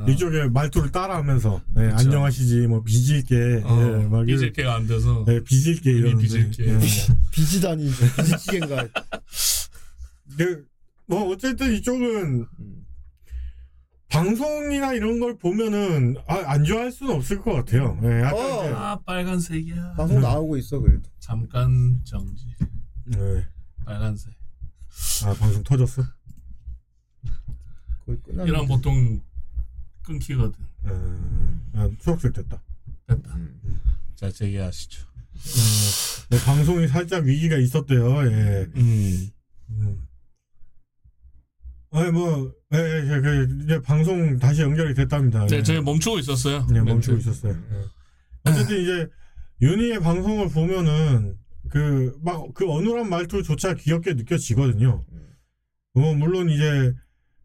[0.09, 1.97] 이쪽에 말투를 따라하면서 예, 그쵸.
[1.97, 6.69] 안녕하시지 뭐 빚을게 어, 예, 막 빚을게가 안 돼서 예, 빚을게 이러는데 빚을게.
[6.69, 6.79] 예.
[7.33, 8.89] 비지다니 비지기인가.
[10.37, 10.67] 그,
[11.07, 12.47] 뭐 어쨌든 이쪽은
[14.09, 17.99] 방송이나 이런 걸 보면은 아, 안 좋아할 수는 없을 것 같아요.
[18.03, 18.77] 예, 약간 어.
[18.77, 19.95] 아 빨간색이야.
[19.97, 21.09] 방송 나오고 있어 그래도.
[21.21, 22.45] 잠깐 정지.
[23.07, 23.47] 네.
[23.87, 24.33] 빨간색.
[25.25, 26.03] 아 방송 터졌어?
[28.45, 29.21] 이런 보통
[30.07, 30.65] 끊기거든.
[30.87, 32.63] 음, 아, 초록색 됐다.
[33.07, 33.35] 됐다.
[33.35, 33.81] 음.
[34.15, 35.03] 자 재개하시죠.
[35.03, 38.25] 어, 네, 방송이 살짝 위기가 있었대요.
[38.27, 38.67] 예.
[38.77, 39.29] 음.
[39.71, 40.07] 음.
[41.91, 45.47] 아니 뭐, 예, 예, 예, 그 이제 방송 다시 연결이 됐답니다.
[45.47, 45.63] 제, 예.
[45.63, 46.67] 제가 멈추고 있었어요.
[46.71, 47.19] 네, 멈추고.
[47.19, 47.53] 있었어요.
[47.53, 48.51] 예.
[48.51, 49.09] 어쨌든 이제
[49.61, 51.37] 윤희의 방송을 보면은
[51.69, 55.05] 그 막그 어눌한 말투조차 귀엽게 느껴지거든요.
[55.95, 56.93] 뭐 물론 이제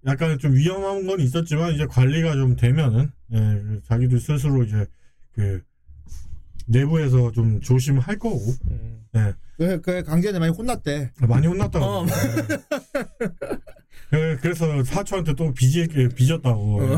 [0.05, 4.85] 약간 좀 위험한 건 있었지만 이제 관리가 좀 되면은 예, 그 자기들 스스로 이제
[5.33, 5.61] 그
[6.67, 8.41] 내부에서 좀 조심할 거고.
[9.15, 9.33] 예.
[9.57, 11.11] 그, 그 강재한테 많이 혼났대.
[11.27, 11.85] 많이 혼났다고.
[11.85, 12.05] 어.
[14.09, 16.81] 그- 그래서 사초한테 또 빚이 빚었다고.
[16.81, 16.87] 어.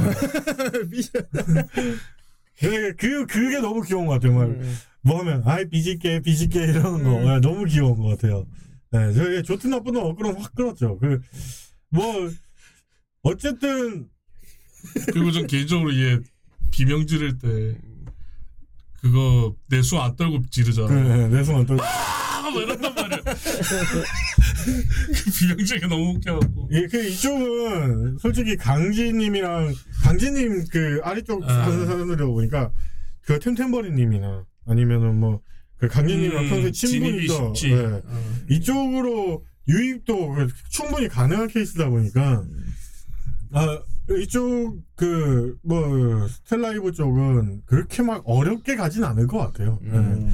[2.60, 4.34] 그, 그, 그게 너무 귀여운 것 같아요.
[4.34, 4.76] 막, 음.
[5.02, 7.20] 뭐 하면, 아이, 빚을게, 빚을게, 이러는 거.
[7.20, 8.46] 네, 너무 귀여운 것 같아요.
[8.92, 10.98] 네, 저, 좋든 나쁘든 어그로 확 끌었죠.
[11.00, 11.20] 그,
[11.90, 12.04] 뭐,
[13.24, 14.08] 어쨌든,
[15.12, 16.20] 그리고 전 개인적으로 이게
[16.72, 17.76] 비명 지를 때
[19.02, 20.88] 그거 내수 안 떨고 지르잖아.
[20.88, 23.20] 그, 내숭안 떨 아, 뭐 이런단 말이야.
[23.24, 24.04] 그
[25.40, 26.70] 비명 지르기 너무 웃겨갖고.
[26.74, 31.66] 예, 그, 이쪽은, 솔직히 강진님이랑, 강진님 그 아래쪽 아.
[31.66, 32.72] 사는 사람들이다 보니까,
[33.22, 35.42] 그 템템버리님이나, 아니면은 뭐,
[35.78, 37.76] 그 강진님이랑 음, 평소에 진입이 친분이죠.
[37.76, 38.02] 네.
[38.06, 38.36] 어.
[38.50, 40.36] 이쪽으로 유입도
[40.70, 42.44] 충분히 가능한 케이스다 보니까
[43.54, 43.80] 아
[44.20, 49.80] 이쪽 그 뭐 스텔라이브 쪽은 그렇게 막 어렵게 가진 않을 것 같아요.
[49.86, 50.28] 예.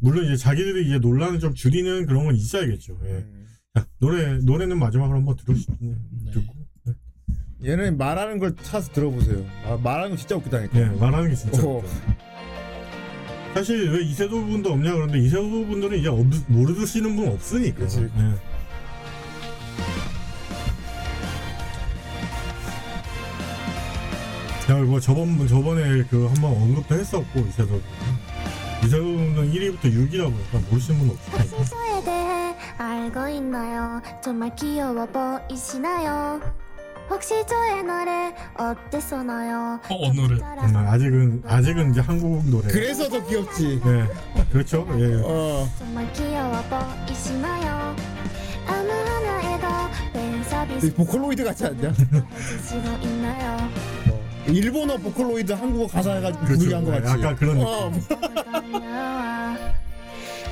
[0.00, 2.98] 물론 이제 자기들이 이제 논란을 좀 줄이는 그런 건 있어야겠죠.
[3.04, 3.24] 예.
[3.74, 5.66] 자, 노래 노래는 마지막으로 한번 들으시
[6.32, 6.54] 듣고
[7.64, 9.44] 얘는 말하는 걸 찾아서 들어보세요.
[9.64, 10.78] 아, 말하는 거 진짜 웃기다니까.
[10.80, 11.82] 예 말하는 게 진짜 어.
[13.54, 17.78] 사실 왜 이세도 분도 없냐 그런데 이세도 분들은 이제 없, 모르시는 분 없으니까.
[17.80, 18.00] 그치.
[18.00, 18.53] 예.
[24.70, 27.80] 야, 뭐 저번 저번에 그 한번 언급도 했었고 이세도
[28.80, 31.56] 분은 1위부터 6위라 보니까 모르시는 분 없을 테니까.
[31.56, 34.00] 순서에 대해 알고 있나요?
[34.22, 36.40] 정말 귀여워 보이시나요?
[37.10, 39.80] 혹시 저의 노래 어땠었나요?
[39.90, 40.34] 어, 어느 노래?
[40.36, 42.68] 음, 아직은 아직은 이제 한국 노래.
[42.68, 43.80] 그래서 더 귀엽지.
[43.84, 44.06] 네,
[44.50, 44.86] 그렇죠.
[44.98, 45.20] 예.
[45.22, 45.68] 어.
[45.78, 46.62] 정말 귀여워
[47.06, 47.94] 보이시나요?
[48.66, 49.66] 아무 하나에도
[50.14, 51.88] 팬 서비스 보컬로이드 같지 않냐?
[51.92, 53.68] 해주시고 있나요?
[54.46, 56.58] 일본어 보컬로이드 한국어 가사 해가지고 그렇죠.
[56.58, 57.06] 부르게 한거 같지.
[57.22, 57.90] 약간 그런 어.
[58.72, 59.56] 나와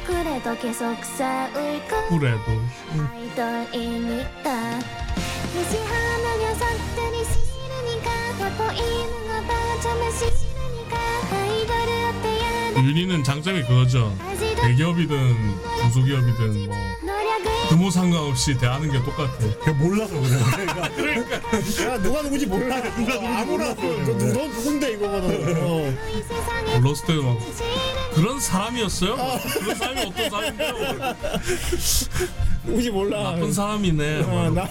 [0.06, 1.52] 그래도 계속 싸울
[1.88, 2.42] 거 그래도
[3.12, 4.48] 아이돌이니까
[5.54, 9.50] 무시하는 녀석들이 싫으니까 더 보이는 거봐
[9.82, 10.96] 정말 싫으니까
[11.30, 12.51] 아이돌을 어때야 돼
[12.84, 14.16] 윤희는 장점이 그거죠.
[14.60, 15.36] 대기업이든
[15.80, 16.76] 중소기업이든 뭐
[17.68, 19.38] 규모 상관없이 대하는 게 똑같아.
[19.62, 20.14] 그냥 몰라서
[20.96, 21.16] 그래.
[21.88, 22.82] 야 누가 누구지 몰라.
[22.82, 25.56] 누가 누구지 아무나 너, 너 누군데 이거거든.
[25.62, 25.94] 어.
[26.80, 27.38] 로스트 막
[28.14, 29.16] 그런 사람이었어요?
[29.16, 30.74] 그런 사람이 어떤 사람인데요?
[32.64, 33.22] 누구지 몰라.
[33.22, 34.20] 나쁜 사람이네.
[34.24, 34.62] 어, 나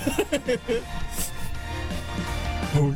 [2.73, 2.95] 어,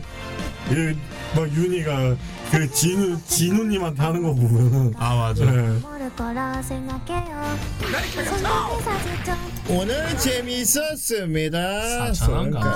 [0.71, 0.95] 예,
[1.35, 2.15] 막 윤희가
[2.51, 5.43] 그 진우 진우님한테 하는 거 보면은 아 맞아.
[5.45, 5.51] 네.
[5.80, 7.57] 모를 거라 생각해요
[9.67, 12.11] 오늘 재미있었습니다.
[12.14, 12.69] 사천원 감사.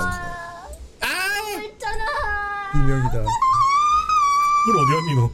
[1.00, 1.06] 아
[1.64, 2.04] 있잖아
[2.74, 3.10] 이명이다.
[4.64, 5.30] 뿔 어디 갔니 너?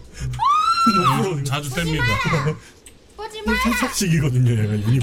[1.29, 2.01] 요즘 자주 뗍니다.
[3.17, 5.01] 보지 뿔 철석식이거든요 얘가 유니폼인데.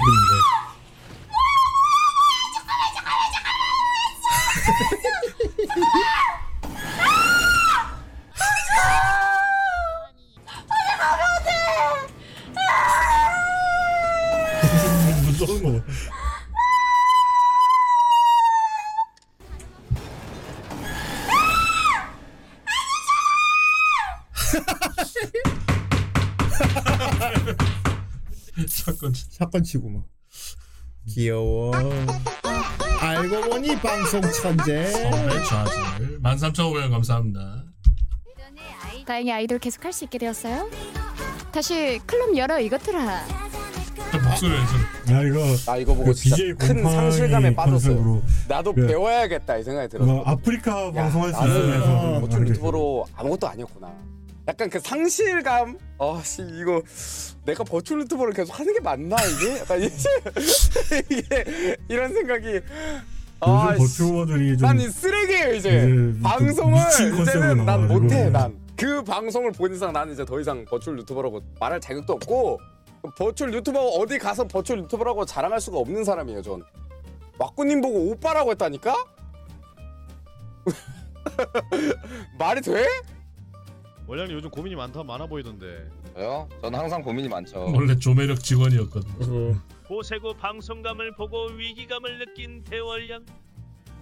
[5.03, 5.12] 무
[15.45, 15.83] 서운 거.
[28.67, 30.03] 사건 사건 치고 막
[31.09, 31.71] 귀여워.
[32.99, 34.85] 알고 보니 방송 천재.
[34.91, 37.63] 선배 좌절 13,500원 감사합니다.
[39.05, 40.69] 다행히 아이돌 계속 할 수 있게 되었어요.
[41.51, 43.25] 다시 클럽 열어 이것들아.
[44.23, 44.92] 목소리 좀.
[45.11, 47.95] 야 이거 나 이거 보고 그 진짜 BJ 큰 곰팡이 상실감에 빠졌어요.
[47.95, 50.11] 컨셉으로 나도 그 배워야겠다 이 생각이 들었어.
[50.11, 53.93] 뭐 아프리카 방송할 수 나는 있으면서 버추얼 유튜버로 아무것도 아니었구나.
[54.47, 55.77] 약간 그 상실감.
[55.99, 56.81] 아씨 이거
[57.45, 59.59] 내가 virtual 유튜버를 계속 하는 게 맞나 이게?
[59.59, 60.09] 약간 이제
[61.09, 62.45] 이게 이런 생각이.
[62.47, 62.63] 요즘
[63.41, 63.79] 아, 씨.
[63.79, 65.69] 버추어들이 좀 난이 쓰레기예요 이제.
[65.69, 67.99] 이제 좀 방송을 미친 컨셉으로 이제는 난 나와가지고.
[67.99, 68.57] 못해 난.
[68.75, 72.59] 그 방송을 본 이상 나는 이제 더 이상 virtual 유튜버라고 말할 자격도 없고
[73.11, 76.63] virtual 유튜버 어디 가서 virtual 유튜버라고 자랑할 수가 없는 사람이에요 전.
[77.37, 78.93] 왁구님 보고 오빠라고 했다니까?
[82.37, 82.85] 말이 돼?
[84.07, 85.87] 원장님 요즘 고민이 많다 많아 보이던데.
[86.13, 86.47] 저요?
[86.61, 87.65] 저는 항상 고민이 많죠.
[87.73, 89.59] 원래 조매력 직원이었거든.
[89.87, 93.25] 고세고 방송감을 보고 위기감을 느낀 대월량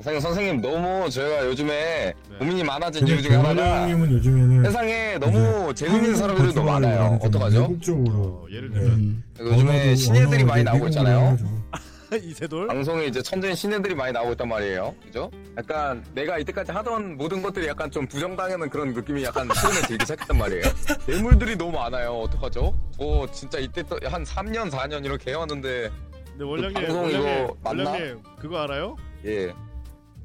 [0.03, 6.15] 선생님, 선생님 너무 저희가 요즘에 고민이 많아진 근데 이유 중에 하나가 요즘에는 세상에 너무 재밌는
[6.15, 7.19] 사람들이 너무 많아요.
[7.21, 7.61] 좀 어떡하죠?
[7.61, 11.37] 외국적으로 예를 들면 요즘에 신예들이 많이 나오고 있잖아요.
[12.11, 12.67] 이세돌?
[12.67, 14.93] 방송에 이제 천재인 신예들이 많이 나오고 있단 말이에요.
[15.05, 15.31] 그죠?
[15.57, 20.37] 약간 내가 이때까지 하던 모든 것들이 약간 좀 부정당하는 그런 느낌이 약간 최근에 들기 시작했단
[20.37, 20.63] 말이에요.
[21.07, 22.11] 뇌물들이 너무 많아요.
[22.19, 22.73] 어떡하죠?
[22.97, 25.89] 저 진짜 이때 또 한 3년, 4년 이렇게 해왔는데
[26.31, 27.89] 근데 원장님, 방송 원장님, 이거 맞나?
[27.91, 28.97] 원장님 그거 알아요?
[29.25, 29.53] 예.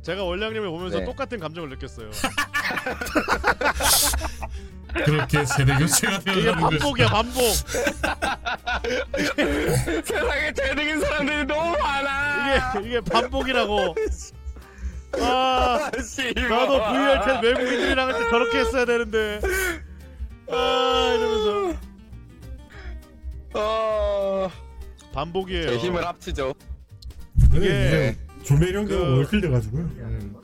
[0.06, 1.04] 제가 원장님을 보면서 네.
[1.04, 2.08] 똑같은 감정을 느꼈어요.
[5.04, 6.78] 그렇게 세대 교체가 이게 되어가는 것이.
[6.78, 7.42] 반복이야 반복.
[10.06, 12.74] 세상에 재능인 사람들이 너무 많아.
[12.78, 13.96] 이게 이게 반복이라고.
[15.18, 19.40] 아, 씨, 나도 VR챗 외국인들이랑 할 때 저렇게 했어야 되는데.
[20.48, 21.76] 아 이러면서
[23.54, 24.48] 어...
[25.12, 25.68] 반복이에요.
[25.68, 26.54] 제 힘을 합치죠.
[27.56, 29.90] 이게 이게 조매력이 그- 월클 돼가지고요.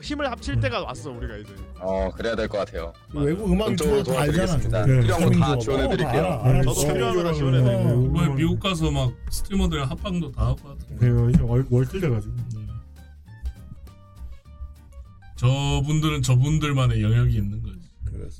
[0.01, 1.49] 힘을 합칠 때가 왔어 우리가 이제.
[1.79, 2.91] 어 그래야 될 것 같아요.
[3.13, 4.45] 외국 음악 유튜버 다 알잖아.
[4.57, 4.85] 도와드리겠습니다.
[4.85, 5.01] 네.
[5.01, 5.59] 필요한 거다 서민조.
[5.59, 6.09] 지원해드릴게요.
[6.09, 6.43] 어, 다 알아.
[6.49, 6.61] 알아.
[6.63, 6.93] 저도 어.
[6.93, 7.95] 필요한 거다 지원해드리고.
[8.09, 10.95] 뭐 미국 가서 막 스트리머들이랑 합방도 다 하고 하던데.
[10.97, 11.29] 그래요.
[11.29, 12.33] 이제 월- 월클 돼가지고.
[15.37, 17.79] 저분들은 저분들만의 영역이 있는 거지.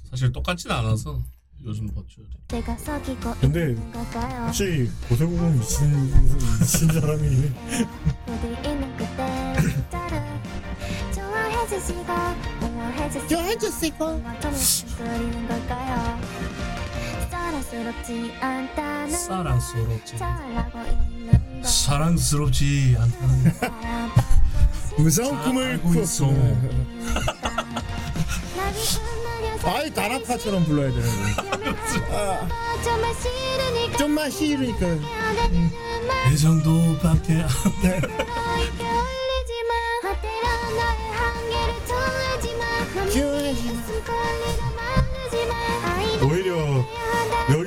[0.09, 1.21] 사실 똑같진 않아서
[1.65, 2.29] 요즘 버추얼이.
[2.49, 4.43] 내가 속이고 근데 있는 걸까요?
[4.45, 5.89] 확실히 고세국은 미친
[6.59, 8.92] 미친 사람이 있는
[11.73, 12.03] 해주시고
[12.61, 14.23] 응원해주시고 좋아해주시고
[14.97, 16.19] 그리는 걸까요?
[17.31, 20.17] 사랑스럽지 않다는 사랑스럽지.
[20.17, 23.53] 잘하고 있는 걸 사랑스럽지 않다는
[24.97, 26.29] 무서운 꿈을 알고 있어.
[29.65, 32.47] 아이 다나카처럼 불러야 되는 거.
[32.83, 34.87] 정말 싫으니까 좀만 싫으니까.
[36.31, 37.49] 이 정도 밖에 안
[37.81, 38.01] 돼.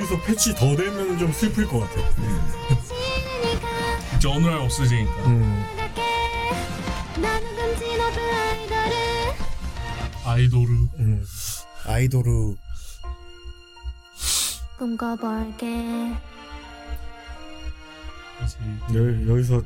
[0.06, 2.00] 여기서 패치 더 되면 좀 슬플 것 같아.
[4.16, 5.26] 이제 어느 날 없어지니까.
[5.26, 5.64] 음.
[10.24, 10.68] 아이돌을.
[10.98, 11.24] 음.
[11.86, 12.56] 아이돌을.
[14.78, 15.66] 꿈꿔볼게
[18.94, 19.62] 여, 여기서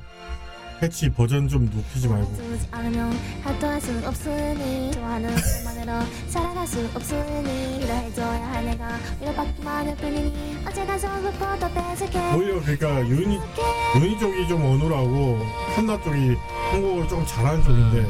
[0.81, 2.34] 패치 버전 좀 높이지 말고.
[2.36, 9.97] 주지 않으면 활동할 수 없으니 좋아하는 것만으로 살아갈 수 없으니 이러해줘야 할 내가 위로받기만 할
[9.97, 13.39] 뿐이니 어제 가져온 것보다 뺏을게 오히려 그러니까 유니
[13.97, 15.39] 유니 쪽이 좀 어눌하고
[15.76, 16.34] 칸나 쪽이
[16.70, 18.07] 한국어를 조금 잘하는 쪽인데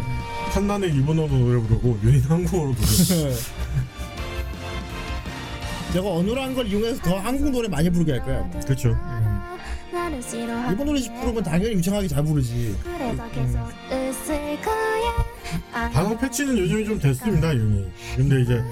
[0.52, 2.76] 칸나는 일본어로 노래 부르고 유니는 한국어로 노래.
[2.76, 3.34] 부르고.
[5.92, 8.48] 내가 어눌한 걸 이용해서 더 한국 노래 많이 부르게 할 거야.
[8.64, 8.96] 그렇죠.
[10.70, 12.76] 일본 노래 부르면 당연히 유창하게 잘 부르지.
[13.90, 15.26] 웃을 거야
[15.72, 17.90] 아, 단어 패치는 요즘이 좀 됐습니다 유니.
[18.16, 18.62] 근데 이제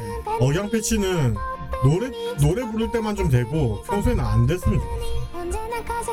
[0.41, 1.35] 억양 패치는
[1.83, 6.13] 노래 노래 부를 때만 좀 되고 평소에는 안 됐으면 좋겠어.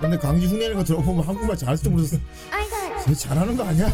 [0.00, 2.16] 근데 강지 거 들어보면 한국말 잘할지도 모르겠어.
[3.04, 3.90] 쟤 잘하는 거 아니야?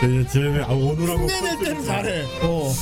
[0.00, 1.84] 쟤 쟤네 아 어눌한 거 흉내낼 때는.
[1.84, 2.24] 잘해.
[2.42, 2.72] 어.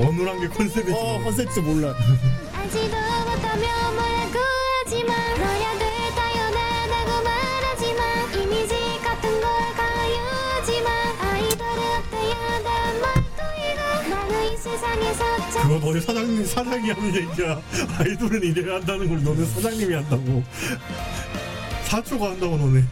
[0.00, 0.92] 어눌한 게 컨셉이지.
[0.92, 1.94] 어 컨셉도 몰라.
[2.64, 4.38] 알지도 못하면 뭐라고
[4.86, 5.84] 하지마 너야들
[6.16, 10.88] 타연하다고 말하지마 이미지 같은 걸 가유지마
[11.20, 12.34] 아이돌은 어때야
[13.02, 17.60] 말도 이거 나는 이 세상에서 참 그거 너네 사장님 사장이 하는 얘기야.
[17.98, 20.42] 아이돌은 이래야 한다는 걸 너네 사장님이 한다고.
[21.84, 22.82] 사초가 한다고 너네.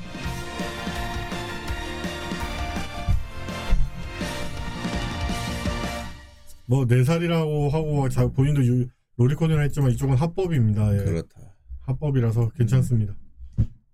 [6.66, 10.94] 뭐네 살이라고 하고 자 본인도 유, 로리콘이라 했지만 이쪽은 합법입니다.
[10.94, 11.04] 예.
[11.04, 11.40] 그렇다.
[11.82, 13.14] 합법이라서 괜찮습니다.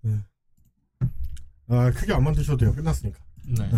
[0.01, 0.19] 네.
[1.67, 2.73] 아 크게 안 만드셔도 돼요.
[2.73, 3.19] 끝났으니까.
[3.47, 3.69] 네.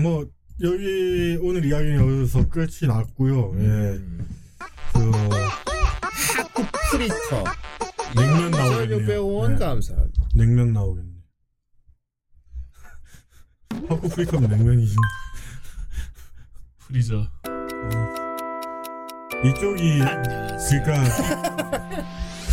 [0.00, 0.28] 뭐
[0.62, 3.54] 여기 오늘 이야기는 여기서 끝이 났고요.
[3.60, 4.00] 예.
[4.92, 5.10] 그
[6.90, 7.44] 프리터.
[8.14, 8.98] 냉면 나오겠네요.
[8.98, 10.28] 600원 감사합니다.
[10.34, 11.10] 냉면 나오겠네.
[13.88, 14.96] 하쿠 프리터면 냉면이지.
[16.78, 17.26] 프리저.
[19.44, 21.02] 이쪽이 그러니까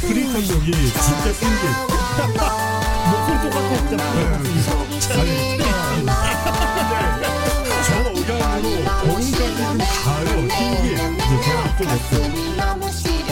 [0.01, 1.73] 프리터 쪽이 진짜 신기해.
[3.09, 3.93] 목소리 똑같아 진짜.
[5.19, 5.27] 아니
[7.85, 8.67] 저 억양으로
[9.01, 10.31] 고음까지 좀 가요.
[10.49, 10.93] 신기해.
[10.95, 13.26] 이제 저랑 좀 없어요.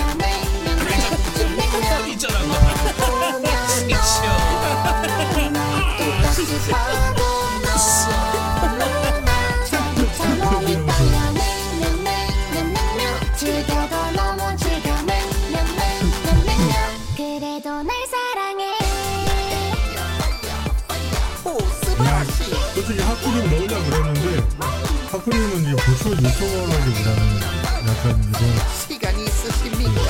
[25.16, 27.42] 하쿠님은 이제 고쳐 유튜버라기보다는
[27.88, 30.02] 약간 이런 시간이 있으십니까?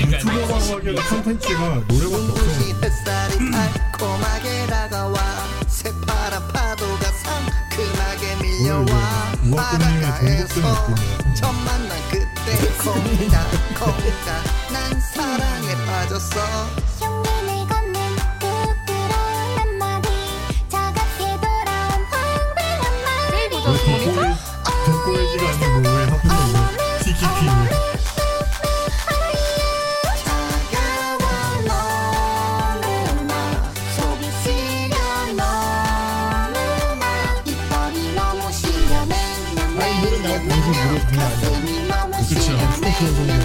[0.00, 2.42] 유튜버라고 하기에는 컨텐츠가 노래밖에 없어.
[2.82, 5.18] 햇살이 달콤하게 다가와
[5.68, 8.84] 새파란 파도가 상큼하게 밀려와
[9.44, 11.34] 우악금님의 바닷가에서 느낌이야.
[11.34, 13.46] 처음 만난 그때 거기다
[13.78, 14.42] 거기다
[14.72, 16.40] 난 사랑에 빠졌어
[42.96, 43.36] 시려 여기다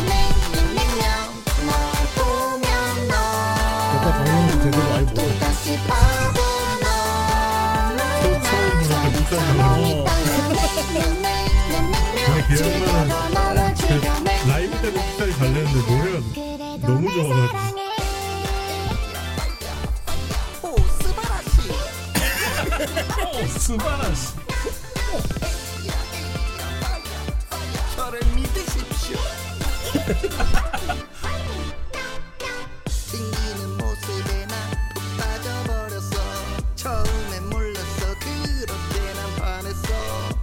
[4.01, 5.21] 방송도 제대로 많이 보고.
[12.57, 16.15] 처음 그 라이브 때도 비싸게 잘 내는데 노래가
[16.87, 17.79] 너무 좋아가지고
[20.63, 20.65] 오
[20.99, 21.55] 스바라시
[23.27, 24.21] 오 스바라시
[33.11, 36.17] 튕기는 모습에 난푹 빠져버렸어.
[36.75, 38.15] 처음에 몰랐어.
[38.19, 39.87] 그렇게 난 반했어.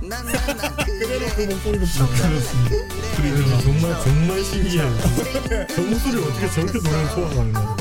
[0.03, 1.79] 난난난 그래놓고 그래.
[1.79, 2.95] 목소리도 그렇습니다.
[3.17, 4.99] 그리고 정말 정말 신기해요.
[5.75, 7.77] 저 목소리 어떻게 저렇게 노래를 좋아하는 거야?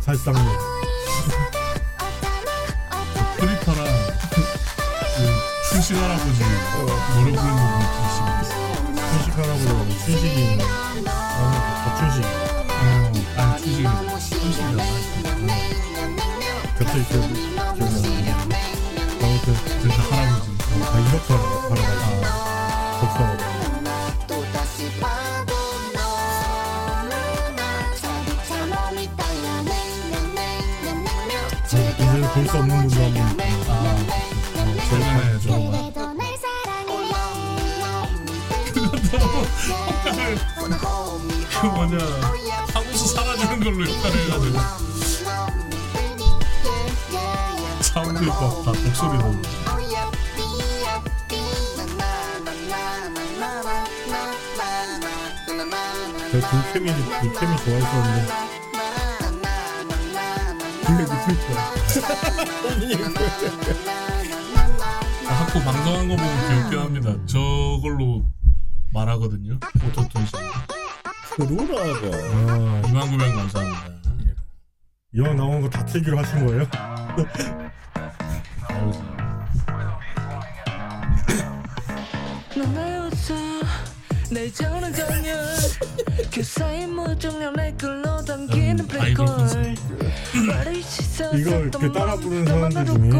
[0.00, 0.34] 살상
[3.38, 3.91] 프리터랑
[5.82, 7.58] 그 춘식 할아버지 노래 부르는 부분
[7.98, 8.62] 계시고
[9.10, 9.66] 춘식 할아버지
[10.62, 11.02] 아니
[11.84, 12.78] 박춘식 어,
[13.36, 13.82] 아니 30일
[14.22, 14.78] 30일
[16.78, 17.34] 갑자기 기억이
[18.00, 18.54] 기억이 안 나.
[19.22, 19.46] 아무튼
[19.82, 20.46] 그러니까 할아버지
[20.82, 21.82] 아 이렇게 하라고
[23.00, 23.42] 복사하고.
[24.28, 25.50] 또다시 봐도
[25.94, 27.60] 너무나
[28.00, 29.46] 자기처럼 있다야
[31.72, 33.61] 이제는 볼수 없는 분도 한 분.
[41.62, 41.96] 그 뭐냐.
[42.74, 44.58] 하고서 사라지는 걸로 역할을 해가지고.
[47.80, 49.40] 사람들이 막다 목소리 너무
[56.32, 56.86] 제가 불캠이
[57.20, 58.28] 불캠이 좋아했었는데.
[60.84, 61.36] 근데 무슨
[65.28, 67.14] 학교 방송한 거 보고 기억이 합니다.
[67.26, 68.24] 저걸로
[68.92, 69.41] 말하거든요
[71.36, 72.14] 그러라고.
[72.14, 73.92] 아, 2만 900 감사합니다
[75.14, 76.66] 이왕 나온 거 다 틀기로 하신 거예요?
[82.56, 83.34] 넌날 웃어
[84.30, 85.34] 날 저는 전혀
[86.32, 89.74] 그 사이 무중력 내 끌로 당기는 아이돌 블랙홀
[91.38, 93.10] 이걸 그 따라 부르는 사람들 중에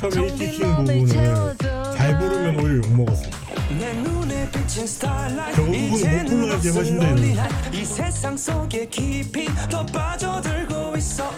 [0.00, 1.56] 저 처음에 이티킹 부분을
[1.96, 3.30] 잘 부르면 오히려 욕먹었어
[5.54, 7.06] 부분 못 불러야지 훨씬 더.
[7.72, 11.30] 이 세상 속에 깊이 더 빠져들고 있어.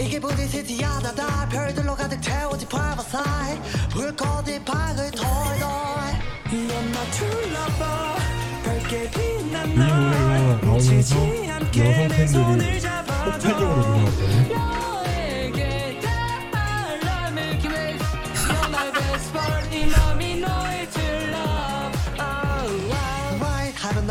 [0.00, 3.58] 이게 부디시티하다 다 별들로 가득 채워진 파바사이
[3.90, 5.60] 불꽃이 박을 털덜
[6.50, 8.16] You're my true lover
[8.64, 11.14] 밝게 빛난 나오면서 놓치지
[11.50, 13.48] 않게 여성 내 팬들이 손을 잡아줘.
[13.48, 14.79] 폭발적으로 늘어났거든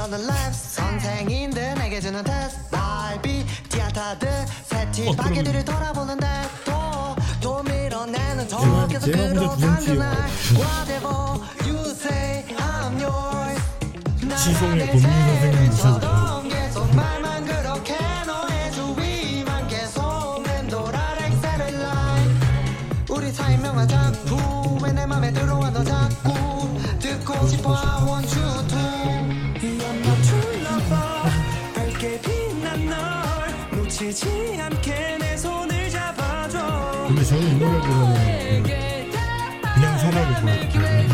[0.09, 4.27] 하루 너는 랩 선생인데 내게 주는 테스트 날비 디아타드
[4.63, 6.27] 새치 바퀴들을 돌아보는데
[6.65, 10.11] 또또 밀어내는 저 계속 제가 먼저 끌어당기는.
[10.55, 13.61] Whatever you say I'm yours.
[14.35, 21.37] 시송의 본민 선생님 무시하지 마 계속 말만 그렇게 너의 주위만 계속 맴돌아 like.
[21.37, 22.33] satellite
[23.09, 26.33] 우리 사이 명한 작품 왜내 맘에 들어와 너 자꾸
[26.99, 28.48] 듣고 싶어 I want you
[33.99, 37.05] 놓치지 않게 내 손을 잡아줘.
[37.07, 39.11] 근데 저는 이 노래 부르면
[39.75, 41.09] 그냥 사랑을 좋아해요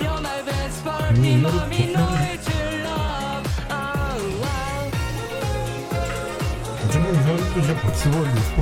[0.00, 4.90] You're my best part 이 맘이 너의 true love oh, wow.
[6.86, 8.58] 어쩌면 이 사람도 진짜 박수버리고 싶어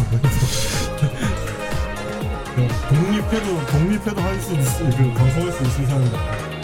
[2.89, 6.58] 독립해도 독립해도 할 수 있어 그 방송할 수 있는 사람이다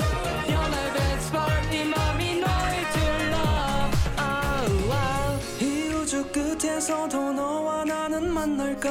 [6.85, 8.91] 끝에서도 너와 나는 만날까?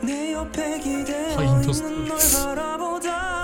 [0.00, 3.39] 내 옆에 기대어 있는 널 바라보다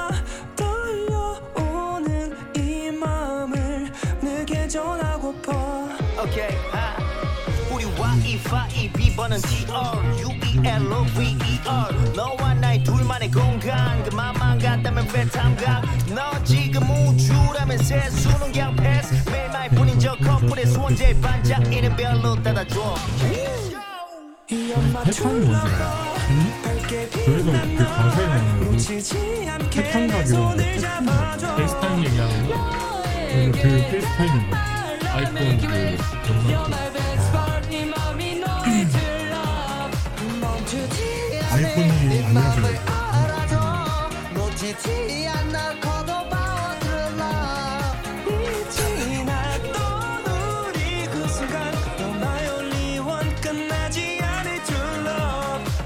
[8.26, 9.70] 이파이 비번은 TR
[10.18, 10.82] UEL
[11.14, 18.74] VER 너와 나의 둘만의 공간 그 맘만 같다면 왜 탐각 너 지금 우주라면 세수는 그냥
[18.74, 19.14] 패스.
[19.30, 22.96] 매일 말뿐인 저 커플의 손재 반짝이는 별로 따다줘.
[24.48, 26.16] 패턴이 뭔지 알아?
[27.24, 28.76] 그래서 그 가사에 나오는
[29.70, 32.50] 그 패턴 가격 FaceTime 얘기하는 거?
[33.52, 34.56] 그 FaceTime인 거
[35.12, 37.05] 아이폰 그 영상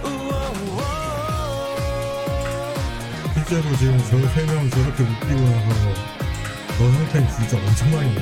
[0.04, 0.80] 우오우오.
[3.34, 5.94] 실제로 지금 저 세 명 저렇게 웃기고 나서
[6.78, 8.14] 너 상태는 진짜 엄청 많이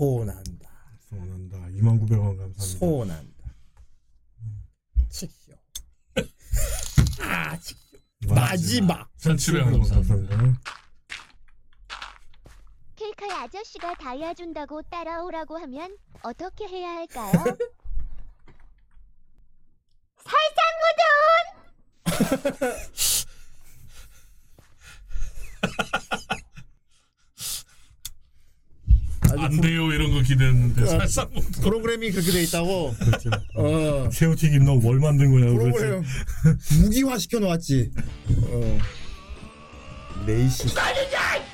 [0.00, 0.70] 소난다.
[1.10, 1.58] 소난다.
[1.58, 2.78] 29,000원 감사합니다.
[2.78, 3.54] 소난다.
[5.10, 5.52] 칙쇼.
[7.20, 7.98] 아, 칙쇼.
[8.34, 9.14] 마지막.
[9.18, 10.58] 1700원 감사합니다
[12.96, 17.32] 켈카의 아저씨가 다이아 준다고 따라오라고 하면 어떻게 해야 할까요?
[20.24, 20.64] 살상
[22.06, 22.80] 무돈!
[29.38, 31.60] 안 돼요 이런 거 기대했는데 어, 살상 모드.
[31.60, 32.94] 프로그램이 그렇게 돼 있다고.
[32.98, 33.30] 그렇죠.
[33.56, 34.08] 어.
[34.10, 36.02] 새우튀김 너 뭘 만든 거냐고 프로그램.
[36.82, 37.90] 무기화 시켜 놓았지.
[38.48, 38.78] 어.
[40.26, 40.68] 레이시.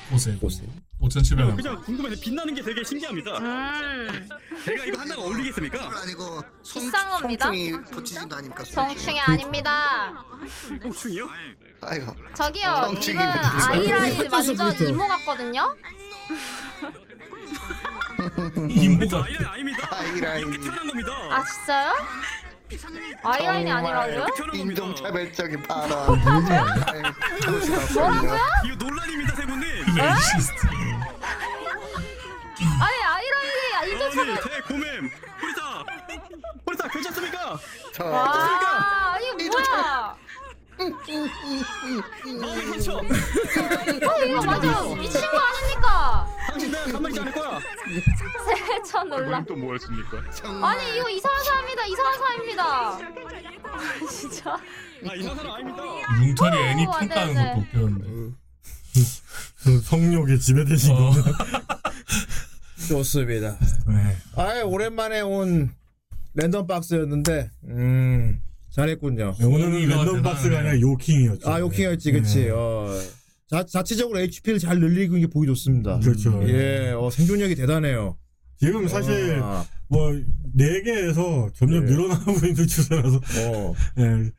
[0.09, 0.31] 고세.
[0.35, 0.63] 고세.
[1.01, 1.55] 5,700원.
[1.55, 3.37] 그냥 궁금해서 빛나는 게 되게 신기합니다.
[3.37, 4.27] 음.
[4.65, 5.91] 제가 이거 한다고 어울리겠습니까?
[6.01, 7.45] 아니고 비싼 겁니다.
[7.45, 7.71] 성충이
[8.29, 8.63] 거 아닙니까?
[8.65, 10.25] 성충이 아닙니다.
[10.81, 11.29] 성충이요?
[11.81, 12.15] 아이고.
[12.35, 13.67] 저기요, 성충이 이분 붙이신 거.
[13.67, 15.75] 아이라인 완전 이모 같거든요.
[18.69, 19.87] 이모가 아이라인 아닙니다.
[19.91, 20.47] 아이라인.
[20.47, 21.11] 이렇게 태어난 겁니다.
[21.31, 21.93] 아 진짜요?
[23.23, 24.27] 아이라인이 아니라고요?
[24.53, 26.19] 인종차별적인 발언.
[27.93, 28.39] 뭐라고요?
[28.65, 29.67] 이거 논란입니다, 세 분님.
[32.81, 34.35] 아니 아이라인이 인종차별.
[34.41, 35.83] 대고맴 뿌리타
[36.65, 37.59] 뿌리타 괜찮습니까?
[37.99, 40.15] 와, 이거 뭐야?
[42.39, 42.97] 마음의 상처.
[42.97, 43.03] 어
[44.25, 46.27] 이거 맞아 미친 거 아닙니까?
[46.47, 47.59] 당신 내가 가만히 있지 않을 거야.
[48.67, 49.45] 세천 논란.
[49.45, 50.17] 또 뭐였습니까?
[50.63, 52.97] 아니 이거 이상한 사람이다 이상한 사람입니다.
[54.09, 54.51] 진짜.
[54.53, 55.83] 아 이상한 사람 아닙니다.
[56.23, 57.49] 융털이 애니 오, 평가하는 네, 네.
[57.49, 58.35] 것도 웃겼는데.
[59.63, 61.09] 그 성욕에 지배되신 어.
[61.11, 61.23] 거는.
[62.87, 63.57] 좋습니다.
[63.87, 64.17] 네.
[64.35, 65.73] 아예 오랜만에 온
[66.35, 68.41] 랜덤 박스였는데 음
[68.77, 69.35] 잘했군요.
[69.43, 71.49] 오늘은 랜덤 박스가 아니라 요킹이었죠.
[71.49, 72.43] 아 요킹이었지, 그치.
[72.45, 72.49] 네.
[72.51, 72.87] 어.
[73.49, 75.99] 자, 자체적으로 HP를 잘 늘리고 있는 게 보기 좋습니다.
[75.99, 76.39] 그렇죠.
[76.47, 78.17] 예, 어, 생존력이 대단해요.
[78.59, 79.65] 지금 사실 아.
[79.89, 81.91] 뭐네 개에서 점점 네.
[81.91, 83.73] 늘어나고 있는 추세라서 어.
[83.99, 84.29] 예.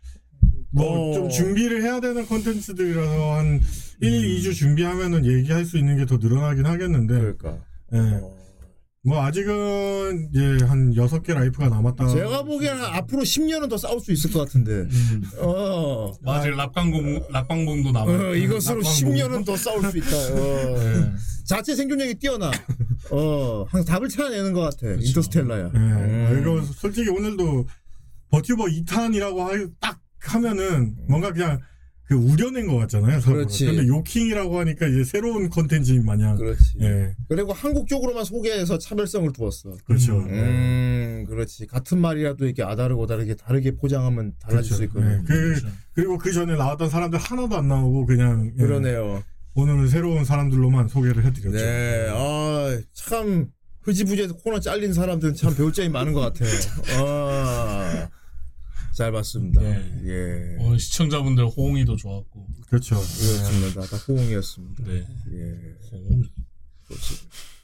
[0.70, 1.14] 뭐 어.
[1.14, 3.60] 좀 준비를 해야 되는 컨텐츠들이라서 한
[4.00, 7.14] 1, 2주 준비하면은 얘기할 수 있는 게 더 늘어나긴 하겠는데.
[7.14, 7.36] 음.
[7.38, 7.64] 그러니까.
[7.94, 8.20] 예.
[9.04, 12.08] 뭐 아직은 이제 한 6개 라이프가 남았다.
[12.08, 14.86] 제가 보기에는 앞으로 10년은 더 싸울 수 있을 것 같은데.
[15.38, 16.12] 어.
[16.22, 16.56] 맞아요.
[16.56, 18.10] 락방공 락방공도 남아.
[18.10, 20.08] 어, 이것으로 10년은 더 싸울 수 있다.
[20.16, 21.12] 어.
[21.46, 22.50] 자체 생존력이 뛰어나.
[23.10, 24.92] 어, 항상 답을 찾아내는 것 같아.
[25.00, 25.70] 인터스텔라야.
[25.72, 25.78] 예.
[25.78, 26.38] 음.
[26.40, 27.66] 이거 솔직히 오늘도
[28.30, 31.60] 버튜버 2탄이라고 하, 딱 하면은 뭔가 그냥
[32.08, 33.20] 그 우려낸 것 같잖아요.
[33.20, 33.66] 그렇지.
[33.66, 36.36] 근데 요킹이라고 하니까 이제 새로운 컨텐츠인 마냥.
[36.36, 36.78] 그렇지.
[36.80, 37.14] 예.
[37.28, 39.74] 그리고 한국 쪽으로만 소개해서 차별성을 두었어.
[39.84, 40.16] 그렇죠.
[40.20, 41.66] 음, 그렇지.
[41.66, 45.18] 같은 말이라도 이렇게 아다르고 다르게 다르게 포장하면 달라질 수 있거든.
[45.20, 45.22] 예.
[45.26, 45.60] 그,
[45.92, 48.52] 그리고 그 전에 나왔던 사람들 하나도 안 나오고 그냥.
[48.56, 48.62] 예.
[48.62, 49.22] 그러네요.
[49.54, 51.50] 오늘은 새로운 사람들로만 소개를 해드렸죠.
[51.58, 53.48] 네, 아, 참,
[53.82, 56.48] 흐지부지해서 코너 잘린 사람들은 참 배울 점이 많은 것 같아요.
[56.96, 58.08] 아,
[58.98, 59.62] 잘 봤습니다.
[59.62, 60.56] 예.
[60.58, 62.48] 오늘 시청자분들 호응이도 좋았고.
[62.66, 62.96] 그렇죠.
[62.96, 63.82] 그렇습니다.
[63.82, 64.84] 다 호응이었습니다.
[64.84, 65.06] 네.
[65.34, 65.74] 예.
[65.80, 66.34] 좋습니다.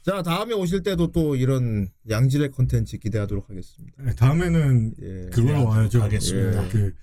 [0.05, 4.01] 자, 다음에 오실 때도 또 이런 양질의 컨텐츠 기대하도록 하겠습니다.
[4.01, 5.29] 네, 다음에는 예.
[5.33, 6.03] 그걸로 와야죠.
[6.03, 6.67] 하겠습니다.
[6.67, 6.69] 예.
[6.69, 6.93] 그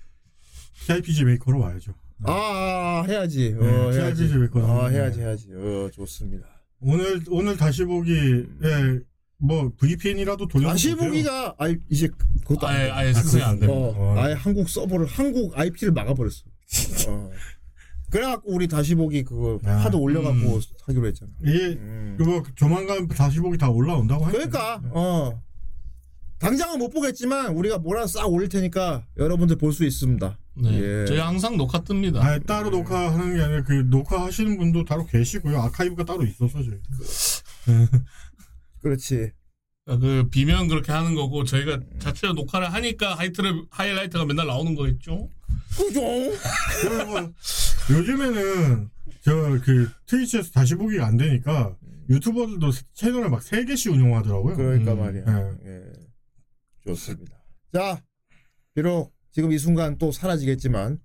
[0.87, 1.93] TRPG 메이커로 와야죠.
[2.23, 3.55] 아, 아, 해야지.
[3.55, 4.23] 어, 네, 해야지.
[4.23, 4.65] TRPG 메이커.
[4.65, 5.47] 아, 해야지, 해야지.
[5.53, 6.47] 어, 좋습니다.
[6.79, 8.45] 오늘 오늘 다시 보기에
[9.37, 12.07] 뭐 VPN이라도 돌려 다시 보기가 아예 이제
[12.45, 12.91] 그것도 아예- 돼.
[12.91, 13.73] 아예 시청이 안 됩니다.
[13.73, 16.43] 어, 아예 한국 서버를 한국 IP를 막아버렸어.
[17.09, 17.29] 어.
[18.09, 21.31] 그래갖고 우리 다시 보기 그거 하도 올려갖고 하기로 했잖아.
[21.43, 21.75] 이게
[22.17, 24.37] 그거 조만간 다시 보기 다 올라온다고 하니까.
[24.79, 25.41] 그러니까 어
[26.39, 30.37] 당장은 못 보겠지만 우리가 뭐라 싹 올릴 테니까 여러분들 볼 수 있습니다.
[30.55, 30.69] 네.
[31.01, 31.05] 예.
[31.07, 32.17] 저희 항상 녹화 뜹니다.
[32.17, 35.57] 아 따로 녹화하는 게 아니라 그 녹화하시는 분도 따로 계시고요.
[35.59, 36.79] 아카이브가 따로 있어서 저희.
[38.83, 39.31] 그렇지.
[39.85, 45.29] 그 비면 그렇게 하는 거고 저희가 자체로 녹화를 하니까 하이트를 하이라이트가 맨날 나오는 거겠죠.
[45.75, 46.01] 그죠?
[46.81, 47.33] 그리고 뭐
[47.89, 48.89] 요즘에는
[49.23, 51.75] 저그 트위치에서 다시 보기가 안 되니까
[52.09, 54.55] 유튜버들도 채널을 막 세 개씩 운영하더라고요.
[54.55, 55.23] 그러니까 음, 말이야.
[55.65, 55.69] 예.
[55.69, 55.83] 예.
[56.85, 57.33] 좋습니다.
[57.73, 58.01] 자,
[58.75, 60.99] 비록 지금 이 순간 또 사라지겠지만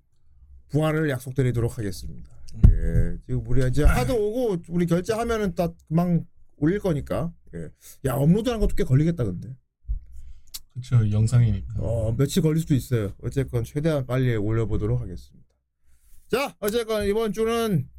[0.69, 2.29] 부활을 약속드리도록 하겠습니다.
[2.69, 6.25] 예, 지금 우리 이제 하도 오고 우리 결제하면은 딱 금방
[6.57, 7.31] 올릴 거니까.
[7.55, 7.69] 예.
[8.05, 9.55] 야 업로드하는 것도 꽤 걸리겠다 근데.
[10.73, 11.73] 그렇죠 영상이니까.
[11.79, 13.13] 어 며칠 걸릴 수도 있어요.
[13.21, 15.47] 어쨌건 최대한 빨리 올려보도록 하겠습니다.
[16.29, 17.89] 자, 어쨌건 이번 주는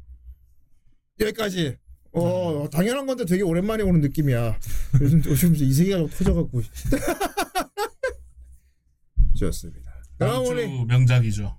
[1.19, 1.77] 여기까지.
[2.13, 4.57] 어 당연한 건데 되게 오랜만에 오는 느낌이야.
[5.01, 6.61] 요즘 요즘 이 세계가 좀 터져갖고.
[9.37, 9.91] 좋습니다.
[10.17, 11.57] 다음 주 명작이죠.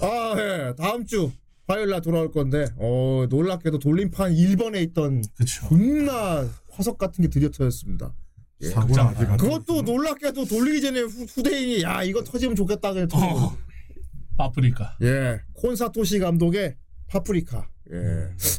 [0.00, 0.74] 아, 예.
[0.76, 1.30] 다음 주
[1.66, 5.22] 화요일 날 돌아올 건데, 어, 놀랍게도 돌림판 1번에 있던
[5.68, 8.14] 존나 화석 같은 게 드디어 터졌습니다.
[8.62, 8.68] 예.
[8.68, 13.28] 사고는 아직 안 그것도 놀랍게도 돌리기 전에 후, 후대인이 야 이거 터지면 좋겠다 그냥 터진
[13.30, 13.56] 거.
[14.36, 14.96] 파프리카.
[15.02, 16.76] 예, 콘사토시 감독의
[17.08, 17.68] 파프리카.
[17.92, 17.98] 예,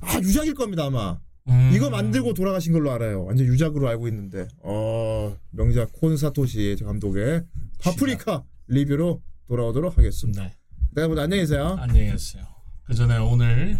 [0.02, 1.20] 아 유작일 겁니다 아마.
[1.48, 1.72] 음.
[1.74, 3.26] 이거 만들고 돌아가신 걸로 알아요.
[3.26, 7.44] 완전 유작으로 알고 있는데, 어 명작 콘사토시 감독의
[7.80, 10.44] 파프리카 리뷰로 돌아오도록 하겠습니다.
[10.44, 10.54] 네,
[10.98, 11.76] 여러분 안녕히 계세요.
[11.80, 12.53] 안녕히 계세요.
[12.86, 13.80] 그 전에 오늘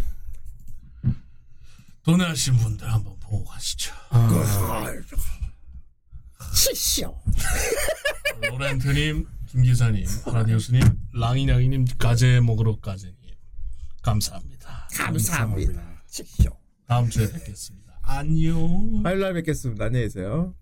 [2.04, 3.92] 도네하신 분들 한번 보고 가시죠.
[4.10, 4.28] 아.
[6.54, 7.18] 치쇼.
[8.50, 13.16] 로렌트님, 김기사님, 파라디우스님, 랑이냥이님, 가재 먹으러 가재님
[14.02, 14.88] 감사합니다.
[14.94, 15.82] 감사합니다.
[16.06, 16.50] 치쇼.
[16.86, 17.98] 다음 주에 뵙겠습니다.
[18.02, 19.00] 안녕.
[19.04, 19.86] 화요일 날 뵙겠습니다.
[19.86, 20.54] 안녕히 계세요.